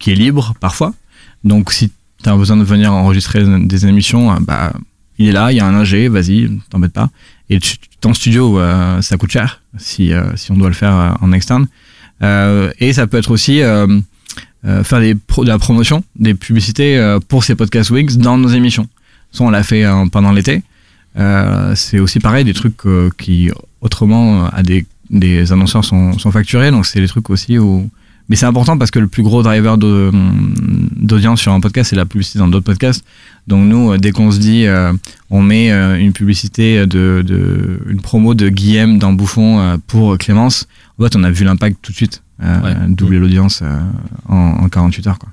qui 0.00 0.12
est 0.12 0.14
libre 0.14 0.54
parfois. 0.60 0.94
Donc 1.44 1.72
si 1.72 1.90
tu 2.22 2.28
as 2.30 2.34
besoin 2.36 2.56
de 2.56 2.64
venir 2.64 2.90
enregistrer 2.92 3.44
des 3.72 3.84
émissions, 3.86 4.34
bah 4.40 4.72
il 5.18 5.28
est 5.28 5.32
là, 5.32 5.52
il 5.52 5.56
y 5.56 5.60
a 5.60 5.66
un 5.66 5.74
ingé, 5.74 6.08
vas-y, 6.08 6.48
t'embête 6.70 6.94
pas. 6.94 7.10
Et 7.50 7.58
tu- 7.60 7.76
ton 8.00 8.14
studio, 8.14 8.58
ça 9.02 9.16
coûte 9.18 9.30
cher 9.30 9.60
si, 9.76 10.10
si 10.36 10.50
on 10.50 10.56
doit 10.56 10.68
le 10.68 10.74
faire 10.74 11.16
en 11.20 11.32
externe. 11.32 11.66
Et 12.22 12.92
ça 12.94 13.06
peut 13.06 13.18
être 13.18 13.30
aussi 13.30 13.58
faire 13.60 15.00
de 15.00 15.46
la 15.46 15.58
promotion, 15.58 16.02
des 16.18 16.34
publicités 16.34 17.18
pour 17.28 17.44
ces 17.44 17.54
podcasts 17.56 17.90
Wix 17.90 18.16
dans 18.16 18.38
nos 18.38 18.48
émissions. 18.48 18.88
Ça, 19.32 19.44
on 19.44 19.50
l'a 19.50 19.62
fait 19.62 19.84
pendant 20.10 20.32
l'été. 20.32 20.62
Euh, 21.18 21.74
c'est 21.74 21.98
aussi 21.98 22.20
pareil, 22.20 22.44
des 22.44 22.54
trucs 22.54 22.86
euh, 22.86 23.10
qui 23.18 23.50
autrement 23.80 24.46
à 24.46 24.62
des, 24.62 24.86
des 25.10 25.52
annonceurs 25.52 25.84
sont, 25.84 26.18
sont 26.18 26.30
facturés. 26.32 26.70
Donc 26.70 26.86
c'est 26.86 27.00
des 27.00 27.08
trucs 27.08 27.28
aussi 27.30 27.58
où. 27.58 27.90
Mais 28.28 28.36
c'est 28.36 28.46
important 28.46 28.78
parce 28.78 28.90
que 28.92 29.00
le 29.00 29.08
plus 29.08 29.24
gros 29.24 29.42
driver 29.42 29.76
de- 29.76 30.10
d'audience 30.96 31.40
sur 31.40 31.52
un 31.52 31.60
podcast, 31.60 31.90
c'est 31.90 31.96
la 31.96 32.06
publicité 32.06 32.38
dans 32.38 32.48
d'autres 32.48 32.64
podcasts. 32.64 33.04
Donc 33.48 33.66
nous, 33.68 33.92
euh, 33.92 33.98
dès 33.98 34.12
qu'on 34.12 34.30
se 34.30 34.38
dit, 34.38 34.64
euh, 34.66 34.92
on 35.28 35.42
met 35.42 35.70
euh, 35.72 35.98
une 35.98 36.12
publicité 36.12 36.86
de, 36.86 37.22
de 37.26 37.80
une 37.88 38.00
promo 38.00 38.34
de 38.34 38.48
Guillaume 38.48 38.98
dans 38.98 39.12
Bouffon 39.12 39.58
euh, 39.60 39.76
pour 39.86 40.16
Clémence, 40.18 40.68
en 40.98 41.04
fait, 41.04 41.16
on 41.16 41.24
a 41.24 41.30
vu 41.30 41.44
l'impact 41.44 41.78
tout 41.82 41.90
de 41.92 41.96
suite, 41.96 42.22
euh, 42.42 42.74
doubler 42.88 43.18
l'audience 43.18 43.60
euh, 43.62 43.78
en, 44.28 44.36
en 44.64 44.68
48 44.68 45.06
heures. 45.08 45.18
Quoi. 45.18 45.28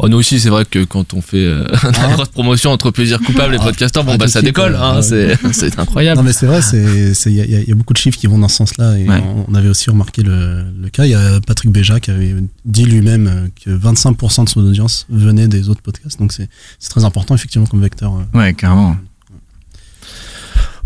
Oh, 0.00 0.08
nous 0.08 0.16
aussi, 0.18 0.38
c'est 0.38 0.48
vrai 0.48 0.64
que 0.64 0.84
quand 0.84 1.12
on 1.14 1.20
fait 1.20 1.44
euh, 1.44 1.64
la 1.82 2.12
grosse 2.12 2.28
promotion 2.28 2.70
entre 2.70 2.90
plaisir 2.92 3.18
coupable 3.20 3.56
et 3.56 3.58
podcasteurs, 3.58 4.04
bon 4.04 4.12
Ah, 4.14 4.16
bah 4.18 4.28
ça 4.28 4.40
décolle, 4.42 4.76
hein, 4.76 4.96
ouais. 4.96 5.02
c'est 5.02 5.36
c'est 5.52 5.78
incroyable. 5.78 6.18
Non 6.18 6.22
mais 6.24 6.32
c'est 6.32 6.46
vrai, 6.46 6.62
c'est 6.62 7.14
c'est- 7.14 7.30
il 7.32 7.36
y, 7.36 7.54
a- 7.54 7.60
y 7.60 7.72
beaucoup 7.74 7.94
de 7.94 7.98
chiffres 7.98 8.16
qui 8.18 8.28
vont 8.28 8.38
dans 8.38 8.46
ce 8.48 8.56
sens-là 8.56 8.96
et 8.96 9.08
Ouais. 9.08 9.20
on, 9.24 9.46
on 9.50 9.54
avait 9.56 9.68
aussi 9.68 9.90
remarqué 9.90 10.22
le, 10.22 10.64
le 10.80 10.88
cas. 10.88 11.04
Il 11.04 11.10
y 11.10 11.14
a 11.14 11.40
Patrick 11.40 11.72
Béja 11.72 11.98
qui 11.98 12.10
avait 12.12 12.34
dit 12.64 12.84
lui-même 12.84 13.26
euh, 13.26 13.48
que 13.64 13.70
25% 13.70 14.44
de 14.44 14.48
son 14.48 14.60
audience 14.60 15.06
venait 15.10 15.48
des 15.48 15.68
autres 15.68 15.82
podcasts, 15.82 16.18
donc 16.20 16.32
c'est 16.32 16.48
c'est 16.78 16.90
très 16.90 17.04
important 17.04 17.34
effectivement 17.34 17.66
comme 17.66 17.80
vecteur. 17.80 18.12
euh. 18.14 18.38
Ouais, 18.38 18.54
carrément. 18.54 18.96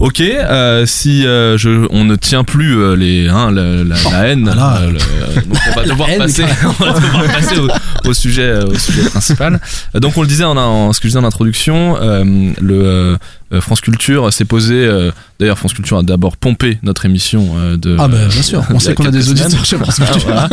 Ok, 0.04 0.20
euh, 0.20 0.84
si 0.84 1.24
euh, 1.24 1.56
je, 1.56 1.86
on 1.90 2.04
ne 2.04 2.16
tient 2.16 2.42
plus 2.42 2.76
euh, 2.76 2.96
les, 2.96 3.28
hein, 3.28 3.52
la, 3.52 3.84
la- 3.84 4.10
la 4.10 4.26
haine, 4.26 4.42
voilà. 4.42 4.78
euh, 4.82 4.90
le- 4.90 5.42
donc 5.42 5.58
on 5.70 5.74
va 5.76 5.84
devoir 5.84 6.08
Haine, 6.10 6.18
passer, 6.18 6.42
on 6.80 6.84
va 6.84 6.92
devoir 6.94 7.22
passer 7.26 7.56
au, 7.58 7.68
au 8.08 8.12
sujet, 8.12 8.42
euh, 8.42 8.66
au 8.66 8.74
sujet 8.76 9.02
principal. 9.08 9.60
Euh, 9.94 10.00
Donc 10.00 10.16
on 10.16 10.22
le 10.22 10.26
disait 10.26 10.42
en, 10.42 10.56
en 10.56 10.92
ce 10.92 10.98
que 10.98 11.04
je 11.04 11.10
disais 11.10 11.20
en 11.20 11.24
introduction, 11.24 11.96
euh, 12.02 12.24
le 12.60 12.74
euh, 12.84 13.16
France 13.60 13.80
Culture 13.80 14.32
s'est 14.32 14.44
posé. 14.44 14.74
euh, 14.74 15.10
D'ailleurs, 15.38 15.58
France 15.58 15.74
Culture 15.74 15.98
a 15.98 16.02
d'abord 16.02 16.36
pompé 16.36 16.78
notre 16.82 17.04
émission 17.04 17.54
euh, 17.56 17.76
de. 17.76 17.96
Ah 17.98 18.08
bah, 18.08 18.16
euh, 18.16 18.28
bien 18.28 18.42
sûr, 18.42 18.64
on 18.70 18.78
sait 18.78 18.94
qu'on 18.94 19.04
a 19.04 19.10
des 19.10 19.28
auditeurs 19.30 19.50
semaines. 19.50 19.64
chez 19.64 19.76
France 19.76 19.96
Culture. 19.96 20.20
Voilà. 20.24 20.48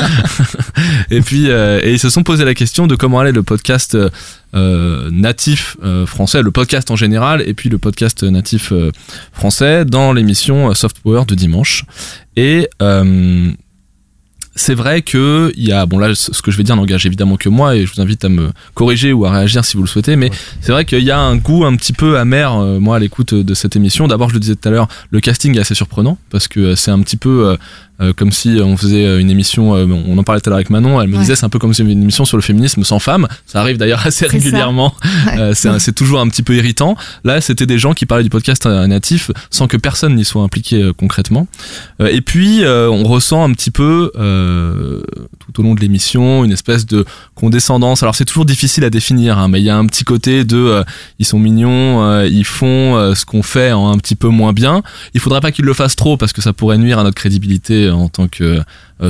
et 1.12 1.22
puis 1.22 1.50
euh, 1.50 1.80
et 1.84 1.94
ils 1.94 2.00
se 2.00 2.10
sont 2.10 2.24
posé 2.24 2.46
la 2.46 2.54
question 2.54 2.88
de 2.88 2.96
comment 2.96 3.20
allait 3.20 3.32
le 3.32 3.44
podcast 3.44 3.96
euh, 3.96 4.10
euh, 4.56 5.10
natif 5.12 5.78
euh, 5.84 6.06
français, 6.06 6.42
le 6.42 6.52
podcast 6.52 6.90
en 6.92 6.96
général, 6.96 7.44
et 7.46 7.54
puis 7.54 7.70
le 7.70 7.78
podcast 7.78 8.24
natif 8.24 8.72
euh, 8.72 8.92
français 9.32 9.86
dans 9.86 10.12
l'émission 10.14 10.70
euh, 10.70 10.74
Soft 10.74 11.00
Power 11.00 11.26
de 11.28 11.36
dimanche. 11.36 11.86
Et 12.36 12.70
euh, 12.82 13.52
c'est 14.60 14.74
vrai 14.76 15.02
que 15.02 15.52
il 15.56 15.68
y 15.68 15.72
a 15.72 15.86
bon 15.86 15.98
là 16.00 16.14
ce 16.14 16.42
que 16.42 16.52
je 16.52 16.58
vais 16.58 16.64
dire 16.64 16.76
n'engage 16.76 17.06
évidemment 17.06 17.38
que 17.38 17.48
moi 17.48 17.76
et 17.78 17.86
je 17.86 17.94
vous 17.94 18.02
invite 18.02 18.26
à 18.26 18.30
me 18.30 18.50
corriger 18.74 19.14
ou 19.14 19.26
à 19.26 19.32
réagir 19.32 19.64
si 19.64 19.78
vous 19.78 19.84
le 19.84 19.88
souhaitez 19.90 20.18
mais 20.18 20.30
c'est 20.60 20.74
vrai 20.74 20.84
qu'il 20.84 21.04
y 21.04 21.12
a 21.12 21.18
un 21.20 21.38
goût 21.38 21.64
un 21.66 21.76
petit 21.78 21.94
peu 21.94 22.18
amer 22.20 22.54
euh, 22.56 22.80
moi 22.80 22.98
à 22.98 23.00
l'écoute 23.00 23.34
de 23.34 23.54
cette 23.54 23.76
émission. 23.78 24.08
D'abord 24.08 24.30
je 24.30 24.34
le 24.34 24.40
disais 24.42 24.56
tout 24.56 24.68
à 24.68 24.72
l'heure 24.72 24.88
le 25.12 25.20
casting 25.22 25.56
est 25.56 25.62
assez 25.62 25.76
surprenant 25.76 26.18
parce 26.30 26.48
que 26.50 26.60
euh, 26.60 26.76
c'est 26.76 26.92
un 26.92 27.00
petit 27.02 27.18
peu 27.18 27.56
euh, 28.02 28.14
comme 28.16 28.32
si 28.32 28.58
on 28.64 28.78
faisait 28.78 29.20
une 29.20 29.30
émission 29.30 29.76
euh, 29.76 29.86
on 30.08 30.18
en 30.18 30.24
parlait 30.24 30.40
tout 30.42 30.50
à 30.50 30.52
l'heure 30.52 30.58
avec 30.58 30.70
Manon 30.70 31.02
elle 31.02 31.08
me 31.10 31.14
Ouais. 31.16 31.20
disait 31.22 31.36
c'est 31.36 31.46
un 31.46 31.50
peu 31.50 31.60
comme 31.60 31.74
si 31.74 31.82
une 31.82 31.90
émission 32.04 32.24
sur 32.26 32.38
le 32.38 32.42
féminisme 32.44 32.84
sans 32.84 33.00
femmes. 33.00 33.28
Ça 33.46 33.60
arrive 33.62 33.78
d'ailleurs 33.78 34.02
assez 34.06 34.26
régulièrement. 34.28 34.94
Ouais. 35.28 35.54
Euh, 35.66 35.80
c'est 35.80 35.94
toujours 35.96 36.20
un 36.22 36.28
petit 36.30 36.44
peu 36.44 36.56
irritant. 36.56 36.96
Là 37.24 37.40
c'était 37.42 37.66
des 37.66 37.78
gens 37.80 37.94
qui 37.94 38.06
parlaient 38.06 38.24
du 38.24 38.30
podcast 38.30 38.66
euh, 38.66 38.88
natif 38.88 39.32
sans 39.52 39.68
que 39.68 39.78
personne 39.78 40.16
n'y 40.16 40.26
soit 40.26 40.42
impliqué 40.44 40.82
euh, 40.82 40.94
concrètement. 40.94 41.48
Euh, 42.02 42.08
et 42.08 42.22
puis, 42.22 42.64
euh, 42.64 42.90
on 42.90 43.04
ressent 43.04 43.44
un 43.44 43.52
petit 43.54 43.72
peu, 43.72 44.12
euh, 44.18 44.49
tout 45.40 45.60
au 45.60 45.64
long 45.64 45.76
de 45.76 45.82
l'émission, 45.82 46.44
une 46.44 46.52
espèce 46.52 46.86
de 46.86 47.06
condescendance. 47.36 48.04
Alors, 48.04 48.16
c'est 48.16 48.26
toujours 48.26 48.46
difficile 48.46 48.84
à 48.84 48.90
définir, 48.90 49.38
hein, 49.38 49.48
mais 49.48 49.60
il 49.62 49.66
y 49.66 49.70
a 49.70 49.78
un 49.78 49.86
petit 49.86 50.04
côté 50.04 50.44
de, 50.44 50.58
euh, 50.58 50.84
ils 51.20 51.26
sont 51.26 51.40
mignons, 51.40 52.04
euh, 52.04 52.28
ils 52.28 52.46
font 52.46 52.96
euh, 52.96 53.16
ce 53.16 53.26
qu'on 53.26 53.44
fait 53.44 53.70
un 53.70 53.98
petit 53.98 54.16
peu 54.16 54.28
moins 54.28 54.54
bien. 54.54 54.84
Il 55.14 55.20
faudrait 55.20 55.42
pas 55.42 55.52
qu'ils 55.52 55.66
le 55.66 55.74
fassent 55.74 55.96
trop 55.96 56.18
parce 56.18 56.34
que 56.34 56.42
ça 56.42 56.54
pourrait 56.54 56.78
nuire 56.78 57.00
à 57.00 57.04
notre 57.04 57.16
crédibilité 57.16 57.90
en 57.90 58.10
tant 58.10 58.28
que 58.28 58.44
euh, 58.44 58.62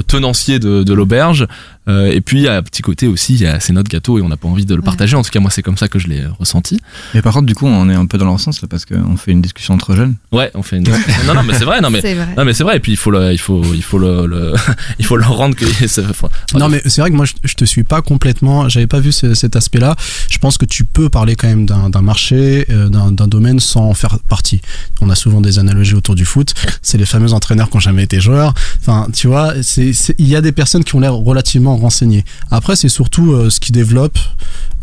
tenancier 0.08 0.60
de, 0.60 0.84
de 0.84 0.94
l'auberge. 0.94 1.48
Euh, 1.88 2.12
et 2.12 2.22
puis, 2.22 2.38
il 2.38 2.44
y 2.44 2.48
a 2.48 2.56
un 2.58 2.62
petit 2.62 2.84
côté 2.84 3.08
aussi, 3.08 3.34
il 3.34 3.42
y 3.42 3.48
a- 3.48 3.60
c'est 3.60 3.74
notre 3.74 3.90
gâteau 3.90 4.20
et 4.20 4.22
on 4.22 4.30
n'a 4.30 4.38
pas 4.38 4.48
envie 4.48 4.66
de 4.66 4.76
le 4.76 4.82
partager. 4.84 5.16
En 5.16 5.24
tout 5.24 5.32
cas, 5.32 5.40
moi, 5.40 5.50
c'est 5.50 5.64
comme 5.64 5.78
ça 5.78 5.88
que 5.88 5.98
je 5.98 6.08
l'ai 6.08 6.20
euh, 6.22 6.28
ressenti. 6.38 6.80
Mais 7.16 7.24
par 7.24 7.34
contre, 7.34 7.48
du 7.48 7.56
coup, 7.56 7.66
on 7.66 7.90
est 7.90 7.96
un 7.96 8.06
peu 8.06 8.20
dans 8.20 8.26
leur 8.26 8.40
sens 8.40 8.62
là 8.62 8.68
parce 8.70 8.86
qu'on 8.86 9.18
fait 9.18 9.32
une 9.32 9.42
discussion 9.42 9.74
entre 9.74 9.96
jeunes. 9.96 10.14
Ouais, 10.32 10.52
on 10.54 10.62
fait 10.62 10.78
une. 10.78 10.84
non, 10.84 11.34
non, 11.34 11.42
mais 11.44 11.54
c'est 11.56 11.66
vrai, 11.66 11.82
non, 11.82 11.90
mais 11.90 12.02
C'est 12.10 12.14
vrai. 12.14 12.28
non, 12.38 12.46
mais 12.46 12.54
c'est 12.54 12.64
vrai. 12.64 12.78
Et 12.78 12.80
puis 12.80 12.92
il 12.92 12.98
faut 12.98 13.10
le, 13.10 13.32
il 13.34 13.40
faut, 13.40 13.64
il 13.74 13.82
faut 13.82 13.98
le, 13.98 14.28
le- 14.28 14.54
il 15.00 15.06
faut 15.06 15.18
leur 15.18 15.36
rendre 15.36 15.56
que. 15.56 15.66
Non 16.54 16.70
mais 16.70 16.82
c'est 16.86 17.02
vrai 17.02 17.10
que 17.12 17.16
moi 17.16 17.26
je, 17.26 17.34
je 17.44 17.54
te 17.56 17.66
suis 17.66 17.84
pas 17.84 18.02
complètement, 18.02 18.70
j'avais 18.70 18.88
pas 18.88 19.00
vu 19.00 19.12
ce- 19.12 19.34
cet 19.34 19.56
aspect-là. 19.56 19.96
Je 20.30 20.38
pense 20.38 20.58
que 20.58 20.66
tu 20.66 20.84
peux 20.84 21.10
parler 21.10 21.36
quand 21.36 21.48
même 21.48 21.66
d'un 21.66 21.90
d'un 21.90 22.02
marché, 22.02 22.66
euh, 22.70 22.90
d'un 22.90 23.12
d'un 23.12 23.28
domaine 23.28 23.60
sans 23.60 23.84
en 23.86 23.94
faire 23.94 24.20
partie. 24.28 24.62
On 25.02 25.10
a 25.10 25.16
souvent 25.16 25.42
des 25.42 25.58
analogies 25.60 25.96
autour 25.96 26.16
du 26.16 26.26
foot. 26.26 26.54
C'est 26.82 26.98
les 26.98 27.06
fameux 27.06 27.34
entraîneurs 27.34 27.70
qui 27.70 27.78
ont 27.78 27.80
jamais 27.80 28.04
été 28.04 28.20
joueurs. 28.20 28.54
Enfin, 28.82 29.08
tu 29.14 29.28
vois, 29.28 29.54
c'est- 29.64 29.79
il 29.80 30.28
y 30.28 30.36
a 30.36 30.42
des 30.42 30.52
personnes 30.52 30.84
qui 30.84 30.96
ont 30.96 31.00
l'air 31.00 31.16
relativement 31.16 31.78
renseignées. 31.78 32.26
Après, 32.52 32.76
c'est 32.76 32.90
surtout 32.90 33.34
euh, 33.34 33.50
ce 33.50 33.60
qui 33.60 33.72
développe 33.72 34.18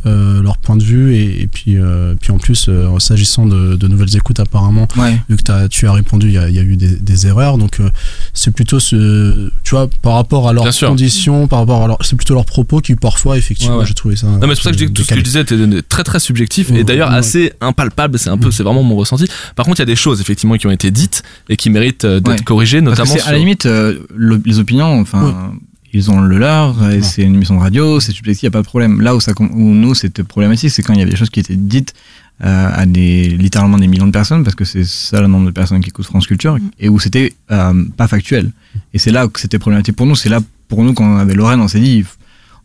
leur 0.07 0.57
point 0.59 0.77
de 0.77 0.83
vue 0.85 1.15
et, 1.15 1.43
et 1.43 1.47
puis 1.47 1.77
euh, 1.79 2.15
puis 2.21 2.31
en 2.33 2.39
plus 2.39 2.67
euh, 2.69 2.99
s'agissant 2.99 3.47
de, 3.47 3.77
de 3.77 3.89
nouvelles 3.89 4.17
écoutes 4.17 4.41
apparemment 4.41 4.87
Ouais. 4.97 5.21
vu 5.29 5.37
que 5.37 5.43
t'as- 5.43 5.69
tu 5.69 5.87
as 5.87 5.93
répondu 5.93 6.27
il 6.29 6.33
y 6.35 6.39
a, 6.39 6.49
il 6.49 6.55
y 6.55 6.59
a 6.59 6.63
eu 6.63 6.77
des, 6.77 6.97
des 6.97 7.27
erreurs 7.27 7.59
donc 7.59 7.81
euh, 7.81 7.89
c'est 8.33 8.51
plutôt 8.53 8.81
ce 8.81 9.51
tu 9.65 9.71
vois 9.75 9.89
par 10.03 10.15
rapport 10.15 10.49
à 10.49 10.53
leurs 10.53 10.63
Bien 10.65 10.73
sûr. 10.73 10.89
conditions 10.89 11.49
par 11.49 11.61
rapport 11.61 11.83
à 11.83 11.87
leur 11.89 11.99
c'est 12.03 12.17
plutôt 12.17 12.35
leurs 12.35 12.45
propos 12.47 12.81
qui 12.81 12.95
parfois 12.97 13.37
effectivement 13.37 13.75
Ouais, 13.77 13.81
ouais. 13.83 13.87
j'ai 13.87 13.95
trouvé 13.95 14.17
ça 14.17 14.27
Non 14.27 14.47
mais 14.47 14.55
c'est 14.55 14.63
pour 14.63 14.65
ça 14.65 14.73
que 14.73 14.85
tout 14.91 15.03
ce 15.03 15.09
que 15.09 15.17
je 15.17 15.21
disais 15.21 15.41
était 15.43 15.83
très 15.83 16.05
très 16.05 16.21
subjectif 16.21 16.71
et 16.73 16.85
d'ailleurs 16.85 17.11
Ouais. 17.11 17.17
assez 17.17 17.53
impalpable. 17.61 18.19
C'est 18.19 18.31
un 18.31 18.39
peu, 18.39 18.51
c'est 18.51 18.63
vraiment 18.63 18.83
mon 18.83 18.97
ressenti. 18.97 19.27
Par 19.55 19.65
contre, 19.67 19.79
il 19.81 19.83
y 19.83 19.85
a 19.85 19.87
des 19.87 19.97
choses 19.97 20.21
effectivement 20.21 20.57
qui 20.57 20.67
ont 20.67 20.71
été 20.71 20.91
dites 20.91 21.23
et 21.49 21.57
qui 21.57 21.71
méritent 21.71 22.05
euh, 22.05 22.21
d'être 22.21 22.39
Ouais. 22.41 22.45
corrigées, 22.45 22.81
Parce 22.83 22.97
que 22.99 23.03
notamment. 23.09 23.27
à 23.29 23.33
la 23.33 23.39
limite, 23.39 23.67
euh, 23.67 23.99
le- 24.15 24.41
les 24.45 24.59
opinions, 24.59 25.01
enfin, 25.01 25.53
ils 25.97 26.11
ont 26.11 26.21
le 26.21 26.39
leur, 26.39 26.91
et 26.91 27.01
c'est 27.03 27.23
une 27.23 27.35
émission 27.35 27.57
de 27.57 27.61
radio, 27.61 28.01
c'est 28.01 28.13
subjectif, 28.13 28.43
il 28.43 28.47
n'y 28.47 28.49
a 28.49 28.53
pas 28.53 28.63
de 28.63 28.67
problème. 28.67 29.01
Là 29.01 29.17
où, 29.17 29.21
ça, 29.21 29.33
où 29.39 29.75
nous, 29.75 29.95
c'était 29.95 30.23
problématique, 30.23 30.71
c'est 30.71 30.83
quand 30.83 30.93
il 30.93 30.99
y 30.99 31.03
avait 31.03 31.11
des 31.11 31.17
choses 31.17 31.31
qui 31.31 31.41
étaient 31.41 31.57
dites 31.57 31.95
euh, 32.45 32.71
à 32.73 32.85
des, 32.85 33.29
littéralement 33.31 33.79
des 33.79 33.87
millions 33.87 34.07
de 34.07 34.13
personnes, 34.13 34.45
parce 34.45 34.55
que 34.55 34.67
c'est 34.67 34.85
ça 34.85 35.21
le 35.23 35.27
nombre 35.27 35.47
de 35.47 35.51
personnes 35.53 35.81
qui 35.81 35.89
écoutent 35.89 36.07
France 36.07 36.27
Culture, 36.27 36.59
et 36.79 36.89
où 36.91 36.99
c'était 37.01 37.33
euh, 37.51 37.85
pas 37.97 38.09
factuel. 38.09 38.51
Et 38.93 38.99
c'est 38.99 39.11
là 39.11 39.27
que 39.27 39.41
c'était 39.41 39.59
problématique 39.59 39.97
pour 39.97 40.07
nous. 40.07 40.17
C'est 40.17 40.29
là, 40.29 40.41
pour 40.69 40.85
nous, 40.85 40.93
quand 40.93 41.05
on 41.05 41.17
avait 41.17 41.35
Lorraine, 41.35 41.61
on 41.61 41.69
s'est 41.69 41.81
dit, 41.81 42.05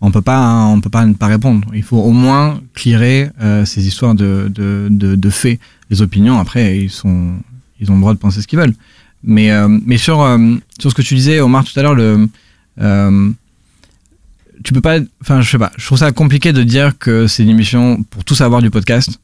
on 0.01 0.11
peut 0.11 0.21
pas, 0.21 0.37
hein, 0.37 0.67
on 0.67 0.81
peut 0.81 0.89
pas 0.89 1.05
ne 1.05 1.13
pas 1.13 1.27
répondre. 1.27 1.67
Il 1.73 1.83
faut 1.83 1.99
au 1.99 2.11
moins 2.11 2.59
clearer 2.73 3.29
euh, 3.41 3.63
ces 3.63 3.87
histoires 3.87 4.15
de, 4.15 4.51
de, 4.53 4.87
de, 4.89 5.15
de 5.15 5.29
faits. 5.29 5.59
Les 5.89 6.01
opinions, 6.01 6.37
après, 6.37 6.77
ils 6.77 6.89
sont, 6.89 7.33
ils 7.79 7.89
ont 7.91 7.95
le 7.95 8.01
droit 8.01 8.13
de 8.13 8.19
penser 8.19 8.41
ce 8.41 8.47
qu'ils 8.47 8.59
veulent. 8.59 8.75
Mais, 9.23 9.51
euh, 9.51 9.67
mais 9.85 9.97
sur, 9.97 10.21
euh, 10.21 10.55
sur 10.79 10.89
ce 10.89 10.95
que 10.95 11.01
tu 11.01 11.15
disais, 11.15 11.39
Omar, 11.39 11.63
tout 11.63 11.79
à 11.79 11.83
l'heure, 11.83 11.93
le, 11.93 12.27
euh, 12.79 13.29
tu 14.63 14.73
peux 14.73 14.81
pas, 14.81 14.99
enfin, 15.21 15.41
je 15.41 15.49
sais 15.49 15.57
pas, 15.57 15.71
je 15.77 15.85
trouve 15.85 15.97
ça 15.97 16.11
compliqué 16.11 16.53
de 16.53 16.63
dire 16.63 16.97
que 16.99 17.27
c'est 17.27 17.43
une 17.43 17.49
émission 17.49 18.03
pour 18.03 18.23
tout 18.23 18.35
savoir 18.35 18.61
du 18.61 18.69
podcast 18.69 19.19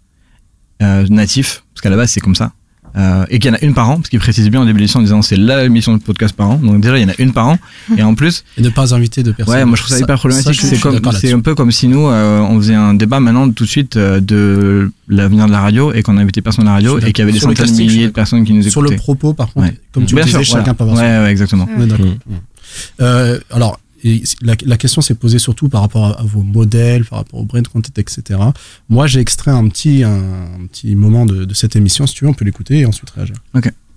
euh, 0.82 1.06
natif, 1.10 1.64
parce 1.74 1.82
qu'à 1.82 1.90
la 1.90 1.96
base, 1.98 2.12
c'est 2.12 2.22
comme 2.22 2.36
ça. 2.36 2.52
Euh, 2.96 3.26
et 3.30 3.38
qu'il 3.38 3.50
y 3.50 3.52
en 3.52 3.56
a 3.56 3.64
une 3.64 3.76
par 3.76 3.88
an, 3.92 3.98
parce 3.98 4.10
qu'il 4.10 4.18
précise 4.18 4.50
bien 4.50 4.60
au 4.60 4.66
début 4.66 4.76
de 4.76 4.80
l'émission 4.80 5.00
en 5.02 5.04
disant 5.04 5.22
c'est 5.22 5.36
la 5.36 5.64
émission 5.64 5.96
de 5.96 6.02
podcast 6.02 6.36
par 6.36 6.50
an. 6.50 6.56
Donc 6.56 6.82
déjà, 6.82 6.98
il 6.98 7.04
y 7.04 7.06
en 7.06 7.10
a 7.10 7.14
une 7.20 7.32
par 7.32 7.48
an. 7.48 7.60
Et 7.96 8.02
en 8.02 8.16
plus, 8.16 8.44
et 8.58 8.62
ne 8.64 8.70
pas 8.70 8.96
inviter 8.96 9.22
de 9.22 9.32
personnes 9.34 9.54
Ouais, 9.54 9.66
moi 9.66 9.76
je 9.76 9.84
trouve 9.84 9.96
ça, 9.96 10.02
hyper 10.02 10.18
problématique. 10.18 10.60
C'est 10.60 10.80
comme, 10.80 10.96
un 10.96 11.40
peu 11.42 11.54
comme 11.54 11.72
si 11.72 11.88
nous, 11.88 12.08
euh, 12.08 12.40
on 12.40 12.58
faisait 12.58 12.74
un 12.74 12.96
débat 12.96 13.20
maintenant 13.20 13.52
tout 13.52 13.66
de 13.66 13.70
suite 13.70 13.98
euh, 13.98 14.20
de 14.20 14.92
l'avenir 15.10 15.46
de 15.46 15.52
la 15.52 15.60
radio 15.62 15.94
et 15.94 16.02
qu'on 16.02 16.18
invitait 16.18 16.42
personne 16.42 16.66
à 16.66 16.70
la 16.72 16.74
radio 16.76 16.98
et 16.98 17.12
qu'il 17.14 17.20
y 17.20 17.22
avait 17.22 17.34
des 17.34 17.40
centaines 17.40 17.68
de 17.68 17.72
milliers 17.74 18.08
de 18.08 18.12
personnes 18.14 18.44
qui 18.44 18.54
nous 18.54 18.62
écoutaient. 18.62 18.72
sur 18.72 18.82
le 18.82 18.96
propos 18.96 19.34
par 19.34 19.54
contre 19.54 19.68
Ouais. 19.68 19.78
comme 19.92 20.06
tu 20.08 20.16
Bien 20.16 20.24
le 20.24 20.32
disais 20.32 20.44
sûr, 20.44 20.58
chacun 20.58 20.74
voilà. 20.74 20.74
peut 20.74 20.84
avoir 20.86 20.98
Ouais, 20.98 21.24
ouais, 21.26 21.32
exactement. 21.32 21.70
On 21.78 21.82
est 21.84 21.88
d'accord. 21.88 22.06
Euh, 23.02 23.40
alors 23.52 23.80
la, 24.42 24.78
question 24.78 25.02
s'est 25.02 25.16
posée 25.16 25.40
surtout 25.40 25.70
par 25.70 25.82
rapport 25.82 26.20
à, 26.20 26.24
vos 26.24 26.42
modèles, 26.44 27.04
par 27.06 27.20
rapport 27.20 27.40
au 27.40 27.44
brand 27.44 27.68
content, 27.68 27.92
etc. 27.98 28.40
Moi, 28.90 29.08
j'ai 29.08 29.20
extrait 29.20 29.52
un 29.52 29.68
petit, 29.68 30.04
un, 30.04 30.68
petit 30.72 30.96
moment 30.96 31.26
de, 31.26 31.46
de 31.46 31.54
cette 31.54 31.76
émission. 31.76 32.06
Si 32.06 32.14
tu 32.14 32.24
veux, 32.24 32.30
on 32.30 32.34
peut 32.34 32.46
l'écouter 32.46 32.80
et 32.80 32.86
ensuite 32.86 33.10
réagir. 33.10 33.36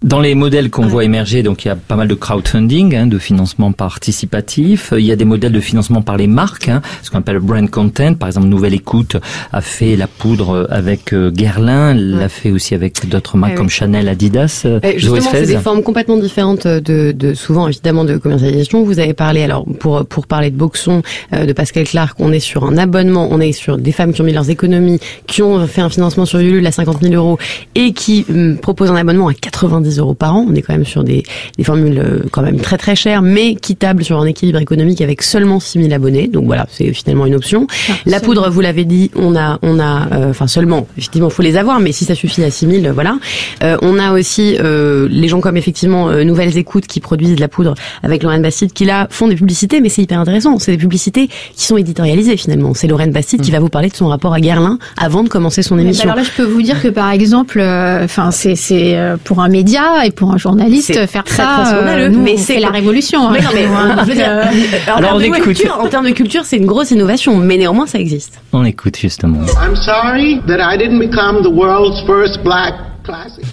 Dans 0.02 0.18
les 0.20 0.34
modèles 0.34 0.70
qu'on 0.70 0.86
voit 0.86 1.04
émerger, 1.04 1.42
donc 1.42 1.64
il 1.64 1.68
y 1.68 1.70
a 1.70 1.76
pas 1.76 1.94
mal 1.94 2.08
de 2.08 2.14
crowdfunding, 2.14 2.96
hein, 2.96 3.06
de 3.06 3.18
financement 3.18 3.70
participatif. 3.72 4.94
Il 4.96 5.04
y 5.04 5.12
a 5.12 5.16
des 5.16 5.26
modèles 5.26 5.52
de 5.52 5.60
financement 5.60 6.00
par 6.00 6.16
les 6.16 6.26
marques, 6.26 6.70
hein, 6.70 6.80
ce 7.02 7.10
qu'on 7.10 7.18
appelle 7.18 7.38
brand 7.38 7.68
content. 7.68 8.14
Par 8.14 8.26
exemple, 8.28 8.46
Nouvelle 8.46 8.72
Écoute 8.72 9.16
a 9.52 9.60
fait 9.60 9.96
la 9.96 10.06
poudre 10.06 10.66
avec 10.70 11.12
euh, 11.12 11.30
Guerlain, 11.30 11.92
l'a 11.92 12.30
fait 12.30 12.50
aussi 12.50 12.74
avec 12.74 13.10
d'autres 13.10 13.36
marques 13.36 13.52
Ouais, 13.52 13.56
comme. 13.58 13.68
Chanel, 13.68 14.08
Adidas. 14.08 14.62
euh, 14.64 14.80
Eh, 14.82 14.98
Justement, 14.98 15.20
c'est 15.32 15.44
des 15.46 15.58
formes 15.58 15.82
complètement 15.82 16.16
différentes 16.16 16.66
de, 16.66 17.12
de 17.12 17.34
souvent 17.34 17.68
évidemment 17.68 18.04
de 18.04 18.16
commercialisation. 18.16 18.82
Vous 18.84 19.00
avez 19.00 19.12
parlé 19.12 19.42
alors 19.42 19.66
pour 19.80 20.06
pour 20.06 20.26
parler 20.26 20.50
de 20.50 20.56
Boxon, 20.56 21.02
euh, 21.34 21.44
de 21.44 21.52
Pascal 21.52 21.84
Clark, 21.84 22.16
on 22.20 22.32
est 22.32 22.40
sur 22.40 22.64
un 22.64 22.78
abonnement, 22.78 23.28
on 23.30 23.38
est 23.38 23.52
sur 23.52 23.76
des 23.76 23.92
femmes 23.92 24.14
qui 24.14 24.22
ont 24.22 24.24
mis 24.24 24.32
leurs 24.32 24.48
économies, 24.48 24.98
qui 25.26 25.42
ont 25.42 25.66
fait 25.66 25.82
un 25.82 25.90
financement 25.90 26.24
sur 26.24 26.38
Ulule 26.38 26.66
à 26.66 26.72
50 26.72 27.02
000 27.02 27.14
euros 27.14 27.38
et 27.74 27.92
qui 27.92 28.24
hum, 28.30 28.56
proposent 28.56 28.90
un 28.90 28.96
abonnement 28.96 29.28
à 29.28 29.34
90 29.34 29.89
euros 29.98 30.14
par 30.14 30.34
an. 30.34 30.46
On 30.48 30.54
est 30.54 30.62
quand 30.62 30.72
même 30.72 30.84
sur 30.86 31.04
des, 31.04 31.22
des 31.58 31.64
formules 31.64 31.98
euh, 31.98 32.18
quand 32.30 32.42
même 32.42 32.58
très 32.60 32.76
très 32.78 32.96
chères, 32.96 33.22
mais 33.22 33.54
qui 33.54 33.76
tablent 33.76 34.04
sur 34.04 34.18
un 34.20 34.26
équilibre 34.26 34.58
économique 34.58 35.00
avec 35.00 35.22
seulement 35.22 35.60
6 35.60 35.82
000 35.82 35.92
abonnés. 35.94 36.28
Donc 36.28 36.44
voilà, 36.46 36.66
c'est 36.70 36.92
finalement 36.92 37.26
une 37.26 37.34
option. 37.34 37.66
La 38.06 38.20
poudre, 38.20 38.50
vous 38.50 38.60
l'avez 38.60 38.84
dit, 38.84 39.10
on 39.16 39.36
a, 39.36 39.58
on 39.62 39.78
a, 39.78 40.08
euh, 40.12 40.30
enfin 40.30 40.46
seulement, 40.46 40.86
effectivement, 40.96 41.30
faut 41.30 41.42
les 41.42 41.56
avoir, 41.56 41.80
mais 41.80 41.92
si 41.92 42.04
ça 42.04 42.14
suffit 42.14 42.42
à 42.44 42.50
6000, 42.50 42.86
euh, 42.86 42.92
voilà. 42.92 43.18
Euh, 43.62 43.76
on 43.82 43.98
a 43.98 44.12
aussi 44.12 44.56
euh, 44.60 45.08
les 45.10 45.28
gens 45.28 45.40
comme 45.40 45.56
effectivement 45.56 46.10
Nouvelles 46.24 46.56
Écoutes 46.56 46.86
qui 46.86 47.00
produisent 47.00 47.36
de 47.36 47.40
la 47.40 47.48
poudre 47.48 47.74
avec 48.02 48.22
Lorraine 48.22 48.42
Bastide, 48.42 48.72
qui 48.72 48.84
là 48.84 49.06
font 49.10 49.28
des 49.28 49.34
publicités, 49.36 49.80
mais 49.80 49.88
c'est 49.88 50.02
hyper 50.02 50.18
intéressant. 50.18 50.58
C'est 50.58 50.72
des 50.72 50.78
publicités 50.78 51.28
qui 51.54 51.66
sont 51.66 51.76
éditorialisées 51.76 52.36
finalement. 52.36 52.74
C'est 52.74 52.86
Lorraine 52.86 53.12
Bastide 53.12 53.40
qui 53.40 53.50
va 53.50 53.60
vous 53.60 53.68
parler 53.68 53.88
de 53.88 53.94
son 53.96 54.08
rapport 54.08 54.34
à 54.34 54.40
Guerlain 54.40 54.78
avant 54.96 55.22
de 55.22 55.28
commencer 55.28 55.62
son 55.62 55.76
Mais 55.76 55.82
émission. 55.82 56.04
alors 56.04 56.16
là, 56.16 56.22
je 56.22 56.30
peux 56.30 56.44
vous 56.48 56.62
dire 56.62 56.80
que 56.82 56.88
par 56.88 57.10
exemple, 57.10 57.60
enfin, 57.60 58.30
c'est 58.30 58.56
c'est 58.56 58.98
pour 59.24 59.40
un 59.40 59.48
média 59.48 59.79
et 60.04 60.10
pour 60.10 60.32
un 60.32 60.36
journaliste 60.38 61.06
faire 61.06 61.24
très, 61.24 61.36
ça, 61.36 61.62
très 61.64 62.02
euh, 62.02 62.08
nous, 62.08 62.20
mais 62.22 62.36
c'est 62.36 62.58
la 62.60 62.68
révolution. 62.70 63.28
hein, 63.28 63.32
Mais 63.32 63.40
non, 63.40 63.50
mais, 63.54 63.60
chez 63.62 63.68
nous, 63.68 63.74
hein. 63.74 63.96
je 64.02 64.04
veux 64.08 64.14
dire, 64.14 64.26
Euh, 64.28 64.44
en, 64.92 64.96
Alors, 64.96 65.14
on 65.14 65.20
écoute. 65.20 65.42
culture, 65.42 65.78
en 65.80 65.88
termes 65.88 66.06
de 66.06 66.12
culture, 66.12 66.42
c'est 66.44 66.56
une 66.56 66.66
grosse 66.66 66.90
innovation, 66.90 67.36
mais 67.36 67.56
néanmoins 67.56 67.86
ça 67.86 67.98
existe. 67.98 68.40
On 68.52 68.64
écoute 68.64 68.96
justement. 68.98 69.38
I'm 69.62 69.76
sorry 69.76 70.40
that 70.46 70.58
I 70.60 70.76
didn't 70.78 70.98
become 71.00 71.42
the 71.42 71.52
world's 71.52 72.00
first 72.06 72.42
black 72.42 72.74
classic. 73.04 73.44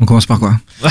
On 0.00 0.06
commence 0.06 0.26
par 0.26 0.40
quoi? 0.40 0.54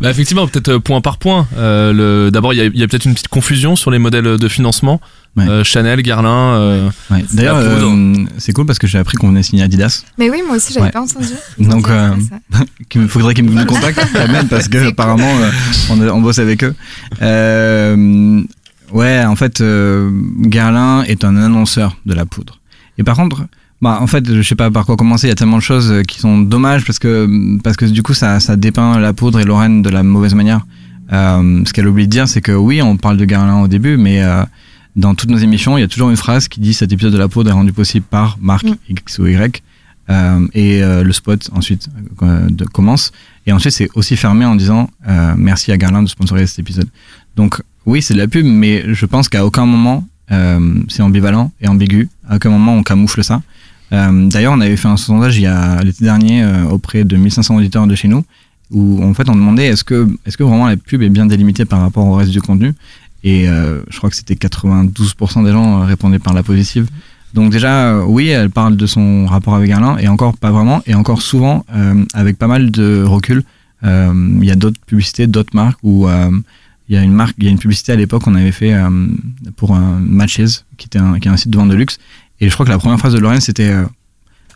Bah 0.00 0.10
effectivement, 0.10 0.46
peut-être 0.46 0.68
euh, 0.68 0.78
point 0.80 1.00
par 1.00 1.18
point. 1.18 1.46
Euh, 1.56 2.30
D'abord, 2.30 2.52
il 2.52 2.56
y 2.58 2.60
a, 2.62 2.64
il 2.66 2.76
y 2.78 2.82
a 2.82 2.88
peut-être 2.88 3.04
une 3.06 3.14
petite 3.14 3.28
confusion 3.28 3.76
sur 3.76 3.90
les 3.90 3.98
modèles 3.98 4.38
de 4.38 4.48
financement. 4.48 5.00
Euh, 5.36 5.64
Chanel, 5.64 6.00
Guerlain. 6.02 6.54
euh, 6.54 6.90
Ouais. 7.10 7.24
D'ailleurs, 7.32 7.56
euh, 7.58 8.14
c'est 8.38 8.52
cool 8.52 8.66
parce 8.66 8.78
que 8.78 8.86
j'ai 8.86 8.98
appris 8.98 9.16
qu'on 9.16 9.28
venait 9.28 9.42
signer 9.42 9.62
Adidas. 9.64 10.04
Mais 10.16 10.30
oui, 10.30 10.42
moi 10.46 10.56
aussi, 10.56 10.72
j'avais 10.72 10.86
Ouais. 10.86 10.92
pas 10.92 11.00
entendu. 11.00 11.26
Donc, 11.58 11.88
euh, 11.88 12.14
me 12.94 13.08
faudrait 13.08 13.34
qu'ils 13.34 13.44
me 13.44 13.64
contactent 13.64 14.06
quand 14.12 14.28
même 14.28 14.46
parce 14.48 14.68
que 14.68 14.78
apparemment 14.90 15.28
euh, 15.40 15.50
on, 15.90 16.00
on 16.08 16.20
bosse 16.20 16.38
avec 16.38 16.62
eux. 16.62 16.74
Euh, 17.22 18.42
ouais, 18.92 19.24
en 19.24 19.36
fait, 19.36 19.60
euh, 19.60 20.10
Guerlain 20.42 21.02
est 21.02 21.24
un 21.24 21.36
annonceur 21.36 21.96
de 22.06 22.14
la 22.14 22.26
poudre. 22.26 22.60
Et 22.98 23.02
par 23.02 23.16
contre, 23.16 23.44
bah, 23.82 23.98
en 24.00 24.06
fait, 24.06 24.32
je 24.32 24.40
sais 24.42 24.54
pas 24.54 24.70
par 24.70 24.86
quoi 24.86 24.96
commencer. 24.96 25.26
Il 25.26 25.30
y 25.30 25.32
a 25.32 25.36
tellement 25.36 25.56
de 25.58 25.62
choses 25.62 25.92
qui 26.06 26.20
sont 26.20 26.38
dommages 26.38 26.84
parce 26.84 26.98
que 26.98 27.58
parce 27.62 27.76
que 27.76 27.86
du 27.86 28.02
coup, 28.02 28.14
ça, 28.14 28.38
ça 28.40 28.56
dépeint 28.56 28.98
la 29.00 29.12
poudre 29.12 29.40
et 29.40 29.44
Lorraine 29.44 29.82
de 29.82 29.90
la 29.90 30.02
mauvaise 30.02 30.34
manière. 30.34 30.60
Euh, 31.12 31.62
ce 31.66 31.72
qu'elle 31.72 31.86
oublie 31.86 32.06
de 32.06 32.10
dire, 32.10 32.28
c'est 32.28 32.40
que 32.40 32.52
oui, 32.52 32.80
on 32.80 32.96
parle 32.96 33.16
de 33.18 33.24
Guerlain 33.24 33.60
au 33.60 33.68
début, 33.68 33.96
mais 33.98 34.22
euh, 34.22 34.42
dans 34.96 35.14
toutes 35.14 35.30
nos 35.30 35.38
émissions, 35.38 35.76
il 35.76 35.80
y 35.80 35.84
a 35.84 35.88
toujours 35.88 36.10
une 36.10 36.16
phrase 36.16 36.48
qui 36.48 36.60
dit 36.60 36.72
cet 36.74 36.92
épisode 36.92 37.12
de 37.12 37.18
la 37.18 37.28
poudre 37.28 37.50
est 37.50 37.54
rendu 37.54 37.72
possible 37.72 38.06
par 38.08 38.36
marque 38.40 38.66
X 38.88 39.18
ou 39.18 39.26
Y. 39.26 39.62
Euh, 40.10 40.46
et 40.52 40.82
euh, 40.82 41.02
le 41.02 41.12
spot 41.14 41.48
ensuite 41.54 41.88
euh, 42.22 42.46
de- 42.50 42.64
commence. 42.66 43.10
Et 43.46 43.52
ensuite, 43.52 43.72
c'est 43.72 43.88
aussi 43.94 44.16
fermé 44.16 44.44
en 44.44 44.54
disant 44.54 44.90
euh, 45.08 45.32
merci 45.36 45.72
à 45.72 45.78
Garland 45.78 46.02
de 46.02 46.08
sponsoriser 46.08 46.46
cet 46.46 46.58
épisode. 46.58 46.88
Donc, 47.36 47.62
oui, 47.86 48.02
c'est 48.02 48.12
de 48.12 48.18
la 48.18 48.28
pub, 48.28 48.44
mais 48.44 48.84
je 48.92 49.06
pense 49.06 49.30
qu'à 49.30 49.46
aucun 49.46 49.64
moment 49.64 50.06
euh, 50.30 50.74
c'est 50.88 51.02
ambivalent 51.02 51.52
et 51.60 51.68
ambigu. 51.68 52.08
À 52.28 52.36
aucun 52.36 52.50
moment 52.50 52.74
on 52.74 52.82
camoufle 52.82 53.24
ça. 53.24 53.40
Euh, 53.92 54.28
D'ailleurs, 54.28 54.52
on 54.52 54.60
avait 54.60 54.76
fait 54.76 54.88
un 54.88 54.98
sondage 54.98 55.38
il 55.38 55.42
y 55.42 55.46
a 55.46 55.82
l'été 55.82 56.04
dernier 56.04 56.42
euh, 56.42 56.64
auprès 56.64 57.04
de 57.04 57.16
1500 57.16 57.56
auditeurs 57.56 57.86
de 57.86 57.94
chez 57.94 58.08
nous 58.08 58.24
où 58.70 59.02
en 59.04 59.12
fait 59.14 59.28
on 59.28 59.34
demandait 59.34 59.66
est-ce 59.66 59.84
que 59.84 60.08
est-ce 60.26 60.36
que 60.38 60.42
vraiment 60.42 60.66
la 60.66 60.76
pub 60.78 61.02
est 61.02 61.10
bien 61.10 61.26
délimitée 61.26 61.64
par 61.66 61.80
rapport 61.80 62.06
au 62.06 62.14
reste 62.14 62.30
du 62.30 62.40
contenu? 62.40 62.72
Et 63.24 63.48
euh, 63.48 63.80
je 63.88 63.96
crois 63.96 64.10
que 64.10 64.16
c'était 64.16 64.34
92% 64.34 65.44
des 65.44 65.50
gens 65.50 65.80
euh, 65.80 65.86
répondaient 65.86 66.18
par 66.18 66.34
la 66.34 66.42
positive. 66.42 66.88
Donc 67.32 67.50
déjà 67.50 67.94
euh, 67.94 68.04
oui 68.04 68.28
elle 68.28 68.50
parle 68.50 68.76
de 68.76 68.86
son 68.86 69.26
rapport 69.26 69.54
avec 69.56 69.68
Guerlain 69.68 69.96
et 69.96 70.06
encore 70.06 70.36
pas 70.36 70.52
vraiment 70.52 70.82
et 70.86 70.94
encore 70.94 71.22
souvent 71.22 71.64
avec 72.12 72.38
pas 72.38 72.46
mal 72.46 72.70
de 72.70 73.02
recul. 73.02 73.42
Il 73.82 74.44
y 74.44 74.50
a 74.50 74.54
d'autres 74.54 74.80
publicités 74.86 75.26
d'autres 75.26 75.54
marques 75.54 75.78
où 75.82 76.06
il 76.88 76.94
y 76.94 76.96
a 76.96 77.02
une 77.02 77.26
y 77.38 77.48
a 77.48 77.50
une 77.50 77.58
publicité 77.58 77.92
à 77.92 77.96
l'époque 77.96 78.22
qu'on 78.22 78.34
avait 78.34 78.52
fait 78.52 78.72
pour 79.56 79.74
Matches 79.74 80.64
qui 80.76 80.86
était 80.86 81.00
qui 81.20 81.28
est 81.28 81.30
un 81.30 81.36
site 81.36 81.50
de 81.50 81.56
vente 81.56 81.70
de 81.70 81.74
luxe. 81.74 81.98
Et 82.40 82.48
je 82.48 82.54
crois 82.54 82.64
que 82.64 82.70
la 82.70 82.78
première 82.78 82.98
phrase 82.98 83.14
de 83.14 83.18
Lorraine 83.18 83.40
c'était 83.40 83.74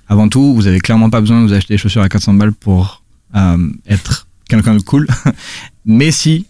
avant 0.06 0.28
tout 0.28 0.54
vous 0.54 0.66
avez 0.68 0.78
clairement 0.78 1.10
pas 1.10 1.20
besoin 1.20 1.42
de 1.42 1.48
vous 1.48 1.52
acheter 1.52 1.74
des 1.74 1.78
chaussures 1.78 2.02
à 2.02 2.08
400 2.08 2.34
balles 2.34 2.52
pour 2.52 3.02
être 3.88 4.28
quelqu'un 4.48 4.76
de 4.76 4.82
cool. 4.82 5.08
Mais 5.84 6.12
si 6.12 6.46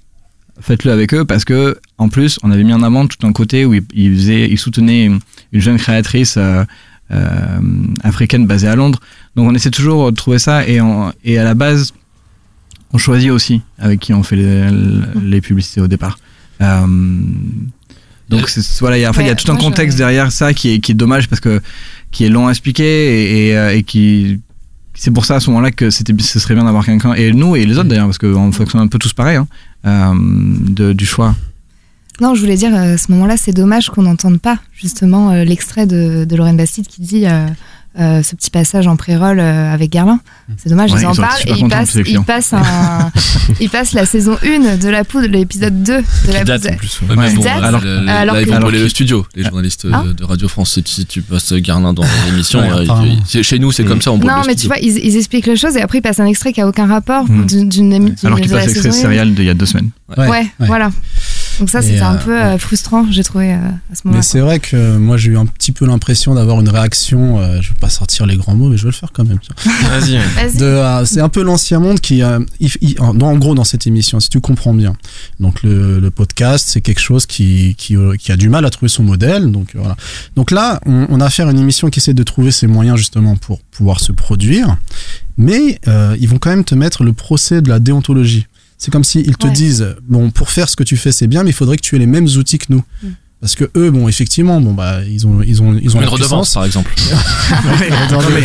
faites-le 0.61 0.93
avec 0.93 1.15
eux 1.15 1.25
parce 1.25 1.45
que 1.45 1.79
en 1.99 2.09
plus 2.09 2.39
on 2.43 2.51
avait 2.51 2.65
mis 2.65 2.73
en 2.73 2.83
avant 2.83 3.07
tout 3.07 3.27
un 3.27 3.33
côté 3.33 3.65
où 3.65 3.75
ils 3.75 3.85
il 3.95 4.15
faisait 4.15 4.49
il 4.49 4.59
soutenait 4.59 5.05
une 5.05 5.21
jeune 5.53 5.79
créatrice 5.79 6.37
euh, 6.37 6.65
euh, 7.11 7.59
africaine 8.03 8.47
basée 8.47 8.69
à 8.69 8.77
Londres. 8.77 9.01
Donc 9.37 9.49
on 9.49 9.55
essaie 9.55 9.71
toujours 9.71 10.11
de 10.11 10.17
trouver 10.17 10.39
ça 10.39 10.67
et, 10.67 10.79
à 10.79 11.45
la 11.45 11.55
base 11.55 11.93
on 12.93 12.99
choisit 12.99 13.31
aussi 13.31 13.63
avec 13.79 14.01
qui 14.01 14.13
on 14.13 14.23
fait 14.23 14.37
les, 14.37 14.69
les 15.23 15.41
publicités 15.41 15.81
au 15.81 15.89
départ. 15.89 16.19
Euh, 16.61 16.87
donc 18.29 18.51
voilà 18.81 18.99
il 18.99 19.03
y 19.03 19.07
a, 19.07 19.11
y 19.11 19.37
tout 19.37 19.51
un 19.51 19.57
contexte 19.57 19.97
derrière 19.97 20.33
ça 20.33 20.53
qui 20.53 20.75
est, 20.75 20.81
qui 20.81 20.93
est 20.93 20.95
dommage 20.95 21.29
parce 21.29 21.41
que 21.41 21.63
qui 22.11 22.25
est 22.25 22.29
long 22.29 22.49
à 22.49 22.51
expliquer 22.51 22.85
et, 22.85 23.49
et, 23.51 23.77
et 23.79 23.83
qui 23.85 24.41
c'est 24.99 25.13
pour 25.13 25.25
ça 25.25 25.37
à 25.37 25.41
ce 25.41 25.49
moment-là 25.51 25.71
que 25.71 25.91
c'était 25.91 26.13
ce 26.19 26.41
serait 26.41 26.55
bien 26.55 26.65
d'avoir 26.65 26.85
quelqu'un. 26.85 27.15
Et 27.15 27.33
nous 27.33 27.55
et 27.55 27.65
les 27.65 27.79
autres 27.79 27.89
d'ailleurs 27.89 28.07
parce 28.07 28.19
qu'on 28.19 28.53
fonctionne 28.53 28.83
un 28.83 28.89
peu 28.89 28.99
tous 28.99 29.13
pareil 29.13 29.37
hein, 29.37 29.47
euh, 29.87 30.13
de, 30.15 30.93
du 30.93 31.07
choix. 31.07 31.35
Non, 32.21 32.35
je 32.35 32.41
voulais 32.41 32.57
dire, 32.57 32.75
euh, 32.75 32.95
à 32.95 32.99
ce 32.99 33.13
moment-là, 33.13 33.37
c'est 33.37 33.53
dommage 33.53 33.91
qu'on 33.91 34.03
n'entende 34.03 34.41
pas 34.41 34.59
justement 34.75 35.31
euh, 35.31 35.45
l'extrait 35.45 35.87
de, 35.87 36.25
de 36.25 36.37
Lorraine 36.37 36.57
Bastide 36.57 36.89
qui 36.89 37.01
dit 37.01 37.27
euh, 37.99 38.19
euh, 38.19 38.23
ce 38.23 38.35
petit 38.37 38.51
passage 38.51 38.87
en 38.87 38.97
pré-roll 38.97 39.39
euh, 39.41 39.73
avec 39.73 39.91
Garlin. 39.91 40.21
C'est 40.57 40.69
dommage, 40.71 40.93
Ouais, 40.93 41.01
ils 41.03 41.07
en 41.07 41.13
ils 41.13 41.17
parlent 41.21 41.41
et 41.47 41.53
ils 41.59 41.69
passent, 41.69 41.95
ils 42.07 42.21
passent, 42.23 42.53
un, 42.53 43.11
ils 43.61 43.69
passent 43.69 43.93
la 43.93 44.07
saison 44.07 44.37
1 44.43 44.77
de 44.77 44.89
la 44.89 45.05
poudre, 45.05 45.27
l'épisode 45.27 45.83
2 45.83 45.97
de 46.29 46.33
la 46.33 46.45
date 46.45 46.63
poudre. 46.63 46.75
en 46.75 46.77
plus. 46.77 47.01
Ouais, 47.03 47.29
Qui 47.31 47.37
bon, 47.37 47.43
date, 47.43 47.63
alors, 47.63 47.83
alors 48.09 48.35
là, 48.35 48.41
ils 48.41 48.47
que- 48.47 48.51
vont 48.53 48.61
brûler 48.61 48.79
le 48.81 48.89
studio, 48.89 49.27
les 49.35 49.43
journalistes 49.45 49.87
Ah. 49.93 50.05
de, 50.17 50.25
Radio 50.25 50.49
France. 50.49 50.79
Si 50.87 51.07
tu- 51.07 51.23
passes 51.23 51.53
Garlin 51.55 51.93
dans 51.93 52.05
l'émission, 52.31 52.61
Ouais, 52.61 52.87
euh, 52.89 53.43
chez 53.43 53.59
nous, 53.59 53.73
c'est 53.73 53.85
comme 53.85 54.01
ça, 54.01 54.13
on 54.13 54.19
brûle 54.19 54.31
Non, 54.31 54.43
mais 54.47 54.55
tu 54.55 54.67
vois, 54.69 54.79
ils, 54.79 54.97
ils 54.99 55.17
expliquent 55.17 55.47
les 55.47 55.57
choses 55.57 55.77
et 55.77 55.81
après 55.83 55.99
ils 55.99 56.03
passent 56.03 56.21
un 56.21 56.27
extrait 56.27 56.53
qui 56.53 56.61
a 56.61 56.69
aucun 56.69 56.87
rapport 56.87 57.25
Hmm. 57.29 57.47
d'une 57.47 57.69
d'une 57.69 57.93
émi- 57.93 58.15
d'une- 58.15 58.27
alors 58.27 58.39
qu'il 58.41 58.49
de 58.49 58.55
la 58.55 58.61
passe 58.61 58.69
l'extrait 58.69 58.91
saison 58.93 58.99
1. 58.99 59.03
serial 59.03 59.35
d'il 59.35 59.45
y 59.45 59.51
a 59.51 59.55
deux 59.55 59.67
semaines 59.67 59.91
Ouais, 60.17 60.47
voilà. 60.61 60.91
Donc 61.59 61.71
ça, 61.71 61.83
c'était 61.83 62.01
un 62.01 62.15
euh, 62.15 62.19
peu 62.25 62.41
euh, 62.41 62.59
frustrant, 62.59 63.07
j'ai 63.11 63.25
trouvé 63.25 63.53
euh, 63.53 63.57
à 63.57 63.95
ce 63.95 64.03
moment-là. 64.05 64.19
Mais 64.19 64.23
c'est 64.23 64.41
vrai 64.41 64.61
que 64.61 64.97
moi 64.97 65.17
j'ai 65.17 65.31
eu 65.33 65.39
un 65.39 65.47
petit 65.47 65.73
peu 65.73 65.87
l'impression 65.87 66.35
d'avoir 66.35 66.61
une 66.61 66.69
réaction, 66.69 67.39
euh, 67.41 67.61
je 67.61 67.71
vais 67.71 67.75
pas 67.81 67.89
sortir 67.89 68.27
les 68.27 68.37
grands 68.37 68.55
mots, 68.55 68.69
mais 68.69 68.77
je 68.77 68.85
vais 68.85 68.91
le 68.91 68.95
faire 68.95 69.11
quand 69.13 69.25
même. 69.25 69.39
tiens. 69.41 69.55
Vas-y. 69.91 70.17
Vas-y. 70.37 70.57
De, 70.59 70.65
euh, 70.65 71.05
c'est 71.05 71.21
un 71.21 71.29
peu 71.29 71.43
l'ancien 71.43 71.81
monde 71.81 72.01
qui, 72.01 72.23
euh, 72.23 72.39
il- 72.61 72.71
il- 72.81 73.01
en, 73.01 73.19
en 73.21 73.37
gros, 73.37 73.55
dans 73.55 73.65
cette 73.65 73.87
émission, 73.87 74.21
si 74.21 74.29
tu 74.29 74.41
comprends 74.41 74.75
bien. 74.75 74.95
Donc 75.41 75.63
le, 75.63 75.99
le 76.01 76.11
podcast, 76.11 76.69
c'est 76.69 76.81
quelque 76.81 77.01
chose 77.01 77.27
qui, 77.27 77.75
qui, 77.77 77.97
qui 78.19 78.33
a 78.33 78.37
du 78.37 78.49
mal 78.49 78.65
à 78.65 78.71
trouver 78.71 78.89
son 78.89 79.03
modèle. 79.03 79.51
Donc 79.51 79.71
voilà. 79.75 79.97
Donc 80.37 80.51
là, 80.51 80.81
on, 80.87 81.07
on 81.09 81.21
a 81.21 81.25
affaire 81.27 81.49
à 81.49 81.51
une 81.51 81.59
émission 81.59 81.91
qui 81.91 81.99
essaie 82.01 82.15
de 82.15 82.23
trouver 82.23 82.51
ses 82.53 82.67
moyens 82.67 82.97
justement 82.97 83.37
pour 83.37 83.61
pouvoir 83.61 84.01
se 84.01 84.13
produire, 84.13 84.77
mais 85.37 85.79
euh, 85.89 86.17
ils 86.21 86.29
vont 86.29 86.39
quand 86.39 86.51
même 86.51 86.65
te 86.65 86.75
mettre 86.75 87.05
le 87.05 87.13
procès 87.13 87.63
de 87.63 87.69
la 87.69 87.79
déontologie. 87.81 88.47
C'est 88.79 88.91
comme 88.93 89.05
s'ils 89.05 89.37
te 89.37 89.47
Ouais. 89.47 89.53
disent 89.53 89.97
bon, 90.03 90.31
pour 90.31 90.51
faire 90.51 90.69
ce 90.69 90.77
que 90.77 90.85
tu 90.85 90.97
fais, 90.97 91.11
c'est 91.13 91.27
bien, 91.27 91.43
mais 91.43 91.51
il 91.51 91.55
faudrait 91.55 91.77
que 91.77 91.83
tu 91.83 91.97
aies 91.97 91.99
les 91.99 92.07
mêmes 92.07 92.27
outils 92.27 92.59
que 92.59 92.67
nous. 92.71 92.85
Mm. 93.03 93.09
Parce 93.41 93.55
que 93.55 93.71
eux, 93.77 93.91
bon, 93.93 94.09
effectivement, 94.09 94.61
bon 94.61 94.73
bah 94.75 94.97
ils 95.09 95.25
ont 95.27 95.41
ils 95.47 95.63
ont 95.63 95.79
ils 95.81 95.97
ont 95.97 96.01
Une 96.01 96.09
redevance, 96.09 96.55
par 96.55 96.65
exemple. 96.65 96.93
Non, 98.11 98.19
mais- 98.35 98.41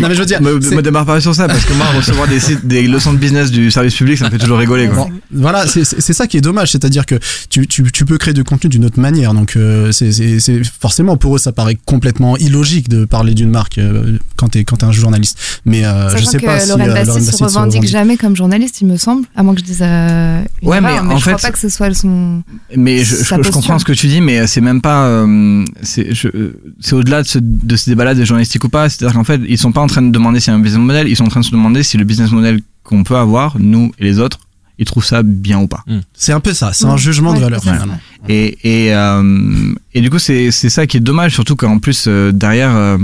non, 0.00 0.08
mais 0.08 0.14
je 0.14 0.20
veux 0.20 0.26
dire, 0.26 0.42
me, 0.42 0.60
c'est- 0.60 0.74
me 0.74 0.82
démarre 0.82 1.06
pas 1.06 1.20
sur 1.20 1.34
ça 1.34 1.46
parce 1.48 1.64
que 1.64 1.72
moi 1.72 1.86
recevoir 1.96 2.28
des, 2.28 2.38
sites- 2.40 2.66
des 2.66 2.86
leçons 2.86 3.12
de 3.12 3.18
business 3.18 3.50
du 3.50 3.70
service 3.70 3.94
public 3.94 4.18
ça 4.18 4.26
me 4.26 4.30
fait 4.30 4.38
toujours 4.38 4.58
rigoler 4.58 4.88
quoi. 4.88 4.96
Bon, 5.06 5.10
voilà, 5.32 5.66
c'est 5.66 5.84
c'est- 5.84 6.00
c'est 6.00 6.12
ça 6.12 6.26
qui 6.26 6.36
est 6.36 6.40
dommage, 6.42 6.72
c'est-à-dire 6.72 7.06
que 7.06 7.14
tu, 7.48 7.66
tu, 7.66 7.90
tu 7.90 8.04
peux 8.04 8.18
créer 8.18 8.34
du 8.34 8.44
contenu 8.44 8.68
d'une 8.68 8.84
autre 8.84 9.00
manière. 9.00 9.32
Donc, 9.34 9.56
euh, 9.56 9.90
c'est- 9.92 10.12
c'est 10.12 10.38
c'est- 10.40 10.62
forcément 10.80 11.16
pour 11.16 11.36
eux, 11.36 11.38
ça 11.38 11.52
paraît 11.52 11.78
complètement 11.86 12.36
illogique 12.36 12.88
de 12.88 13.04
parler 13.06 13.34
d'une 13.34 13.50
marque 13.50 13.78
euh, 13.78 14.18
quand 14.36 14.48
t'es 14.48 14.64
quand 14.64 14.76
t'es 14.76 14.84
un 14.84 14.92
journaliste. 14.92 15.38
Mais 15.64 15.84
euh, 15.86 16.14
je 16.16 16.24
sais 16.24 16.38
que 16.38 16.44
pas 16.46 16.60
si 16.60 16.68
Lorraine 16.68 16.90
euh, 16.90 17.04
Lorraine 17.04 17.24
se 17.24 17.42
revendique 17.44 17.86
jamais 17.88 18.16
comme 18.18 18.36
journaliste, 18.36 18.80
il 18.82 18.86
me 18.88 18.96
semble, 18.96 19.24
à 19.34 19.42
moins 19.42 19.54
que 19.54 19.60
je 19.60 19.64
dise 19.64 19.78
euh, 19.82 20.42
une 20.62 20.68
Ouais, 20.68 20.80
mais 20.80 20.90
erreur, 20.92 21.04
mais, 21.04 21.14
en 21.14 21.18
je 21.18 21.24
fait- 21.24 21.30
crois 21.32 21.40
pas 21.48 21.52
que 21.52 21.58
ce 21.58 21.68
soit 21.70 21.92
son. 21.94 22.42
Mais 22.76 22.98
je, 23.04 23.16
je, 23.16 23.22
je 23.24 23.50
comprends 23.50 23.77
ce 23.78 23.84
que 23.84 23.92
tu 23.92 24.06
dis, 24.08 24.20
mais 24.20 24.46
c'est 24.46 24.60
même 24.60 24.80
pas. 24.80 25.06
euh, 25.06 25.64
c'est 25.82 26.14
je- 26.14 26.52
c'est 26.80 26.94
au-delà 26.94 27.22
de 27.22 27.26
ce, 27.28 27.38
de 27.40 27.76
ce 27.76 27.90
débat-là 27.90 28.14
de 28.14 28.24
journalistique 28.24 28.64
ou 28.64 28.68
pas. 28.68 28.88
C'est-à-dire 28.88 29.14
qu'en 29.16 29.24
fait, 29.24 29.40
ils 29.48 29.58
sont 29.58 29.72
pas 29.72 29.80
en 29.80 29.86
train 29.86 30.02
de 30.02 30.10
demander 30.10 30.40
s'il 30.40 30.52
y 30.52 30.56
a 30.56 30.58
un 30.58 30.62
business 30.62 30.80
model, 30.80 31.08
ils 31.08 31.16
sont 31.16 31.24
en 31.24 31.28
train 31.28 31.40
de 31.40 31.44
se 31.44 31.50
demander 31.50 31.82
si 31.82 31.96
le 31.96 32.04
business 32.04 32.30
model 32.30 32.60
qu'on 32.84 33.04
peut 33.04 33.16
avoir, 33.16 33.56
nous 33.58 33.92
et 33.98 34.04
les 34.04 34.18
autres, 34.18 34.38
ils 34.78 34.84
trouvent 34.84 35.04
ça 35.04 35.22
bien 35.22 35.58
ou 35.60 35.66
pas. 35.66 35.82
C'est 36.14 36.32
un 36.32 36.40
peu 36.40 36.52
ça, 36.54 36.72
c'est 36.72 36.84
un 36.86 36.96
jugement 36.96 37.32
de 37.34 37.38
valeur 37.44 37.60
finalement. 37.78 37.98
Et, 38.28 38.58
et, 38.86 38.94
euh, 38.94 39.74
et 39.94 40.00
du 40.00 40.08
coup, 40.10 40.18
c'est 40.18 40.50
c'est 40.50 40.70
ça 40.70 40.86
qui 40.86 40.96
est 40.96 41.00
dommage, 41.00 41.32
surtout 41.34 41.56
qu'en 41.56 41.78
plus, 41.78 42.04
euh, 42.06 42.30
derrière, 42.32 42.74
euh, 42.76 42.98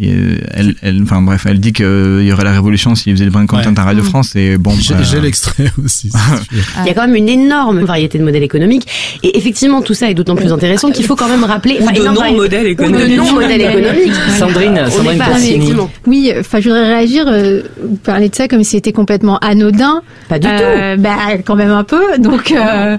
elle, 0.00 0.74
elle, 0.82 1.02
enfin 1.02 1.20
bref, 1.20 1.44
elle 1.46 1.60
dit 1.60 1.72
qu'il 1.74 2.22
y 2.22 2.32
aurait 2.32 2.44
la 2.44 2.52
révolution 2.52 2.94
s'ils 2.94 3.12
faisaient 3.12 3.26
le 3.26 3.30
brain 3.30 3.46
content 3.46 3.70
Ouais. 3.70 3.78
à 3.78 3.84
Radio 3.84 4.02
France, 4.02 4.34
et 4.36 4.56
bon. 4.56 4.72
J'ai 4.80 4.94
euh, 4.94 5.02
j'ai 5.02 5.20
l'extrait 5.20 5.66
aussi. 5.84 6.08
veux. 6.08 6.60
Il 6.80 6.86
y 6.86 6.90
a 6.90 6.94
quand 6.94 7.06
même 7.06 7.14
une 7.14 7.28
énorme 7.28 7.80
variété 7.84 8.18
de 8.18 8.24
modèles 8.24 8.42
économiques. 8.42 8.86
Et 9.22 9.36
effectivement, 9.36 9.82
tout 9.82 9.92
ça 9.94 10.10
est 10.10 10.14
d'autant 10.14 10.34
plus 10.34 10.50
intéressant 10.52 10.90
qu'il 10.90 11.04
faut 11.04 11.14
quand 11.16 11.28
même 11.28 11.44
rappeler. 11.44 11.78
Ou 11.80 11.92
de 11.92 12.04
non-modèles 12.04 12.60
variété- 12.64 12.70
économiques. 12.70 13.04
Ou 13.06 13.10
de 13.10 13.16
non-modèles 13.16 13.60
économiques. 13.60 14.14
Sandrine, 14.38 14.80
On 14.86 14.90
Sandrine 14.90 15.18
pas-. 15.18 15.88
Oui, 16.06 16.32
enfin, 16.40 16.60
je 16.60 16.68
voudrais 16.70 16.86
réagir. 16.94 17.24
euh, 17.28 17.62
vous 17.82 17.96
parlez 17.96 18.28
de 18.30 18.34
ça 18.34 18.48
comme 18.48 18.64
si 18.64 18.70
c'était 18.72 18.92
complètement 18.92 19.38
anodin. 19.38 20.02
Pas 20.28 20.38
du 20.38 20.46
Euh, 20.48 20.96
Bah, 20.96 21.16
quand 21.44 21.54
même 21.56 21.70
un 21.70 21.84
peu. 21.84 22.02
Donc, 22.18 22.52
euh, 22.52 22.96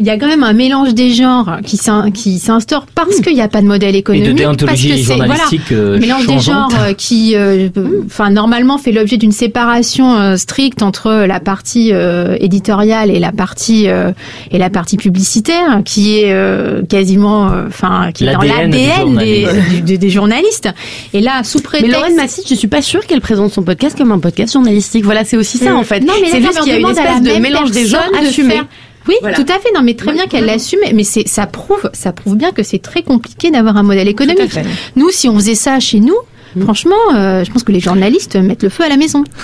il 0.00 0.06
y 0.06 0.10
a 0.10 0.16
quand 0.16 0.28
même 0.28 0.44
un 0.44 0.52
mélange 0.52 0.94
des 0.94 1.12
genres 1.12 1.58
qui 1.64 1.76
s'in- 1.76 2.10
qui 2.12 2.38
s'instaure 2.38 2.86
parce 2.94 3.20
qu'il 3.20 3.34
n'y 3.34 3.40
a 3.40 3.48
pas 3.48 3.60
de 3.62 3.66
modèle 3.66 3.96
économique. 3.96 4.34
déontologie 4.34 4.88
parce 4.88 5.00
que 5.00 5.04
c'est- 5.06 5.16
journalistique, 5.18 5.62
voilà, 5.70 5.82
euh, 5.82 5.98
mélange 5.98 6.26
des 6.26 6.38
genres 6.38 6.70
euh, 6.80 6.92
qui, 6.92 7.34
euh, 7.34 7.68
enfin, 8.06 8.30
normalement 8.30 8.78
fait 8.78 8.92
l'objet 8.92 9.16
d'une 9.16 9.32
séparation 9.32 10.16
euh, 10.16 10.36
stricte 10.36 10.82
entre 10.82 11.10
la 11.26 11.40
partie 11.40 11.90
euh, 11.92 12.36
éditoriale 12.40 13.10
et 13.10 13.18
la 13.18 13.32
partie 13.32 13.88
euh, 13.88 14.12
et 14.50 14.58
la 14.58 14.70
partie 14.70 14.96
publicitaire, 14.96 15.82
qui 15.84 16.18
est 16.20 16.32
euh, 16.32 16.82
quasiment, 16.88 17.50
euh, 17.50 17.64
enfin, 17.66 18.10
qui 18.14 18.24
est 18.24 18.32
dans 18.32 18.40
L'ADN 18.40 19.16
des, 19.16 19.46
des- 19.82 19.98
des 19.98 20.10
journalistes. 20.10 20.68
Et 21.12 21.20
là, 21.20 21.42
sous 21.44 21.58
Mais 21.58 21.62
prétexte 21.64 21.92
Lorraine 21.96 22.16
Massy, 22.16 22.42
je 22.48 22.54
suis 22.54 22.68
pas 22.68 22.82
sûre 22.82 23.06
qu'elle 23.06 23.20
présente 23.20 23.52
son 23.52 23.62
podcast 23.62 23.96
comme 23.98 24.12
un 24.12 24.18
podcast 24.20 24.52
journalistique. 24.52 25.04
Voilà, 25.04 25.24
c'est 25.24 25.36
aussi 25.36 25.58
ça 25.58 25.70
Euh, 25.70 25.74
en 25.74 25.82
fait. 25.82 26.00
Non, 26.00 26.12
mais 26.20 26.28
c'est 26.30 26.40
juste 26.40 26.60
qu'il 26.60 26.68
y 26.72 26.74
a 26.74 26.78
une 26.78 26.82
demande 26.82 26.98
à 26.98 27.04
la 27.04 27.10
espèce 27.16 27.34
de 27.34 27.40
mélange 27.40 27.70
des 27.72 27.86
genres 27.86 28.00
de 28.12 28.26
assumé. 28.26 28.54
faire- 28.54 28.66
Oui, 29.08 29.14
Voilà. 29.20 29.36
tout 29.36 29.46
à 29.48 29.58
fait. 29.58 29.68
Non, 29.74 29.82
mais 29.82 29.94
très 29.94 30.12
bien 30.12 30.26
qu'elle 30.26 30.44
l'assume. 30.44 30.80
Mais 30.94 31.04
c'est, 31.04 31.26
ça 31.26 31.46
prouve, 31.46 31.90
ça 31.94 32.12
prouve 32.12 32.36
bien 32.36 32.52
que 32.52 32.62
c'est 32.62 32.78
très 32.80 33.02
compliqué 33.02 33.50
d'avoir 33.50 33.76
un 33.76 33.82
modèle 33.82 34.08
économique. 34.08 34.50
fait. 34.52 34.66
Nous, 34.96 35.10
si 35.10 35.28
on 35.28 35.34
faisait 35.36 35.54
ça 35.54 35.80
chez 35.80 36.00
nous, 36.00 36.16
franchement, 36.60 36.94
euh, 37.14 37.42
je 37.44 37.50
pense 37.50 37.62
que 37.64 37.72
les 37.72 37.80
journalistes 37.80 38.36
mettent 38.36 38.62
le 38.62 38.68
feu 38.68 38.84
à 38.84 38.88
la 38.88 38.96
maison. 38.96 39.24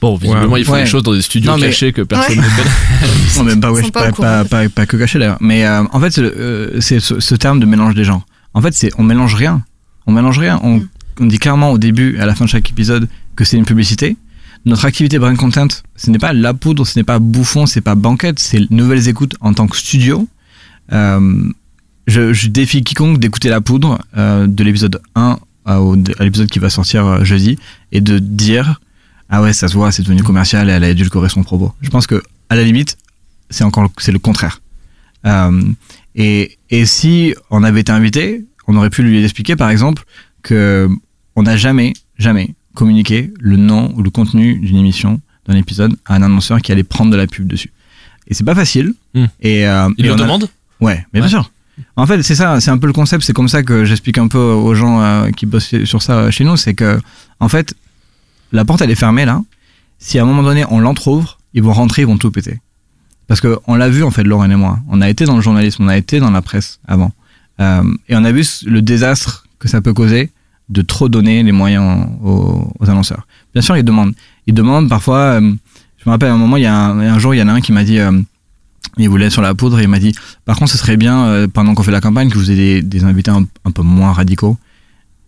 Bon, 0.00 0.14
visiblement, 0.16 0.52
Ouais. 0.52 0.60
ils 0.60 0.64
font 0.64 0.72
Ouais. 0.74 0.82
des 0.82 0.86
choses 0.90 1.02
dans 1.02 1.14
des 1.14 1.22
studios 1.22 1.50
Non, 1.50 1.56
mais- 1.56 1.68
cachés 1.68 1.90
que 1.92 2.02
personne 2.02 2.38
Ouais. 2.38 2.44
ne 2.44 2.56
connaît. 2.56 2.70
Non, 3.38 3.44
même 3.44 3.60
pas, 3.60 3.72
ouais, 3.72 3.80
Ils 3.80 3.84
sont 3.86 3.90
pas 3.90 4.02
pas, 4.02 4.08
au 4.10 4.12
courant. 4.12 4.28
pas, 4.28 4.44
pas, 4.44 4.68
pas 4.68 4.86
que 4.86 4.96
caché 4.98 5.18
d'ailleurs. 5.18 5.38
Mais 5.40 5.64
euh, 5.66 5.84
en 5.90 6.00
fait, 6.00 6.10
c'est 6.10 6.20
euh, 6.22 6.80
c'est 6.80 7.00
ce, 7.00 7.18
ce 7.18 7.34
terme 7.34 7.60
de 7.60 7.66
mélange 7.66 7.94
des 7.94 8.04
genres. 8.04 8.26
En 8.52 8.60
fait, 8.60 8.74
c'est 8.74 8.90
on 8.98 9.02
mélange 9.02 9.34
rien. 9.34 9.62
On 10.06 10.12
mélange 10.12 10.38
rien. 10.38 10.60
On, 10.62 10.82
on 11.18 11.24
dit 11.24 11.38
clairement 11.38 11.70
au 11.72 11.78
début 11.78 12.16
et 12.18 12.20
à 12.20 12.26
la 12.26 12.34
fin 12.34 12.44
de 12.44 12.50
chaque 12.50 12.68
épisode 12.70 13.08
que 13.36 13.44
c'est 13.44 13.56
une 13.56 13.64
publicité. 13.64 14.16
Notre 14.66 14.84
activité 14.84 15.18
Brain 15.18 15.36
Content, 15.36 15.68
ce 15.94 16.10
n'est 16.10 16.18
pas 16.18 16.32
la 16.32 16.52
poudre, 16.52 16.84
ce 16.86 16.98
n'est 16.98 17.04
pas 17.04 17.18
bouffon, 17.20 17.66
c'est 17.66 17.80
pas 17.80 17.94
banquette, 17.94 18.38
c'est 18.40 18.68
nouvelles 18.70 19.06
écoutes 19.08 19.36
en 19.40 19.54
tant 19.54 19.68
que 19.68 19.76
studio. 19.76 20.28
Euh, 20.92 21.48
je, 22.08 22.48
défie 22.48 22.82
quiconque 22.82 23.18
d'écouter 23.18 23.48
la 23.48 23.60
poudre 23.60 23.98
euh, 24.16 24.46
de 24.48 24.64
l'épisode 24.64 25.00
1 25.14 25.38
à, 25.64 25.80
au- 25.80 25.94
à 26.18 26.24
l'épisode 26.24 26.48
qui 26.48 26.58
va 26.58 26.68
sortir 26.70 27.06
euh, 27.06 27.24
jeudi 27.24 27.58
et 27.92 28.00
de 28.00 28.18
dire 28.18 28.80
ah 29.28 29.42
ouais 29.42 29.52
ça 29.52 29.66
se 29.66 29.74
voit 29.74 29.90
c'est 29.90 30.02
devenu 30.02 30.22
commercial 30.22 30.68
et 30.68 30.72
elle 30.72 30.84
a 30.84 30.88
édulcoré 30.90 31.28
son 31.28 31.42
propos. 31.42 31.72
Je 31.80 31.90
pense 31.90 32.06
que 32.06 32.22
à 32.48 32.54
la 32.56 32.62
limite 32.62 32.96
c'est 33.50 33.64
encore 33.64 33.90
c'est 33.98 34.12
le 34.12 34.18
contraire. 34.20 34.60
Euh, 35.26 35.62
et, 36.14 36.58
et 36.70 36.86
si 36.86 37.34
on 37.50 37.62
avait 37.64 37.80
été 37.80 37.90
invité, 37.92 38.44
on 38.68 38.76
aurait 38.76 38.90
pu 38.90 39.02
lui 39.02 39.22
expliquer 39.24 39.56
par 39.56 39.70
exemple 39.70 40.04
que 40.42 40.88
on 41.34 41.42
n'a 41.42 41.56
jamais 41.56 41.92
jamais 42.18 42.54
communiqué 42.76 43.32
le 43.40 43.56
nom 43.56 43.92
ou 43.96 44.02
le 44.02 44.10
contenu 44.10 44.54
d'une 44.60 44.76
émission 44.76 45.20
d'un 45.48 45.56
épisode 45.56 45.96
à 46.06 46.14
un 46.14 46.22
annonceur 46.22 46.60
qui 46.62 46.70
allait 46.72 46.84
prendre 46.84 47.10
de 47.10 47.16
la 47.16 47.26
pub 47.26 47.46
dessus. 47.48 47.72
Et 48.28 48.34
c'est 48.34 48.44
pas 48.44 48.54
facile. 48.54 48.94
Hmm. 49.14 49.26
Et 49.40 49.66
euh, 49.66 49.88
Il 49.98 50.04
et 50.04 50.08
le 50.08 50.14
on 50.14 50.18
a- 50.18 50.22
demande 50.22 50.48
Ouais, 50.80 51.04
mais 51.12 51.20
bien 51.20 51.28
sûr. 51.28 51.50
En 51.96 52.06
fait, 52.06 52.22
c'est 52.22 52.34
ça, 52.34 52.60
c'est 52.60 52.70
un 52.70 52.78
peu 52.78 52.86
le 52.86 52.92
concept. 52.92 53.22
C'est 53.24 53.32
comme 53.32 53.48
ça 53.48 53.62
que 53.62 53.84
j'explique 53.84 54.18
un 54.18 54.28
peu 54.28 54.38
aux 54.38 54.74
gens 54.74 55.00
euh, 55.02 55.30
qui 55.30 55.46
bossent 55.46 55.74
sur 55.84 56.02
ça 56.02 56.12
euh, 56.18 56.30
chez 56.30 56.44
nous. 56.44 56.56
C'est 56.56 56.74
que, 56.74 56.98
en 57.40 57.48
fait, 57.48 57.74
la 58.52 58.64
porte 58.64 58.80
elle 58.82 58.90
est 58.90 58.94
fermée 59.06 59.24
là. 59.24 59.42
Si 59.98 60.18
à 60.18 60.22
un 60.22 60.26
moment 60.26 60.42
donné 60.42 60.64
on 60.70 60.78
l'entrouvre, 60.80 61.38
ils 61.54 61.62
vont 61.62 61.72
rentrer, 61.72 62.02
ils 62.02 62.08
vont 62.08 62.18
tout 62.18 62.30
péter. 62.30 62.60
Parce 63.28 63.40
que 63.40 63.58
on 63.66 63.74
l'a 63.74 63.88
vu 63.88 64.02
en 64.04 64.10
fait, 64.10 64.24
Lorraine 64.24 64.52
et 64.52 64.56
moi. 64.56 64.78
On 64.88 65.00
a 65.00 65.08
été 65.08 65.24
dans 65.24 65.36
le 65.36 65.42
journalisme, 65.42 65.84
on 65.84 65.88
a 65.88 65.96
été 65.96 66.20
dans 66.20 66.30
la 66.30 66.42
presse 66.42 66.78
avant, 66.86 67.12
Euh, 67.60 67.82
et 68.08 68.14
on 68.16 68.24
a 68.24 68.32
vu 68.32 68.44
le 68.66 68.82
désastre 68.82 69.46
que 69.58 69.68
ça 69.68 69.80
peut 69.80 69.94
causer 69.94 70.30
de 70.68 70.82
trop 70.82 71.08
donner 71.08 71.42
les 71.42 71.52
moyens 71.52 72.06
aux, 72.22 72.72
annonceurs. 72.88 73.26
Bien 73.52 73.62
sûr, 73.62 73.76
ils 73.76 73.84
demandent. 73.84 74.14
Ils 74.46 74.54
demandent 74.54 74.88
parfois. 74.88 75.40
euh, 75.40 75.52
je 75.98 76.04
me 76.06 76.10
rappelle 76.10 76.30
à 76.30 76.34
un 76.34 76.38
moment, 76.38 76.56
il 76.56 76.62
y 76.62 76.66
a 76.66 76.74
un, 76.74 76.98
un 76.98 77.18
jour, 77.18 77.34
il 77.34 77.38
y 77.38 77.42
en 77.42 77.48
a 77.48 77.52
un 77.52 77.60
qui 77.60 77.72
m'a 77.72 77.84
dit. 77.84 77.98
euh, 77.98 78.12
il 78.98 79.08
voulait 79.10 79.28
sur 79.30 79.42
la 79.42 79.54
poudre 79.54 79.78
et 79.78 79.82
il 79.82 79.88
m'a 79.88 79.98
dit 79.98 80.14
par 80.46 80.56
contre 80.56 80.70
ce 80.72 80.78
serait 80.78 80.96
bien 80.96 81.26
euh, 81.26 81.48
pendant 81.48 81.74
qu'on 81.74 81.82
fait 81.82 81.90
la 81.90 82.00
campagne 82.00 82.30
que 82.30 82.38
vous 82.38 82.50
ayez 82.50 82.80
des, 82.80 83.04
invités 83.04 83.30
un, 83.30 83.44
un 83.66 83.70
peu 83.70 83.82
moins 83.82 84.12
radicaux 84.12 84.56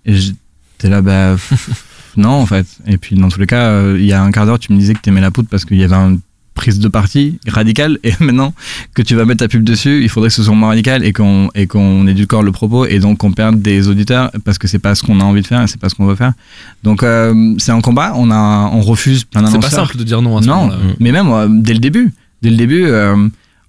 et 0.06 0.14
j'étais 0.14 0.88
là 0.88 1.02
bah 1.02 1.36
non 2.16 2.30
en 2.30 2.46
fait 2.46 2.66
et 2.86 2.96
puis 2.96 3.14
dans 3.16 3.28
tous 3.28 3.40
les 3.40 3.46
cas 3.46 3.82
il 3.94 4.06
y 4.06 4.14
a 4.14 4.22
un 4.22 4.30
quart 4.30 4.46
d'heure 4.46 4.58
tu 4.58 4.72
me 4.72 4.78
disais 4.78 4.94
que 4.94 5.00
t'aimais 5.00 5.20
la 5.20 5.30
poudre 5.30 5.48
parce 5.50 5.66
qu'il 5.66 5.76
y 5.76 5.84
avait 5.84 5.96
une 5.96 6.20
prise 6.58 6.78
de 6.78 6.88
parti 6.88 7.38
radicale. 7.48 7.98
Et 8.04 8.12
maintenant 8.20 8.52
que 8.94 9.02
tu 9.02 9.14
vas 9.14 9.24
mettre 9.24 9.40
ta 9.40 9.48
pub 9.48 9.64
dessus 9.64 10.02
il 10.02 10.08
faudrait 10.10 10.28
que 10.28 10.34
ce 10.34 10.42
soit 10.42 10.54
moins 10.54 10.68
radical 10.68 11.04
et 11.04 11.12
qu'on 11.12 11.48
et 11.54 11.66
qu'on 11.66 12.06
édulcore 12.06 12.42
le 12.42 12.52
propos 12.52 12.84
et 12.84 12.98
donc 12.98 13.18
qu'on 13.18 13.32
perde 13.32 13.62
des 13.62 13.88
auditeurs 13.88 14.30
parce 14.44 14.58
que 14.58 14.68
c'est 14.68 14.78
pas 14.78 14.94
ce 14.94 15.02
qu'on 15.02 15.20
a 15.20 15.24
envie 15.24 15.42
de 15.42 15.46
faire 15.46 15.62
et 15.62 15.66
c'est 15.66 15.80
pas 15.80 15.88
ce 15.88 15.94
qu'on 15.94 16.06
veut 16.06 16.16
faire. 16.16 16.34
Donc 16.82 17.02
euh, 17.02 17.54
c'est 17.58 17.72
un 17.72 17.80
combat. 17.80 18.12
On 18.16 18.30
a 18.30 18.70
on 18.72 18.80
refuse 18.82 19.24
plein 19.24 19.46
C'est 19.46 19.60
pas 19.60 19.70
simple 19.70 19.96
de 19.96 20.04
dire 20.04 20.20
non 20.20 20.36
à 20.36 20.42
ce 20.42 20.48
non, 20.48 20.66
moment-là. 20.66 20.78
mais 21.00 21.12
même 21.12 21.28
euh, 21.30 21.48
dès 21.48 21.72
le 21.72 21.80
début, 21.80 22.12
dès 22.42 22.50
le 22.50 22.56
début, 22.56 22.84
euh, 22.84 23.16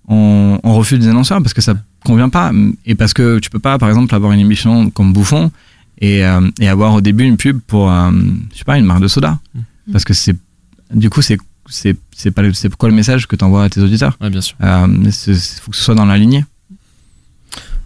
on, 0.08 0.60
on 0.64 0.74
refuse 0.76 1.00
des 1.00 1.08
annonceurs 1.08 1.42
parce 1.42 1.54
que 1.54 1.62
ça 1.62 1.76
convient 2.04 2.30
pas. 2.30 2.52
Et 2.86 2.96
parce 2.96 3.14
que 3.14 3.40
tu 3.40 3.50
peux 3.50 3.60
pas, 3.60 3.78
par 3.78 3.90
exemple, 3.90 4.14
avoir 4.16 4.32
une 4.32 4.40
émission 4.40 4.90
comme 4.90 5.14
Bouffon 5.14 5.52
et, 6.00 6.26
euh, 6.26 6.50
et 6.60 6.68
avoir 6.68 6.94
au 6.94 7.02
début 7.02 7.26
une 7.26 7.38
pub 7.38 7.60
pour, 7.60 7.92
euh, 7.92 8.12
je 8.54 8.58
sais 8.58 8.64
pas, 8.64 8.78
une 8.78 8.86
marque 8.86 9.02
de 9.02 9.08
soda, 9.08 9.40
parce 9.92 10.04
que 10.04 10.14
c'est, 10.14 10.36
du 10.94 11.10
coup, 11.10 11.22
c'est 11.22 11.38
c'est 11.70 11.96
c'est 12.16 12.32
pas 12.32 12.42
le- 12.42 12.54
c'est 12.54 12.74
quoi 12.76 12.90
le 12.90 12.96
message 12.96 13.28
que 13.28 13.36
tu 13.36 13.44
envoies 13.44 13.64
à 13.64 13.70
tes 13.70 13.82
auditeurs 13.82 14.18
Ouais, 14.22 14.30
bien 14.30 14.42
sûr. 14.42 14.56
Euh, 14.62 14.88
Il 15.06 15.12
faut 15.12 15.72
que 15.72 15.78
ce 15.78 15.84
soit 15.84 15.96
dans 15.96 16.06
la 16.06 16.18
lignée. 16.18 16.46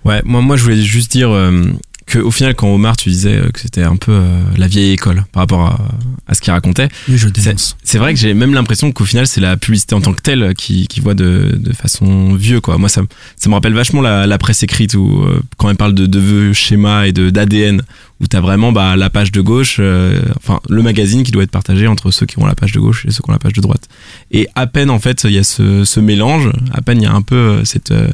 Ouais, 0.06 0.22
moi, 0.26 0.42
moi 0.42 0.58
je 0.58 0.64
voulais 0.64 0.82
juste 0.82 1.12
dire 1.12 1.30
euh, 1.32 1.64
que 2.06 2.20
au 2.20 2.32
final, 2.32 2.54
quand 2.56 2.68
Omar, 2.68 2.98
tu 2.98 3.10
disais 3.10 3.36
euh, 3.36 3.50
que 3.50 3.60
c'était 3.60 3.84
un 3.84 3.96
peu 3.96 4.12
euh, 4.12 4.42
la 4.58 4.68
vieille 4.68 4.92
école 4.92 5.24
par 5.32 5.42
rapport 5.44 5.62
à, 5.62 5.80
à 6.28 6.34
ce 6.34 6.42
qu'il 6.42 6.52
racontait. 6.52 6.90
Oui, 7.10 7.18
je 7.18 7.28
C'est- 7.84 7.98
vrai 7.98 8.14
que 8.14 8.20
j'ai 8.20 8.34
même 8.34 8.54
l'impression 8.54 8.92
qu'au 8.92 9.06
final, 9.06 9.26
c'est 9.28 9.42
la 9.42 9.56
publicité 9.58 9.96
en 9.96 10.02
tant 10.02 10.14
que 10.14 10.22
telle 10.22 10.54
qui, 10.56 10.88
qui 10.88 11.00
voit 11.00 11.14
de, 11.14 11.56
de 11.58 11.74
façon 11.74 12.34
vieux, 12.36 12.60
quoi. 12.62 12.78
Moi, 12.78 12.90
ça, 12.90 13.02
me- 13.02 13.08
ça 13.38 13.50
me 13.50 13.56
rappelle 13.56 13.74
vachement 13.74 14.02
la, 14.02 14.28
la 14.28 14.38
presse 14.38 14.64
écrite 14.64 14.96
où, 14.96 15.24
euh, 15.24 15.40
quand 15.58 15.70
elle 15.70 15.76
parle 15.78 15.94
de, 15.94 16.06
de 16.06 16.20
vœux, 16.20 16.54
schémas 16.54 17.06
et 17.06 17.12
de, 17.14 17.30
d'ADN, 17.30 17.82
où 18.20 18.28
t'as 18.28 18.42
vraiment, 18.42 18.72
bah, 18.72 18.96
la 18.96 19.10
page 19.10 19.32
de 19.32 19.42
gauche, 19.42 19.78
euh, 19.80 20.22
enfin, 20.38 20.60
le 20.70 20.82
magazine 20.82 21.24
qui 21.24 21.32
doit 21.32 21.44
être 21.44 21.52
partagé 21.52 21.88
entre 21.88 22.12
ceux 22.12 22.26
qui 22.26 22.38
ont 22.40 22.46
la 22.46 22.56
page 22.56 22.72
de 22.74 22.80
gauche 22.80 23.06
et 23.06 23.12
ceux 23.12 23.22
qui 23.24 23.30
ont 23.30 23.34
la 23.34 23.40
page 23.40 23.54
de 23.54 23.62
droite. 23.62 23.88
Et 24.32 24.48
à 24.56 24.68
peine, 24.68 24.90
en 24.90 25.00
fait, 25.00 25.24
il 25.26 25.32
y 25.32 25.38
a 25.40 25.44
ce, 25.44 25.84
ce 25.86 26.00
mélange, 26.00 26.50
à 26.74 26.82
peine 26.82 27.02
il 27.02 27.04
y 27.04 27.08
a 27.08 27.14
un 27.14 27.22
peu 27.22 27.36
euh, 27.36 27.66
cette, 27.66 27.92
euh, 27.92 28.08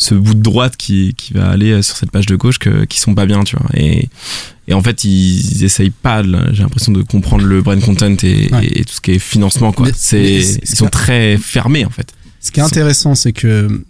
ce 0.00 0.14
bout 0.14 0.34
de 0.34 0.40
droite 0.42 0.76
qui, 0.76 1.12
qui 1.16 1.32
va 1.32 1.48
aller 1.50 1.72
euh, 1.72 1.82
sur 1.82 1.96
cette 1.96 2.10
page 2.12 2.26
de 2.26 2.36
gauche 2.36 2.58
que, 2.60 2.84
qui 2.84 3.00
sont 3.00 3.14
pas 3.16 3.26
bien, 3.26 3.42
tu 3.42 3.56
vois. 3.56 3.68
Et, 3.74 4.08
et 4.68 4.72
en 4.74 4.80
fait, 4.82 5.02
ils, 5.04 5.40
ils 5.56 5.64
essayent 5.64 5.90
pas, 5.90 6.22
j'ai 6.22 6.62
l'impression 6.62 6.92
de 6.92 7.02
comprendre 7.02 7.44
le 7.44 7.60
brain 7.62 7.80
content 7.80 8.14
et, 8.22 8.48
Ouais. 8.52 8.66
et 8.66 8.84
tout 8.84 8.94
ce 8.94 9.00
qui 9.00 9.10
est 9.12 9.18
financement, 9.18 9.72
quoi. 9.72 9.86
Mais- 9.86 9.92
C'est, 9.96 10.20
mais 10.22 10.42
c'est- 10.42 10.60
ils 10.62 10.76
sont 10.76 10.86
très 10.88 11.36
fermés, 11.36 11.84
en 11.84 11.90
fait. 11.90 12.12
Ce 12.40 12.52
qui 12.52 12.60
est 12.60 12.62
intéressant, 12.62 13.14
c'est 13.16 13.32
que 13.32 13.82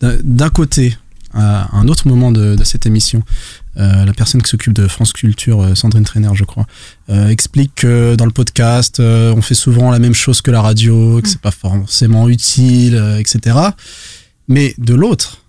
d'un- 0.00 0.48
côté, 0.50 0.96
à 1.34 1.76
un 1.76 1.88
autre 1.88 2.06
moment 2.08 2.30
de, 2.30 2.54
de 2.54 2.64
cette 2.64 2.86
émission, 2.86 3.22
euh, 3.76 4.04
la 4.06 4.14
personne 4.14 4.40
qui 4.42 4.48
s'occupe 4.48 4.72
de 4.72 4.86
France 4.86 5.12
Culture, 5.12 5.60
euh, 5.60 5.74
Sandrine 5.74 6.04
Trainer, 6.04 6.30
je 6.34 6.44
crois, 6.44 6.66
euh, 7.10 7.28
explique 7.28 7.72
que 7.74 8.14
dans 8.14 8.24
le 8.24 8.30
podcast, 8.30 9.00
euh, 9.00 9.34
on 9.36 9.42
fait 9.42 9.54
souvent 9.56 9.90
la 9.90 9.98
même 9.98 10.14
chose 10.14 10.40
que 10.40 10.50
la 10.52 10.62
radio, 10.62 11.20
que 11.20 11.28
c'est 11.28 11.40
pas 11.40 11.50
forcément 11.50 12.28
utile, 12.28 12.94
euh, 12.94 13.18
etc. 13.18 13.56
Mais 14.48 14.74
de 14.78 14.94
l'autre, 14.94 15.42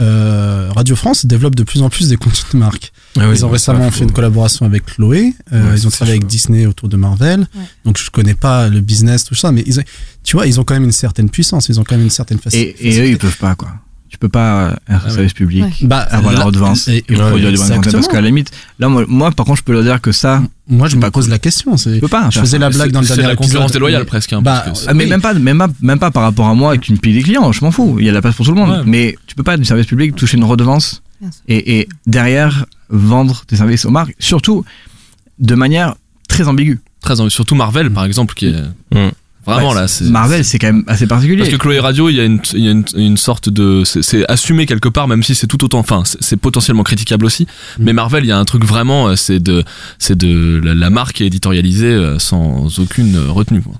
euh, 0.00 0.70
Radio 0.74 0.96
France 0.96 1.26
développe 1.26 1.54
de 1.54 1.62
plus 1.62 1.82
en 1.82 1.90
plus 1.90 2.08
des 2.08 2.16
contenus 2.16 2.46
de 2.52 2.58
marque. 2.58 2.92
Ah 3.18 3.28
oui, 3.28 3.34
ils 3.36 3.44
ont 3.44 3.48
non, 3.48 3.52
récemment 3.52 3.90
fait 3.90 4.04
une 4.04 4.12
collaboration 4.12 4.64
avec 4.66 4.86
Chloé. 4.86 5.34
euh, 5.52 5.70
Ouais, 5.70 5.76
ils 5.78 5.86
ont 5.86 5.90
travaillé 5.90 6.16
avec 6.18 6.26
Disney 6.26 6.66
autour 6.66 6.88
de 6.88 6.96
Marvel. 6.96 7.46
Donc 7.84 7.98
je 7.98 8.10
connais 8.10 8.34
pas 8.34 8.68
le 8.68 8.80
business 8.80 9.24
tout 9.24 9.34
ça, 9.34 9.52
mais 9.52 9.62
ils 9.66 9.82
tu 10.24 10.36
vois, 10.36 10.46
ils 10.46 10.58
ont 10.60 10.64
quand 10.64 10.74
même 10.74 10.84
une 10.84 10.92
certaine 10.92 11.28
puissance. 11.28 11.68
Ils 11.68 11.80
ont 11.80 11.84
quand 11.84 11.96
même 11.96 12.04
une 12.04 12.10
certaine 12.10 12.38
facilité. 12.38 12.76
Et, 12.86 12.96
et 12.96 13.00
eux, 13.00 13.08
ils 13.08 13.18
peuvent 13.18 13.36
pas, 13.38 13.54
quoi. 13.54 13.68
Tu 14.12 14.18
peux 14.18 14.28
pas 14.28 14.66
euh, 14.68 14.70
être 14.90 15.04
Ah 15.06 15.10
service 15.10 15.32
public, 15.32 15.64
Ouais. 15.64 15.72
Bah, 15.88 16.00
avoir 16.10 16.34
la 16.34 16.44
redevance 16.44 16.86
et- 16.86 16.98
et, 17.08 17.14
produire 17.14 17.50
du 17.50 17.56
bon 17.56 17.80
parce 17.80 18.06
qu'à 18.08 18.20
la 18.20 18.26
limite, 18.26 18.50
là, 18.78 18.88
moi, 18.90 19.04
moi, 19.08 19.30
par 19.32 19.46
contre, 19.46 19.58
je 19.60 19.64
peux 19.64 19.72
leur 19.72 19.82
dire 19.82 20.00
que 20.02 20.12
ça. 20.12 20.42
Moi, 20.68 20.86
je 20.88 20.96
me 20.96 21.10
pose 21.10 21.30
la 21.30 21.38
question. 21.38 21.78
Je 21.78 21.98
peux 21.98 22.08
pas. 22.08 22.28
Je 22.30 22.38
faisais 22.38 22.58
la 22.58 22.68
blague 22.68 22.90
dans 22.92 23.00
le 23.00 23.06
c'est 23.06 23.14
dernier 23.16 23.30
la 23.30 23.36
concurrence 23.36 23.72
déloyale 23.72 24.04
presque, 24.04 24.34
hein, 24.34 24.42
Bah, 24.42 24.62
parce 24.66 24.78
que 24.80 24.84
c'est- 24.84 24.90
Ah, 24.90 24.94
mais 24.94 25.04
oui. 25.04 25.10
même 25.10 25.22
pas, 25.22 25.32
même 25.32 25.56
pas, 25.58 25.68
même 25.80 25.98
pas 25.98 26.10
par 26.10 26.24
rapport 26.24 26.46
à 26.46 26.54
moi 26.54 26.70
avec 26.72 26.88
une 26.88 26.98
pile 26.98 27.14
des 27.14 27.22
clients, 27.22 27.50
je 27.52 27.64
m'en 27.64 27.70
fous. 27.70 27.96
Il 28.00 28.04
y 28.04 28.08
a 28.10 28.12
la 28.12 28.20
place 28.20 28.34
pour 28.36 28.44
tout 28.44 28.52
le 28.52 28.58
monde. 28.60 28.68
Ouais. 28.70 28.82
Mais 28.84 29.16
tu 29.26 29.34
peux 29.34 29.42
pas 29.42 29.56
du 29.56 29.64
service 29.64 29.86
public 29.86 30.14
toucher 30.14 30.36
une 30.36 30.44
redevance 30.44 31.02
et, 31.48 31.78
et 31.80 31.88
derrière 32.06 32.66
vendre 32.90 33.44
tes 33.46 33.56
services 33.56 33.86
aux 33.86 33.90
marques, 33.90 34.14
surtout 34.18 34.62
de 35.38 35.54
manière 35.54 35.94
très 36.28 36.46
ambiguë. 36.48 36.80
Très 37.00 37.18
ambiguë. 37.18 37.30
Surtout 37.30 37.54
Marvel, 37.54 37.90
par 37.90 38.04
exemple, 38.04 38.34
qui 38.34 38.46
est 38.46 38.54
vraiment 39.46 39.70
Ouais, 39.70 39.74
là. 39.74 39.88
c'est- 39.88 40.04
Marvel, 40.04 40.44
c'est 40.44 40.58
quand 40.58 40.68
même 40.68 40.84
assez 40.86 41.06
particulier. 41.06 41.38
Parce 41.38 41.50
que 41.50 41.56
Chloé 41.56 41.80
Radio, 41.80 42.08
il 42.08 42.16
y 42.16 42.20
a 42.20 42.24
une, 42.24 42.40
il 42.54 42.60
y 42.64 42.68
a 42.68 42.70
une, 42.72 42.84
une 42.96 43.16
sorte 43.16 43.48
de. 43.48 43.82
C'est 43.84 44.02
c'est 44.02 44.24
assumé 44.30 44.66
quelque 44.66 44.88
part, 44.88 45.08
même 45.08 45.22
si 45.22 45.34
c'est 45.34 45.46
tout 45.46 45.64
autant. 45.64 45.78
Enfin, 45.80 46.02
c'est 46.04 46.22
c'est 46.22 46.36
potentiellement 46.36 46.82
critiquable 46.84 47.24
aussi. 47.24 47.44
Mm. 47.78 47.84
Mais 47.84 47.92
Marvel, 47.92 48.24
il 48.24 48.28
y 48.28 48.32
a 48.32 48.38
un 48.38 48.44
truc 48.44 48.64
vraiment. 48.64 49.08
euh, 49.08 49.16
C'est 49.16 49.40
de, 49.40 49.64
c'est 49.98 50.16
de 50.16 50.60
la, 50.64 50.74
la 50.74 50.90
marque 50.90 51.20
est 51.20 51.26
éditorialisée 51.26 51.86
euh, 51.86 52.18
sans 52.18 52.78
aucune 52.78 53.16
retenue. 53.28 53.62
quoi. 53.62 53.74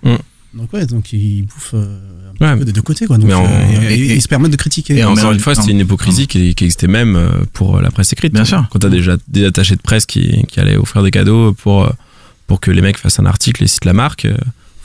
Donc 0.55 0.71
ouais, 0.75 0.85
donc 0.85 1.15
ils 1.15 1.43
bouffent 1.47 1.73
euh, 1.75 1.99
un 2.41 2.53
Ouais. 2.53 2.59
peu 2.59 2.65
des 2.67 2.73
deux 2.73 2.83
côtés 2.83 3.07
quoi. 3.07 3.17
Donc, 3.17 3.27
Mais 3.29 3.33
en- 3.33 3.47
euh, 3.47 3.89
et- 3.89 3.95
ils, 3.97 4.11
et- 4.11 4.15
ils 4.17 4.21
se 4.23 4.29
permettent 4.29 4.53
de 4.53 4.57
critiquer. 4.59 4.99
Et 4.99 5.05
encore 5.05 5.33
une 5.33 5.41
fois, 5.41 5.55
c'était 5.55 5.71
une 5.71 5.79
hypocrisie 5.79 6.27
qui, 6.27 6.55
qui 6.55 6.65
existait 6.65 6.89
même 6.89 7.17
euh, 7.17 7.29
pour 7.55 7.81
la 7.81 7.91
presse 7.91 8.13
écrite. 8.13 8.35
Bien 8.35 8.45
sûr. 8.45 8.67
Quand 8.71 8.81
t'as 8.81 8.91
déjà 8.91 9.17
des 9.29 9.47
attachés 9.47 9.77
de 9.77 9.81
presse 9.81 10.05
qui, 10.05 10.45
qui 10.49 10.61
allaient 10.61 10.77
offrir 10.77 11.03
des 11.03 11.11
cadeaux 11.11 11.55
pour, 11.55 11.91
pour 12.47 12.61
que 12.61 12.71
les 12.71 12.83
mecs 12.83 12.99
fassent 12.99 13.19
un 13.19 13.25
article 13.25 13.65
et 13.65 13.67
citent 13.67 13.87
la 13.87 13.95
marque, 13.95 14.27
euh, 14.27 14.37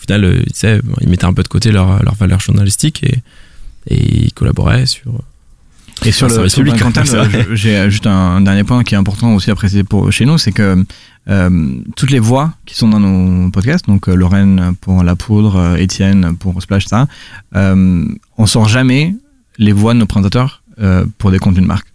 final, 0.08 0.26
euh, 0.26 0.44
tu 0.48 0.54
sais, 0.54 0.82
bon, 0.84 0.96
ils 1.02 1.10
mettaient 1.10 1.26
un 1.26 1.34
peu 1.34 1.44
de 1.44 1.48
côté 1.48 1.72
leur, 1.72 2.04
leur 2.04 2.16
valeur 2.16 2.40
journalistique 2.40 3.04
et, 3.04 3.22
et 3.90 4.26
ils 4.26 4.34
collaboraient 4.34 4.86
sur. 4.86 5.22
Et 6.06 6.12
sur 6.12 6.28
le 6.28 6.48
public 6.48 6.76
vrai. 6.76 7.36
euh, 7.36 7.56
j'ai 7.56 7.90
juste 7.90 8.06
un, 8.06 8.12
un 8.12 8.42
dernier 8.42 8.64
point 8.64 8.84
qui 8.84 8.94
est 8.94 8.98
important 8.98 9.34
aussi 9.34 9.50
à 9.50 9.56
préciser 9.56 9.84
pour 9.84 10.12
chez 10.12 10.26
nous, 10.26 10.38
c'est 10.38 10.52
que 10.52 10.86
euh, 11.30 11.80
toutes 11.96 12.12
les 12.12 12.20
voix 12.20 12.54
qui 12.66 12.76
sont 12.76 12.88
dans 12.88 13.00
nos 13.00 13.50
podcasts, 13.52 13.86
donc 13.88 14.08
euh, 14.08 14.16
Lorraine 14.16 14.74
pour 14.80 15.04
La 15.04 15.16
Poudre, 15.16 15.58
euh, 15.58 15.76
Étienne 15.76 16.38
pour 16.38 16.62
Splash, 16.62 16.86
ça, 16.86 17.08
on 17.54 18.46
sort 18.46 18.70
jamais 18.70 19.14
les 19.58 19.74
voix 19.74 19.94
de 19.94 20.00
nos 20.00 20.06
présentateurs 20.06 20.62
pour 21.18 21.32
des 21.32 21.40
contenus 21.40 21.64
de 21.64 21.68
marque. 21.68 21.88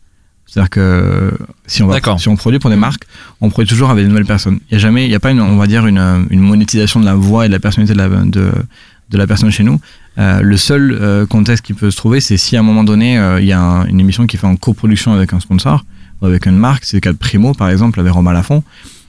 C'est-à-dire 0.52 0.68
que 0.68 1.32
si 1.66 1.82
on, 1.82 1.86
va, 1.86 1.94
si 2.18 2.28
on 2.28 2.36
produit 2.36 2.58
pour 2.58 2.68
des 2.68 2.76
marques, 2.76 3.04
on 3.40 3.48
produit 3.48 3.70
toujours 3.70 3.88
avec 3.88 4.04
des 4.04 4.08
nouvelles 4.10 4.26
personnes. 4.26 4.58
Il 4.70 4.74
y 4.74 4.76
a 4.76 4.78
jamais, 4.78 5.06
il 5.06 5.10
y 5.10 5.14
a 5.14 5.20
pas 5.20 5.30
une, 5.30 5.40
on 5.40 5.56
va 5.56 5.66
dire 5.66 5.86
une, 5.86 6.26
une 6.28 6.40
monétisation 6.40 7.00
de 7.00 7.06
la 7.06 7.14
voix 7.14 7.46
et 7.46 7.48
de 7.48 7.52
la 7.54 7.58
personnalité 7.58 7.94
de 7.94 7.98
la, 7.98 8.08
de, 8.08 8.52
de 9.10 9.16
la 9.18 9.26
personne 9.26 9.50
chez 9.50 9.62
nous. 9.64 9.80
Euh, 10.18 10.42
le 10.42 10.56
seul 10.58 10.92
euh, 11.00 11.24
contexte 11.24 11.64
qui 11.64 11.72
peut 11.72 11.90
se 11.90 11.96
trouver, 11.96 12.20
c'est 12.20 12.36
si 12.36 12.54
à 12.58 12.60
un 12.60 12.62
moment 12.62 12.84
donné, 12.84 13.18
euh, 13.18 13.40
il 13.40 13.46
y 13.46 13.52
a 13.52 13.60
un- 13.60 13.86
une 13.86 13.98
émission 13.98 14.26
qui 14.26 14.36
est 14.36 14.38
faite 14.38 14.50
en 14.50 14.56
coproduction 14.56 15.14
avec 15.14 15.32
un 15.32 15.40
sponsor 15.40 15.86
ou 16.20 16.26
avec 16.26 16.44
une 16.44 16.58
marque. 16.58 16.84
C'est 16.84 16.98
le 16.98 17.00
cas 17.00 17.12
de 17.12 17.16
Primo, 17.16 17.54
par 17.54 17.70
exemple, 17.70 17.98
avec 17.98 18.12
Romain 18.12 18.32
Lafont. 18.34 18.62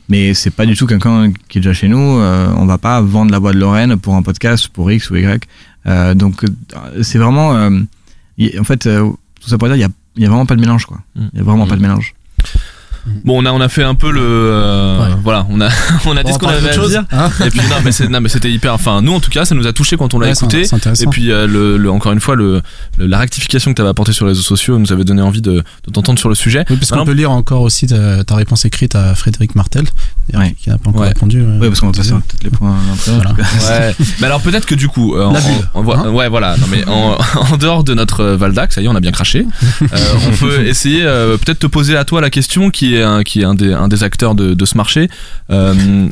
Mais 0.07 0.33
c'est 0.33 0.49
pas 0.49 0.65
du 0.65 0.77
tout 0.77 0.87
quelqu'un 0.87 1.31
qui 1.49 1.57
est 1.57 1.61
déjà 1.61 1.73
chez 1.73 1.89
nous. 1.89 2.19
Euh, 2.19 2.47
on 2.55 2.65
va 2.65 2.77
pas 2.77 3.01
vendre 3.01 3.31
la 3.31 3.39
voix 3.39 3.51
de 3.51 3.57
Lorraine 3.59 3.97
pour 3.97 4.15
un 4.15 4.21
podcast, 4.21 4.69
pour 4.69 4.89
X 4.91 5.09
ou 5.09 5.17
Y. 5.17 5.45
Euh, 5.87 6.13
donc, 6.13 6.45
c'est 7.01 7.17
vraiment. 7.17 7.53
euh, 7.55 7.69
y- 8.37 8.57
en 8.57 8.63
fait, 8.63 8.87
euh, 8.87 9.09
tout 9.41 9.49
ça 9.49 9.57
pour 9.57 9.67
dire, 9.67 9.75
il 9.75 9.81
y 9.81 9.83
a, 9.85 9.89
il 10.15 10.23
y 10.23 10.25
a 10.25 10.29
vraiment 10.29 10.45
pas 10.45 10.55
de 10.55 10.61
mélange, 10.61 10.85
quoi. 10.85 10.99
Il 11.15 11.37
y 11.37 11.39
a 11.39 11.43
vraiment 11.43 11.67
pas 11.67 11.75
de 11.75 11.81
mélange. 11.81 12.15
Bon, 13.25 13.41
on 13.41 13.45
a 13.45 13.51
on 13.51 13.59
a 13.59 13.67
fait 13.67 13.83
un 13.83 13.95
peu 13.95 14.11
le 14.11 14.21
euh, 14.23 15.09
voilà, 15.23 15.45
on 15.49 15.59
a 15.59 15.67
on 16.05 16.15
a 16.15 16.23
Bon, 16.23 16.29
dit 16.29 16.31
on 16.31 16.33
ce 16.33 16.39
qu'on 16.39 16.47
avait 16.47 16.69
à 16.69 16.73
d'autre 16.75 16.87
dire. 16.89 17.01
chose, 17.01 17.05
hein 17.11 17.29
et 17.45 17.49
puis 17.49 17.59
non, 17.69 17.75
mais 17.83 17.91
c'est 17.91 18.07
non 18.07 18.21
mais 18.21 18.29
c'était 18.29 18.49
hyper. 18.49 18.73
Enfin, 18.73 19.01
nous 19.01 19.13
en 19.13 19.19
tout 19.19 19.29
cas, 19.29 19.43
ça 19.43 19.55
nous 19.55 19.67
a 19.67 19.73
touché 19.73 19.97
quand 19.97 20.13
on 20.13 20.19
l'a 20.19 20.27
Ouais, 20.27 20.33
écouté. 20.33 20.63
c'est 20.63 20.75
intéressant. 20.75 21.03
Et 21.03 21.07
puis 21.07 21.31
euh, 21.31 21.45
le, 21.45 21.75
le- 21.77 21.91
encore 21.91 22.13
une 22.13 22.21
fois, 22.21 22.35
le, 22.35 22.61
le- 22.97 23.05
la 23.07 23.17
rectification 23.19 23.71
que 23.71 23.75
tu 23.75 23.81
avais 23.81 23.89
apportée 23.89 24.13
sur 24.13 24.25
les 24.25 24.31
réseaux 24.31 24.41
sociaux 24.41 24.79
nous 24.79 24.93
avait 24.93 25.03
donné 25.03 25.21
envie 25.21 25.41
de, 25.41 25.51
de 25.85 25.91
t'entendre 25.91 26.17
sur 26.17 26.29
le 26.29 26.35
sujet. 26.35 26.63
Oui, 26.69 26.77
parce 26.77 26.91
qu'on 26.91 27.03
peut 27.05 27.11
lire 27.11 27.31
encore 27.31 27.61
aussi 27.61 27.87
ta, 27.87 28.23
ta 28.23 28.35
réponse 28.35 28.63
écrite 28.63 28.95
à 28.95 29.15
Frédéric 29.15 29.55
Martel, 29.55 29.83
qui 30.57 30.69
n'a 30.69 30.77
pas 30.77 30.89
encore 30.89 31.01
Ouais. 31.01 31.09
répondu. 31.09 31.41
euh, 31.41 31.59
Oui, 31.59 31.67
parce 31.67 31.81
qu'on 31.81 31.87
va 31.87 31.91
passer 31.93 32.11
peut-être 32.11 32.43
les 32.43 32.49
points 32.51 32.73
Voilà. 33.05 33.33
mais 34.21 34.27
alors 34.27 34.39
peut-être 34.39 34.65
que 34.65 34.75
du 34.75 34.87
coup, 34.87 35.15
euh, 35.15 35.25
en- 35.25 35.33
La 35.33 35.41
bulle, 35.41 35.51
en- 35.73 35.85
en- 35.85 35.91
hein 36.05 36.09
ouais, 36.11 36.29
voilà. 36.29 36.55
Non 36.57 36.67
mais 36.71 36.85
en, 36.87 37.17
en 37.53 37.57
dehors 37.57 37.83
de 37.83 37.93
notre 37.93 38.23
Valdac, 38.23 38.71
ça 38.71 38.81
y 38.81 38.85
est, 38.85 38.87
on 38.87 38.95
a 38.95 39.01
bien 39.01 39.11
craché. 39.11 39.45
Euh, 39.81 39.97
on 40.31 40.35
peut 40.37 40.65
essayer, 40.65 41.01
peut-être 41.03 41.59
te 41.59 41.67
poser 41.67 41.97
à 41.97 42.05
toi 42.05 42.21
la 42.21 42.29
question, 42.29 42.69
qui 42.69 42.92
est 42.92 42.92
un, 43.01 43.23
qui 43.23 43.41
est 43.41 43.45
un 43.45 43.55
des, 43.55 43.73
un 43.73 43.87
des 43.87 44.03
acteurs 44.03 44.35
de, 44.35 44.53
de 44.53 44.65
ce 44.65 44.77
marché. 44.77 45.09
Euh, 45.49 46.07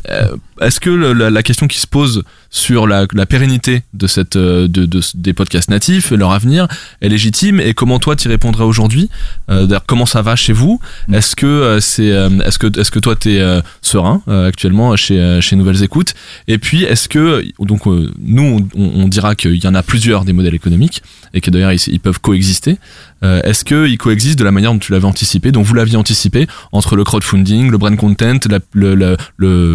Est-ce 0.60 0.80
que 0.80 0.90
la, 0.90 1.30
la 1.30 1.42
question 1.42 1.66
qui 1.68 1.78
se 1.78 1.86
pose 1.86 2.22
sur 2.50 2.86
la, 2.86 3.06
la 3.14 3.26
pérennité 3.26 3.82
de 3.94 4.06
cette, 4.06 4.36
euh, 4.36 4.68
de, 4.68 4.84
de- 4.84 5.00
des 5.14 5.32
podcasts 5.32 5.70
natifs, 5.70 6.10
leur 6.10 6.32
avenir, 6.32 6.68
est 7.00 7.08
légitime 7.08 7.60
Et 7.60 7.74
comment 7.74 7.98
toi 7.98 8.14
t'y 8.16 8.28
répondrais 8.28 8.64
aujourd'hui? 8.64 9.08
Euh, 9.50 9.66
comment 9.86 10.06
ça 10.06 10.22
va 10.22 10.36
chez 10.36 10.52
vous? 10.52 10.80
Est-ce 11.12 11.34
que 11.36 11.78
c'est, 11.80 12.12
euh, 12.12 12.28
est-ce 12.44 12.58
que, 12.58 12.78
est-ce 12.78 12.90
que 12.90 12.98
toi 12.98 13.16
t'es 13.16 13.38
euh, 13.38 13.60
serein 13.80 14.22
actuellement 14.26 14.94
chez, 14.96 15.38
chez 15.40 15.56
Nouvelles 15.56 15.82
Écoutes? 15.82 16.14
Et 16.48 16.58
puis, 16.58 16.84
est-ce 16.84 17.08
que 17.08 17.42
donc 17.58 17.86
nous 17.86 18.68
on, 18.76 18.92
on 18.94 19.08
dira 19.08 19.34
qu'il 19.34 19.62
y 19.62 19.66
en 19.66 19.74
a 19.74 19.82
plusieurs 19.82 20.24
des 20.24 20.32
modèles 20.32 20.54
économiques 20.54 21.02
et 21.34 21.40
que 21.40 21.50
d'ailleurs 21.50 21.72
ils, 21.72 21.80
ils 21.88 22.00
peuvent 22.00 22.20
coexister. 22.20 22.78
Euh, 23.24 23.40
est-ce 23.42 23.64
qu'ils 23.64 23.98
coexistent 23.98 24.38
de 24.38 24.44
la 24.44 24.50
manière 24.50 24.72
dont 24.72 24.78
tu 24.78 24.92
l'avais 24.92 25.04
anticipé, 25.04 25.52
dont 25.52 25.62
vous 25.62 25.74
l'aviez 25.74 25.96
anticipé 25.96 26.46
entre 26.72 26.96
le 26.96 27.04
crowdfunding, 27.04 27.70
le 27.70 27.78
brand 27.78 27.96
content, 27.96 28.38
le, 28.72 28.94
le, 28.94 29.16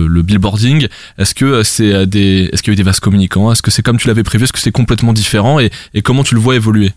le, 0.07 0.21
billboarding? 0.21 0.87
Est-ce 1.17 1.33
que 1.33 1.45
euh, 1.45 1.63
c'est 1.63 1.93
euh, 1.93 2.05
des, 2.05 2.49
est-ce 2.51 2.61
qu'il 2.61 2.71
y 2.71 2.73
a 2.73 2.75
eu 2.75 2.77
des 2.77 2.83
vases 2.83 2.99
communicants? 2.99 3.51
Est-ce 3.51 3.61
que 3.61 3.71
c'est 3.71 3.81
comme 3.81 3.97
tu 3.97 4.07
l'avais 4.07 4.23
prévu? 4.23 4.43
Est-ce 4.43 4.53
que 4.53 4.59
c'est 4.59 4.71
complètement 4.71 5.13
différent? 5.13 5.59
Et, 5.59 5.71
comment 6.03 6.23
tu 6.23 6.35
le 6.35 6.41
vois 6.41 6.55
évoluer? 6.55 6.91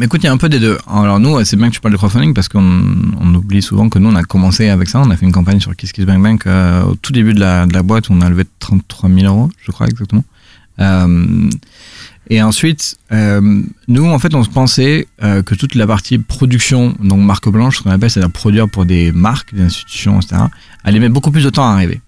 Écoute, 0.00 0.22
il 0.22 0.24
y 0.24 0.28
a 0.28 0.32
un 0.32 0.38
peu 0.38 0.48
des 0.48 0.60
deux. 0.60 0.78
Alors 0.88 1.20
nous, 1.20 1.44
c'est 1.44 1.56
bien 1.56 1.68
que 1.68 1.74
tu 1.74 1.80
parles 1.80 1.92
de 1.92 1.98
crowdfunding 1.98 2.32
parce 2.32 2.48
qu'on 2.48 2.82
on 3.20 3.34
oublie 3.34 3.60
souvent 3.60 3.90
que 3.90 3.98
nous, 3.98 4.08
on 4.08 4.14
a 4.14 4.22
commencé 4.22 4.70
avec 4.70 4.88
ça. 4.88 4.98
On 4.98 5.10
a 5.10 5.16
fait 5.16 5.26
une 5.26 5.32
campagne 5.32 5.60
sur 5.60 5.76
Kiss 5.76 5.92
Kiss 5.92 6.06
Bang 6.06 6.22
Bang 6.22 6.40
euh, 6.46 6.84
au 6.84 6.94
tout 6.94 7.12
début 7.12 7.34
de 7.34 7.40
la, 7.40 7.66
de 7.66 7.74
la 7.74 7.82
boîte 7.82 8.08
on 8.08 8.22
a 8.22 8.30
levé 8.30 8.44
33 8.60 9.10
000 9.10 9.26
euros, 9.26 9.50
je 9.62 9.70
crois 9.70 9.86
exactement. 9.86 10.24
Et 12.28 12.42
ensuite, 12.42 12.96
euh, 13.12 13.62
nous, 13.88 14.06
en 14.06 14.18
fait, 14.18 14.34
on 14.34 14.44
se 14.44 14.50
pensait 14.50 15.06
euh, 15.22 15.42
que 15.42 15.54
toute 15.54 15.74
la 15.74 15.86
partie 15.86 16.18
production, 16.18 16.94
donc 17.02 17.20
marque 17.20 17.48
blanche, 17.48 17.78
ce 17.78 17.82
qu'on 17.82 17.90
appelle, 17.90 18.10
c'est-à-dire 18.10 18.30
produire 18.32 18.68
pour 18.68 18.84
des 18.84 19.12
marques, 19.12 19.54
des 19.54 19.62
institutions, 19.62 20.20
etc., 20.20 20.42
allait 20.84 20.98
mettre 21.00 21.14
beaucoup 21.14 21.30
plus 21.30 21.44
de 21.44 21.50
temps 21.50 21.68
à 21.68 21.72
arriver. 21.72 22.00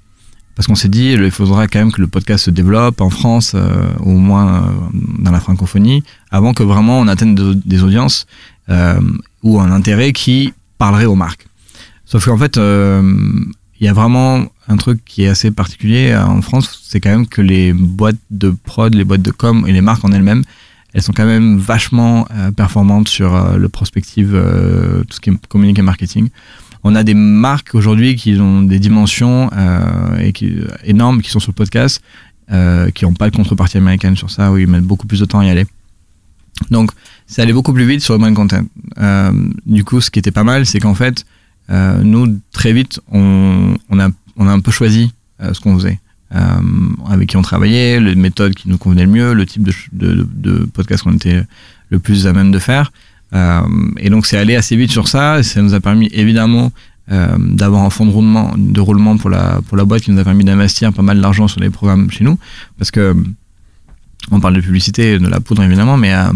Parce 0.56 0.66
qu'on 0.66 0.74
s'est 0.74 0.88
dit, 0.88 1.12
il 1.12 1.30
faudra 1.30 1.68
quand 1.68 1.78
même 1.78 1.92
que 1.92 2.02
le 2.02 2.06
podcast 2.06 2.44
se 2.44 2.50
développe 2.50 3.00
en 3.00 3.08
France, 3.08 3.52
euh, 3.54 3.88
au 4.00 4.10
moins 4.12 4.56
euh, 4.56 4.70
dans 5.20 5.30
la 5.30 5.40
francophonie, 5.40 6.02
avant 6.30 6.52
que 6.52 6.62
vraiment 6.62 7.00
on 7.00 7.08
atteigne 7.08 7.34
de- 7.34 7.54
des 7.54 7.82
audiences 7.82 8.26
euh, 8.68 9.00
ou 9.42 9.58
un 9.58 9.70
intérêt 9.72 10.12
qui 10.12 10.52
parlerait 10.76 11.06
aux 11.06 11.14
marques. 11.14 11.46
Sauf 12.04 12.26
qu'en 12.26 12.36
fait, 12.36 12.58
euh, 12.58 13.00
il 13.80 13.86
y 13.86 13.88
a 13.88 13.94
vraiment 13.94 14.44
un 14.68 14.76
truc 14.76 15.04
qui 15.04 15.24
est 15.24 15.28
assez 15.28 15.50
particulier 15.50 16.10
euh, 16.10 16.24
en 16.24 16.42
France, 16.42 16.80
c'est 16.84 17.00
quand 17.00 17.10
même 17.10 17.26
que 17.26 17.40
les 17.40 17.72
boîtes 17.72 18.18
de 18.30 18.50
prod, 18.50 18.94
les 18.94 19.04
boîtes 19.04 19.22
de 19.22 19.30
com 19.30 19.64
et 19.66 19.72
les 19.72 19.80
marques 19.80 20.04
en 20.04 20.12
elles-mêmes, 20.12 20.42
elles 20.92 21.02
sont 21.02 21.12
quand 21.12 21.24
même 21.24 21.58
vachement 21.58 22.26
euh, 22.36 22.50
performantes 22.50 23.08
sur 23.08 23.34
euh, 23.34 23.56
le 23.56 23.68
prospective, 23.68 24.30
tout 25.08 25.14
ce 25.16 25.20
qui 25.20 25.30
est 25.30 25.46
communique 25.46 25.78
et 25.78 25.82
marketing. 25.82 26.28
On 26.84 26.94
a 26.94 27.04
des 27.04 27.14
marques 27.14 27.74
aujourd'hui 27.74 28.16
qui 28.16 28.38
ont 28.40 28.62
des 28.62 28.78
dimensions 28.78 29.50
énormes 30.84 31.20
qui 31.20 31.30
sont 31.30 31.38
sur 31.38 31.50
le 31.50 31.54
podcast, 31.54 32.00
qui 32.94 33.04
n'ont 33.04 33.12
pas 33.12 33.28
de 33.28 33.36
contrepartie 33.36 33.76
américaine 33.76 34.16
sur 34.16 34.30
ça, 34.30 34.50
où 34.50 34.56
ils 34.56 34.66
mettent 34.66 34.84
beaucoup 34.84 35.06
plus 35.06 35.20
de 35.20 35.26
temps 35.26 35.40
à 35.40 35.44
y 35.44 35.50
aller. 35.50 35.66
Donc, 36.70 36.90
c'est 37.26 37.42
allé 37.42 37.52
beaucoup 37.52 37.74
plus 37.74 37.84
vite 37.84 38.00
sur 38.00 38.14
le 38.14 38.20
brand 38.20 38.34
content. 38.34 38.62
Du 39.66 39.84
coup, 39.84 40.00
ce 40.00 40.10
qui 40.10 40.18
était 40.18 40.30
pas 40.30 40.42
mal, 40.42 40.64
c'est 40.64 40.80
qu'en 40.80 40.94
fait, 40.94 41.26
nous, 41.70 42.40
très 42.52 42.72
vite, 42.72 43.00
on, 43.12 43.76
a, 43.98 44.08
on 44.36 44.48
a 44.48 44.52
un 44.52 44.60
peu 44.60 44.70
choisi 44.70 45.12
euh, 45.40 45.54
ce 45.54 45.60
qu'on 45.60 45.76
faisait. 45.76 45.98
Euh, 46.32 46.38
avec 47.08 47.30
qui 47.30 47.36
on 47.36 47.42
travaillait, 47.42 47.98
les 47.98 48.14
méthodes 48.14 48.54
qui 48.54 48.68
nous 48.68 48.78
convenaient 48.78 49.04
le 49.04 49.10
mieux, 49.10 49.34
le 49.34 49.46
type 49.46 49.68
de, 49.92 50.68
podcast 50.72 51.02
qu'on 51.02 51.14
était 51.14 51.42
le 51.90 51.98
plus 51.98 52.26
à 52.26 52.32
même 52.32 52.52
de 52.52 52.58
faire. 52.58 52.92
Euh, 53.34 53.62
et 53.98 54.10
donc, 54.10 54.26
c'est 54.26 54.38
allé 54.38 54.56
assez 54.56 54.76
vite 54.76 54.90
sur 54.90 55.08
ça. 55.08 55.40
Et 55.40 55.42
ça 55.42 55.60
nous 55.62 55.74
a 55.74 55.80
permis, 55.80 56.08
évidemment, 56.12 56.72
euh, 57.10 57.36
d'avoir 57.38 57.82
un 57.82 57.90
fonds 57.90 58.06
de 58.06 58.12
roulement, 58.12 58.54
de 58.56 58.80
roulement 58.80 59.16
pour 59.16 59.30
la, 59.30 59.60
pour 59.66 59.76
la 59.76 59.84
boîte 59.84 60.02
qui 60.02 60.12
nous 60.12 60.20
a 60.20 60.24
permis 60.24 60.44
d'investir 60.44 60.92
pas 60.92 61.02
mal 61.02 61.20
d'argent 61.20 61.48
sur 61.48 61.60
les 61.60 61.70
programmes 61.70 62.10
chez 62.10 62.22
nous. 62.22 62.38
Parce 62.78 62.90
que 62.90 63.16
on 64.30 64.38
parle 64.38 64.54
de 64.54 64.60
publicité, 64.60 65.18
de 65.18 65.26
la 65.26 65.40
poudre 65.40 65.62
évidemment, 65.62 65.96
mais 65.96 66.14
euh, 66.14 66.30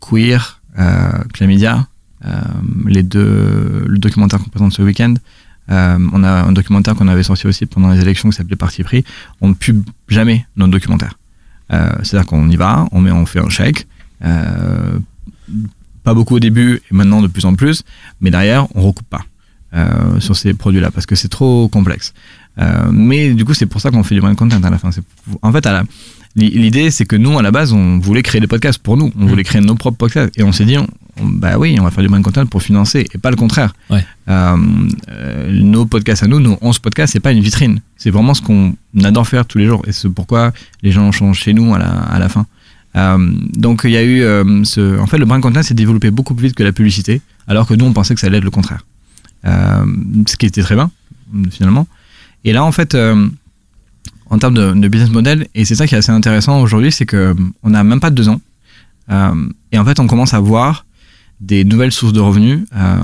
Queer, 0.00 0.60
euh, 0.78 1.10
Chlamydia, 1.32 1.76
euh, 1.76 1.97
les 2.86 3.02
deux, 3.02 3.84
le 3.86 3.98
documentaire 3.98 4.40
qu'on 4.40 4.50
présente 4.50 4.72
ce 4.72 4.82
week-end, 4.82 5.14
euh, 5.70 5.98
on 6.12 6.24
a 6.24 6.30
un 6.30 6.52
documentaire 6.52 6.94
qu'on 6.94 7.08
avait 7.08 7.22
sorti 7.22 7.46
aussi 7.46 7.66
pendant 7.66 7.90
les 7.90 8.00
élections 8.00 8.30
qui 8.30 8.36
s'appelait 8.36 8.56
Parti 8.56 8.82
pris. 8.82 9.04
On 9.40 9.48
ne 9.48 9.54
pub 9.54 9.82
jamais 10.08 10.46
nos 10.56 10.66
documentaires. 10.66 11.18
Euh, 11.72 11.90
C'est-à-dire 12.02 12.26
qu'on 12.26 12.48
y 12.48 12.56
va, 12.56 12.86
on, 12.92 13.00
met, 13.00 13.10
on 13.10 13.26
fait 13.26 13.40
un 13.40 13.50
chèque. 13.50 13.86
Euh, 14.24 14.98
pas 16.02 16.14
beaucoup 16.14 16.36
au 16.36 16.40
début 16.40 16.80
et 16.90 16.94
maintenant 16.94 17.20
de 17.20 17.26
plus 17.26 17.44
en 17.44 17.54
plus, 17.54 17.84
mais 18.20 18.30
derrière, 18.30 18.66
on 18.74 18.82
recoupe 18.82 19.08
pas 19.08 19.24
euh, 19.74 20.18
sur 20.20 20.36
ces 20.36 20.54
produits-là 20.54 20.90
parce 20.90 21.04
que 21.04 21.14
c'est 21.14 21.28
trop 21.28 21.68
complexe. 21.68 22.14
Euh, 22.58 22.90
mais 22.90 23.34
du 23.34 23.44
coup, 23.44 23.52
c'est 23.52 23.66
pour 23.66 23.80
ça 23.80 23.90
qu'on 23.90 24.02
fait 24.02 24.14
du 24.14 24.20
brand 24.20 24.34
content 24.34 24.62
à 24.62 24.70
la 24.70 24.78
fin. 24.78 24.90
En 25.42 25.52
fait, 25.52 25.66
à 25.66 25.72
la, 25.72 25.84
l'idée, 26.36 26.90
c'est 26.90 27.04
que 27.04 27.16
nous, 27.16 27.38
à 27.38 27.42
la 27.42 27.50
base, 27.50 27.72
on 27.72 27.98
voulait 27.98 28.22
créer 28.22 28.40
des 28.40 28.46
podcasts 28.46 28.78
pour 28.78 28.96
nous. 28.96 29.12
On 29.18 29.26
voulait 29.26 29.44
créer 29.44 29.60
nos 29.60 29.74
propres 29.74 29.96
podcasts. 29.98 30.38
Et 30.38 30.42
on 30.42 30.52
s'est 30.52 30.64
dit, 30.64 30.78
on- 30.78 30.86
on- 31.20 31.26
bah 31.26 31.58
oui, 31.58 31.76
on 31.80 31.84
va 31.84 31.90
faire 31.90 32.02
du 32.02 32.08
brand 32.08 32.22
content 32.22 32.46
pour 32.46 32.62
financer 32.62 33.06
et 33.12 33.18
pas 33.18 33.30
le 33.30 33.36
contraire. 33.36 33.74
Ouais. 33.90 34.04
Euh, 34.28 34.56
euh, 35.10 35.50
nos 35.62 35.84
podcasts 35.86 36.22
à 36.22 36.26
nous, 36.28 36.38
nos 36.40 36.56
11 36.60 36.78
podcasts, 36.78 37.12
c'est 37.12 37.20
pas 37.20 37.32
une 37.32 37.40
vitrine. 37.42 37.80
C'est 37.96 38.10
vraiment 38.10 38.34
ce 38.34 38.42
qu'on 38.42 38.74
adore 39.02 39.26
faire 39.26 39.44
tous 39.46 39.58
les 39.58 39.66
jours. 39.66 39.82
Et 39.88 39.92
c'est 39.92 40.08
pourquoi 40.08 40.52
les 40.82 40.92
gens 40.92 41.10
changent 41.12 41.40
chez 41.40 41.54
nous 41.54 41.74
à 41.74 41.78
la, 41.78 41.88
à 41.90 42.18
la 42.18 42.28
fin. 42.28 42.46
Euh, 42.96 43.18
donc 43.56 43.82
il 43.84 43.90
y 43.90 43.96
a 43.96 44.04
eu 44.04 44.20
ce... 44.64 44.98
En 44.98 45.06
fait, 45.06 45.18
le 45.18 45.24
brand 45.24 45.40
content 45.40 45.62
s'est 45.62 45.74
développé 45.74 46.10
beaucoup 46.10 46.34
plus 46.34 46.48
vite 46.48 46.56
que 46.56 46.62
la 46.62 46.72
publicité, 46.72 47.20
alors 47.48 47.66
que 47.66 47.74
nous, 47.74 47.84
on 47.84 47.92
pensait 47.92 48.14
que 48.14 48.20
ça 48.20 48.28
allait 48.28 48.38
être 48.38 48.44
le 48.44 48.50
contraire. 48.50 48.84
Ce 49.44 50.36
qui 50.36 50.46
était 50.46 50.62
très 50.62 50.74
bien, 50.74 50.90
finalement. 51.50 51.86
Et 52.44 52.52
là, 52.52 52.64
en 52.64 52.72
fait, 52.72 52.96
en 54.30 54.38
termes 54.38 54.54
de, 54.54 54.88
business 54.88 55.10
model, 55.10 55.48
et 55.54 55.64
c'est 55.64 55.74
ça 55.74 55.86
qui 55.86 55.94
est 55.94 55.98
assez 55.98 56.12
intéressant 56.12 56.60
aujourd'hui, 56.60 56.92
c'est 56.92 57.06
que 57.06 57.34
on 57.62 57.70
n'a 57.70 57.84
même 57.84 58.00
pas 58.00 58.10
deux 58.10 58.28
ans. 58.28 58.40
Euh, 59.10 59.48
et 59.72 59.78
en 59.78 59.84
fait, 59.84 60.00
on 60.00 60.06
commence 60.06 60.34
à 60.34 60.40
voir 60.40 60.84
des 61.40 61.64
nouvelles 61.64 61.92
sources 61.92 62.12
de 62.12 62.20
revenus 62.20 62.60
euh, 62.76 62.96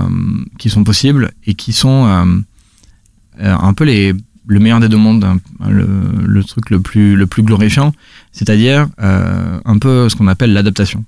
qui 0.59 0.69
sont 0.69 0.83
possibles 0.83 1.31
et 1.45 1.55
qui 1.55 1.73
sont 1.73 2.05
euh, 2.05 2.25
euh, 3.41 3.55
un 3.57 3.73
peu 3.73 3.85
les, 3.85 4.13
le 4.47 4.59
meilleur 4.59 4.79
des 4.79 4.89
deux 4.89 4.97
mondes, 4.97 5.23
hein, 5.23 5.39
le, 5.67 6.43
truc 6.43 6.69
le 6.69 6.79
plus, 6.79 7.15
le 7.15 7.27
plus 7.27 7.43
glorifiant, 7.43 7.93
c'est-à-dire 8.31 8.87
euh, 9.01 9.59
un 9.65 9.77
peu 9.77 10.09
ce 10.09 10.15
qu'on 10.15 10.27
appelle 10.27 10.53
l'adaptation. 10.53 11.03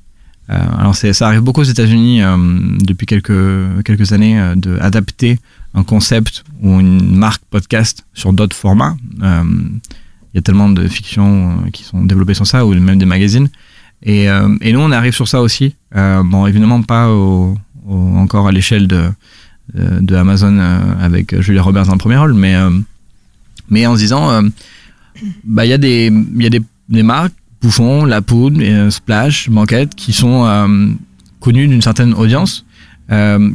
Euh, 0.49 0.55
alors 0.77 0.95
ça 0.95 1.27
arrive 1.27 1.41
beaucoup 1.41 1.61
aux 1.61 1.65
États-Unis 1.65 2.21
euh, 2.21 2.37
depuis 2.79 3.05
quelques, 3.05 3.83
quelques 3.83 4.13
années 4.13 4.39
euh, 4.39 4.55
de 4.55 4.77
adapter 4.79 5.39
un 5.73 5.83
concept 5.83 6.45
ou 6.61 6.79
une 6.79 7.17
marque 7.17 7.43
podcast 7.49 8.05
sur 8.13 8.31
d'autres 8.33 8.55
formats. 8.55 8.95
Y 10.37 10.39
a 10.39 10.43
tellement 10.43 10.69
de 10.69 10.87
fictions 10.87 11.49
euh, 11.49 11.69
qui 11.71 11.83
sont 11.83 12.05
développées 12.05 12.35
sur 12.35 12.45
ça 12.45 12.63
ou 12.63 12.75
même 12.75 12.99
des 12.99 13.07
magazines. 13.07 13.49
Et, 14.03 14.29
euh, 14.29 14.55
et 14.61 14.71
nous 14.71 14.79
on 14.79 14.91
arrive 14.91 15.15
sur 15.15 15.27
ça 15.27 15.41
aussi. 15.41 15.75
Euh, 15.95 16.21
bon 16.23 16.45
évidemment 16.45 16.83
pas 16.83 17.09
encore 17.09 18.47
à 18.47 18.51
l'échelle 18.51 18.87
de, 18.87 19.09
de, 19.73 20.15
Amazon 20.15 20.59
avec 21.01 21.39
Julia 21.41 21.63
Roberts 21.63 21.87
dans 21.87 21.93
le 21.93 21.97
premier 21.97 22.17
rôle, 22.17 22.35
mais 22.35 22.55
mais 23.71 23.87
en 23.87 23.95
se 23.95 24.01
disant 24.01 24.43
bah 25.43 25.65
il 25.65 25.69
y 25.69 25.73
a 25.73 25.79
des 25.79 26.13
y 26.35 26.45
a 26.45 26.49
des, 26.49 26.61
des 26.89 27.01
marques 27.01 27.33
Bouffon, 27.59 28.05
La 28.05 28.21
Poudre, 28.21 28.61
Splash, 28.91 29.49
Banquette 29.49 29.95
qui 29.95 30.13
sont 30.13 30.45
connues 31.39 31.67
d'une 31.67 31.81
certaine 31.81 32.13
audience 32.13 32.63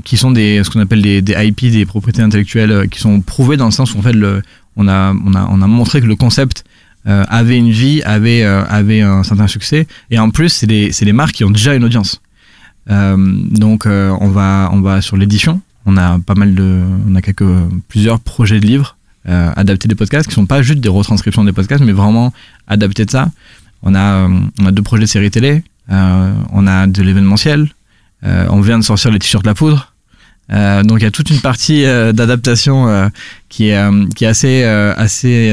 qui 0.02 0.16
sont 0.16 0.32
des 0.32 0.64
ce 0.64 0.70
qu'on 0.70 0.80
appelle 0.80 1.02
des, 1.02 1.22
IP 1.38 1.70
des 1.70 1.86
propriétés 1.86 2.22
intellectuelles 2.22 2.88
qui 2.90 2.98
sont 2.98 3.20
prouvées 3.20 3.56
dans 3.56 3.66
le 3.66 3.70
sens 3.70 3.94
où 3.94 3.98
en 3.98 4.02
fait 4.02 4.14
le 4.14 4.42
on 4.76 4.88
a 4.88 5.14
on 5.24 5.34
a 5.34 5.46
on 5.48 5.62
a 5.62 5.66
montré 5.68 6.00
que 6.00 6.06
le 6.06 6.16
concept 6.16 6.64
euh, 7.08 7.24
avait 7.28 7.58
une 7.58 7.70
vie 7.70 8.02
avait 8.02 8.44
euh, 8.44 8.64
avait 8.66 9.00
un 9.00 9.22
certain 9.22 9.48
succès 9.48 9.86
et 10.10 10.18
en 10.18 10.30
plus 10.30 10.50
c'est 10.50 10.66
des 10.66 10.92
c'est 10.92 11.04
des 11.04 11.12
marques 11.12 11.34
qui 11.34 11.44
ont 11.44 11.50
déjà 11.50 11.74
une 11.74 11.84
audience 11.84 12.20
euh, 12.90 13.16
donc 13.16 13.86
euh, 13.86 14.14
on 14.20 14.28
va 14.28 14.70
on 14.72 14.80
va 14.80 15.00
sur 15.00 15.16
l'édition. 15.16 15.60
On 15.86 15.96
a 15.96 16.18
pas 16.18 16.34
mal 16.34 16.54
de 16.54 16.80
on 17.08 17.14
a 17.14 17.22
quelques 17.22 17.44
plusieurs 17.88 18.20
projets 18.20 18.60
de 18.60 18.66
livres 18.66 18.96
euh, 19.28 19.52
adaptés 19.56 19.88
des 19.88 19.94
podcasts 19.94 20.28
qui 20.28 20.34
sont 20.34 20.46
pas 20.46 20.62
juste 20.62 20.80
des 20.80 20.88
retranscriptions 20.88 21.44
des 21.44 21.52
podcasts 21.52 21.82
mais 21.84 21.92
vraiment 21.92 22.32
adaptés 22.66 23.04
de 23.04 23.10
ça. 23.10 23.30
On 23.82 23.94
a 23.94 24.26
euh, 24.26 24.40
on 24.60 24.66
a 24.66 24.72
deux 24.72 24.82
projets 24.82 25.02
de 25.02 25.08
séries 25.08 25.30
télé. 25.30 25.62
on 25.88 26.66
a 26.66 26.86
de 26.86 27.02
l'événementiel. 27.02 27.68
on 28.22 28.60
vient 28.60 28.78
de 28.78 28.84
sortir 28.84 29.10
les 29.10 29.18
t-shirts 29.18 29.46
La 29.46 29.54
Poudre. 29.54 29.92
Euh, 30.52 30.82
donc 30.82 30.98
il 31.00 31.04
y 31.04 31.06
a 31.06 31.10
toute 31.10 31.30
une 31.30 31.40
partie 31.40 31.84
euh, 31.84 32.12
d'adaptation 32.12 32.88
euh, 32.88 33.08
qui 33.48 33.68
est 33.68 33.80
qui 34.14 34.24
est 34.24 34.28
assez 34.28 34.64
assez 34.64 35.50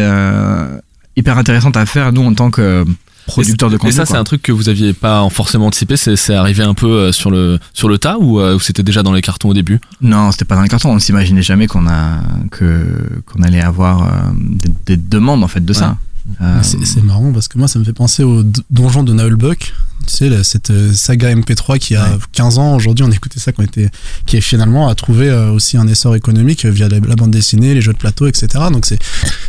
hyper 1.20 1.38
intéressante 1.38 1.78
à 1.78 1.86
faire 1.86 2.12
nous 2.12 2.24
en 2.24 2.34
tant 2.34 2.50
que 2.52 2.86
producteur 3.28 3.70
de 3.70 3.76
Et 3.76 3.78
contenu. 3.78 3.94
ça, 3.94 4.06
quoi. 4.06 4.16
c'est 4.16 4.20
un 4.20 4.24
truc 4.24 4.41
que 4.41 4.52
vous 4.52 4.70
aviez 4.70 4.94
pas 4.94 5.28
forcément 5.30 5.68
anticipé. 5.68 5.98
C'est 5.98 6.34
arrivé 6.34 6.64
un 6.64 6.74
peu 6.74 6.88
euh, 6.88 7.12
sur 7.12 7.30
le 7.30 7.60
sur 7.74 7.88
le 7.88 7.98
tas 8.00 8.18
ou, 8.20 8.40
euh, 8.40 8.56
ou 8.56 8.60
c'était 8.60 8.82
déjà 8.82 9.04
dans 9.04 9.14
les 9.14 9.22
cartons 9.22 9.50
au 9.50 9.54
début? 9.54 9.80
Non, 10.02 10.32
c'était 10.32 10.46
pas 10.46 10.56
dans 10.56 10.64
les 10.64 10.70
cartons. 10.70 10.90
On 10.90 11.00
s'imaginait 11.00 11.44
jamais 11.44 11.68
qu'on 11.68 11.88
a 11.88 12.22
que 12.50 12.84
qu'on 13.28 13.44
allait 13.44 13.62
avoir 13.62 14.02
euh, 14.04 14.08
des, 14.36 14.72
des 14.86 14.98
demandes 14.98 15.44
en 15.44 15.48
fait 15.48 15.64
de 15.64 15.74
ça. 15.74 15.98
Euh, 16.41 16.61
C'est 16.64 17.01
marrant 17.03 17.31
parce 17.34 17.47
que 17.47 17.57
moi 17.57 17.68
ça 17.68 17.80
me 17.80 17.84
fait 17.84 17.93
penser 17.93 18.23
au 18.23 18.43
donjon 18.69 19.03
de 19.03 19.14
Nullbuck. 19.14 19.73
Tu 20.07 20.15
sais, 20.15 20.43
cette 20.43 20.69
euh, 20.72 20.93
saga 20.93 21.34
MP3 21.35 21.77
qui 21.77 21.95
a 21.95 22.18
15 22.31 22.57
ans, 22.57 22.76
aujourd'hui 22.76 23.03
on 23.03 23.11
écoutait 23.11 23.39
ça 23.39 23.51
quand 23.51 23.61
on 23.64 23.65
était. 23.65 23.89
qui 24.26 24.41
finalement 24.41 24.88
a 24.89 24.95
trouvé 24.95 25.30
euh, 25.30 25.51
aussi 25.51 25.77
un 25.77 25.88
essor 25.88 26.15
économique 26.15 26.65
via 26.65 26.88
la, 26.88 26.99
la 26.99 27.15
bande 27.15 27.31
dessinée, 27.31 27.73
les 27.73 27.81
jeux 27.81 27.93
de 27.93 27.97
plateau, 27.97 28.27
etc. 28.27 28.47
Donc 28.72 28.85
c'est 28.85 28.99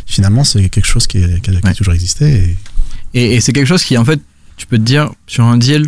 finalement 0.05 0.43
c'est 0.43 0.69
quelque 0.69 0.85
chose 0.87 1.07
qui, 1.07 1.19
est- 1.19 1.41
qui 1.41 1.49
a, 1.55 1.61
qui 1.61 1.77
toujours 1.77 1.93
existé. 1.93 2.25
Et... 2.43 2.57
Et, 3.13 3.35
et 3.35 3.41
c'est 3.41 3.51
quelque 3.53 3.67
chose 3.67 3.83
qui, 3.83 3.97
en 3.97 4.05
fait, 4.05 4.21
tu 4.55 4.65
peux 4.67 4.77
te 4.77 4.83
dire, 4.83 5.11
sur 5.27 5.43
un 5.43 5.57
deal, 5.57 5.87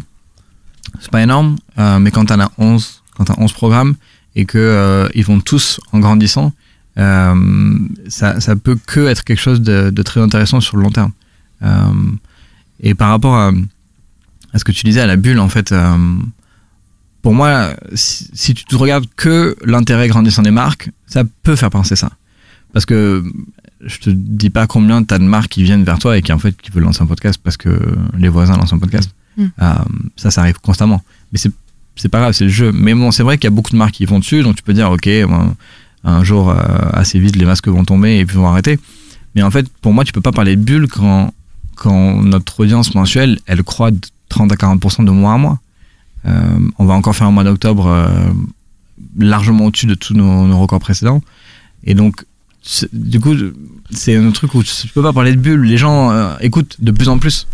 c'est 0.99 1.09
pas 1.11 1.21
énorme, 1.23 1.55
euh, 1.79 1.97
mais 1.99 2.11
quand 2.11 2.25
t'en 2.25 2.39
as 2.39 2.51
11, 2.57 3.01
quand 3.15 3.23
t'as 3.25 3.35
11 3.37 3.53
programmes, 3.53 3.95
et 4.35 4.43
que 4.45 4.57
euh, 4.57 5.07
ils 5.15 5.23
vont 5.23 5.39
tous 5.39 5.79
en 5.93 5.99
grandissant, 5.99 6.51
euh, 6.97 7.77
ça, 8.07 8.39
ça 8.39 8.55
peut 8.55 8.77
que 8.85 9.07
être 9.07 9.23
quelque 9.23 9.39
chose 9.39 9.61
de, 9.61 9.89
de 9.89 10.01
très 10.03 10.21
intéressant 10.21 10.61
sur 10.61 10.77
le 10.77 10.83
long 10.83 10.91
terme. 10.91 11.11
Euh, 11.63 11.93
et 12.79 12.93
par 12.93 13.09
rapport 13.09 13.35
à, 13.35 13.51
à 14.53 14.59
ce 14.59 14.63
que 14.63 14.71
tu 14.71 14.85
disais 14.85 15.01
à 15.01 15.07
la 15.07 15.15
bulle, 15.15 15.39
en 15.39 15.49
fait, 15.49 15.71
euh, 15.71 15.97
pour 17.21 17.33
moi, 17.33 17.73
si, 17.93 18.29
si 18.33 18.53
tu 18.53 18.65
te 18.65 18.75
regardes 18.75 19.05
que 19.15 19.55
l'intérêt 19.65 20.07
grandissant 20.07 20.43
des 20.43 20.51
marques, 20.51 20.89
ça 21.07 21.23
peut 21.43 21.55
faire 21.55 21.69
penser 21.69 21.95
ça. 21.95 22.11
Parce 22.73 22.85
que 22.85 23.23
je 23.81 23.97
te 23.97 24.09
dis 24.09 24.49
pas 24.49 24.67
combien 24.67 25.03
t'as 25.03 25.19
de 25.19 25.23
marques 25.23 25.49
qui 25.49 25.63
viennent 25.63 25.83
vers 25.83 25.99
toi 25.99 26.17
et 26.17 26.21
qui 26.21 26.31
en 26.31 26.39
fait 26.39 26.55
qui 26.59 26.71
veulent 26.71 26.83
lancer 26.83 27.01
un 27.01 27.05
podcast 27.05 27.39
parce 27.43 27.57
que 27.57 27.79
les 28.17 28.29
voisins 28.29 28.55
lancent 28.57 28.73
un 28.73 28.79
podcast. 28.79 29.13
Mm. 29.37 29.45
Ça, 30.15 30.31
ça 30.31 30.41
arrive 30.41 30.59
constamment. 30.59 31.03
Mais 31.31 31.37
c'est 31.37 31.51
c'est 31.95 32.09
pas 32.09 32.19
grave, 32.19 32.33
c'est 32.33 32.45
le 32.45 32.49
jeu. 32.49 32.71
Mais 32.71 32.93
bon, 32.93 33.11
c'est 33.11 33.23
vrai 33.23 33.37
qu'il 33.37 33.45
y 33.45 33.53
a 33.53 33.55
beaucoup 33.55 33.71
de 33.71 33.77
marques 33.77 33.93
qui 33.93 34.05
vont 34.05 34.19
dessus, 34.19 34.41
donc 34.41 34.55
tu 34.55 34.63
peux 34.63 34.73
dire 34.73 34.89
ok, 34.89 35.07
bon, 35.27 35.55
un 36.03 36.23
jour 36.23 36.49
euh, 36.49 36.55
assez 36.91 37.19
vite 37.19 37.35
les 37.35 37.45
masques 37.45 37.67
vont 37.67 37.85
tomber 37.85 38.17
et 38.17 38.25
puis 38.25 38.35
vont 38.35 38.47
arrêter. 38.47 38.79
Mais 39.35 39.41
en 39.41 39.51
fait, 39.51 39.67
pour 39.81 39.93
moi, 39.93 40.03
tu 40.03 40.11
peux 40.11 40.21
pas 40.21 40.31
parler 40.31 40.55
de 40.55 40.61
bulle 40.61 40.87
quand 40.87 41.33
quand 41.75 42.21
notre 42.21 42.59
audience 42.59 42.93
mensuelle 42.93 43.39
elle 43.47 43.63
croît 43.63 43.89
de 43.89 43.99
30 44.29 44.51
à 44.51 44.55
40% 44.55 45.05
de 45.05 45.11
mois 45.11 45.33
à 45.33 45.37
mois. 45.37 45.59
Euh, 46.25 46.59
on 46.77 46.85
va 46.85 46.93
encore 46.93 47.15
faire 47.15 47.27
un 47.27 47.31
mois 47.31 47.43
d'octobre 47.43 47.87
euh, 47.87 48.07
largement 49.17 49.65
au-dessus 49.65 49.87
de 49.87 49.95
tous 49.95 50.13
nos, 50.13 50.47
nos 50.47 50.59
records 50.59 50.79
précédents. 50.79 51.21
Et 51.83 51.95
donc, 51.95 52.25
du 52.93 53.19
coup, 53.19 53.35
c'est 53.89 54.15
un 54.15 54.31
truc 54.31 54.53
où 54.55 54.63
tu 54.63 54.87
peux 54.93 55.01
pas 55.01 55.11
parler 55.11 55.33
de 55.33 55.39
bulle. 55.39 55.63
Les 55.63 55.77
gens 55.77 56.37
écoutent 56.39 56.77
de 56.79 56.91
plus 56.91 57.09
en 57.09 57.17
plus. 57.17 57.47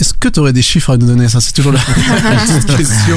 Est-ce 0.00 0.14
que 0.14 0.28
tu 0.28 0.38
aurais 0.38 0.52
des 0.52 0.62
chiffres 0.62 0.90
à 0.90 0.96
nous 0.96 1.06
donner? 1.06 1.28
Ça, 1.28 1.40
c'est 1.40 1.52
toujours 1.52 1.72
la 1.72 1.80
question 2.76 3.16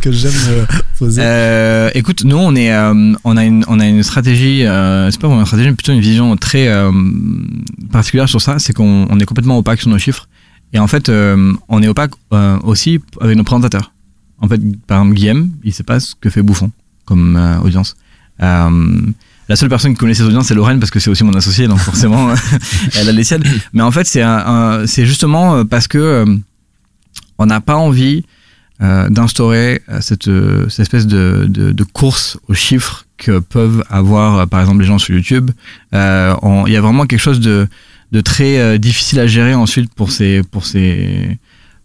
que 0.00 0.10
j'aime 0.10 0.32
euh, 0.48 0.64
poser. 0.98 1.20
Euh, 1.22 1.90
écoute, 1.94 2.24
nous 2.24 2.36
on 2.38 2.54
est, 2.56 2.72
euh, 2.72 3.12
on 3.24 3.36
a 3.36 3.44
une, 3.44 3.64
on 3.68 3.78
a 3.78 3.86
une 3.86 4.02
stratégie, 4.02 4.64
euh, 4.64 5.10
c'est 5.10 5.20
pas 5.20 5.26
vraiment 5.26 5.42
une 5.42 5.46
stratégie, 5.46 5.68
mais 5.68 5.76
plutôt 5.76 5.92
une 5.92 6.00
vision 6.00 6.34
très 6.38 6.68
euh, 6.68 6.90
particulière 7.90 8.30
sur 8.30 8.40
ça. 8.40 8.58
C'est 8.58 8.72
qu'on 8.72 9.06
on 9.10 9.20
est 9.20 9.26
complètement 9.26 9.58
opaque 9.58 9.80
sur 9.80 9.90
nos 9.90 9.98
chiffres. 9.98 10.26
Et 10.72 10.78
en 10.78 10.86
fait, 10.86 11.10
euh, 11.10 11.52
on 11.68 11.82
est 11.82 11.88
opaque 11.88 12.12
euh, 12.32 12.58
aussi 12.62 12.98
avec 13.20 13.36
nos 13.36 13.44
présentateurs. 13.44 13.92
En 14.38 14.48
fait, 14.48 14.60
par 14.86 15.00
exemple, 15.00 15.14
Guillaume, 15.16 15.50
il 15.64 15.72
sait 15.74 15.82
pas 15.82 16.00
ce 16.00 16.14
que 16.18 16.30
fait 16.30 16.42
Bouffon 16.42 16.70
comme 17.04 17.36
euh, 17.36 17.58
audience. 17.60 17.94
La 19.52 19.56
seule 19.56 19.68
personne 19.68 19.92
qui 19.92 19.98
connaît 19.98 20.14
ses 20.14 20.22
audiences, 20.22 20.46
c'est 20.46 20.54
Lorraine, 20.54 20.80
parce 20.80 20.90
que 20.90 20.98
c'est 20.98 21.10
aussi 21.10 21.24
mon 21.24 21.34
associé, 21.34 21.68
donc 21.68 21.78
forcément, 21.78 22.32
elle 22.98 23.06
a 23.10 23.12
les 23.12 23.22
siennes. 23.22 23.44
Mais 23.74 23.82
en 23.82 23.90
fait, 23.90 24.06
c'est 24.06 24.22
un- 24.22 24.46
un- 24.46 24.86
c'est 24.86 25.04
justement 25.04 25.56
euh, 25.56 25.64
parce 25.64 25.88
que 25.88 25.98
euh, 25.98 26.24
on 27.36 27.44
n'a 27.44 27.60
pas 27.60 27.76
envie 27.76 28.24
euh, 28.80 29.10
d'instaurer 29.10 29.82
cette, 30.00 30.30
cette 30.70 30.80
espèce 30.80 31.06
de, 31.06 31.44
de, 31.50 31.70
de 31.72 31.84
course 31.84 32.38
aux 32.48 32.54
chiffres 32.54 33.04
que 33.18 33.40
peuvent 33.40 33.84
avoir, 33.90 34.48
par 34.48 34.60
exemple, 34.62 34.80
les 34.80 34.86
gens 34.86 34.98
sur 34.98 35.14
YouTube. 35.14 35.50
Il 35.92 35.98
y 35.98 36.76
a 36.76 36.80
vraiment 36.80 37.04
quelque 37.04 37.20
chose 37.20 37.40
de, 37.40 37.68
de 38.12 38.20
très 38.22 38.78
difficile 38.78 39.20
à 39.20 39.26
gérer 39.26 39.52
ensuite 39.52 39.92
pour 39.92 40.12
ces, 40.12 40.42
pour 40.50 40.64
ces, 40.64 41.38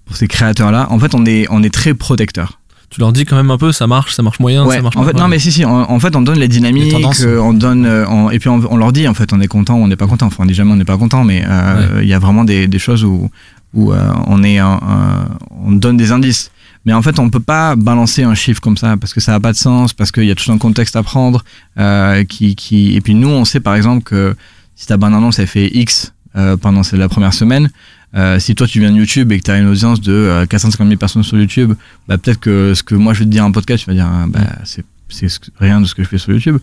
pour 0.06 0.16
ces 0.16 0.30
créateurs-là. 0.30 0.88
En 0.90 1.00
fait, 1.00 1.14
on 1.16 1.26
est, 1.26 1.48
on 1.50 1.64
est 1.64 1.74
très 1.74 1.94
protecteur. 1.94 2.57
Tu 2.90 3.02
leur 3.02 3.12
dis 3.12 3.26
quand 3.26 3.36
même 3.36 3.52
un 3.52 3.58
peu, 3.58 3.72
ça 3.74 3.86
marche, 3.86 4.14
ça 4.16 4.24
marche 4.24 4.40
moyen, 4.40 4.66
Ouais, 4.66 4.78
ça 4.78 4.82
marche 4.82 4.96
en 4.96 5.02
pas. 5.02 5.08
fait, 5.08 5.18
non, 5.18 5.28
mais 5.28 5.40
si, 5.40 5.52
si, 5.52 5.66
en, 5.66 5.90
en 5.92 6.00
fait, 6.00 6.16
on 6.16 6.22
donne 6.22 6.40
les 6.40 6.48
dynamiques, 6.48 6.94
Les 6.94 7.26
euh, 7.26 7.42
on 7.42 7.52
donne, 7.54 7.86
euh, 7.86 8.06
on- 8.08 8.30
et 8.30 8.40
puis 8.40 8.48
on, 8.48 8.62
on 8.72 8.78
leur 8.78 8.94
dit, 8.94 9.08
en 9.10 9.14
fait, 9.14 9.34
on 9.34 9.42
est 9.42 9.48
content, 9.48 9.76
on 9.76 9.88
n'est 9.88 9.98
pas 9.98 10.08
content. 10.08 10.28
Enfin, 10.28 10.44
on 10.44 10.46
dit 10.46 10.54
jamais 10.54 10.72
on 10.72 10.78
n'est 10.78 10.86
pas 10.86 10.98
content, 10.98 11.26
mais 11.26 11.44
euh, 11.46 12.00
il 12.02 12.08
y 12.08 12.14
a 12.14 12.20
vraiment 12.20 12.46
des, 12.46 12.68
des 12.68 12.80
choses 12.80 13.04
où, 13.04 13.30
où 13.74 13.92
euh, 13.92 14.00
on 14.28 14.42
est, 14.44 14.58
un- 14.60 14.80
un- 14.82 15.28
on 15.66 15.74
donne 15.74 15.98
des 15.98 16.14
indices. 16.14 16.50
Mais 16.86 16.94
en 16.94 17.02
fait, 17.02 17.20
on 17.20 17.30
peut 17.30 17.42
pas 17.42 17.76
balancer 17.76 18.24
un 18.24 18.36
chiffre 18.36 18.62
comme 18.62 18.78
ça 18.78 18.96
parce 18.96 19.14
que 19.14 19.20
ça 19.20 19.34
n'a 19.34 19.42
pas 19.42 19.52
de 19.52 19.58
sens, 19.58 19.92
parce 19.92 20.14
qu'il 20.14 20.24
y 20.24 20.32
a 20.32 20.36
tout 20.36 20.50
un 20.50 20.58
contexte 20.58 20.96
à 20.96 21.04
prendre. 21.04 21.44
Euh, 21.78 22.24
qui, 22.24 22.56
qui, 22.56 22.96
et 22.96 23.02
puis 23.02 23.14
nous, 23.16 23.28
on 23.28 23.44
sait 23.44 23.60
par 23.60 23.76
exemple 23.76 24.04
que 24.04 24.34
si 24.76 24.88
ta 24.88 24.96
bande 24.96 25.14
annonce 25.14 25.40
elle 25.40 25.48
fait 25.48 25.68
X 25.76 26.14
euh, 26.38 26.56
pendant 26.56 26.82
la 26.94 27.10
première 27.10 27.34
semaine, 27.34 27.70
Euh, 28.18 28.40
si 28.40 28.56
toi 28.56 28.66
tu 28.68 28.80
viens 28.80 28.92
de 28.92 28.98
YouTube 28.98 29.32
et 29.32 29.40
que 29.40 29.44
tu 29.44 29.52
as 29.52 29.58
une 29.60 29.68
audience 29.68 30.02
de 30.02 30.12
euh, 30.12 30.46
450 30.48 30.88
000 30.88 30.98
personnes 30.98 31.24
sur 31.24 31.38
YouTube, 31.38 31.74
bah, 32.08 32.18
peut-être 32.18 32.40
que 32.40 32.74
ce 32.74 32.82
que 32.84 32.96
moi 32.96 33.14
je 33.14 33.20
vais 33.20 33.26
te 33.26 33.30
dire 33.32 33.46
en 33.46 33.52
podcast, 33.52 33.84
tu 33.84 33.90
vas 33.90 33.94
dire, 33.96 34.08
ah, 34.12 34.26
bah, 34.28 34.40
c'est, 34.64 34.84
c'est 35.10 35.28
rien 35.60 35.80
de 35.82 35.86
ce 35.86 35.94
que 35.94 36.04
je 36.04 36.08
fais 36.10 36.18
sur 36.18 36.34
YouTube. 36.34 36.58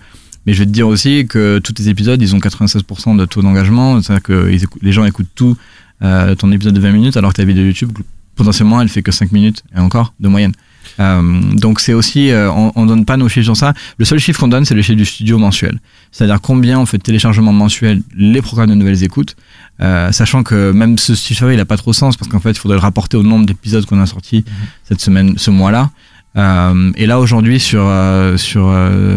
Mais 0.47 0.53
je 0.53 0.59
vais 0.59 0.67
te 0.67 0.71
dire 0.73 0.89
aussi 0.89 1.27
que 1.27 1.59
tous 1.61 1.73
tes 1.73 1.89
épisodes, 1.89 2.21
ils 2.21 2.35
ont 2.35 2.39
96% 2.39 3.17
de 3.17 3.25
taux 3.25 3.41
d'engagement. 3.41 4.03
C'est-à-dire 4.03 4.23
que 4.23 4.51
ils 4.53 4.63
écoutent- 4.65 4.83
les 4.83 4.93
gens 4.93 5.05
écoutent 5.07 5.31
tout 5.35 5.57
euh, 6.03 6.35
ton 6.35 6.51
épisode 6.53 6.75
de 6.75 6.81
20 6.81 6.93
minutes, 6.93 7.17
alors 7.17 7.33
que 7.33 7.37
ta 7.37 7.45
vidéo 7.45 7.65
YouTube, 7.65 7.91
potentiellement, 8.37 8.81
elle 8.83 8.89
fait 8.89 9.03
que 9.03 9.13
5 9.13 9.33
minutes 9.33 9.63
et 9.75 9.79
encore 9.79 10.13
de 10.21 10.29
moyenne. 10.29 10.53
Euh, 11.01 11.41
donc 11.55 11.81
c'est 11.81 11.95
aussi, 11.95 12.31
euh, 12.31 12.51
on, 12.53 12.73
on 12.77 12.85
donne 12.85 13.05
pas 13.07 13.17
nos 13.17 13.29
chiffres 13.29 13.45
sur 13.47 13.57
ça. 13.57 13.73
Le 13.97 14.05
seul 14.05 14.19
chiffre 14.19 14.39
qu'on 14.41 14.49
donne, 14.49 14.65
c'est 14.67 14.75
le 14.75 14.83
chiffre 14.83 14.99
du 14.99 15.07
studio 15.07 15.39
mensuel. 15.39 15.79
C'est-à-dire 16.13 16.41
combien 16.43 16.79
on 16.79 16.85
fait 16.85 16.99
de 16.99 17.03
téléchargements 17.03 17.53
mensuels 17.53 18.03
les 18.15 18.43
programmes 18.43 18.69
de 18.71 18.75
nouvelles 18.75 19.03
écoutes. 19.03 19.37
Euh, 19.81 20.13
sachant 20.13 20.45
que 20.45 20.71
même 20.71 20.99
ce 20.99 21.15
chiffre 21.15 21.51
il 21.51 21.59
a 21.59 21.65
pas 21.65 21.77
trop 21.77 21.93
sens 21.93 22.17
parce 22.17 22.31
qu'en 22.31 22.39
fait 22.39 22.53
il 22.53 22.59
faudrait 22.59 22.77
le 22.77 22.83
rapporter 22.83 23.17
au 23.17 23.25
nombre 23.25 23.45
d'épisodes 23.45 23.85
qu'on 23.87 24.01
a 24.01 24.07
sortis 24.07 24.45
cette 24.85 25.01
semaine 25.01 25.37
ce 25.37 25.51
mois-là. 25.51 25.91
Euh, 26.37 26.93
et 26.97 27.07
là 27.07 27.19
aujourd'hui 27.19 27.59
sur 27.59 27.83
euh, 27.85 28.37
sur 28.37 28.73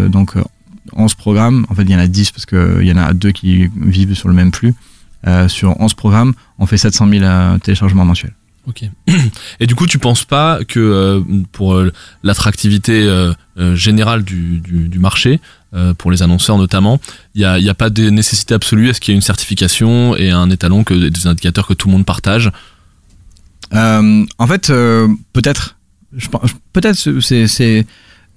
donc 0.09 0.35
euh, 0.35 0.43
11 0.93 1.13
programmes 1.15 1.65
en 1.69 1.75
fait 1.75 1.83
il 1.83 1.91
y 1.91 1.95
en 1.95 1.99
a 1.99 2.07
10 2.07 2.31
parce 2.31 2.45
que 2.45 2.79
il 2.81 2.87
y 2.87 2.91
en 2.91 2.97
a 2.97 3.13
deux 3.13 3.31
qui 3.31 3.69
vivent 3.75 4.15
sur 4.15 4.29
le 4.29 4.33
même 4.33 4.51
flux 4.51 4.73
sur 5.47 5.79
11 5.79 5.93
programmes 5.93 6.33
on 6.59 6.65
fait 6.65 6.77
700 6.77 7.07
000 7.09 7.23
euh, 7.23 7.57
téléchargements 7.59 8.05
mensuels. 8.05 8.33
Ok. 8.67 8.83
Et 9.59 9.65
du 9.65 9.75
coup, 9.75 9.87
tu 9.87 9.97
penses 9.97 10.25
pas 10.25 10.59
que 10.67 10.79
euh, 10.79 11.21
pour 11.51 11.75
euh, 11.75 11.91
l'attractivité 12.23 13.03
euh, 13.03 13.33
générale 13.75 14.23
du, 14.23 14.59
du, 14.59 14.87
du 14.87 14.99
marché, 14.99 15.39
euh, 15.73 15.93
pour 15.93 16.11
les 16.11 16.21
annonceurs 16.23 16.57
notamment, 16.57 16.99
il 17.35 17.39
n'y 17.39 17.45
a, 17.45 17.59
y 17.59 17.69
a 17.69 17.73
pas 17.73 17.89
de 17.89 18.09
nécessité 18.09 18.53
absolue 18.53 18.89
à 18.89 18.93
ce 18.93 18.99
qu'il 18.99 19.11
y 19.11 19.13
ait 19.13 19.17
une 19.17 19.21
certification 19.21 20.15
et 20.15 20.29
un 20.31 20.49
étalon, 20.49 20.83
que 20.83 20.93
des 20.93 21.27
indicateurs 21.27 21.67
que 21.67 21.73
tout 21.73 21.87
le 21.87 21.93
monde 21.93 22.05
partage 22.05 22.51
Euh, 23.73 24.25
en 24.37 24.47
fait, 24.47 24.69
euh, 24.69 25.07
peut-être. 25.33 25.75
Je 26.15 26.29
pense- 26.29 26.51
Peut-être, 26.73 26.95
c'est, 27.21 27.47
c'est. 27.47 27.85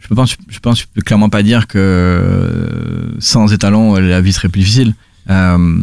Je 0.01 0.15
pense, 0.15 0.35
je 0.49 0.59
pense, 0.59 0.81
je 0.81 0.87
peux 0.93 1.03
clairement 1.03 1.29
pas 1.29 1.43
dire 1.43 1.67
que 1.69 1.79
euh, 1.79 3.13
sans 3.21 3.53
étalon, 3.53 3.97
euh, 3.97 4.01
la 4.01 4.21
vie 4.21 4.33
serait 4.33 4.49
plus 4.49 4.61
difficile. 4.61 4.95
Euh, 5.29 5.83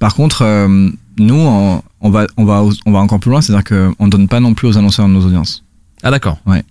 par 0.00 0.14
contre, 0.14 0.42
euh, 0.42 0.90
nous, 1.18 1.34
on, 1.36 1.82
on 2.00 2.10
va, 2.10 2.26
on 2.36 2.44
va, 2.44 2.62
on 2.84 2.92
va 2.92 2.98
encore 2.98 3.20
plus 3.20 3.30
loin, 3.30 3.40
c'est-à-dire 3.40 3.64
qu'on 3.96 4.08
donne 4.08 4.28
pas 4.28 4.40
non 4.40 4.52
plus 4.54 4.68
aux 4.68 4.76
annonceurs 4.76 5.06
de 5.08 5.12
nos 5.12 5.24
audiences. 5.24 5.64
Ah 6.02 6.10
d'accord. 6.10 6.38
Ouais. 6.46 6.64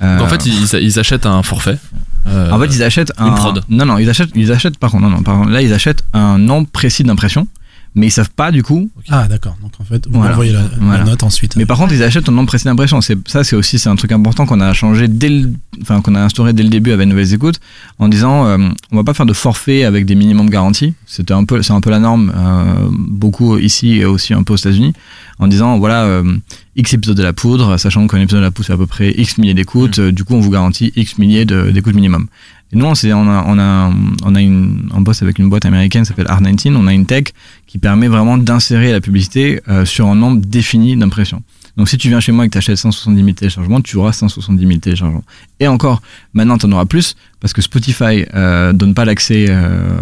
Donc, 0.00 0.20
en 0.20 0.24
Euh, 0.24 0.28
fait, 0.28 0.46
ils, 0.46 0.78
ils 0.82 0.98
achètent 0.98 1.26
un 1.26 1.42
forfait. 1.42 1.78
euh, 2.26 2.50
en 2.52 2.58
fait, 2.60 2.66
ils 2.66 2.82
achètent 2.82 3.12
un 3.18 3.28
une 3.28 3.34
prod. 3.34 3.62
Non, 3.68 3.84
non, 3.86 3.98
ils 3.98 4.08
achètent, 4.08 4.30
ils 4.34 4.52
achètent 4.52 4.78
par 4.78 4.90
contre, 4.90 5.04
non, 5.04 5.10
non, 5.10 5.22
par 5.22 5.38
contre, 5.38 5.50
là, 5.50 5.60
ils 5.62 5.72
achètent 5.72 6.04
un 6.12 6.38
nom 6.38 6.64
précis 6.64 7.02
d'impression, 7.02 7.48
mais 7.94 8.06
ils 8.06 8.10
savent 8.12 8.30
pas 8.30 8.52
du 8.52 8.62
coup. 8.62 8.90
Ah, 9.08 9.26
d'accord. 9.26 9.56
Donc 9.62 9.72
en 9.80 9.84
fait, 9.84 10.06
vous 10.06 10.18
Voilà. 10.18 10.32
envoyez 10.34 10.52
la, 10.52 11.04
note 11.04 11.22
ensuite. 11.24 11.56
Mais 11.56 11.66
par 11.66 11.78
contre, 11.78 11.94
ils 11.94 12.02
achètent 12.04 12.28
un 12.28 12.32
nom 12.32 12.46
précis 12.46 12.66
d'impression. 12.66 13.00
C'est 13.00 13.18
ça, 13.26 13.42
c'est 13.42 13.56
aussi 13.56 13.78
c'est 13.80 13.88
un 13.88 13.96
truc 13.96 14.12
important 14.12 14.46
qu'on 14.46 14.60
a 14.60 14.72
changé 14.72 15.08
dès, 15.08 15.30
le- 15.30 15.52
enfin 15.82 16.00
qu'on 16.00 16.14
a 16.14 16.20
instauré 16.20 16.52
dès 16.52 16.62
le 16.62 16.68
début 16.68 16.92
avec 16.92 17.08
Nouvelles 17.08 17.32
Écoutes, 17.34 17.58
en 17.98 18.06
disant 18.08 18.46
euh, 18.46 18.58
on 18.92 18.96
va 18.96 19.04
pas 19.04 19.14
faire 19.14 19.26
de 19.26 19.32
forfait 19.32 19.82
avec 19.84 20.04
des 20.06 20.14
minimums 20.14 20.50
garantis. 20.50 20.94
C'était 21.06 21.34
un 21.34 21.44
peu, 21.44 21.62
c'est 21.62 21.72
un 21.72 21.80
peu 21.80 21.90
la 21.90 21.98
norme, 21.98 22.30
euh, 22.36 22.88
beaucoup 22.90 23.58
ici 23.58 23.94
et 23.96 24.04
aussi 24.04 24.32
un 24.34 24.42
peu 24.44 24.52
aux 24.52 24.56
États-Unis, 24.58 24.92
en 25.38 25.46
disant 25.46 25.78
voilà 25.78 26.04
euh, 26.04 26.36
x 26.76 26.94
épisodes 26.94 27.16
de 27.16 27.22
la 27.22 27.32
poudre, 27.32 27.76
sachant 27.76 28.06
qu'un 28.06 28.20
épisode 28.20 28.40
de 28.40 28.44
la 28.44 28.50
poudre 28.50 28.66
c'est 28.66 28.72
à 28.72 28.76
peu 28.76 28.86
près 28.86 29.10
x 29.16 29.38
milliers 29.38 29.54
d'écoutes, 29.54 29.98
euh, 29.98 30.12
du 30.12 30.24
coup 30.24 30.34
on 30.34 30.40
vous 30.40 30.50
garantit 30.50 30.92
x 30.96 31.18
milliers 31.18 31.44
de- 31.44 31.70
d'écoutes 31.70 31.94
minimum. 31.94 32.26
Et 32.70 32.76
nous, 32.76 32.84
on, 32.84 32.92
on 32.92 33.28
a, 33.30 33.44
on 33.46 33.58
a, 33.58 33.90
on 34.24 34.34
a 34.34 34.40
une, 34.42 34.90
on 34.92 35.00
bosse 35.00 35.22
avec 35.22 35.38
une 35.38 35.48
boîte 35.48 35.64
américaine 35.64 36.02
qui 36.02 36.08
s'appelle 36.08 36.26
R19. 36.26 36.76
On 36.76 36.86
a 36.86 36.92
une 36.92 37.06
tech 37.06 37.28
qui 37.66 37.78
permet 37.78 38.08
vraiment 38.08 38.36
d'insérer 38.36 38.92
la 38.92 39.00
publicité 39.00 39.62
euh, 39.68 39.86
sur 39.86 40.06
un 40.06 40.14
nombre 40.14 40.42
défini 40.44 40.94
d'impressions. 40.94 41.42
Donc, 41.78 41.88
si 41.88 41.96
tu 41.96 42.08
viens 42.08 42.20
chez 42.20 42.30
moi 42.30 42.44
et 42.44 42.48
que 42.48 42.52
tu 42.52 42.58
achètes 42.58 42.76
170 42.76 43.22
000 43.24 43.32
téléchargements, 43.34 43.80
tu 43.80 43.96
auras 43.96 44.12
170 44.12 44.66
000 44.66 44.80
téléchargements. 44.80 45.24
Et 45.60 45.66
encore, 45.68 46.02
maintenant, 46.34 46.58
tu 46.58 46.66
en 46.66 46.72
auras 46.72 46.84
plus 46.84 47.16
parce 47.40 47.54
que 47.54 47.62
Spotify 47.62 48.26
euh, 48.34 48.74
donne 48.74 48.92
pas 48.92 49.06
l'accès 49.06 49.46
euh, 49.48 49.96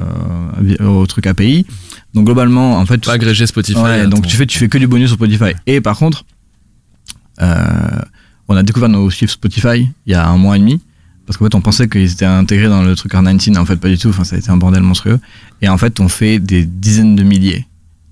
au 0.84 1.06
truc 1.06 1.28
API. 1.28 1.66
Donc, 2.16 2.24
globalement, 2.24 2.78
en 2.78 2.86
fait, 2.86 3.04
Pas 3.04 3.12
agrégé 3.12 3.46
Spotify. 3.46 3.78
Ouais, 3.78 4.06
donc 4.06 4.26
tu 4.26 4.36
fais, 4.36 4.46
tu 4.46 4.58
fais 4.58 4.68
que 4.68 4.78
du 4.78 4.86
bonus 4.86 5.08
sur 5.10 5.16
Spotify. 5.16 5.52
Et 5.66 5.82
par 5.82 5.98
contre, 5.98 6.24
euh, 7.42 8.00
on 8.48 8.56
a 8.56 8.62
découvert 8.62 8.88
nos 8.88 9.10
chiffres 9.10 9.34
Spotify 9.34 9.90
il 10.06 10.12
y 10.12 10.14
a 10.14 10.26
un 10.26 10.38
mois 10.38 10.56
et 10.56 10.60
demi. 10.60 10.80
Parce 11.26 11.36
qu'en 11.36 11.44
fait, 11.44 11.54
on 11.54 11.60
pensait 11.60 11.88
qu'ils 11.88 12.10
étaient 12.10 12.24
intégrés 12.24 12.68
dans 12.68 12.82
le 12.82 12.96
truc 12.96 13.12
R19. 13.12 13.58
En 13.58 13.66
fait, 13.66 13.76
pas 13.76 13.88
du 13.88 13.98
tout. 13.98 14.08
Enfin, 14.08 14.24
ça 14.24 14.36
a 14.36 14.38
été 14.38 14.48
un 14.50 14.56
bordel 14.56 14.82
monstrueux. 14.82 15.20
Et 15.60 15.68
en 15.68 15.76
fait, 15.76 16.00
on 16.00 16.08
fait 16.08 16.38
des 16.38 16.64
dizaines 16.64 17.16
de 17.16 17.22
milliers 17.22 17.66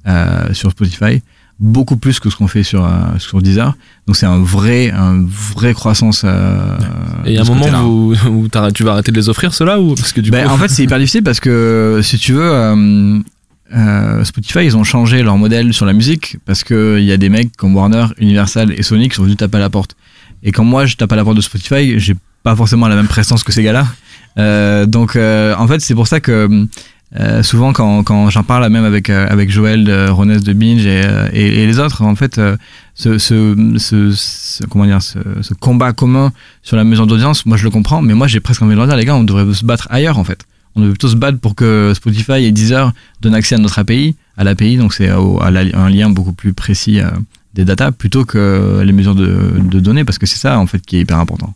euh, 0.06 0.52
sur 0.52 0.70
Spotify. 0.72 1.22
Beaucoup 1.58 1.96
plus 1.96 2.20
que 2.20 2.28
ce 2.28 2.36
qu'on 2.36 2.48
fait 2.48 2.64
sur, 2.64 2.84
euh, 2.84 2.90
sur 3.18 3.40
Deezer. 3.40 3.74
Donc, 4.06 4.16
c'est 4.16 4.26
un 4.26 4.38
vrai, 4.38 4.90
un 4.90 5.24
vrai 5.26 5.72
croissance. 5.72 6.24
Euh, 6.26 6.76
Et 7.24 7.30
il 7.30 7.34
y 7.34 7.38
a 7.38 7.42
de 7.44 7.50
un 7.50 7.54
moment 7.54 7.86
où, 7.86 8.48
tu 8.74 8.82
vas 8.82 8.92
arrêter 8.92 9.12
de 9.12 9.16
les 9.16 9.30
offrir 9.30 9.54
ceux-là 9.54 9.80
ou 9.80 9.94
parce 9.94 10.12
que 10.12 10.20
du 10.20 10.30
Ben, 10.30 10.46
coup 10.46 10.52
en 10.52 10.58
fait, 10.58 10.68
c'est 10.68 10.82
hyper 10.82 10.98
difficile 10.98 11.22
parce 11.22 11.40
que 11.40 12.00
si 12.02 12.18
tu 12.18 12.32
veux, 12.32 13.22
euh, 13.72 13.76
euh, 14.20 14.24
Spotify, 14.24 14.64
ils 14.64 14.76
ont 14.76 14.84
changé 14.84 15.22
leur 15.22 15.36
modèle 15.38 15.72
sur 15.72 15.86
la 15.86 15.92
musique 15.92 16.36
parce 16.44 16.64
que 16.64 16.98
il 16.98 17.04
y 17.04 17.12
a 17.12 17.16
des 17.16 17.28
mecs 17.28 17.56
comme 17.56 17.74
Warner, 17.74 18.06
Universal 18.18 18.72
et 18.76 18.82
Sony 18.82 19.08
qui 19.08 19.16
sont 19.16 19.22
venus 19.24 19.36
taper 19.36 19.56
à 19.56 19.60
la 19.60 19.70
porte. 19.70 19.96
Et 20.42 20.52
quand 20.52 20.64
moi 20.64 20.86
je 20.86 20.96
tape 20.96 21.10
à 21.12 21.16
la 21.16 21.24
porte 21.24 21.36
de 21.36 21.42
Spotify, 21.42 21.98
j'ai 21.98 22.14
pas 22.42 22.54
forcément 22.54 22.88
la 22.88 22.96
même 22.96 23.08
prestance 23.08 23.42
que 23.42 23.52
ces 23.52 23.62
gars-là. 23.62 23.86
Euh, 24.38 24.84
donc, 24.86 25.16
euh, 25.16 25.54
en 25.56 25.66
fait, 25.66 25.80
c'est 25.80 25.94
pour 25.94 26.06
ça 26.06 26.20
que 26.20 26.66
euh, 27.18 27.42
souvent 27.42 27.72
quand, 27.72 28.02
quand 28.02 28.28
j'en 28.30 28.42
parle 28.42 28.68
même 28.70 28.84
avec 28.84 29.08
euh, 29.08 29.26
avec 29.30 29.50
Joël 29.50 29.84
de 29.84 30.08
Ronès 30.10 30.42
de 30.42 30.52
Binge 30.52 30.84
et, 30.84 31.02
euh, 31.04 31.28
et, 31.32 31.66
les 31.66 31.78
autres, 31.78 32.02
en 32.02 32.16
fait, 32.16 32.38
euh, 32.38 32.56
ce, 32.94 33.18
ce, 33.18 33.54
ce, 33.78 34.10
ce- 34.12 34.64
comment 34.66 34.84
dire, 34.84 35.00
ce, 35.00 35.18
ce 35.40 35.54
combat 35.54 35.92
commun 35.92 36.32
sur 36.62 36.76
la 36.76 36.84
mesure 36.84 37.06
d'audience, 37.06 37.46
moi 37.46 37.56
je 37.56 37.64
le 37.64 37.70
comprends, 37.70 38.02
mais 38.02 38.14
moi 38.14 38.26
j'ai 38.26 38.40
presque 38.40 38.62
envie 38.62 38.72
de 38.72 38.76
leur 38.78 38.86
dire, 38.88 38.96
les 38.96 39.04
gars, 39.04 39.14
on 39.14 39.24
devrait 39.24 39.54
se 39.54 39.64
battre 39.64 39.86
ailleurs 39.90 40.18
en 40.18 40.24
fait. 40.24 40.44
On 40.76 40.80
devrait 40.80 40.92
plutôt 40.94 41.08
se 41.08 41.16
battre 41.16 41.38
pour 41.38 41.54
que 41.54 41.92
Spotify 41.94 42.44
et 42.44 42.52
Deezer 42.52 42.92
donnent 43.20 43.34
accès 43.34 43.54
à 43.54 43.58
notre 43.58 43.78
API, 43.78 44.16
à 44.36 44.44
l'API, 44.44 44.76
donc 44.76 44.92
c'est 44.94 45.12
au- 45.12 45.40
à 45.40 45.50
la- 45.50 45.60
un 45.78 45.88
lien 45.88 46.10
beaucoup 46.10 46.32
plus 46.32 46.52
précis 46.52 47.00
euh, 47.00 47.10
des 47.54 47.64
datas, 47.64 47.92
plutôt 47.92 48.24
que 48.24 48.82
les 48.84 48.92
mesures 48.92 49.14
de, 49.14 49.52
de 49.70 49.78
données, 49.80 50.04
parce 50.04 50.18
que 50.18 50.26
c'est 50.26 50.38
ça 50.38 50.58
en 50.58 50.66
fait 50.66 50.80
qui 50.84 50.96
est 50.96 51.00
hyper 51.00 51.18
important. 51.18 51.54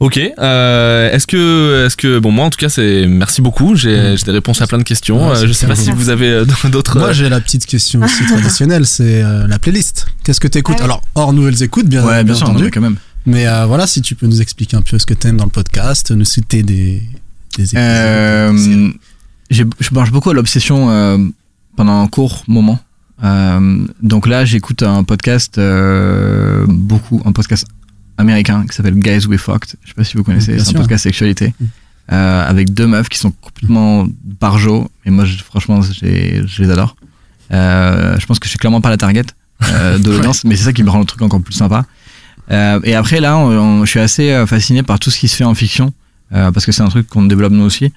Ok. 0.00 0.16
Euh, 0.38 1.10
est-ce 1.10 1.26
que, 1.26 1.86
est-ce 1.86 1.96
que, 1.96 2.20
bon, 2.20 2.30
moi 2.30 2.44
en 2.44 2.50
tout 2.50 2.56
cas, 2.58 2.68
c'est 2.68 3.04
merci 3.08 3.42
beaucoup. 3.42 3.74
J'ai, 3.74 4.16
j'ai 4.16 4.24
des 4.26 4.30
réponses 4.30 4.62
à 4.62 4.68
plein 4.68 4.78
de 4.78 4.84
questions. 4.84 5.28
Ouais, 5.30 5.36
Euh, 5.38 5.46
je 5.48 5.52
sais 5.52 5.66
pas 5.66 5.74
si 5.74 5.90
vous 5.90 6.08
avez 6.08 6.28
euh, 6.30 6.44
d'autres. 6.70 6.96
Moi, 7.00 7.12
j'ai 7.12 7.28
la 7.28 7.40
petite 7.40 7.66
question 7.66 8.00
aussi 8.04 8.24
traditionnelle, 8.28 8.86
c'est 8.86 9.24
euh, 9.24 9.48
la 9.48 9.58
playlist. 9.58 10.06
Qu'est-ce 10.22 10.38
que 10.38 10.46
t'écoutes? 10.46 10.80
Alors, 10.80 11.02
hors 11.16 11.32
nouvelles 11.32 11.60
écoutes, 11.64 11.88
bien, 11.88 12.04
Ouais, 12.04 12.14
bien 12.22 12.22
bien 12.22 12.34
sûr, 12.34 12.48
entendu. 12.48 12.64
non, 12.64 12.70
quand 12.72 12.80
même. 12.80 12.96
Mais 13.28 13.46
euh, 13.46 13.66
voilà, 13.66 13.86
si 13.86 14.00
tu 14.00 14.14
peux 14.14 14.26
nous 14.26 14.40
expliquer 14.40 14.76
un 14.76 14.82
peu 14.82 14.98
ce 14.98 15.04
que 15.06 15.12
t'aimes 15.14 15.36
dans 15.36 15.44
le 15.44 15.50
podcast, 15.50 16.10
nous 16.10 16.24
citer 16.24 16.62
des, 16.62 17.02
des 17.56 17.64
épisodes. 17.64 17.78
Euh, 17.78 18.90
je 19.50 19.64
marche 19.92 20.10
beaucoup 20.10 20.30
à 20.30 20.34
l'obsession 20.34 20.90
euh, 20.90 21.18
pendant 21.76 22.00
un 22.02 22.08
court 22.08 22.42
moment. 22.48 22.78
Donc 24.02 24.26
là, 24.26 24.44
j'écoute 24.44 24.82
un 24.82 25.04
podcast 25.04 25.60
beaucoup, 26.68 27.20
un 27.24 27.32
podcast 27.32 27.66
américain 28.16 28.64
qui 28.68 28.74
s'appelle 28.74 28.94
Guys 28.98 29.26
We 29.26 29.38
Fucked. 29.38 29.74
Je 29.82 29.88
sais 29.88 29.94
pas 29.94 30.04
si 30.04 30.16
vous 30.16 30.24
connaissez, 30.24 30.58
c'est 30.58 30.70
un 30.70 30.72
podcast 30.80 31.02
sexualité 31.04 31.54
euh, 32.10 32.48
avec 32.48 32.72
deux 32.72 32.86
meufs 32.86 33.08
qui 33.10 33.18
sont 33.18 33.30
complètement 33.30 34.06
barjots. 34.24 34.88
Et 35.04 35.10
moi, 35.10 35.24
je- 35.26 35.42
franchement, 35.42 35.82
je 35.82 36.62
les 36.62 36.70
adore. 36.70 36.96
Euh, 37.52 38.16
je 38.18 38.24
pense 38.26 38.38
que 38.38 38.46
je 38.46 38.50
suis 38.50 38.58
clairement 38.58 38.80
pas 38.80 38.90
la 38.90 38.96
target 38.96 39.24
euh, 39.64 39.98
de 39.98 40.10
l'audience, 40.16 40.44
mais 40.44 40.56
c'est 40.56 40.64
ça 40.64 40.72
qui 40.72 40.82
me 40.82 40.90
rend 40.90 41.00
le 41.00 41.04
truc 41.06 41.20
encore 41.22 41.40
plus 41.42 41.54
sympa. 41.54 41.84
Euh, 42.50 42.80
et 42.84 42.94
après, 42.94 43.20
là, 43.20 43.36
je 43.84 43.90
suis 43.90 44.00
assez 44.00 44.30
euh, 44.30 44.46
fasciné 44.46 44.82
par 44.82 44.98
tout 44.98 45.10
ce 45.10 45.18
qui 45.18 45.28
se 45.28 45.36
fait 45.36 45.44
en 45.44 45.54
fiction, 45.54 45.92
euh, 46.32 46.50
parce 46.50 46.64
que 46.66 46.72
c'est 46.72 46.82
un 46.82 46.88
truc 46.88 47.06
qu'on 47.08 47.24
développe 47.24 47.52
nous 47.52 47.64
aussi, 47.64 47.92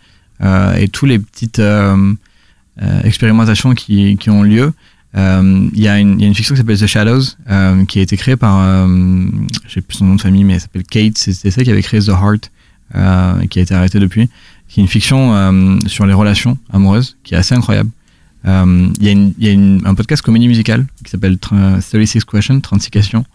et 0.77 0.87
tous 0.87 1.05
les 1.05 1.19
petites 1.19 1.61
expérimentations 3.03 3.75
qui, 3.75 4.17
ont 4.27 4.41
lieu. 4.41 4.73
Il 5.15 5.69
y, 5.75 5.87
a 5.87 5.99
une- 5.99 6.33
fiction 6.33 6.55
qui 6.55 6.59
s'appelle 6.61 6.79
The 6.79 6.87
Shadows, 6.87 7.21
qui 7.87 7.99
a 7.99 8.01
été 8.01 8.17
créée 8.17 8.37
par, 8.37 8.87
j'ai 9.67 9.81
plus 9.81 9.97
son 9.97 10.05
nom 10.05 10.15
de 10.15 10.21
famille, 10.21 10.43
mais 10.43 10.53
elle 10.53 10.61
s'appelle 10.61 10.83
Kate, 10.83 11.15
c'est 11.17 11.33
celle 11.51 11.63
qui 11.63 11.69
avait 11.69 11.83
créé 11.83 11.99
The 11.99 12.09
Heart, 12.09 12.49
qui 13.49 13.59
a 13.59 13.61
été 13.61 13.75
arrêtée 13.75 13.99
depuis, 13.99 14.29
qui 14.67 14.79
est 14.79 14.83
une 14.83 14.89
fiction 14.89 15.79
sur 15.85 16.07
les 16.07 16.13
relations 16.13 16.57
amoureuses, 16.73 17.17
qui 17.23 17.35
est 17.35 17.37
assez 17.37 17.53
incroyable. 17.53 17.91
Il 18.43 19.33
y 19.37 19.49
a, 19.49 19.87
un 19.89 19.93
podcast 19.93 20.23
comédie 20.23 20.47
musicale 20.47 20.87
qui 21.03 21.11
s'appelle 21.11 21.35
Tr- 21.35 21.81
36 21.87 22.25
Questions, 22.25 22.59
36 22.59 22.89
questions, 22.89 23.25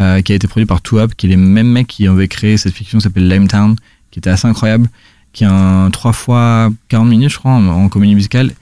euh, 0.00 0.20
qui 0.22 0.32
a 0.32 0.34
été 0.34 0.46
produit 0.48 0.66
par 0.66 0.80
Two 0.80 0.98
Up, 0.98 1.12
qui 1.16 1.26
est 1.26 1.30
les 1.30 1.36
mêmes 1.36 1.70
mecs 1.70 1.86
qui 1.88 2.06
avaient 2.06 2.28
créé 2.28 2.56
cette 2.56 2.72
fiction 2.74 2.98
qui 2.98 3.02
s'appelle 3.04 3.28
Lametown, 3.28 3.76
qui 4.10 4.18
était 4.18 4.30
assez 4.30 4.46
incroyable, 4.46 4.88
qui 5.32 5.44
a 5.44 5.52
un 5.52 5.90
3 5.90 6.12
fois 6.12 6.70
40 6.88 7.08
minutes, 7.08 7.30
je 7.30 7.38
crois, 7.38 7.52
en, 7.52 7.66
en 7.68 7.88
comédie 7.88 8.14
musicale. 8.14 8.52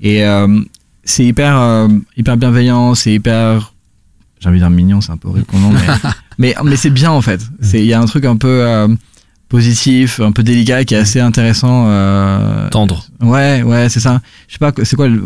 Et 0.00 0.24
euh, 0.24 0.60
c'est 1.04 1.24
hyper, 1.24 1.56
euh, 1.58 1.88
hyper 2.16 2.36
bienveillant, 2.36 2.94
c'est 2.94 3.12
hyper. 3.14 3.72
J'ai 4.40 4.48
envie 4.48 4.58
de 4.58 4.64
dire 4.64 4.70
mignon, 4.70 5.00
c'est 5.00 5.12
un 5.12 5.16
peu 5.18 5.28
horrible 5.28 5.46
mais, 5.72 5.86
mais, 6.38 6.54
mais 6.64 6.76
c'est 6.76 6.90
bien 6.90 7.10
en 7.10 7.20
fait. 7.20 7.40
C'est- 7.60 7.80
Il 7.80 7.86
y 7.86 7.92
a 7.92 8.00
un 8.00 8.06
truc 8.06 8.24
un 8.24 8.36
peu. 8.36 8.96
Positif, 9.50 10.20
un 10.20 10.32
peu 10.32 10.42
délicat, 10.42 10.84
qui 10.84 10.94
est 10.94 10.98
assez 10.98 11.20
intéressant. 11.20 11.84
Euh... 11.88 12.68
Tendre. 12.70 13.04
Ouais, 13.20 13.62
ouais, 13.62 13.88
c'est 13.90 14.00
ça. 14.00 14.20
Je 14.48 14.54
sais 14.54 14.58
pas, 14.58 14.72
c'est 14.84 14.96
quoi, 14.96 15.08
le... 15.08 15.20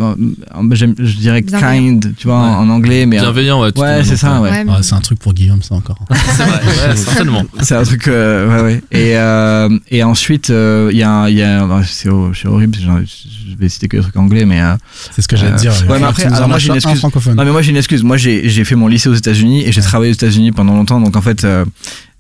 je 0.73 1.17
dirais 1.17 1.43
kind, 1.43 2.13
tu 2.17 2.27
vois, 2.27 2.37
en, 2.39 2.65
en 2.65 2.69
anglais, 2.71 3.07
mais 3.07 3.19
Bienveillant, 3.21 3.61
ouais. 3.63 3.71
Ouais, 3.79 4.01
est 4.01 4.05
c'est 4.05 4.17
ça, 4.17 4.41
ouais. 4.41 4.51
Ouais, 4.51 4.65
Ah, 4.69 4.83
c'est 4.83 4.95
un 4.95 5.01
truc 5.01 5.19
pour 5.21 5.35
Guillaume, 5.35 5.63
ça 5.63 5.75
encore. 5.77 5.99
C'est 6.11 6.43
vrai, 6.43 6.89
ouais, 6.89 6.97
certainement. 6.97 7.45
C'est 7.63 7.77
un 7.77 7.85
truc, 7.85 8.09
euh, 8.09 8.49
ouais, 8.49 8.63
ouais. 8.63 8.83
Et, 8.91 9.17
euh, 9.17 9.69
et 9.91 10.03
ensuite, 10.03 10.51
euh, 10.51 10.89
il 10.91 10.99
y 10.99 11.03
a, 11.03 11.11
un- 11.11 11.29
il 11.29 11.37
y 11.37 11.43
a, 11.43 11.63
un- 11.63 11.83
c'est 11.85 12.09
ho- 12.09 12.33
c'est 12.35 12.49
horrible, 12.49 12.77
je 12.81 13.57
vais 13.57 13.69
citer 13.69 13.87
que 13.89 13.99
des 13.99 14.03
trucs 14.03 14.17
anglais, 14.17 14.47
mais. 14.47 14.61
euh, 14.63 14.75
C'est 15.13 15.23
ce 15.23 15.29
que 15.29 15.37
j'allais 15.37 15.55
te 15.57 15.61
dire. 15.61 15.73
Ouais, 15.89 15.99
mais 16.01 16.07
après, 16.07 16.25
alors 16.25 16.49
moi 16.49 16.59
j'ai 16.59 16.69
une 16.69 16.73
un 16.73 16.77
excuse. 16.77 17.03
Non, 17.05 17.45
mais 17.45 17.53
moi 17.53 17.63
j'ai 17.63 17.71
une 17.71 17.77
excuse. 17.77 18.03
Moi 18.03 18.17
j'ai 18.17 18.49
j'ai 18.49 18.65
fait 18.65 18.75
mon 18.75 18.89
lycée 18.89 19.09
aux 19.11 19.15
États-Unis 19.15 19.65
et 19.67 19.71
j'ai 19.73 19.81
travaillé 19.83 20.11
aux 20.11 20.15
États-Unis 20.15 20.51
pendant 20.53 20.75
longtemps. 20.75 21.01
Donc 21.01 21.15
en 21.17 21.21
fait, 21.23 21.45
euh, 21.45 21.65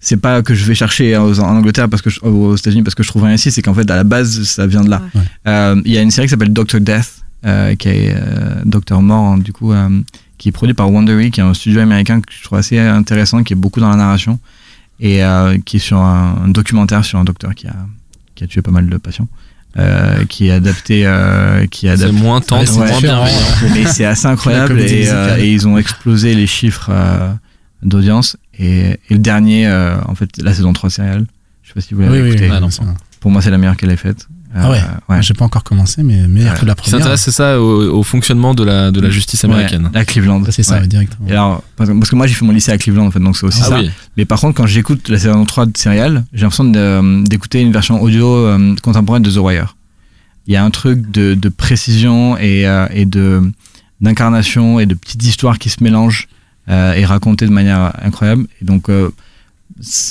c'est 0.05 0.16
pas 0.18 0.43
que 0.43 0.55
je 0.55 0.64
vais 0.66 0.74
chercher 0.74 1.16
aux- 1.16 1.40
en 1.40 1.56
Angleterre 1.56 1.89
parce 1.89 2.02
que 2.02 2.10
je- 2.10 2.20
aux 2.20 2.55
États-Unis 2.56 2.82
parce 2.82 2.94
que 2.94 3.02
je 3.02 3.09
trouve 3.09 3.24
rien 3.24 3.35
ici. 3.35 3.51
C'est 3.51 3.62
qu'en 3.62 3.74
fait 3.74 3.90
à 3.90 3.97
la 3.97 4.05
base 4.05 4.43
ça 4.44 4.66
vient 4.66 4.82
de 4.85 4.90
là. 4.90 5.02
Ouais. 5.14 5.20
Euh, 5.48 5.81
Il 5.85 5.93
y 5.93 5.98
a 5.98 6.02
une 6.02 6.10
série 6.10 6.26
qui 6.26 6.31
s'appelle 6.31 6.52
Doctor 6.52 6.81
Death, 6.81 7.22
euh, 7.47 7.74
qui 7.74 7.89
est 7.89 8.14
euh, 8.16 8.62
Docteur 8.64 9.02
Mort 9.02 9.24
hein, 9.32 9.39
du 9.39 9.52
coup, 9.52 9.72
euh, 9.72 9.89
qui 10.39 10.48
est 10.48 10.52
produit 10.52 10.74
par 10.74 10.90
Wondery, 10.93 11.31
qui 11.31 11.40
est 11.40 11.44
un 11.44 11.55
studio 11.55 11.81
américain 11.81 12.20
que 12.20 12.32
je 12.36 12.43
trouve 12.44 12.59
assez 12.59 12.78
intéressant, 12.78 13.43
qui 13.43 13.52
est 13.55 13.56
beaucoup 13.56 13.81
dans 13.81 13.89
la 13.90 13.97
narration 13.97 14.39
et 15.01 15.24
euh, 15.24 15.59
qui 15.64 15.76
est 15.78 15.81
sur 15.81 15.98
un, 15.98 16.43
un 16.44 16.48
documentaire 16.48 17.05
sur 17.05 17.18
un 17.18 17.24
docteur 17.24 17.55
qui 17.55 17.66
a 17.66 17.74
qui 18.35 18.44
a 18.44 18.47
tué 18.47 18.62
pas 18.62 18.70
mal 18.72 18.89
de 18.89 18.97
patients. 18.98 19.28
Euh, 19.76 20.24
qui 20.26 20.47
est 20.47 20.52
adapté 20.52 21.02
euh, 21.05 21.66
qui 21.66 21.89
est 21.89 22.12
moins 22.12 22.40
tendre, 22.40 22.64
c'est 22.64 22.76
moins 22.76 22.86
bienveillant. 23.01 23.26
mais 23.74 23.86
c'est 23.86 24.05
assez 24.05 24.26
incroyable 24.35 24.78
et, 24.81 25.09
euh, 25.09 25.36
ils 25.40 25.66
ont 25.66 25.76
explosé 25.76 26.36
les 26.36 26.47
chiffres 26.47 26.90
euh, 26.93 27.32
d'audience 27.82 28.36
et, 28.59 28.90
et 28.90 28.98
le 29.10 29.18
dernier 29.18 29.66
euh, 29.66 29.97
en 30.06 30.14
fait 30.14 30.31
la 30.43 30.52
saison 30.55 30.72
3 30.72 30.90
serial 30.90 31.26
je 31.62 31.68
sais 31.68 31.74
pas 31.74 31.81
si 31.81 31.94
vous 31.94 32.01
l'avez 32.02 32.12
Oui, 32.16 32.22
oui, 32.22 32.28
écouté 32.31 32.51
oui, 32.51 32.66
c'est- 32.70 32.82
pour 33.20 33.31
moi 33.31 33.40
c'est 33.43 33.51
la 33.51 33.59
meilleure 33.59 33.76
qu'elle 33.76 33.90
ait 33.90 33.97
faite 33.97 34.28
Ah 34.55 34.70
ouais. 34.70 34.78
ouais. 35.09 35.20
J'ai 35.22 35.35
pas 35.35 35.44
encore 35.47 35.64
commencé, 35.64 36.02
mais 36.05 36.28
meilleur 36.28 36.52
Ouais. 36.55 36.60
que 36.60 36.64
la 36.66 36.74
première. 36.76 36.98
s'intéresse, 37.01 37.22
c'est 37.22 37.32
ça, 37.32 37.60
au, 37.60 37.98
au 37.98 38.02
fonctionnement 38.05 38.55
de 38.55 38.62
la, 38.62 38.93
de 38.93 39.01
la 39.01 39.10
justice 39.10 39.43
américaine. 39.44 39.90
Ouais, 39.93 39.98
à 40.01 40.05
Cleveland 40.05 40.40
C'est 40.51 40.62
ça, 40.62 40.78
directement. 40.86 41.26
Et 41.28 41.32
alors, 41.32 41.64
parce 41.76 41.90
que 41.90 42.14
moi 42.14 42.26
j'ai 42.28 42.35
fait 42.35 42.44
mon 42.44 42.52
lycée 42.52 42.70
à 42.70 42.78
Cleveland 42.78 43.06
en 43.06 43.10
fait, 43.10 43.18
donc 43.18 43.36
c'est 43.36 43.47
aussi 43.47 43.62
Ah 43.64 43.68
ça. 43.70 43.78
oui. 43.81 43.90
Mais 44.16 44.24
par 44.26 44.39
contre, 44.40 44.56
quand 44.56 44.66
j'écoute 44.66 45.09
la 45.09 45.18
saison 45.18 45.44
3 45.44 45.66
de 45.66 45.76
Serial, 45.76 46.24
j'ai 46.32 46.43
l'impression 46.43 46.64
de- 46.64 47.24
d'écouter 47.24 47.62
une 47.62 47.72
version 47.72 48.01
audio 48.01 48.28
euh, 48.47 48.76
contemporaine 48.82 49.22
de 49.24 49.31
The 49.31 49.39
Wire. 49.39 49.74
Il 50.47 50.52
y 50.52 50.56
a 50.56 50.62
un 50.64 50.70
truc 50.70 51.10
de, 51.10 51.35
de 51.35 51.48
précision 51.48 52.36
et, 52.39 52.68
euh, 52.68 52.86
et 52.93 53.06
de 53.06 53.43
d'incarnation 54.01 54.78
et 54.81 54.86
de 54.86 54.94
petites 54.94 55.24
histoires 55.24 55.59
qui 55.59 55.70
se 55.70 55.82
mélangent 55.82 56.28
euh, 56.69 56.93
et 56.95 57.05
racontées 57.05 57.47
de 57.47 57.53
manière 57.53 57.93
incroyable. 58.03 58.47
Et 58.61 58.65
donc, 58.65 58.89
euh, 58.89 59.11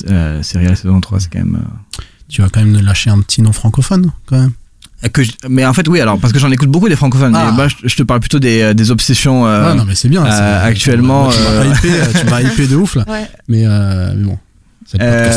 euh, 0.10 0.44
Serial 0.44 0.76
saison 0.78 1.00
3, 1.02 1.20
c'est 1.20 1.30
quand 1.32 1.40
même. 1.40 1.56
euh, 1.62 2.02
Tu 2.30 2.42
vas 2.42 2.50
quand 2.50 2.64
même 2.64 2.80
lâcher 2.84 3.10
un 3.10 3.20
petit 3.22 3.42
nom 3.42 3.52
francophone, 3.52 4.12
quand 4.26 4.38
même. 4.40 4.52
que 5.12 5.22
je- 5.24 5.32
mais 5.50 5.66
en 5.66 5.74
fait, 5.74 5.88
oui, 5.90 6.00
alors, 6.00 6.18
parce 6.20 6.32
que 6.32 6.40
j'en 6.40 6.50
écoute 6.52 6.70
beaucoup 6.70 6.88
des 6.90 6.96
francophones. 6.96 7.36
Ah. 7.36 7.68
Je, 7.68 7.88
je 7.90 7.96
te 7.96 8.04
parle 8.04 8.22
plutôt 8.22 8.40
des, 8.40 8.62
euh, 8.62 8.74
des 8.74 8.90
obsessions. 8.90 9.46
euh, 9.46 9.72
Ah, 9.72 9.74
non, 9.76 9.84
mais 9.86 9.96
c'est 9.96 10.08
bien. 10.10 10.26
euh, 10.26 10.66
actuellement, 10.66 11.30
Tu 11.30 11.38
m'as 11.40 11.50
euh, 11.50 11.66
hypé, 12.46 12.64
euh, 12.64 12.68
de 12.68 12.76
ouf, 12.76 12.96
là. 12.96 13.04
Ouais. 13.10 13.28
Mais, 13.50 13.64
euh, 13.66 14.14
mais 14.16 14.24
bon. 14.24 14.40
Euh, 15.02 15.32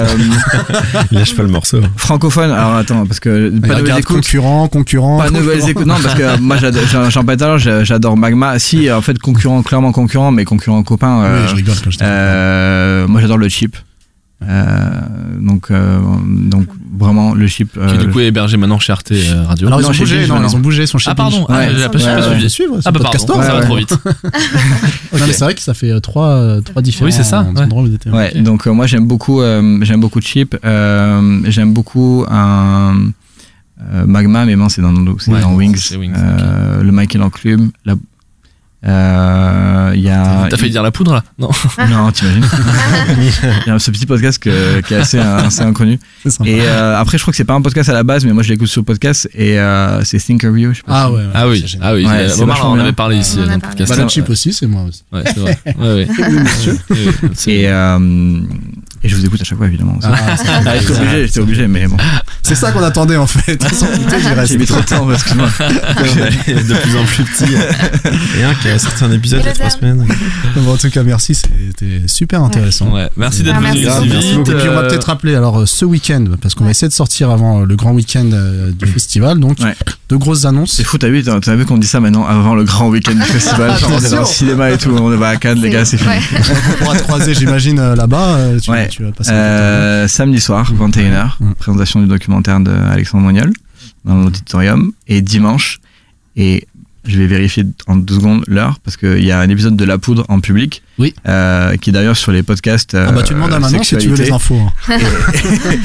Lâche 1.12 1.34
pas 1.34 1.42
le 1.42 1.48
morceau. 1.48 1.80
francophone, 1.96 2.50
alors 2.50 2.74
attends, 2.76 3.06
parce 3.06 3.20
que 3.20 3.28
Mais 3.28 3.34
pas 3.48 3.50
de 3.50 3.56
nouvelles 3.60 3.82
regarde, 3.82 4.00
écoutes. 4.00 4.16
concurrent, 4.16 4.68
concurrent. 4.68 5.18
Pas 5.18 5.28
de 5.30 5.34
nouvelles 5.34 5.68
écoutes, 5.68 5.86
non, 5.86 5.94
parce 6.02 6.14
que 6.14 6.38
moi 6.40 6.56
j'adore- 6.58 6.82
j'en 7.10 7.24
parlais 7.24 7.36
tout 7.36 7.44
à 7.44 7.46
l'heure, 7.56 7.84
j'adore 7.84 8.16
Magma. 8.16 8.58
Si, 8.58 8.90
en 8.90 9.00
fait, 9.02 9.18
concurrent, 9.18 9.62
clairement 9.62 9.92
concurrent, 9.92 10.30
mais 10.32 10.44
concurrent 10.44 10.82
copain. 10.82 11.22
euh, 11.24 11.42
Oui, 11.42 11.48
je 11.50 11.54
rigole 11.56 11.74
quand 11.82 11.90
je 11.90 11.98
euh, 12.02 13.06
moi 13.08 13.20
j'adore 13.20 13.38
le 13.38 13.48
chip. 13.48 13.76
Euh, 14.42 14.90
donc, 15.40 15.70
euh, 15.70 15.98
donc 16.28 16.66
vraiment 16.98 17.32
le 17.34 17.46
chip. 17.46 17.72
Qui 17.72 17.78
euh, 17.78 17.96
du 17.96 18.10
coup 18.10 18.20
est 18.20 18.26
hébergé 18.26 18.58
maintenant 18.58 18.78
chez 18.78 18.92
Arte 18.92 19.10
euh, 19.12 19.44
Radio. 19.46 19.66
Alors, 19.66 19.80
ils 19.80 19.84
Non, 19.84 19.88
ont 19.88 19.92
chez 19.94 20.00
bougé, 20.00 20.26
non, 20.26 20.42
ils 20.46 20.56
ont 20.56 20.58
bougé, 20.58 20.82
ils 20.82 20.88
sont 20.88 20.98
chez 20.98 21.10
Ah 21.10 21.14
pardon, 21.14 21.46
ah, 21.48 21.56
Ouais. 21.58 21.68
j'ai 21.74 21.88
pas 21.88 21.98
Ouais, 21.98 22.22
suivi. 22.22 22.42
ouais, 22.42 22.48
suivre, 22.50 22.76
Ah 22.84 22.90
bah 22.92 23.00
pardon, 23.00 23.04
podcastor. 23.18 23.42
ça 23.42 23.54
va 23.54 23.60
trop 23.62 23.76
vite. 23.76 23.96
Non, 25.18 25.26
mais 25.26 25.32
c'est 25.32 25.44
vrai 25.44 25.54
que 25.54 25.60
ça 25.62 25.72
fait 25.72 25.90
euh, 25.90 26.00
trois, 26.00 26.60
trois 26.62 26.82
différents 26.82 27.06
Oui, 27.06 27.12
c'est 27.12 27.24
ça, 27.24 27.42
ouais. 27.42 27.60
endroits 27.62 27.82
où 27.82 27.86
ils 27.86 27.94
étaient. 27.94 28.10
Ouais, 28.10 28.32
Ok. 28.36 28.42
donc 28.42 28.66
euh, 28.66 28.72
moi 28.72 28.86
j'aime 28.86 29.06
beaucoup, 29.06 29.40
euh, 29.40 29.78
j'aime 29.82 30.00
beaucoup 30.00 30.20
Chip, 30.20 30.54
euh, 30.64 31.40
j'aime 31.44 31.72
beaucoup 31.72 32.26
un 32.28 32.94
euh, 33.92 34.04
Magma, 34.06 34.44
mais 34.44 34.56
bon 34.56 34.68
c'est 34.68 34.82
dans, 34.82 34.92
dans 34.92 35.54
Wings, 35.54 35.76
c'est 35.76 35.96
Wings, 35.96 36.12
euh, 36.14 36.82
le 36.82 36.92
Michael 36.92 37.22
Enclume, 37.22 37.70
la, 37.86 37.94
euh, 38.86 39.92
il 39.94 40.00
y 40.02 40.10
a, 40.10 40.46
T'as 40.48 40.56
failli 40.56 40.70
dire 40.70 40.82
la 40.82 40.90
poudre 40.90 41.14
là 41.14 41.24
Non. 41.38 41.50
non 41.90 42.10
t'imagines, 42.12 42.44
il 43.66 43.68
y 43.68 43.70
a 43.70 43.78
ce 43.78 43.90
petit 43.90 44.06
podcast 44.06 44.38
que- 44.38 44.80
qui 44.82 44.94
est 44.94 44.98
assez, 44.98 45.18
assez 45.18 45.62
inconnu. 45.62 45.98
C'est 46.22 46.30
sympa. 46.30 46.48
Et 46.50 46.60
euh, 46.62 46.98
après 46.98 47.18
je 47.18 47.22
crois 47.22 47.32
que 47.32 47.36
c'est 47.36 47.44
pas 47.44 47.54
un 47.54 47.62
podcast 47.62 47.88
à 47.88 47.92
la 47.94 48.02
base, 48.04 48.24
mais 48.24 48.32
moi 48.32 48.42
je 48.42 48.50
l'écoute 48.50 48.68
sur 48.68 48.80
le 48.82 48.84
podcast 48.86 49.28
et 49.34 49.58
euh, 49.58 50.02
c'est 50.04 50.18
Think 50.18 50.44
of 50.44 50.56
You, 50.58 50.72
je 50.72 50.76
sais 50.78 50.82
pas. 50.86 51.02
Ah 51.04 51.06
si- 51.08 51.12
ouais, 51.14 51.18
ouais, 51.22 51.30
Ah 51.34 51.48
oui, 51.48 51.64
ah 51.82 51.94
oui. 51.94 52.06
Ouais, 52.06 52.12
euh, 52.30 52.44
vachement 52.46 52.70
en 52.70 52.78
avait 52.78 52.92
parlé 52.92 53.16
ici 53.18 53.38
On 53.42 53.46
dans 53.46 53.54
le 53.54 53.58
podcast. 53.60 53.96
Bah, 53.96 54.08
chip 54.08 54.28
aussi, 54.30 54.52
c'est 54.52 54.66
moi 54.66 54.82
aussi. 54.84 55.02
Ouais, 55.12 55.22
c'est 55.26 55.38
vrai. 55.40 55.58
Ouais, 55.78 55.94
ouais. 55.94 56.08
Oui, 56.90 57.32
Et, 57.48 57.68
euh, 57.68 58.40
et 59.02 59.08
je 59.08 59.16
vous 59.16 59.24
écoute 59.24 59.40
à 59.40 59.44
chaque 59.44 59.58
fois 59.58 59.66
évidemment. 59.66 59.98
Ah, 60.02 60.36
c'est- 60.36 60.44
Ah, 60.48 60.78
j'étais 60.78 60.92
obligé, 60.92 61.26
j'étais 61.26 61.40
obligé, 61.40 61.66
mais 61.68 61.86
bon. 61.86 61.96
C'est 62.42 62.54
ça 62.54 62.72
qu'on 62.72 62.82
attendait 62.82 63.16
en 63.16 63.26
fait. 63.26 63.60
Sans 63.74 63.86
douter, 63.86 64.20
j'y 64.20 64.28
reste. 64.28 64.52
J'ai 64.52 64.58
mis 64.58 64.66
trop 64.66 64.80
de 64.80 64.86
temps, 64.86 65.10
excuse-moi. 65.12 65.48
de 65.58 66.74
plus 66.74 66.96
en 66.96 67.04
plus 67.04 67.24
petit. 67.24 67.52
Et 68.38 68.44
un 68.44 68.54
qui 68.54 68.68
a 68.68 68.78
sorti 68.78 69.04
un 69.04 69.12
épisode 69.12 69.40
il 69.42 69.46
y 69.46 69.48
a 69.48 69.52
trois 69.52 69.70
semaines. 69.70 70.06
Bon, 70.56 70.72
en 70.74 70.76
tout 70.76 70.90
cas, 70.90 71.02
merci, 71.02 71.34
c'était 71.34 72.02
super 72.06 72.42
intéressant. 72.42 72.90
Ouais, 72.92 73.08
merci 73.16 73.42
d'être 73.42 73.56
Ah, 73.56 73.60
venu 73.70 73.84
merci. 73.84 74.08
Merci 74.08 74.34
beaucoup. 74.36 74.50
Et 74.50 74.54
puis 74.54 74.68
on 74.68 74.72
va 74.74 74.80
euh, 74.80 74.88
peut-être 74.88 75.04
rappeler 75.06 75.34
alors 75.34 75.60
euh, 75.60 75.66
ce 75.66 75.84
week-end, 75.84 76.24
parce 76.40 76.54
qu'on 76.54 76.64
va 76.64 76.70
essayer 76.70 76.88
de 76.88 76.92
sortir 76.92 77.30
avant 77.30 77.60
le 77.60 77.76
grand 77.76 77.92
week-end 77.92 78.28
euh, 78.32 78.70
du 78.72 78.86
festival, 78.86 79.38
donc 79.40 79.58
Ouais. 79.60 79.74
de 80.08 80.16
grosses 80.16 80.44
annonces. 80.44 80.72
C'est 80.72 80.84
fou, 80.84 80.98
t'as 80.98 81.08
vu, 81.08 81.22
t'as 81.24 81.54
vu 81.56 81.64
qu'on 81.66 81.78
dit 81.78 81.86
ça 81.86 82.00
maintenant 82.00 82.26
avant 82.26 82.54
le 82.54 82.64
grand 82.64 82.88
week-end 82.88 83.14
du 83.14 83.22
festival. 83.22 83.76
Genre, 83.78 83.90
on 83.92 84.04
est 84.04 84.10
dans 84.10 84.20
le 84.20 84.26
cinéma 84.26 84.70
et 84.70 84.78
tout, 84.78 84.90
on 84.90 85.08
va 85.16 85.28
à 85.28 85.36
Cannes, 85.36 85.60
les 85.60 85.70
gars, 85.70 85.84
c'est 85.84 85.96
fini. 85.98 86.10
On 86.40 86.84
pourra 86.84 86.96
te 86.96 87.02
croiser, 87.02 87.34
j'imagine, 87.34 87.80
là-bas. 87.94 88.38
Ouais. 88.68 88.88
Tu 88.96 89.02
vas 89.04 89.12
passer. 89.12 89.30
Euh, 89.32 90.08
samedi 90.08 90.40
soir, 90.40 90.72
21h, 90.72 91.36
Mm. 91.40 91.52
présentation 91.54 92.00
du 92.00 92.06
documentaire 92.06 92.60
de 92.60 92.70
Alexandre 92.70 93.24
Mognol 93.24 93.52
dans 94.06 94.16
l'auditorium. 94.22 94.92
Et 95.06 95.20
dimanche, 95.20 95.80
et 96.34 96.66
je 97.06 97.18
vais 97.18 97.26
vérifier 97.26 97.64
en 97.86 97.96
deux 97.96 98.14
secondes 98.14 98.44
l'heure, 98.46 98.78
parce 98.84 98.96
qu'il 98.96 99.24
y 99.24 99.30
a 99.32 99.38
un 99.40 99.48
épisode 99.48 99.76
de 99.76 99.84
La 99.84 99.98
Poudre 99.98 100.24
en 100.28 100.40
public. 100.40 100.82
Oui. 100.98 101.14
euh, 101.28 101.76
qui 101.76 101.90
est 101.90 101.92
d'ailleurs 101.92 102.16
sur 102.16 102.32
les 102.32 102.42
podcasts. 102.42 102.94
Ah 102.94 103.12
bah 103.12 103.22
tu 103.22 103.34
demandes 103.34 103.52
à 103.52 103.56
euh, 103.56 103.60
Manon 103.60 103.82
si 103.82 103.98
tu 103.98 104.08
veux 104.08 104.16
les 104.16 104.32
infos. 104.32 104.58
hein. 104.58 104.98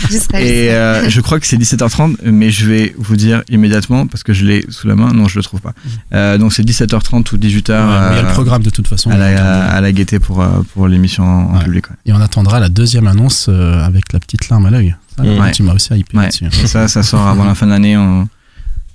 Serai- 0.09 0.47
Et 0.67 0.71
euh, 0.71 1.09
je 1.09 1.19
crois 1.19 1.37
que 1.39 1.45
c'est 1.45 1.57
17h30, 1.57 2.15
mais 2.23 2.49
je 2.49 2.65
vais 2.65 2.95
vous 2.97 3.17
dire 3.17 3.43
immédiatement 3.49 4.07
parce 4.07 4.23
que 4.23 4.31
je 4.31 4.45
l'ai 4.45 4.65
sous 4.69 4.87
la 4.87 4.95
main. 4.95 5.11
Non, 5.13 5.27
je 5.27 5.37
le 5.37 5.43
trouve 5.43 5.59
pas. 5.59 5.73
Euh, 6.13 6.37
donc 6.37 6.53
c'est 6.53 6.63
17h30 6.63 7.33
ou 7.33 7.37
18h. 7.37 7.39
Ouais, 7.39 8.07
il 8.11 8.15
y 8.15 8.19
a 8.19 8.21
le 8.21 8.27
programme 8.29 8.63
de 8.63 8.69
toute 8.69 8.87
façon. 8.87 9.09
à 9.11 9.17
la, 9.17 9.65
à 9.69 9.81
la 9.81 9.91
gaieté 9.91 10.19
pour, 10.19 10.41
euh, 10.41 10.47
pour 10.73 10.87
l'émission 10.87 11.23
en, 11.25 11.57
Ouais. 11.57 11.63
public. 11.65 11.89
ouais. 11.89 11.95
Et 12.05 12.13
on 12.13 12.21
attendra 12.21 12.59
la 12.61 12.69
deuxième 12.69 13.07
annonce 13.07 13.47
euh, 13.49 13.83
avec 13.83 14.13
la 14.13 14.19
petite 14.21 14.47
larme 14.49 14.65
à 14.67 14.69
l'œil. 14.69 14.95
Ça, 15.17 15.23
Ouais. 15.23 15.51
Tu 15.51 15.63
m'as 15.63 15.73
aussi 15.73 15.93
hypé 15.93 16.15
Ouais. 16.17 16.23
là-dessus. 16.23 16.45
Et 16.63 16.67
ça, 16.67 16.87
ça 16.87 17.03
sort 17.03 17.27
avant 17.27 17.43
la 17.43 17.53
fin 17.55 17.65
de 17.65 17.71
l'année. 17.71 17.97
on- 17.97 18.29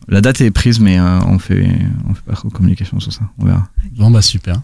La 0.08 0.20
date 0.20 0.40
est 0.40 0.50
prise, 0.52 0.78
mais 0.78 0.98
euh, 1.00 1.18
on 1.26 1.38
fait 1.40 1.66
on 2.08 2.14
fait 2.14 2.22
pas 2.26 2.34
trop 2.34 2.48
de 2.48 2.52
communication 2.52 3.00
sur 3.00 3.12
ça. 3.12 3.22
On 3.40 3.46
verra. 3.46 3.64
Bon 3.98 4.10
bah 4.10 4.22
super. 4.22 4.56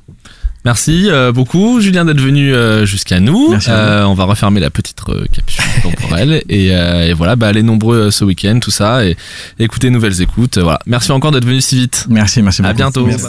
Merci 0.64 1.09
euh, 1.10 1.32
beaucoup, 1.32 1.81
Julien, 1.81 2.05
d'être 2.05 2.20
venu 2.20 2.55
euh, 2.55 2.86
jusqu'à 2.86 3.19
nous. 3.19 3.51
Merci 3.51 3.69
à 3.70 4.02
vous. 4.05 4.10
On 4.10 4.14
va 4.14 4.23
refermer 4.24 4.60
la 4.60 4.70
petite 4.70 4.98
euh, 5.09 5.24
capsule 5.32 5.64
temporelle. 5.82 6.43
Et, 6.48 6.69
euh, 6.70 7.09
et 7.09 7.12
voilà, 7.14 7.35
bah, 7.35 7.48
allez 7.48 7.64
nombreux 7.64 7.97
euh, 7.97 8.10
ce 8.12 8.24
week-end, 8.24 8.60
tout 8.60 8.70
ça. 8.70 9.05
Et, 9.05 9.16
et 9.59 9.64
écoutez 9.64 9.90
Nouvelles 9.90 10.23
Écoutes. 10.23 10.59
Voilà. 10.59 10.78
Merci 10.86 11.10
encore 11.10 11.32
d'être 11.32 11.44
venu 11.47 11.60
si 11.60 11.74
vite. 11.74 12.06
Merci, 12.09 12.40
merci 12.43 12.62
beaucoup. 12.62 12.70
À 12.70 12.74
bientôt. 12.74 13.05
Merci. 13.06 13.27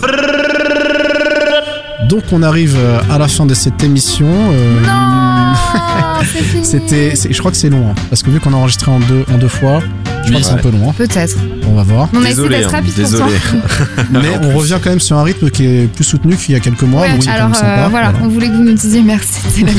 Donc 2.10 2.24
on 2.32 2.44
arrive 2.44 2.78
à 3.10 3.18
la 3.18 3.28
fin 3.28 3.46
de 3.48 3.54
cette 3.56 3.84
émission. 3.84 4.28
euh, 4.30 4.82
Non, 4.82 5.54
c'est 6.32 6.44
fini. 6.44 6.66
C'était, 6.66 7.16
c'est- 7.16 7.34
je 7.34 7.40
crois 7.40 7.50
que 7.50 7.58
c'est 7.58 7.70
long, 7.70 7.90
hein, 7.90 7.96
parce 8.10 8.22
que 8.22 8.30
vu 8.30 8.40
qu'on 8.40 8.54
a 8.54 8.58
enregistré 8.58 8.92
en 8.92 9.00
deux, 9.00 9.26
en 9.34 9.38
deux 9.40 9.48
fois, 9.48 9.82
je 10.24 10.30
crois 10.30 10.40
que 10.42 10.46
c'est 10.46 10.54
un 10.54 10.58
peu 10.58 10.70
long. 10.72 10.90
hein. 10.90 10.94
Peut-être. 10.98 11.36
On 11.68 11.74
va 11.76 11.84
voir. 11.84 12.10
On 12.14 12.18
a 12.18 12.20
essayé 12.22 12.36
Désolé, 12.36 12.58
d'être 12.60 12.74
hein, 12.74 12.78
rapide 12.78 12.94
désolé. 12.96 13.34
Mais 14.12 14.38
on 14.44 14.58
revient 14.58 14.78
quand 14.84 14.90
même 14.90 15.00
sur 15.00 15.18
un 15.18 15.24
rythme 15.24 15.50
qui 15.50 15.66
est 15.66 15.88
plus 15.88 16.04
soutenu 16.04 16.36
qu'il 16.36 16.54
y 16.54 16.58
a 16.58 16.60
quelques 16.60 16.84
mois. 16.84 17.02
Ouais, 17.02 17.14
donc 17.14 17.28
alors 17.28 17.56
sympa. 17.56 17.68
euh, 17.68 17.88
voilà, 17.90 18.14
on 18.22 18.28
voulait 18.28 18.48
que 18.48 18.54
vous 18.54 18.64
nous 18.64 18.74
disiez 18.74 19.02
merci. 19.02 19.40
C'est 19.50 19.62
la- 19.64 19.72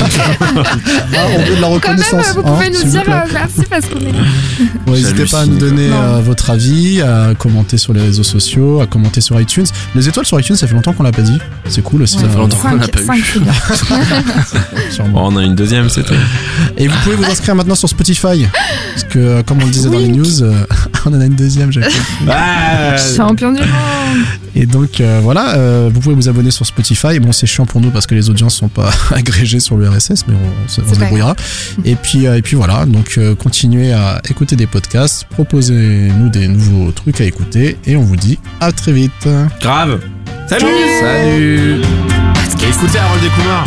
Ah, 0.57 1.27
on 1.35 1.39
veut 1.39 1.57
de 1.57 1.61
la 1.61 1.61
Quand 1.61 1.61
même, 1.61 1.73
reconnaissance. 1.73 2.35
vous 2.35 2.41
hein, 2.41 2.45
pouvez 2.57 2.69
nous 2.71 2.77
s'il 2.77 2.87
vous 2.87 2.91
dire 2.93 3.03
euh, 3.09 3.29
merci 3.33 3.63
parce 3.71 3.87
qu'on 3.87 4.01
est 4.01 4.13
là. 4.13 4.19
Ouais, 4.87 4.93
N'hésitez 4.95 5.25
pas 5.27 5.41
à 5.43 5.47
nous 5.47 5.59
donner 5.59 5.89
euh, 5.93 6.21
votre 6.23 6.51
avis, 6.51 7.01
à 7.03 7.35
commenter 7.39 7.77
sur 7.77 7.93
les 7.93 8.01
réseaux 8.03 8.23
sociaux, 8.23 8.81
à 8.81 8.87
commenter 8.87 9.21
sur 9.21 9.41
iTunes. 9.41 9.67
Les 9.95 10.09
étoiles 10.09 10.27
sur 10.27 10.39
iTunes, 10.41 10.57
ça 10.57 10.67
fait 10.67 10.75
longtemps 10.75 10.93
qu'on 10.93 11.03
l'a 11.05 11.13
pas 11.13 11.23
dit. 11.23 11.39
C'est 11.69 11.83
cool 11.83 12.03
aussi. 12.03 12.19
Ça 12.19 12.29
fait 12.29 12.37
longtemps 12.39 12.57
qu'on 12.59 12.77
l'a 12.77 12.89
pas 12.89 13.01
eu. 13.17 13.25
on 15.15 15.37
a 15.37 15.43
une 15.43 15.55
deuxième, 15.55 15.89
c'est 15.89 16.03
tout. 16.03 16.15
Et 16.77 16.89
vous 16.89 16.97
pouvez 17.03 17.17
vous 17.17 17.25
inscrire 17.25 17.55
maintenant 17.55 17.75
sur 17.75 17.89
Spotify. 17.89 18.47
Parce 18.95 19.05
que, 19.09 19.19
euh, 19.19 19.43
comme 19.43 19.59
on 19.63 19.65
le 19.67 19.71
disait 19.71 19.89
dans 19.91 19.99
les 19.99 20.09
news, 20.09 20.34
euh, 20.43 20.53
on 21.07 21.15
en 21.15 21.21
a 21.21 21.25
une 21.27 21.35
deuxième. 21.35 21.73
compris. 21.73 21.89
Ah, 22.29 22.97
Champion 23.17 23.53
du 23.53 23.61
monde 23.61 23.69
Et 24.55 24.67
donc 24.67 25.01
euh, 25.01 25.21
voilà, 25.23 25.55
euh, 25.55 25.91
vous 25.93 26.01
pouvez 26.01 26.15
vous 26.15 26.29
abonner 26.29 26.51
sur 26.51 26.65
Spotify. 26.67 27.19
Bon, 27.21 27.33
c'est 27.33 27.47
chiant 27.47 27.67
pour 27.67 27.81
nous 27.81 27.91
parce 27.91 28.07
que 28.07 28.15
les 28.15 28.31
audiences 28.31 28.57
sont 28.57 28.69
pas 28.69 28.91
agrégées 29.13 29.61
sur 29.61 29.77
le 29.77 29.89
RSS, 29.89 30.25
mais 30.29 30.35
on, 30.35 30.69
se- 30.69 30.81
on 30.81 30.93
débrouillera. 30.99 31.35
Et 31.85 31.97
puis 31.97 32.25
et 32.27 32.43
puis 32.43 32.57
voilà, 32.57 32.87
donc 32.87 33.15
euh, 33.19 33.35
continuez 33.35 33.93
à 33.93 34.21
écouter 34.29 34.57
des 34.57 34.67
podcasts, 34.67 35.25
proposez-nous 35.31 36.29
des 36.29 36.49
nouveaux 36.49 36.91
trucs 36.93 37.21
à 37.21 37.25
écouter, 37.25 37.77
et 37.87 37.97
on 37.97 38.03
vous 38.03 38.17
dit 38.17 38.39
à 38.61 38.73
très 38.73 38.93
vite. 38.93 39.29
Grave. 39.61 40.01
Salut 40.47 40.67
Salut 41.01 41.81
Et 41.81 42.69
écoutez 42.69 42.99
Harold 42.99 43.23
Descoumar 43.23 43.65